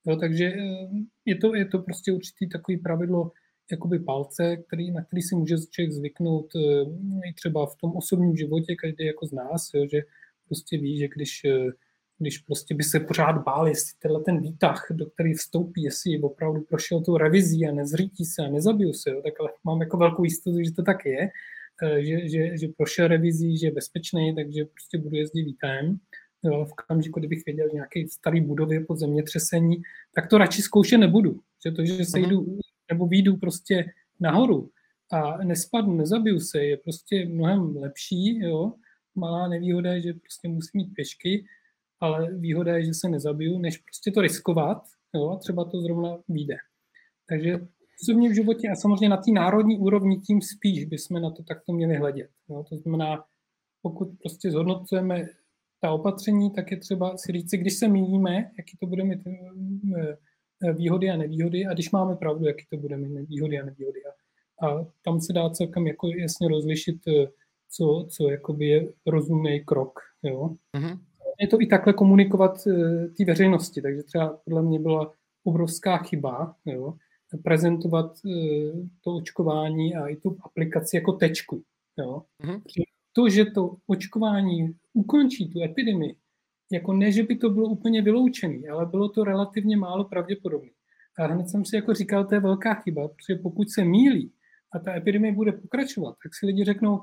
Jo, 0.05 0.15
takže 0.15 0.45
eh, 0.45 0.89
je 1.25 1.35
to, 1.35 1.55
je 1.55 1.65
to 1.65 1.79
prostě 1.79 2.11
určitý 2.11 2.49
takový 2.49 2.77
pravidlo 2.77 3.31
jakoby 3.71 3.99
palce, 3.99 4.57
který, 4.57 4.91
na 4.91 5.03
který 5.03 5.21
si 5.21 5.35
může 5.35 5.55
člověk 5.57 5.91
zvyknout 5.91 6.45
eh, 6.55 7.29
i 7.29 7.33
třeba 7.33 7.65
v 7.65 7.75
tom 7.75 7.91
osobním 7.95 8.37
životě, 8.37 8.75
každý 8.75 9.05
jako 9.05 9.25
z 9.27 9.31
nás, 9.31 9.69
jo, 9.73 9.85
že 9.91 10.01
prostě 10.47 10.77
ví, 10.77 10.97
že 10.97 11.07
když 11.07 11.41
eh, 11.45 11.71
když 12.21 12.37
prostě 12.37 12.75
by 12.75 12.83
se 12.83 12.99
pořád 12.99 13.43
báli, 13.43 13.71
jestli 13.71 13.99
tenhle 13.99 14.23
ten 14.23 14.41
výtah, 14.41 14.87
do 14.91 15.05
který 15.05 15.33
vstoupí, 15.33 15.83
jestli 15.83 16.21
opravdu 16.21 16.61
prošel 16.61 17.01
tu 17.01 17.17
revizí 17.17 17.67
a 17.67 17.71
nezřítí 17.71 18.25
se 18.25 18.45
a 18.45 18.49
nezabiju 18.49 18.93
se, 18.93 19.09
jo, 19.09 19.21
tak 19.21 19.33
ale 19.39 19.49
mám 19.63 19.81
jako 19.81 19.97
velkou 19.97 20.23
jistotu, 20.23 20.63
že 20.63 20.71
to 20.71 20.83
tak 20.83 21.05
je, 21.05 21.29
že, 21.99 22.29
že, 22.29 22.57
že 22.57 22.67
prošel 22.77 23.07
revizí, 23.07 23.57
že 23.57 23.67
je 23.67 23.71
bezpečný, 23.71 24.35
takže 24.35 24.65
prostě 24.65 24.97
budu 24.97 25.15
jezdit 25.15 25.43
výtahem. 25.43 25.99
Jo, 26.43 26.65
v 26.65 26.71
okamžiku, 26.71 27.19
kdybych 27.19 27.45
věděl 27.45 27.69
nějaký 27.73 28.07
starý 28.07 28.41
budovy 28.41 28.85
po 28.85 28.95
zemětřesení, 28.95 29.81
tak 30.15 30.27
to 30.27 30.37
radši 30.37 30.61
zkoušet 30.61 30.97
nebudu. 30.97 31.39
Že 31.65 31.71
to, 31.71 31.85
že 31.85 32.05
se 32.05 32.19
mhm. 32.19 32.29
jdu, 32.29 32.59
nebo 32.91 33.07
výjdu 33.07 33.37
prostě 33.37 33.85
nahoru 34.19 34.69
a 35.11 35.43
nespadnu, 35.43 35.95
nezabiju 35.95 36.39
se, 36.39 36.63
je 36.63 36.77
prostě 36.77 37.25
mnohem 37.25 37.77
lepší. 37.77 38.39
Jo. 38.39 38.73
Malá 39.15 39.47
nevýhoda 39.47 39.93
je, 39.93 40.01
že 40.01 40.13
prostě 40.13 40.47
musím 40.47 40.71
mít 40.73 40.93
pěšky, 40.93 41.45
ale 41.99 42.33
výhoda 42.33 42.77
je, 42.77 42.85
že 42.85 42.93
se 42.93 43.09
nezabiju, 43.09 43.59
než 43.59 43.77
prostě 43.77 44.11
to 44.11 44.21
riskovat, 44.21 44.83
jo, 45.15 45.29
a 45.29 45.37
třeba 45.37 45.65
to 45.65 45.81
zrovna 45.81 46.17
vyjde. 46.29 46.55
Takže 47.29 47.67
mě 48.07 48.29
v 48.29 48.35
životě 48.35 48.69
a 48.69 48.75
samozřejmě 48.75 49.09
na 49.09 49.17
té 49.17 49.31
národní 49.31 49.77
úrovni 49.77 50.17
tím 50.17 50.41
spíš 50.41 50.85
bychom 50.85 51.21
na 51.21 51.31
to 51.31 51.43
takto 51.43 51.73
měli 51.73 51.95
hledět. 51.95 52.29
Jo. 52.49 52.63
To 52.69 52.77
znamená, 52.77 53.23
pokud 53.81 54.09
prostě 54.21 54.51
zhodnocujeme 54.51 55.25
ta 55.81 55.91
opatření, 55.91 56.51
tak 56.51 56.71
je 56.71 56.77
třeba 56.77 57.17
si 57.17 57.31
říct, 57.31 57.51
když 57.51 57.73
se 57.73 57.87
míjíme, 57.87 58.51
jaký 58.57 58.77
to 58.79 58.87
bude 58.87 59.03
mít 59.03 59.19
eh, 59.27 60.17
eh, 60.63 60.73
výhody 60.73 61.09
a 61.09 61.17
nevýhody 61.17 61.65
a 61.65 61.73
když 61.73 61.91
máme 61.91 62.15
pravdu, 62.15 62.47
jaký 62.47 62.65
to 62.69 62.77
bude 62.77 62.97
mít 62.97 63.29
výhody 63.29 63.59
a 63.59 63.65
nevýhody. 63.65 63.99
A, 64.05 64.85
tam 65.05 65.21
se 65.21 65.33
dá 65.33 65.49
celkem 65.49 65.87
jako 65.87 66.07
jasně 66.07 66.47
rozlišit, 66.47 67.07
eh, 67.07 67.27
co, 67.69 68.07
co 68.09 68.29
jakoby 68.29 68.67
je 68.67 68.87
rozumný 69.05 69.65
krok. 69.65 69.99
Jo? 70.23 70.55
Mm-hmm 70.77 70.99
je 71.41 71.47
to 71.47 71.61
i 71.61 71.65
takhle 71.65 71.93
komunikovat 71.93 72.63
té 73.17 73.25
veřejnosti, 73.25 73.81
takže 73.81 74.03
třeba 74.03 74.39
podle 74.45 74.61
mě 74.61 74.79
byla 74.79 75.11
obrovská 75.43 75.97
chyba, 75.97 76.55
jo, 76.65 76.93
prezentovat 77.37 78.11
eh, 78.25 78.71
to 79.03 79.15
očkování 79.15 79.95
a 79.95 80.07
i 80.07 80.15
tu 80.15 80.37
aplikaci 80.43 80.95
jako 80.95 81.11
tečku. 81.11 81.63
Jo. 81.99 82.23
Mm-hmm. 82.43 82.61
To, 83.13 83.29
že 83.29 83.45
to 83.45 83.75
očkování 83.87 84.75
ukončí 84.93 85.49
tu 85.49 85.63
epidemii, 85.63 86.15
jako 86.71 86.93
ne, 86.93 87.11
že 87.11 87.23
by 87.23 87.35
to 87.35 87.49
bylo 87.49 87.69
úplně 87.69 88.01
vyloučené, 88.01 88.69
ale 88.71 88.85
bylo 88.85 89.09
to 89.09 89.23
relativně 89.23 89.77
málo 89.77 90.03
pravděpodobné. 90.03 90.69
A 91.19 91.27
hned 91.27 91.49
jsem 91.49 91.65
si 91.65 91.75
jako 91.75 91.93
říkal, 91.93 92.25
to 92.25 92.35
je 92.35 92.41
velká 92.41 92.73
chyba, 92.73 93.07
protože 93.07 93.35
pokud 93.35 93.69
se 93.69 93.83
mílí 93.83 94.31
a 94.73 94.79
ta 94.79 94.95
epidemie 94.95 95.33
bude 95.33 95.51
pokračovat, 95.51 96.15
tak 96.23 96.35
si 96.35 96.45
lidi 96.45 96.63
řeknou, 96.63 97.01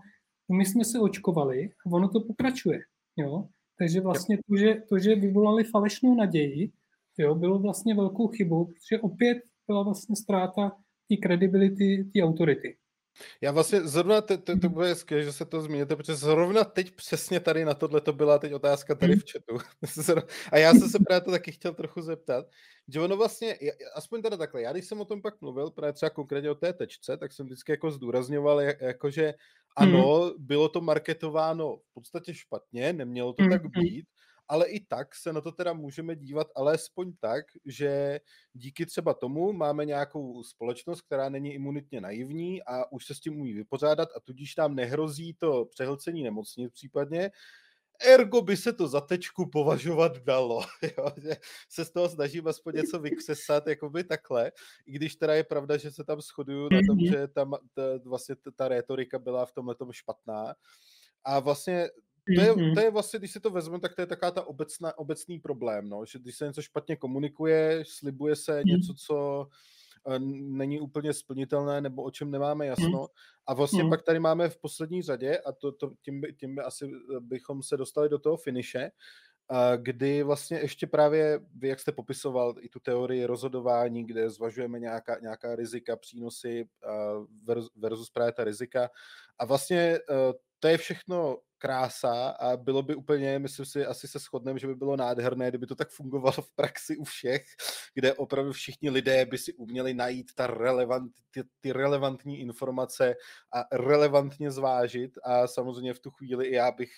no 0.48 0.56
my 0.56 0.64
jsme 0.64 0.84
se 0.84 0.98
očkovali 0.98 1.70
a 1.86 1.92
ono 1.92 2.08
to 2.08 2.20
pokračuje. 2.20 2.80
Jo? 3.16 3.48
Takže 3.78 4.00
vlastně 4.00 4.38
to, 4.48 4.56
že, 4.56 4.82
to, 4.88 4.98
že 4.98 5.14
vyvolali 5.14 5.64
falešnou 5.64 6.14
naději, 6.14 6.72
jo, 7.18 7.34
bylo 7.34 7.58
vlastně 7.58 7.94
velkou 7.94 8.28
chybou, 8.28 8.64
protože 8.64 9.00
opět 9.00 9.38
byla 9.68 9.82
vlastně 9.82 10.16
ztráta 10.16 10.72
té 11.08 11.16
kredibility, 11.16 12.10
té 12.14 12.22
autority. 12.22 12.76
Já 13.40 13.52
vlastně 13.52 13.80
zrovna, 13.80 14.20
to, 14.20 14.38
to, 14.38 14.58
to 14.58 14.68
bude 14.68 14.94
skvělé, 14.94 15.24
že 15.24 15.32
se 15.32 15.44
to 15.44 15.60
zmíníte, 15.60 15.96
protože 15.96 16.14
zrovna 16.14 16.64
teď 16.64 16.90
přesně 16.90 17.40
tady 17.40 17.64
na 17.64 17.74
tohle 17.74 18.00
to 18.00 18.12
byla 18.12 18.38
teď 18.38 18.52
otázka 18.52 18.94
tady 18.94 19.16
v 19.16 19.24
chatu. 19.32 19.58
A 20.52 20.58
já 20.58 20.74
jsem 20.74 20.88
se 20.88 20.98
právě 20.98 21.20
to 21.20 21.30
taky 21.30 21.52
chtěl 21.52 21.74
trochu 21.74 22.02
zeptat, 22.02 22.46
že 22.88 23.00
ono 23.00 23.16
vlastně, 23.16 23.58
aspoň 23.94 24.22
teda 24.22 24.36
takhle, 24.36 24.62
já 24.62 24.72
když 24.72 24.84
jsem 24.84 25.00
o 25.00 25.04
tom 25.04 25.22
pak 25.22 25.40
mluvil, 25.40 25.70
právě 25.70 25.92
třeba 25.92 26.10
konkrétně 26.10 26.50
o 26.50 26.54
té 26.54 26.72
tečce, 26.72 27.16
tak 27.16 27.32
jsem 27.32 27.46
vždycky 27.46 27.72
jako 27.72 27.90
zdůrazňoval, 27.90 28.60
jako 28.60 29.10
že 29.10 29.34
ano, 29.76 30.34
bylo 30.38 30.68
to 30.68 30.80
marketováno 30.80 31.76
v 31.76 31.94
podstatě 31.94 32.34
špatně, 32.34 32.92
nemělo 32.92 33.32
to 33.32 33.48
tak 33.50 33.62
být, 33.66 34.06
ale 34.48 34.66
i 34.66 34.80
tak 34.80 35.14
se 35.14 35.32
na 35.32 35.40
to 35.40 35.52
teda 35.52 35.72
můžeme 35.72 36.16
dívat 36.16 36.46
alespoň 36.56 37.12
tak, 37.20 37.44
že 37.64 38.20
díky 38.52 38.86
třeba 38.86 39.14
tomu 39.14 39.52
máme 39.52 39.84
nějakou 39.84 40.42
společnost, 40.42 41.00
která 41.00 41.28
není 41.28 41.54
imunitně 41.54 42.00
naivní 42.00 42.62
a 42.62 42.92
už 42.92 43.06
se 43.06 43.14
s 43.14 43.20
tím 43.20 43.40
umí 43.40 43.52
vypořádat 43.52 44.08
a 44.16 44.20
tudíž 44.20 44.56
nám 44.56 44.74
nehrozí 44.74 45.34
to 45.34 45.64
přehlcení 45.64 46.22
nemocnic 46.22 46.72
případně, 46.72 47.30
ergo 48.00 48.42
by 48.42 48.56
se 48.56 48.72
to 48.72 48.88
za 48.88 49.00
tečku 49.00 49.50
považovat 49.50 50.18
dalo, 50.18 50.62
jo? 50.98 51.12
že 51.16 51.36
se 51.68 51.84
z 51.84 51.90
toho 51.90 52.08
snažím 52.08 52.48
aspoň 52.48 52.74
něco 52.74 52.98
vykřesat, 52.98 53.64
by 53.88 54.04
takhle, 54.04 54.52
i 54.86 54.92
když 54.92 55.16
teda 55.16 55.34
je 55.34 55.44
pravda, 55.44 55.76
že 55.76 55.90
se 55.90 56.04
tam 56.04 56.20
shoduju 56.20 56.68
na 56.72 56.80
tom, 56.86 56.96
mhm. 56.96 57.06
že 57.06 57.28
tam 57.28 57.54
ta, 57.74 57.82
vlastně 58.04 58.36
ta, 58.36 58.50
ta 58.50 58.68
rétorika 58.68 59.18
byla 59.18 59.46
v 59.46 59.52
tomhle 59.52 59.74
špatná. 59.90 60.54
A 61.24 61.40
vlastně 61.40 61.88
to 62.36 62.40
je, 62.40 62.52
mm-hmm. 62.52 62.74
to 62.74 62.80
je 62.80 62.90
vlastně, 62.90 63.18
když 63.18 63.32
si 63.32 63.40
to 63.40 63.50
vezmeme, 63.50 63.80
tak 63.80 63.94
to 63.94 64.02
je 64.02 64.06
taková 64.06 64.30
ta 64.30 64.42
obecná, 64.42 64.98
obecný 64.98 65.38
problém, 65.38 65.88
no, 65.88 66.04
že 66.04 66.18
když 66.18 66.36
se 66.36 66.46
něco 66.46 66.62
špatně 66.62 66.96
komunikuje, 66.96 67.84
slibuje 67.86 68.36
se 68.36 68.60
mm-hmm. 68.60 68.64
něco, 68.64 68.94
co 69.06 69.46
eh, 70.10 70.18
není 70.18 70.80
úplně 70.80 71.12
splnitelné 71.12 71.80
nebo 71.80 72.02
o 72.02 72.10
čem 72.10 72.30
nemáme 72.30 72.64
mhm. 72.64 72.70
jasno. 72.70 73.06
A 73.46 73.54
vlastně 73.54 73.82
mm. 73.82 73.90
pak 73.90 74.02
tady 74.02 74.18
máme 74.18 74.48
v 74.48 74.58
poslední 74.60 75.02
řadě, 75.02 75.38
a 75.38 75.52
to, 75.52 75.72
to 75.72 75.92
tím, 76.02 76.20
by, 76.20 76.32
tím 76.32 76.54
by 76.54 76.62
asi 76.62 76.84
eh, 76.86 77.20
bychom 77.20 77.62
se 77.62 77.76
dostali 77.76 78.08
do 78.08 78.18
toho 78.18 78.36
finiše, 78.36 78.90
kdy 79.76 80.22
vlastně 80.22 80.58
ještě 80.58 80.86
právě, 80.86 81.40
vy 81.54 81.68
jak 81.68 81.80
jste 81.80 81.92
popisoval 81.92 82.54
i 82.60 82.68
tu 82.68 82.80
teorii 82.80 83.24
rozhodování, 83.24 84.06
kde 84.06 84.30
zvažujeme 84.30 84.78
nějaká, 84.78 85.18
nějaká 85.20 85.56
rizika, 85.56 85.96
přínosy 85.96 86.68
versus 87.76 88.10
právě 88.10 88.32
ta 88.32 88.44
rizika. 88.44 88.90
A 89.38 89.44
vlastně 89.44 89.78
eh, 89.78 90.32
to 90.58 90.68
je 90.68 90.78
všechno 90.78 91.38
krása 91.58 92.28
a 92.28 92.56
bylo 92.56 92.82
by 92.82 92.94
úplně, 92.94 93.38
myslím 93.38 93.66
si, 93.66 93.86
asi 93.86 94.08
se 94.08 94.18
shodneme, 94.18 94.58
že 94.58 94.66
by 94.66 94.74
bylo 94.74 94.96
nádherné, 94.96 95.48
kdyby 95.48 95.66
to 95.66 95.74
tak 95.74 95.90
fungovalo 95.90 96.32
v 96.32 96.54
praxi 96.54 96.96
u 96.96 97.04
všech, 97.04 97.44
kde 97.94 98.14
opravdu 98.14 98.52
všichni 98.52 98.90
lidé 98.90 99.26
by 99.26 99.38
si 99.38 99.52
uměli 99.52 99.94
najít 99.94 100.34
ta 100.34 100.46
relevant, 100.46 101.12
ty, 101.30 101.42
ty 101.60 101.72
relevantní 101.72 102.40
informace 102.40 103.14
a 103.54 103.76
relevantně 103.76 104.50
zvážit. 104.50 105.18
A 105.24 105.46
samozřejmě 105.46 105.94
v 105.94 105.98
tu 105.98 106.10
chvíli 106.10 106.46
i 106.46 106.54
já 106.54 106.72
bych 106.72 106.90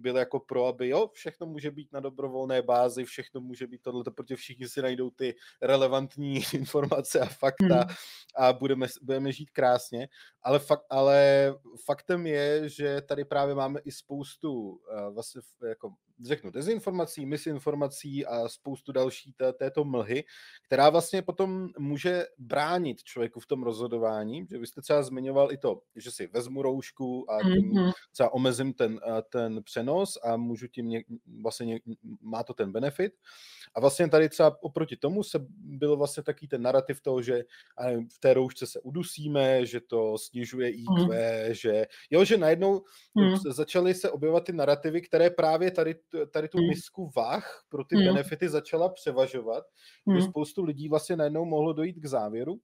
byl 0.00 0.16
jako 0.16 0.40
pro, 0.40 0.66
aby 0.66 0.88
jo, 0.88 1.10
všechno 1.12 1.46
může 1.46 1.70
být 1.70 1.92
na 1.92 2.00
dobrovolné 2.00 2.62
bázi, 2.62 3.04
všechno 3.04 3.40
může 3.40 3.66
být 3.66 3.82
tohle, 3.82 4.04
protože 4.04 4.36
všichni 4.36 4.68
si 4.68 4.82
najdou 4.82 5.10
ty 5.10 5.34
relevantní 5.62 6.42
informace 6.54 7.20
a 7.20 7.26
fakta 7.26 7.80
hmm. 7.80 7.94
a 8.36 8.52
budeme, 8.52 8.86
budeme 9.02 9.32
žít 9.32 9.50
krásně, 9.50 10.08
ale, 10.42 10.58
fakt, 10.58 10.86
ale 10.90 11.52
faktem 11.84 12.26
je, 12.26 12.68
že 12.68 13.00
tady 13.00 13.24
právě 13.24 13.54
máme 13.54 13.80
i 13.80 13.92
spoustu 13.92 14.52
uh, 14.52 15.14
vlastně 15.14 15.40
jako 15.68 15.94
řeknu, 16.24 16.50
dezinformací, 16.50 17.26
misinformací 17.26 18.26
a 18.26 18.48
spoustu 18.48 18.92
další 18.92 19.32
té, 19.32 19.52
této 19.52 19.84
mlhy, 19.84 20.24
která 20.66 20.90
vlastně 20.90 21.22
potom 21.22 21.68
může 21.78 22.24
bránit 22.38 23.02
člověku 23.02 23.40
v 23.40 23.46
tom 23.46 23.62
rozhodování, 23.62 24.46
že 24.50 24.58
vy 24.58 24.66
jste 24.66 24.82
třeba 24.82 25.02
zmiňoval 25.02 25.52
i 25.52 25.56
to, 25.56 25.80
že 25.96 26.10
si 26.10 26.26
vezmu 26.26 26.62
roušku 26.62 27.30
a 27.30 27.42
tím 27.42 27.72
mm-hmm. 27.72 27.92
třeba 28.12 28.32
omezím 28.32 28.72
ten, 28.72 29.00
ten 29.32 29.62
přenos 29.62 29.89
a 30.24 30.36
můžu 30.36 30.68
tím 30.68 30.88
ně, 30.88 31.02
vlastně 31.42 31.66
ně, 31.66 31.80
má 32.20 32.42
to 32.42 32.54
ten 32.54 32.72
benefit. 32.72 33.12
A 33.74 33.80
vlastně 33.80 34.08
tady 34.08 34.28
třeba 34.28 34.62
oproti 34.62 34.96
tomu 34.96 35.22
se 35.22 35.46
byl 35.52 35.96
vlastně 35.96 36.22
taký 36.22 36.48
ten 36.48 36.62
narrativ 36.62 37.00
toho, 37.00 37.22
že 37.22 37.42
v 38.14 38.18
té 38.20 38.34
roušce 38.34 38.66
se 38.66 38.80
udusíme, 38.80 39.66
že 39.66 39.80
to 39.80 40.18
snižuje 40.18 40.70
IQ, 40.70 41.04
mm. 41.04 41.10
že 41.50 41.86
jo, 42.10 42.24
že 42.24 42.36
najednou 42.36 42.82
mm. 43.14 43.36
začaly 43.36 43.94
se 43.94 44.10
objevovat 44.10 44.44
ty 44.44 44.52
narrativy, 44.52 45.00
které 45.00 45.30
právě 45.30 45.70
tady, 45.70 45.94
tady 46.32 46.48
tu 46.48 46.58
mm. 46.58 46.68
misku 46.68 47.10
vah 47.16 47.64
pro 47.68 47.84
ty 47.84 47.96
mm. 47.96 48.04
benefity 48.04 48.48
začala 48.48 48.88
převažovat, 48.88 49.64
mm. 50.06 50.16
že 50.16 50.22
spoustu 50.22 50.64
lidí 50.64 50.88
vlastně 50.88 51.16
najednou 51.16 51.44
mohlo 51.44 51.72
dojít 51.72 52.00
k 52.00 52.06
závěru, 52.06 52.60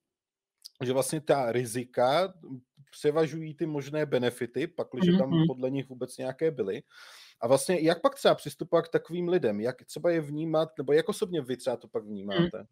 že 0.85 0.93
vlastně 0.93 1.21
ta 1.21 1.53
rizika 1.53 2.35
převažují 2.91 3.55
ty 3.55 3.67
možné 3.67 4.07
benefity, 4.07 4.67
pakliže 4.67 5.13
mm-hmm. 5.13 5.19
tam 5.19 5.47
podle 5.47 5.71
nich 5.71 5.89
vůbec 5.89 6.19
nějaké 6.19 6.51
byly. 6.51 6.83
A 7.41 7.47
vlastně 7.47 7.81
jak 7.81 8.03
pak 8.03 8.15
třeba 8.15 8.35
přistupovat 8.35 8.89
k 8.89 8.93
takovým 8.93 9.29
lidem? 9.29 9.61
Jak 9.61 9.85
třeba 9.85 10.11
je 10.11 10.21
vnímat, 10.21 10.69
nebo 10.79 10.93
jak 10.93 11.09
osobně 11.09 11.41
vy 11.41 11.57
třeba 11.57 11.77
to 11.77 11.89
pak 11.89 12.05
vnímáte? 12.05 12.67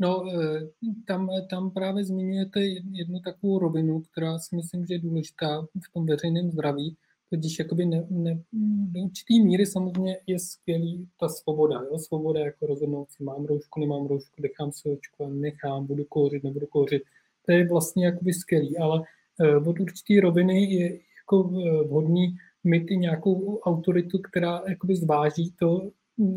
No, 0.00 0.24
eh, 0.40 0.60
tam, 1.06 1.28
tam 1.50 1.70
právě 1.70 2.04
zmiňujete 2.04 2.60
jednu 2.92 3.20
takovou 3.24 3.58
rovinu, 3.58 4.00
která 4.00 4.38
si 4.38 4.56
myslím, 4.56 4.86
že 4.86 4.94
je 4.94 4.98
důležitá 4.98 5.62
v 5.62 5.92
tom 5.92 6.06
veřejném 6.06 6.50
zdraví, 6.50 6.96
totiž 7.30 7.58
jakoby 7.58 7.86
ne, 7.86 8.06
ne, 8.10 8.42
do 8.52 9.00
určitý 9.00 9.44
míry 9.44 9.66
samozřejmě 9.66 10.20
je 10.26 10.38
skvělý 10.38 11.08
ta 11.20 11.28
svoboda, 11.28 11.82
jo? 11.90 11.98
svoboda 11.98 12.40
jako 12.40 12.66
rozhodnout 12.66 13.10
si 13.10 13.22
mám 13.22 13.44
roušku, 13.44 13.80
nemám 13.80 14.06
roušku, 14.06 14.42
nechám 14.42 14.72
se 14.72 14.88
očkovat, 14.88 15.32
nechám, 15.32 15.86
budu 15.86 16.04
kouřit, 16.04 16.44
nebudu 16.44 16.66
kouřit. 16.66 17.02
To 17.48 17.52
je 17.52 17.68
vlastně 17.68 18.06
jakoby 18.06 18.32
skvělý, 18.32 18.78
ale 18.78 19.02
eh, 19.40 19.56
od 19.56 19.80
určitý 19.80 20.20
roviny 20.20 20.64
je 20.64 20.98
jako 21.22 21.50
eh, 21.52 21.84
vhodný 21.88 22.36
mít 22.64 22.90
i 22.90 22.96
nějakou 22.96 23.58
autoritu, 23.58 24.18
která 24.18 24.62
jakoby 24.68 24.96
zváží 24.96 25.52
to 25.58 25.90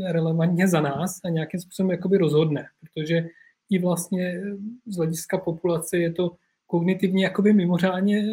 relevantně 0.06 0.68
za 0.68 0.82
nás 0.82 1.20
a 1.24 1.30
nějakým 1.30 1.60
způsobem 1.60 1.92
jakoby 1.92 2.18
rozhodne, 2.18 2.66
protože 2.80 3.28
i 3.70 3.80
vlastně 3.80 4.42
z 4.86 4.98
hlediska 4.98 5.38
populace 5.38 5.98
je 5.98 6.12
to 6.12 6.32
kognitivně 6.68 7.24
jakoby 7.24 7.54
mimořádně 7.54 8.26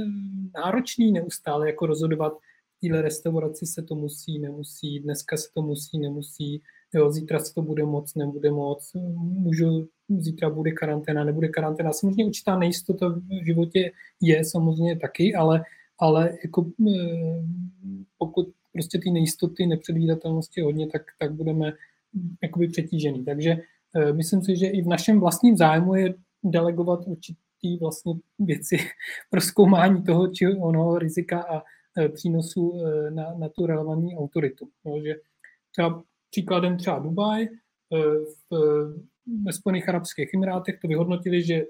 náročný 0.55 1.13
neustále 1.13 1.67
jako 1.67 1.87
rozhodovat. 1.87 2.33
Téhle 2.81 3.03
restauraci 3.03 3.67
se 3.67 3.83
to 3.83 3.95
musí, 3.95 4.39
nemusí, 4.39 5.01
dneska 5.01 5.37
se 5.37 5.49
to 5.55 5.63
musí, 5.63 5.99
nemusí, 5.99 6.63
jo, 6.95 7.11
zítra 7.11 7.39
se 7.39 7.55
to 7.55 7.63
bude 7.63 7.85
moc, 7.85 8.15
nebude 8.15 8.51
moc, 8.51 8.91
můžu, 9.15 9.89
zítra 10.09 10.51
bude 10.51 10.71
karanténa, 10.71 11.25
nebude 11.25 11.49
karanténa. 11.49 11.93
Samozřejmě 11.93 12.25
určitá 12.25 12.59
nejistota 12.59 13.09
v 13.09 13.45
životě 13.47 13.93
je 14.21 14.45
samozřejmě 14.45 14.97
taky, 14.97 15.35
ale, 15.35 15.65
ale 15.99 16.39
jako, 16.45 16.67
eh, 16.89 17.43
pokud 18.19 18.49
prostě 18.73 18.99
ty 18.99 19.11
nejistoty, 19.11 19.67
nepředvídatelnosti 19.67 20.61
hodně, 20.61 20.87
tak, 20.87 21.03
tak 21.19 21.33
budeme 21.33 21.73
jakoby 22.43 22.69
přetížený. 22.69 23.25
Takže 23.25 23.57
eh, 23.97 24.13
myslím 24.13 24.43
si, 24.43 24.57
že 24.57 24.67
i 24.67 24.83
v 24.83 24.89
našem 24.89 25.21
vlastním 25.21 25.57
zájmu 25.57 25.95
je 25.95 26.15
delegovat 26.45 27.01
určitý 27.07 27.79
vlastně 27.81 28.15
věci 28.39 28.77
pro 29.31 29.41
zkoumání 29.41 30.03
toho, 30.03 30.29
či 30.29 30.47
onoho 30.47 30.99
rizika 30.99 31.43
a 31.43 31.63
Eh, 31.99 32.09
přínosu 32.09 32.83
na, 33.11 33.35
na 33.35 33.49
tu 33.49 33.67
relevantní 33.67 34.17
autoritu. 34.17 34.69
No, 34.85 35.01
že 35.03 35.15
třeba 35.71 36.03
příkladem 36.31 36.77
třeba 36.77 36.99
Dubaj, 36.99 37.49
v, 38.51 38.57
ve 39.45 39.53
Spojených 39.53 39.89
Arabských 39.89 40.35
Emirátech 40.35 40.79
to 40.83 40.89
vyhodnotili, 40.89 41.43
že 41.43 41.65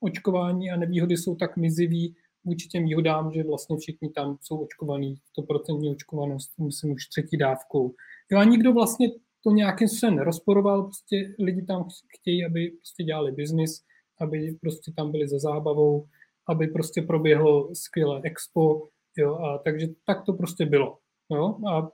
očkování 0.00 0.70
a 0.70 0.76
nevýhody 0.76 1.16
jsou 1.16 1.36
tak 1.36 1.56
mizivý 1.56 2.14
vůči 2.44 2.68
těm 2.68 2.84
výhodám, 2.84 3.32
že 3.32 3.42
vlastně 3.42 3.76
všichni 3.76 4.10
tam 4.10 4.38
jsou 4.40 4.56
očkovaní, 4.56 5.14
100% 5.38 5.92
očkovanost, 5.92 6.58
myslím 6.58 6.92
už 6.92 7.06
třetí 7.06 7.36
dávkou. 7.36 7.94
Jo, 8.32 8.38
a 8.38 8.44
nikdo 8.44 8.72
vlastně 8.72 9.08
to 9.44 9.50
nějakým 9.50 9.88
způsobem 9.88 10.16
nerozporoval, 10.16 10.82
prostě 10.82 11.34
lidi 11.38 11.62
tam 11.62 11.88
chtějí, 12.18 12.44
aby 12.44 12.70
prostě 12.70 13.04
dělali 13.04 13.32
biznis, 13.32 13.82
aby 14.20 14.58
prostě 14.60 14.92
tam 14.96 15.10
byli 15.10 15.28
za 15.28 15.38
zábavou, 15.38 16.06
aby 16.48 16.66
prostě 16.66 17.02
proběhlo 17.02 17.74
skvělé 17.74 18.20
expo, 18.24 18.88
Jo, 19.18 19.34
a 19.34 19.58
takže 19.58 19.86
tak 20.06 20.24
to 20.24 20.32
prostě 20.32 20.66
bylo. 20.66 20.98
Jo, 21.30 21.56
a 21.68 21.88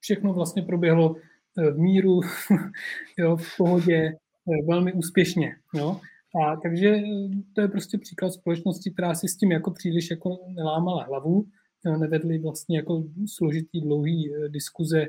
všechno 0.00 0.32
vlastně 0.32 0.62
proběhlo 0.62 1.16
eh, 1.58 1.70
v 1.70 1.78
míru, 1.78 2.20
jo, 3.18 3.36
v 3.36 3.56
pohodě, 3.56 4.16
velmi 4.66 4.92
úspěšně. 4.92 5.56
Jo. 5.74 6.00
A 6.42 6.56
takže 6.56 6.88
eh, 6.88 7.02
to 7.54 7.60
je 7.60 7.68
prostě 7.68 7.98
příklad 7.98 8.30
společnosti, 8.30 8.90
která 8.90 9.14
si 9.14 9.28
s 9.28 9.36
tím 9.36 9.52
jako 9.52 9.70
příliš 9.70 10.10
jako 10.10 10.38
nelámala 10.48 11.04
hlavu, 11.04 11.46
nevedli 11.98 12.38
vlastně 12.38 12.76
jako 12.76 13.04
složitý 13.26 13.80
dlouhý 13.80 14.32
diskuze 14.48 15.06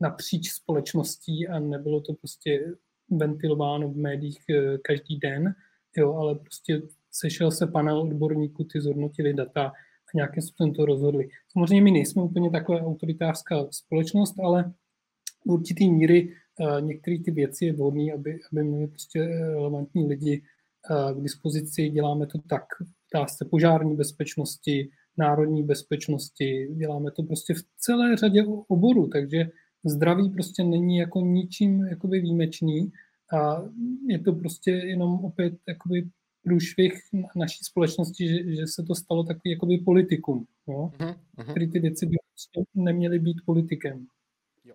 napříč 0.00 0.50
společností 0.50 1.48
a 1.48 1.58
nebylo 1.58 2.00
to 2.00 2.14
prostě 2.14 2.74
ventilováno 3.10 3.88
v 3.88 3.96
médiích 3.96 4.38
každý 4.82 5.18
den, 5.18 5.54
jo, 5.96 6.14
ale 6.14 6.34
prostě 6.34 6.82
sešel 7.12 7.50
se 7.50 7.66
panel 7.66 8.00
odborníků, 8.00 8.64
ty 8.64 8.80
zhodnotili 8.80 9.34
data 9.34 9.66
a 9.66 10.10
nějakým 10.14 10.42
způsobem 10.42 10.74
to 10.74 10.86
rozhodli. 10.86 11.28
Samozřejmě 11.52 11.82
my 11.82 11.90
nejsme 11.90 12.22
úplně 12.22 12.50
takové 12.50 12.80
autoritářská 12.80 13.66
společnost, 13.70 14.34
ale 14.40 14.72
v 15.44 15.52
určitý 15.52 15.90
míry 15.90 16.32
některé 16.80 17.18
ty 17.24 17.30
věci 17.30 17.64
je 17.64 17.72
vhodné, 17.72 18.12
aby, 18.12 18.38
aby 18.52 18.64
měli 18.64 18.86
prostě 18.86 19.26
relevantní 19.26 20.06
lidi 20.06 20.42
uh, 20.90 21.20
k 21.20 21.22
dispozici. 21.22 21.90
Děláme 21.90 22.26
to 22.26 22.38
tak 22.38 22.64
dá 23.14 23.26
se 23.26 23.44
požární 23.44 23.96
bezpečnosti, 23.96 24.90
národní 25.18 25.62
bezpečnosti, 25.62 26.68
děláme 26.76 27.10
to 27.10 27.22
prostě 27.22 27.54
v 27.54 27.62
celé 27.78 28.16
řadě 28.16 28.44
oborů, 28.68 29.08
takže 29.08 29.50
zdraví 29.84 30.30
prostě 30.30 30.64
není 30.64 30.96
jako 30.96 31.20
ničím 31.20 31.80
jakoby 31.80 32.20
výjimečný 32.20 32.92
a 33.38 33.62
je 34.08 34.18
to 34.18 34.32
prostě 34.32 34.70
jenom 34.70 35.24
opět 35.24 35.54
jakoby 35.68 36.08
průšvih 36.42 37.00
naší 37.36 37.64
společnosti, 37.64 38.28
že, 38.28 38.56
že 38.56 38.66
se 38.66 38.82
to 38.82 38.94
stalo 38.94 39.24
takový 39.24 39.50
jakoby 39.50 39.78
politikum, 39.78 40.46
jo? 40.68 40.90
Uh-huh, 40.98 41.50
který 41.50 41.70
ty 41.70 41.78
věci 41.78 42.06
by 42.06 42.16
prostě 42.30 42.62
neměly 42.74 43.18
být 43.18 43.36
politikem. 43.46 44.06
Jo. 44.64 44.74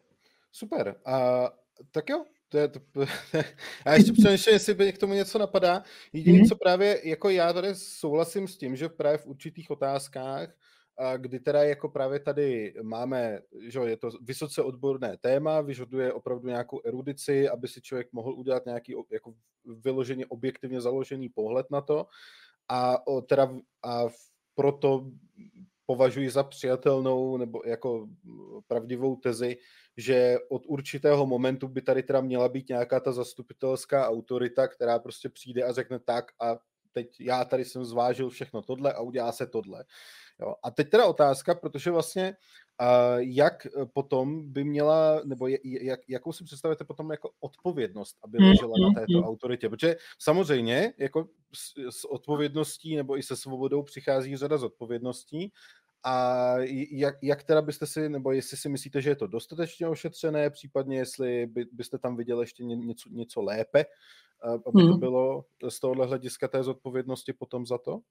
Super. 0.52 0.96
A, 1.06 1.50
tak 1.92 2.10
jo, 2.10 2.26
to 2.50 2.58
je 2.58 2.68
to, 2.68 2.80
a 3.86 3.94
ještě 3.94 4.14
přemýšlím, 4.14 4.54
jestli 4.54 4.74
by 4.74 4.94
k 4.94 4.98
tomu 4.98 5.14
něco 5.14 5.40
napadá. 5.40 5.84
Jediné, 6.14 6.40
mm-hmm. 6.40 6.50
co 6.50 6.56
právě, 6.56 7.10
jako 7.10 7.30
já 7.30 7.54
tady 7.54 7.76
souhlasím 7.76 8.48
s 8.48 8.58
tím, 8.58 8.76
že 8.76 8.90
právě 8.90 9.18
v 9.18 9.28
určitých 9.28 9.72
otázkách 9.72 10.50
kdy 11.18 11.40
teda 11.40 11.64
jako 11.64 11.90
právě 11.90 12.20
tady 12.20 12.74
máme, 12.82 13.40
že 13.68 13.80
je 13.80 13.98
to 13.98 14.10
vysoce 14.22 14.62
odborné 14.62 15.18
téma, 15.18 15.62
vyžaduje 15.62 16.14
opravdu 16.14 16.48
nějakou 16.48 16.82
erudici, 16.86 17.50
aby 17.50 17.68
si 17.68 17.82
člověk 17.82 18.08
mohl 18.12 18.34
udělat 18.34 18.66
nějaký 18.66 18.96
jako 19.12 19.34
vyloženě 19.66 20.26
objektivně 20.26 20.82
založený 20.82 21.30
pohled 21.30 21.66
na 21.72 21.82
to 21.82 22.08
a, 22.68 23.08
o, 23.08 23.22
teda, 23.22 23.54
a 23.84 24.06
proto 24.56 25.12
považuji 25.92 26.30
za 26.30 26.44
přijatelnou 26.44 27.38
nebo 27.38 27.62
jako 27.66 28.08
pravdivou 28.68 29.16
tezi, 29.16 29.58
že 29.98 30.38
od 30.50 30.64
určitého 30.68 31.26
momentu 31.26 31.68
by 31.68 31.82
tady 31.82 32.04
teda 32.04 32.22
měla 32.22 32.50
být 32.50 32.70
nějaká 32.70 33.00
ta 33.00 33.12
zastupitelská 33.12 34.08
autorita, 34.08 34.68
která 34.68 35.00
prostě 35.00 35.30
přijde 35.30 35.64
a 35.64 35.72
řekne 35.72 36.00
tak 36.00 36.32
a 36.40 36.58
teď 36.92 37.22
já 37.22 37.46
tady 37.46 37.66
jsem 37.66 37.86
zvážil 37.86 38.30
všechno 38.30 38.62
tohle 38.62 38.94
a 38.94 39.02
udělá 39.02 39.32
se 39.32 39.48
tohle. 39.48 39.84
Jo. 40.40 40.56
A 40.64 40.72
teď 40.72 40.90
teda 40.90 41.06
otázka, 41.06 41.56
protože 41.56 41.92
vlastně 41.92 42.36
uh, 42.82 43.20
jak 43.20 43.68
potom 43.94 44.52
by 44.52 44.64
měla, 44.64 45.22
nebo 45.26 45.48
jak, 45.64 46.00
jakou 46.08 46.34
si 46.34 46.44
představujete 46.44 46.84
potom 46.84 47.12
jako 47.12 47.32
odpovědnost, 47.40 48.18
aby 48.24 48.38
hmm, 48.38 48.48
ležela 48.48 48.74
na 48.82 48.88
hmm, 48.88 48.96
této 48.96 49.18
hmm. 49.18 49.28
autoritě, 49.28 49.70
protože 49.70 49.96
samozřejmě 50.20 50.94
jako 50.98 51.28
s, 51.54 52.00
s 52.00 52.06
odpovědností 52.06 52.96
nebo 52.96 53.18
i 53.18 53.24
se 53.24 53.36
svobodou 53.36 53.84
přichází 53.84 54.38
řada 54.38 54.58
z 54.58 54.64
odpovědností, 54.64 55.52
a 56.04 56.56
jak, 56.92 57.16
jak 57.22 57.44
teda 57.44 57.62
byste 57.62 57.86
si, 57.86 58.10
nebo 58.10 58.32
jestli 58.32 58.58
si 58.58 58.70
myslíte, 58.70 59.02
že 59.02 59.10
je 59.10 59.16
to 59.16 59.28
dostatečně 59.28 59.88
ošetřené, 59.88 60.50
případně 60.50 60.98
jestli 60.98 61.46
by, 61.46 61.66
byste 61.72 61.98
tam 61.98 62.16
viděli 62.16 62.44
ještě 62.44 62.64
něco, 62.64 63.10
něco 63.10 63.42
lépe, 63.42 63.86
aby 64.68 64.84
to 64.88 64.98
bylo 64.98 65.46
z 65.70 65.80
tohohle 65.80 66.08
hlediska 66.08 66.48
té 66.48 66.64
zodpovědnosti 66.64 67.34
potom 67.34 67.66
za 67.66 67.78
to? 67.78 68.02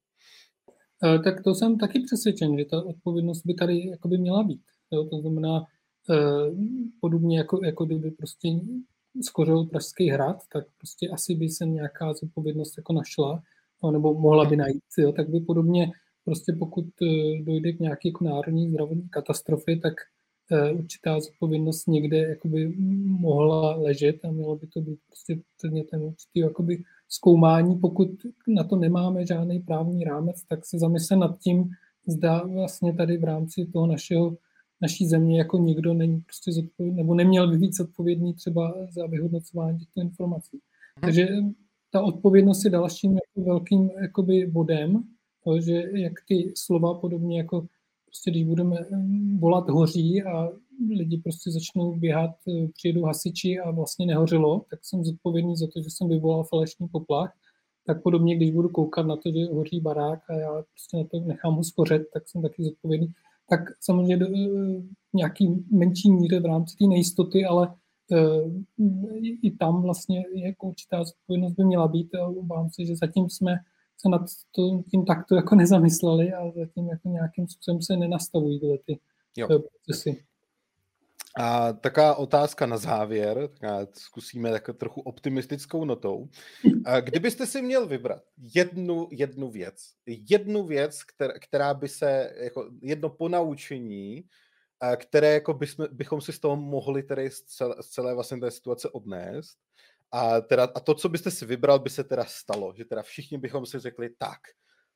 Eh, 1.04 1.18
tak 1.18 1.42
to 1.42 1.54
jsem 1.54 1.78
taky 1.78 2.00
přesvědčen, 2.00 2.58
že 2.58 2.64
ta 2.64 2.82
odpovědnost 2.82 3.42
by 3.46 3.54
tady 3.54 3.88
jakoby 3.88 4.18
měla 4.18 4.42
být. 4.42 4.62
Jo? 4.90 5.04
To 5.04 5.20
znamená, 5.20 5.64
eh, 6.10 6.50
podobně 7.00 7.38
jako, 7.38 7.64
jako 7.64 7.84
kdyby 7.84 8.10
prostě 8.10 8.48
skořil 9.22 9.64
Pražský 9.64 10.08
hrad, 10.08 10.36
tak 10.52 10.64
prostě 10.78 11.08
asi 11.08 11.34
by 11.34 11.48
se 11.48 11.66
nějaká 11.66 12.12
zodpovědnost 12.12 12.76
jako 12.76 12.92
našla, 12.92 13.42
no, 13.82 13.90
nebo 13.90 14.14
mohla 14.14 14.44
by 14.44 14.56
najít, 14.56 14.82
jo? 14.98 15.12
tak 15.12 15.28
by 15.28 15.40
podobně 15.40 15.92
prostě 16.31 16.52
pokud 16.52 16.86
eh, 17.02 17.43
dojde 17.43 17.73
k 17.73 17.81
nějaké 17.81 18.09
jako 18.09 18.24
národní 18.24 18.70
zdravotní 18.70 19.09
katastrofě, 19.09 19.77
tak 19.77 19.94
určitá 20.74 21.20
zodpovědnost 21.20 21.86
někde 21.86 22.19
jakoby 22.19 22.74
mohla 23.05 23.77
ležet 23.77 24.24
a 24.24 24.31
mělo 24.31 24.57
by 24.57 24.66
to 24.66 24.81
být 24.81 24.98
prostě 25.07 25.40
předmětem 25.57 26.02
určitý 26.02 26.40
jakoby 26.40 26.82
zkoumání, 27.09 27.78
pokud 27.78 28.11
na 28.48 28.65
to 28.65 28.77
nemáme 28.77 29.27
žádný 29.27 29.61
právní 29.61 30.05
rámec, 30.05 30.43
tak 30.48 30.66
se 30.66 30.78
zamyslet 30.78 31.16
nad 31.16 31.39
tím, 31.39 31.70
zda 32.07 32.43
vlastně 32.43 32.93
tady 32.94 33.16
v 33.16 33.24
rámci 33.24 33.66
toho 33.66 33.86
našeho, 33.86 34.36
naší 34.81 35.07
země 35.07 35.39
jako 35.39 35.59
nikdo 35.59 35.94
není 35.94 36.20
prostě 36.20 36.52
zodpovědný, 36.52 36.97
nebo 36.97 37.15
neměl 37.15 37.51
by 37.51 37.59
být 37.59 37.77
zodpovědný 37.77 38.35
třeba 38.35 38.74
za 38.90 39.07
vyhodnocování 39.07 39.78
těchto 39.78 40.01
informací. 40.01 40.51
Hmm. 40.52 41.01
Takže 41.01 41.28
ta 41.90 42.02
odpovědnost 42.02 42.65
je 42.65 42.70
dalším 42.70 43.12
jako 43.12 43.48
velkým 43.48 43.90
jakoby 44.01 44.47
bodem, 44.47 45.02
to, 45.44 45.60
že 45.60 45.82
jak 45.94 46.12
ty 46.28 46.52
slova 46.56 46.94
podobně 46.94 47.38
jako 47.38 47.66
prostě 48.10 48.30
když 48.30 48.44
budeme 48.44 48.76
volat 49.38 49.68
hoří 49.68 50.22
a 50.22 50.48
lidi 50.90 51.18
prostě 51.18 51.50
začnou 51.50 51.94
běhat, 51.94 52.30
eh, 52.48 52.68
přijedou 52.68 53.02
hasiči 53.02 53.58
a 53.58 53.70
vlastně 53.70 54.06
nehořelo, 54.06 54.64
tak 54.70 54.80
jsem 54.82 55.04
zodpovědný 55.04 55.56
za 55.56 55.66
to, 55.66 55.82
že 55.82 55.90
jsem 55.90 56.08
vyvolal 56.08 56.44
falešný 56.44 56.88
poplach. 56.88 57.32
Tak 57.86 58.02
podobně, 58.02 58.36
když 58.36 58.50
budu 58.50 58.68
koukat 58.68 59.06
na 59.06 59.16
to, 59.16 59.30
že 59.32 59.52
hoří 59.52 59.80
barák 59.80 60.30
a 60.30 60.34
já 60.34 60.62
prostě 60.70 60.96
na 60.96 61.04
to 61.04 61.20
nechám 61.20 61.54
ho 61.54 61.64
skořet, 61.64 62.02
tak 62.14 62.28
jsem 62.28 62.42
taky 62.42 62.64
zodpovědný. 62.64 63.12
Tak 63.48 63.60
samozřejmě 63.80 64.16
do, 64.16 64.26
eh, 64.26 64.82
nějaký 65.14 65.64
menší 65.70 66.10
míře 66.10 66.40
v 66.40 66.46
rámci 66.46 66.76
té 66.76 66.86
nejistoty, 66.86 67.44
ale 67.44 67.74
uh, 68.10 68.52
i 69.42 69.50
tam 69.50 69.82
vlastně 69.82 70.24
jako 70.34 70.66
určitá 70.66 71.04
zodpovědnost 71.04 71.52
by 71.52 71.64
měla 71.64 71.88
být 71.88 72.08
obávám 72.36 72.70
se, 72.70 72.84
že 72.84 72.96
zatím 72.96 73.30
jsme 73.30 73.56
se 74.01 74.09
nad 74.09 74.20
to, 74.52 74.82
tím 74.90 75.05
takto 75.05 75.35
jako 75.35 75.55
nezamysleli 75.55 76.32
a 76.32 76.51
zatím 76.51 76.89
jako 76.89 77.09
nějakým 77.09 77.48
způsobem 77.48 77.82
se 77.82 77.97
nenastavují 77.97 78.60
tyhle 78.60 78.78
ty 78.86 79.01
jo. 79.36 79.48
procesy. 79.48 80.24
A 81.36 81.72
taková 81.72 82.14
otázka 82.14 82.66
na 82.66 82.77
závěr, 82.77 83.48
tak 83.60 83.97
zkusíme 83.97 84.51
tak 84.51 84.70
trochu 84.78 85.01
optimistickou 85.01 85.85
notou. 85.85 86.28
Kdybyste 87.01 87.47
si 87.47 87.62
měl 87.62 87.86
vybrat 87.86 88.22
jednu, 88.55 89.09
jednu 89.10 89.51
věc, 89.51 89.93
jednu 90.06 90.64
věc, 90.64 91.05
která, 91.05 91.32
která 91.39 91.74
by 91.74 91.89
se, 91.89 92.35
jako 92.40 92.70
jedno 92.82 93.10
ponaučení, 93.10 94.24
které 94.97 95.35
jako 95.35 95.55
bychom, 95.55 95.86
bychom 95.93 96.20
si 96.20 96.32
z 96.32 96.39
toho 96.39 96.56
mohli 96.56 97.02
tedy 97.02 97.31
z 97.31 97.43
celé, 97.43 97.74
z 97.81 97.86
celé 97.86 98.14
vlastně 98.14 98.40
té 98.40 98.51
situace 98.51 98.89
odnést, 98.89 99.59
a, 100.12 100.41
teda, 100.41 100.65
a 100.74 100.81
to, 100.81 100.95
co 100.95 101.09
byste 101.09 101.31
si 101.31 101.47
vybral, 101.47 101.78
by 101.78 101.91
se 101.91 102.05
teda 102.05 102.24
stalo, 102.24 102.74
že 102.77 102.85
teda 102.85 103.03
všichni 103.03 103.39
bychom 103.39 103.66
si 103.66 103.78
řekli 103.78 104.11
tak, 104.19 104.39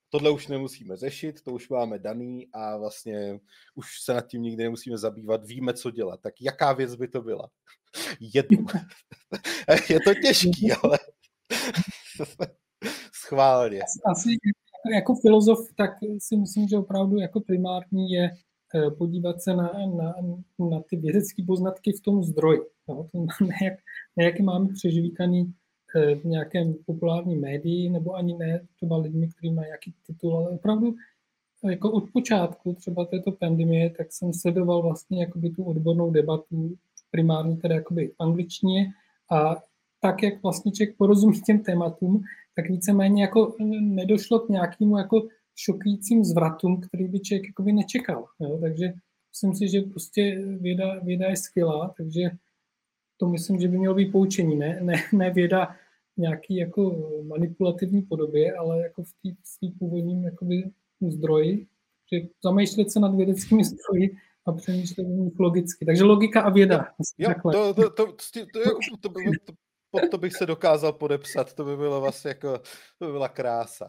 tohle 0.08 0.30
už 0.30 0.48
nemusíme 0.48 0.96
řešit, 0.96 1.42
to 1.42 1.52
už 1.52 1.68
máme 1.68 1.98
daný 1.98 2.48
a 2.52 2.76
vlastně 2.76 3.40
už 3.74 3.86
se 4.04 4.14
nad 4.14 4.26
tím 4.26 4.42
nikdy 4.42 4.62
nemusíme 4.62 4.98
zabývat, 4.98 5.46
víme, 5.46 5.74
co 5.74 5.90
dělat. 5.90 6.20
Tak 6.20 6.34
jaká 6.40 6.72
věc 6.72 6.94
by 6.94 7.08
to 7.08 7.22
byla? 7.22 7.50
Jednu. 8.34 8.66
Je 9.90 10.00
to 10.00 10.14
těžký, 10.14 10.72
ale 10.82 10.98
schválně. 13.12 13.80
Asi 14.06 14.30
jako 14.94 15.14
filozof, 15.14 15.58
tak 15.76 15.90
si 16.18 16.36
myslím, 16.36 16.68
že 16.68 16.78
opravdu 16.78 17.18
jako 17.18 17.40
primární 17.40 18.10
je 18.10 18.30
podívat 18.98 19.42
se 19.42 19.56
na, 19.56 19.72
na, 19.96 20.14
na 20.70 20.80
ty 20.90 20.96
vědecké 20.96 21.42
poznatky 21.46 21.92
v 21.92 22.00
tom 22.00 22.22
zdroji. 22.22 22.60
No, 22.88 23.08
to 23.12 23.18
ne, 23.44 23.54
jak, 23.62 23.74
ne, 24.16 24.24
jak 24.24 24.40
máme 24.40 24.68
přežvíkaný 24.74 25.54
eh, 25.96 26.14
v 26.14 26.24
nějakém 26.24 26.74
populárním 26.86 27.40
médii, 27.40 27.90
nebo 27.90 28.14
ani 28.14 28.34
ne 28.34 28.66
třeba 28.76 28.96
lidmi, 28.96 29.28
kteří 29.28 29.54
mají 29.54 29.66
nějaký 29.66 29.94
titul, 30.06 30.36
ale 30.36 30.48
opravdu 30.48 30.94
eh, 31.64 31.70
jako 31.70 31.90
od 31.90 32.04
počátku 32.12 32.74
třeba 32.74 33.04
této 33.04 33.32
pandemie, 33.32 33.90
tak 33.90 34.12
jsem 34.12 34.32
sledoval 34.32 34.82
vlastně 34.82 35.20
jakoby 35.20 35.50
tu 35.50 35.64
odbornou 35.64 36.10
debatu 36.10 36.76
primárně 37.10 37.56
teda 37.56 37.74
jakoby 37.74 38.08
v 38.08 38.14
angličtině 38.18 38.92
a 39.30 39.56
tak, 40.00 40.22
jak 40.22 40.42
vlastně 40.42 40.72
člověk 40.72 40.96
porozumí 40.96 41.40
těm 41.40 41.58
tématům, 41.58 42.22
tak 42.56 42.68
víceméně 42.68 43.22
jako 43.22 43.56
nedošlo 43.80 44.38
k 44.38 44.48
nějakému 44.48 44.98
jako 44.98 45.22
šokujícím 45.56 46.24
zvratům, 46.24 46.80
který 46.80 47.08
by 47.08 47.20
člověk 47.20 47.46
jakoby 47.46 47.72
nečekal. 47.72 48.24
Jo? 48.40 48.58
Takže 48.60 48.92
myslím 49.30 49.54
si, 49.54 49.68
že 49.68 49.80
prostě 49.80 50.42
věda, 50.60 50.98
věda 50.98 51.28
je 51.28 51.36
skvělá, 51.36 51.94
takže 51.96 52.30
to 53.16 53.28
myslím, 53.28 53.60
že 53.60 53.68
by 53.68 53.78
mělo 53.78 53.94
být 53.94 54.12
poučení, 54.12 54.56
ne, 54.56 54.80
ne, 54.82 54.94
ne 55.12 55.30
věda 55.30 55.76
nějaký 56.16 56.56
jako 56.56 57.10
manipulativní 57.26 58.02
podobě, 58.02 58.54
ale 58.54 58.82
jako 58.82 59.02
v 59.02 59.12
té 59.12 59.28
svým 59.44 59.72
původním 59.72 60.24
jakoby 60.24 60.70
zdroji, 61.08 61.66
že 62.12 62.28
zamýšlet 62.44 62.90
se 62.90 63.00
nad 63.00 63.14
vědeckými 63.14 63.64
zdroji 63.64 64.16
a 64.46 64.52
přemýšlet 64.52 65.06
logicky. 65.38 65.84
Takže 65.86 66.04
logika 66.04 66.42
a 66.42 66.50
věda. 66.50 66.88
Jo, 67.18 67.30
to, 67.42 67.74
to, 67.74 67.90
to, 67.90 67.90
to, 67.90 68.06
to, 68.32 68.46
to, 69.00 69.08
to, 69.08 69.08
to, 69.46 69.52
pod 69.94 70.10
to 70.10 70.18
bych 70.18 70.32
se 70.32 70.46
dokázal 70.46 70.92
podepsat, 70.92 71.52
to 71.52 71.64
by 71.64 71.76
bylo 71.76 72.00
vlastně 72.00 72.28
jako, 72.28 72.58
to 72.98 73.06
by 73.06 73.12
byla 73.12 73.28
krása. 73.28 73.88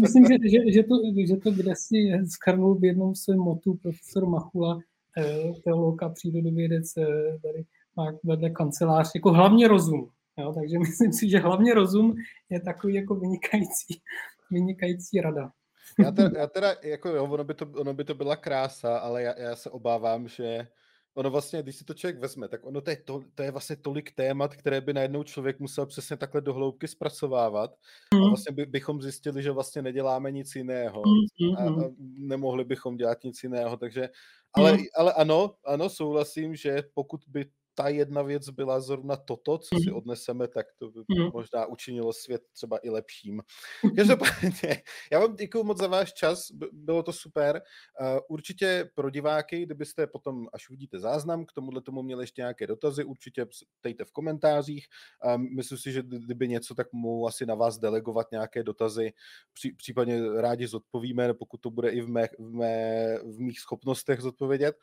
Myslím, 0.00 0.26
že, 0.26 0.34
že, 0.50 0.72
že, 0.72 0.82
to, 0.82 0.94
že 1.28 1.36
to 1.36 1.50
kde 1.50 1.72
si 1.76 1.96
skrnul 2.34 2.78
v 2.78 2.84
jednom 2.84 3.14
svém 3.14 3.38
motu 3.38 3.74
profesor 3.74 4.26
Machula, 4.26 4.78
eh, 5.18 5.52
teolog 5.64 6.02
a 6.02 6.08
přírodovědec, 6.08 6.96
eh, 6.96 7.04
tady 7.42 7.64
má 7.96 8.12
vedle 8.24 8.50
kancelář, 8.50 9.10
jako 9.14 9.32
hlavně 9.32 9.68
rozum. 9.68 10.08
Jo? 10.38 10.52
Takže 10.52 10.78
myslím 10.88 11.12
si, 11.12 11.30
že 11.30 11.38
hlavně 11.38 11.74
rozum 11.74 12.14
je 12.50 12.60
takový 12.60 12.94
jako 12.94 13.14
vynikající, 13.14 14.00
vynikající 14.50 15.20
rada. 15.20 15.50
Já 15.98 16.10
teda, 16.12 16.40
já 16.40 16.46
teda 16.46 16.74
jako 16.82 17.08
jo, 17.08 17.24
ono 17.24 17.44
by, 17.44 17.54
to, 17.54 17.66
ono 17.76 17.94
by 17.94 18.04
to 18.04 18.14
byla 18.14 18.36
krása, 18.36 18.98
ale 18.98 19.22
já, 19.22 19.34
já 19.38 19.56
se 19.56 19.70
obávám, 19.70 20.28
že 20.28 20.66
ono 21.14 21.30
vlastně, 21.30 21.62
když 21.62 21.76
si 21.76 21.84
to 21.84 21.94
člověk 21.94 22.18
vezme, 22.18 22.48
tak 22.48 22.66
ono 22.66 22.80
to 22.80 22.90
je, 22.90 22.96
to, 22.96 23.20
to 23.34 23.42
je 23.42 23.50
vlastně 23.50 23.76
tolik 23.76 24.12
témat, 24.14 24.56
které 24.56 24.80
by 24.80 24.92
najednou 24.92 25.22
člověk 25.22 25.60
musel 25.60 25.86
přesně 25.86 26.16
takhle 26.16 26.40
dohloubky 26.40 26.88
zpracovávat 26.88 27.70
mm. 28.14 28.20
a 28.20 28.22
mhm. 28.22 28.30
vlastně 28.30 28.54
by, 28.54 28.66
bychom 28.66 29.02
zjistili, 29.02 29.42
že 29.42 29.50
vlastně 29.50 29.82
neděláme 29.82 30.30
nic 30.30 30.54
jiného 30.56 31.02
mm. 31.06 31.56
a, 31.56 31.84
a 31.84 31.90
nemohli 32.18 32.64
bychom 32.64 32.96
dělat 32.96 33.24
nic 33.24 33.42
jiného, 33.42 33.76
takže 33.76 34.08
ale, 34.54 34.72
mm. 34.72 34.78
ale 34.96 35.12
ano, 35.12 35.54
ano, 35.66 35.88
souhlasím, 35.88 36.54
že 36.54 36.82
pokud 36.94 37.20
by 37.28 37.46
ta 37.74 37.88
jedna 37.88 38.22
věc 38.22 38.50
byla 38.50 38.80
zrovna 38.80 39.16
toto, 39.16 39.58
co 39.58 39.78
si 39.82 39.88
mhm. 39.88 39.96
odneseme, 39.96 40.48
tak 40.48 40.66
to 40.78 40.90
by 40.90 41.00
mhm. 41.08 41.30
možná 41.32 41.66
učinilo 41.66 42.12
svět 42.12 42.42
třeba 42.52 42.78
i 42.82 42.90
lepším. 42.90 43.42
Každopádně, 43.96 44.82
já 45.12 45.18
vám 45.18 45.36
děkuji 45.36 45.64
moc 45.64 45.78
za 45.78 45.86
váš 45.86 46.12
čas, 46.12 46.46
bylo 46.72 47.02
to 47.02 47.12
super. 47.12 47.62
Určitě 48.28 48.90
pro 48.94 49.10
diváky, 49.10 49.62
kdybyste 49.62 50.06
potom, 50.06 50.46
až 50.52 50.70
uvidíte 50.70 50.98
záznam, 50.98 51.44
k 51.44 51.52
tomuhle 51.52 51.82
tomu 51.82 52.02
měli 52.02 52.22
ještě 52.22 52.42
nějaké 52.42 52.66
dotazy, 52.66 53.04
určitě 53.04 53.46
dejte 53.82 54.04
v 54.04 54.12
komentářích. 54.12 54.86
Myslím 55.36 55.78
si, 55.78 55.92
že 55.92 56.02
kdyby 56.02 56.48
něco, 56.48 56.74
tak 56.74 56.92
mohu 56.92 57.26
asi 57.26 57.46
na 57.46 57.54
vás 57.54 57.78
delegovat 57.78 58.26
nějaké 58.32 58.62
dotazy, 58.62 59.12
případně 59.76 60.32
rádi 60.40 60.66
zodpovíme, 60.66 61.34
pokud 61.34 61.60
to 61.60 61.70
bude 61.70 61.90
i 61.90 62.00
v, 62.00 62.08
mé, 62.08 62.28
v, 62.38 62.54
mé, 62.54 63.18
v 63.18 63.40
mých 63.40 63.60
schopnostech 63.60 64.20
zodpovědět. 64.20 64.76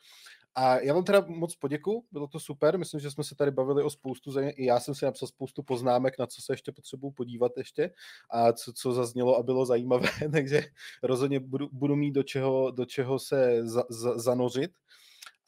A 0.54 0.78
já 0.78 0.94
vám 0.94 1.04
teda 1.04 1.24
moc 1.28 1.56
poděkuji, 1.56 2.02
bylo 2.12 2.26
to 2.26 2.40
super, 2.40 2.78
myslím, 2.78 3.00
že 3.00 3.10
jsme 3.10 3.24
se 3.24 3.34
tady 3.34 3.50
bavili 3.50 3.82
o 3.82 3.90
spoustu, 3.90 4.40
i 4.40 4.64
já 4.64 4.80
jsem 4.80 4.94
si 4.94 5.04
napsal 5.04 5.28
spoustu 5.28 5.62
poznámek, 5.62 6.18
na 6.18 6.26
co 6.26 6.42
se 6.42 6.52
ještě 6.52 6.72
potřebuji 6.72 7.10
podívat 7.10 7.52
ještě 7.56 7.90
a 8.30 8.52
co, 8.52 8.72
co 8.72 8.92
zaznělo 8.92 9.36
a 9.36 9.42
bylo 9.42 9.66
zajímavé, 9.66 10.08
takže 10.32 10.62
rozhodně 11.02 11.40
budu, 11.40 11.68
budu 11.72 11.96
mít 11.96 12.12
do 12.12 12.22
čeho, 12.22 12.70
do 12.70 12.84
čeho 12.84 13.18
se 13.18 13.68
za, 13.68 13.82
za, 13.90 14.18
zanořit. 14.18 14.70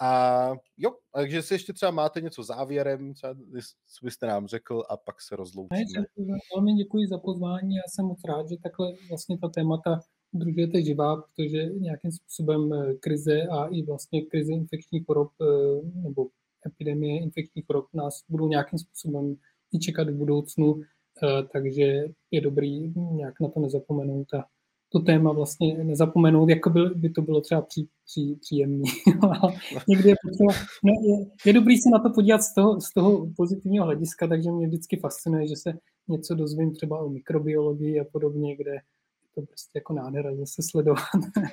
A 0.00 0.50
jo, 0.76 0.90
takže 1.14 1.42
si 1.42 1.54
ještě 1.54 1.72
třeba 1.72 1.90
máte 1.90 2.20
něco 2.20 2.42
závěrem, 2.42 3.14
třeba, 3.14 3.34
co 3.86 4.04
byste 4.06 4.26
nám 4.26 4.46
řekl 4.46 4.82
a 4.88 4.96
pak 4.96 5.20
se 5.20 5.36
rozloučíme. 5.36 6.04
Velmi 6.56 6.74
děkuji 6.74 7.08
za 7.08 7.18
pozvání, 7.18 7.74
já 7.74 7.82
jsem 7.88 8.06
moc 8.06 8.20
rád, 8.24 8.48
že 8.48 8.56
takhle 8.62 8.92
vlastně 9.08 9.38
ta 9.38 9.48
témata 9.48 10.00
udržujete 10.32 10.82
živá, 10.82 11.16
protože 11.16 11.66
nějakým 11.66 12.12
způsobem 12.12 12.72
eh, 12.72 12.94
krize 12.94 13.42
a 13.42 13.66
i 13.66 13.82
vlastně 13.82 14.22
krize 14.22 14.52
infekčních 14.52 15.06
chorob 15.06 15.30
eh, 15.40 16.00
nebo 16.02 16.26
epidemie 16.66 17.22
infekčních 17.22 17.66
chorob 17.66 17.86
nás 17.94 18.24
budou 18.28 18.48
nějakým 18.48 18.78
způsobem 18.78 19.36
i 19.72 19.78
čekat 19.78 20.08
v 20.08 20.14
budoucnu, 20.14 20.80
eh, 21.22 21.42
takže 21.52 22.04
je 22.30 22.40
dobrý 22.40 22.92
nějak 22.96 23.40
na 23.40 23.48
to 23.48 23.60
nezapomenout 23.60 24.34
a 24.34 24.44
to 24.92 24.98
téma 25.00 25.32
vlastně 25.32 25.84
nezapomenout, 25.84 26.48
jako 26.48 26.70
by, 26.70 26.80
by 26.94 27.10
to 27.10 27.22
bylo 27.22 27.40
třeba 27.40 27.62
pří, 27.62 27.88
pří, 28.04 28.34
příjemný. 28.40 28.84
Někdy 29.88 30.08
je, 30.08 30.14
potřeba, 30.22 30.64
ne, 30.84 30.92
je, 31.08 31.26
je 31.46 31.52
dobrý 31.52 31.76
se 31.76 31.90
na 31.92 31.98
to 31.98 32.10
podívat 32.14 32.42
z 32.42 32.54
toho, 32.54 32.80
z 32.80 32.92
toho 32.94 33.26
pozitivního 33.36 33.84
hlediska, 33.84 34.26
takže 34.26 34.50
mě 34.50 34.66
vždycky 34.66 34.96
fascinuje, 34.96 35.48
že 35.48 35.56
se 35.56 35.72
něco 36.08 36.34
dozvím 36.34 36.74
třeba 36.74 36.98
o 36.98 37.08
mikrobiologii 37.08 38.00
a 38.00 38.04
podobně, 38.12 38.56
kde 38.56 38.76
to 39.34 39.42
prostě 39.42 39.78
jako 39.78 39.92
nádhera 39.92 40.34
zase 40.36 40.62
sledovat. 40.62 40.98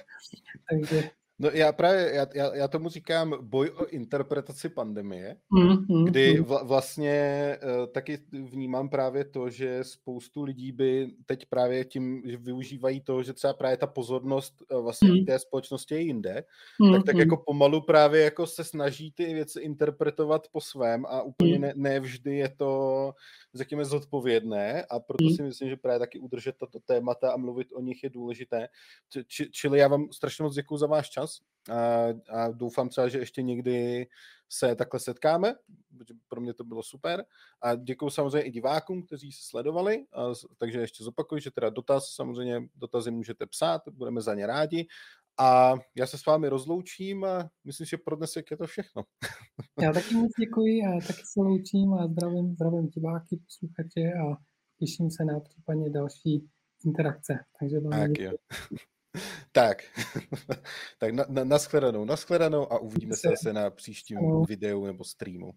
Takže 0.70 1.10
No 1.42 1.50
já 1.54 1.72
právě, 1.72 2.12
já, 2.14 2.28
já, 2.36 2.56
já 2.56 2.68
tomu 2.68 2.90
říkám 2.90 3.38
boj 3.42 3.70
o 3.70 3.86
interpretaci 3.86 4.70
pandemie, 4.70 5.36
mm, 5.50 5.86
mm, 5.90 6.06
kdy 6.06 6.40
vla, 6.40 6.64
vlastně 6.64 7.58
uh, 7.64 7.88
taky 7.88 8.20
vnímám 8.32 8.90
právě 8.90 9.26
to, 9.26 9.50
že 9.50 9.84
spoustu 9.84 10.44
lidí 10.44 10.72
by 10.72 11.08
teď 11.26 11.46
právě 11.46 11.86
tím, 11.86 12.22
že 12.26 12.38
využívají 12.38 13.02
to, 13.02 13.24
že 13.24 13.34
třeba 13.34 13.54
právě 13.54 13.78
ta 13.78 13.88
pozornost 13.88 14.64
uh, 14.72 14.84
vlastně 14.84 15.12
mm. 15.12 15.26
té 15.26 15.40
společnosti 15.40 15.96
je 15.96 16.02
jinde, 16.02 16.44
mm, 16.82 16.94
tak 16.94 17.06
tak 17.06 17.16
mm. 17.16 17.20
jako 17.22 17.38
pomalu 17.38 17.82
právě 17.82 18.22
jako 18.22 18.48
se 18.48 18.64
snaží 18.64 19.12
ty 19.12 19.34
věci 19.34 19.60
interpretovat 19.62 20.48
po 20.52 20.62
svém 20.62 21.06
a 21.06 21.22
úplně 21.22 21.56
mm. 21.56 21.62
ne, 21.62 21.74
ne 21.76 22.00
vždy 22.00 22.36
je 22.36 22.50
to, 22.50 23.14
řekněme, 23.54 23.86
zodpovědné 23.86 24.86
a 24.86 25.00
proto 25.00 25.26
mm. 25.26 25.36
si 25.36 25.44
myslím, 25.44 25.70
že 25.70 25.78
právě 25.78 26.00
taky 26.00 26.20
udržet 26.20 26.56
tato 26.58 26.80
témata 26.80 27.32
a 27.32 27.38
mluvit 27.38 27.68
o 27.74 27.82
nich 27.82 28.04
je 28.04 28.10
důležité. 28.10 28.68
Č, 29.28 29.46
čili 29.52 29.80
já 29.80 29.88
vám 29.88 30.08
strašně 30.12 30.44
moc 30.44 30.56
děkuji 30.56 30.78
za 30.78 30.88
váš 30.88 31.10
čas 31.10 31.29
čas 31.30 31.42
a, 31.70 32.08
a 32.30 32.52
doufám 32.52 32.90
třeba, 32.90 33.08
že 33.08 33.18
ještě 33.20 33.42
někdy 33.42 34.08
se 34.50 34.76
takhle 34.76 35.00
setkáme, 35.00 35.56
protože 35.98 36.14
pro 36.28 36.42
mě 36.42 36.54
to 36.54 36.64
bylo 36.64 36.84
super. 36.84 37.26
A 37.62 37.76
děkuji 37.76 38.10
samozřejmě 38.10 38.42
i 38.42 38.52
divákům, 38.52 39.04
kteří 39.04 39.32
se 39.32 39.42
sledovali, 39.50 40.06
a, 40.14 40.34
takže 40.58 40.80
ještě 40.80 41.04
zopakuju, 41.04 41.40
že 41.40 41.52
teda 41.52 41.70
dotaz, 41.70 42.10
samozřejmě 42.16 42.62
dotazy 42.76 43.12
můžete 43.12 43.46
psát, 43.46 43.82
budeme 43.92 44.22
za 44.22 44.36
ně 44.36 44.48
rádi. 44.48 44.88
A 45.42 45.74
já 45.96 46.08
se 46.08 46.18
s 46.18 46.26
vámi 46.26 46.50
rozloučím 46.50 47.24
a 47.24 47.50
myslím, 47.64 47.88
že 47.88 47.98
pro 47.98 48.16
dnes 48.16 48.36
je 48.36 48.58
to 48.58 48.68
všechno. 48.68 49.04
Já 49.82 49.94
taky 49.94 50.16
moc 50.16 50.32
děkuji 50.40 50.82
a 50.82 50.92
taky 51.08 51.22
se 51.26 51.42
loučím 51.42 51.94
a 51.94 52.08
zdravím, 52.08 52.54
zdravím 52.54 52.88
diváky, 52.88 53.38
posluchače 53.38 54.14
a 54.14 54.38
těším 54.80 55.12
se 55.12 55.26
na 55.26 55.40
případně 55.40 55.90
další 55.90 56.50
interakce. 56.86 57.34
Takže 57.60 57.82
tak 57.92 58.20
jo. 58.20 58.32
Tak, 59.52 59.84
tak 60.98 61.14
na, 61.14 61.26
na, 61.30 61.44
naschledanou, 61.44 62.06
naschledanou 62.06 62.74
a 62.74 62.80
uvidíme 62.80 63.16
se 63.16 63.28
zase 63.30 63.54
na 63.54 63.70
příštím 63.70 64.20
videu 64.48 64.86
nebo 64.86 65.04
streamu. 65.04 65.52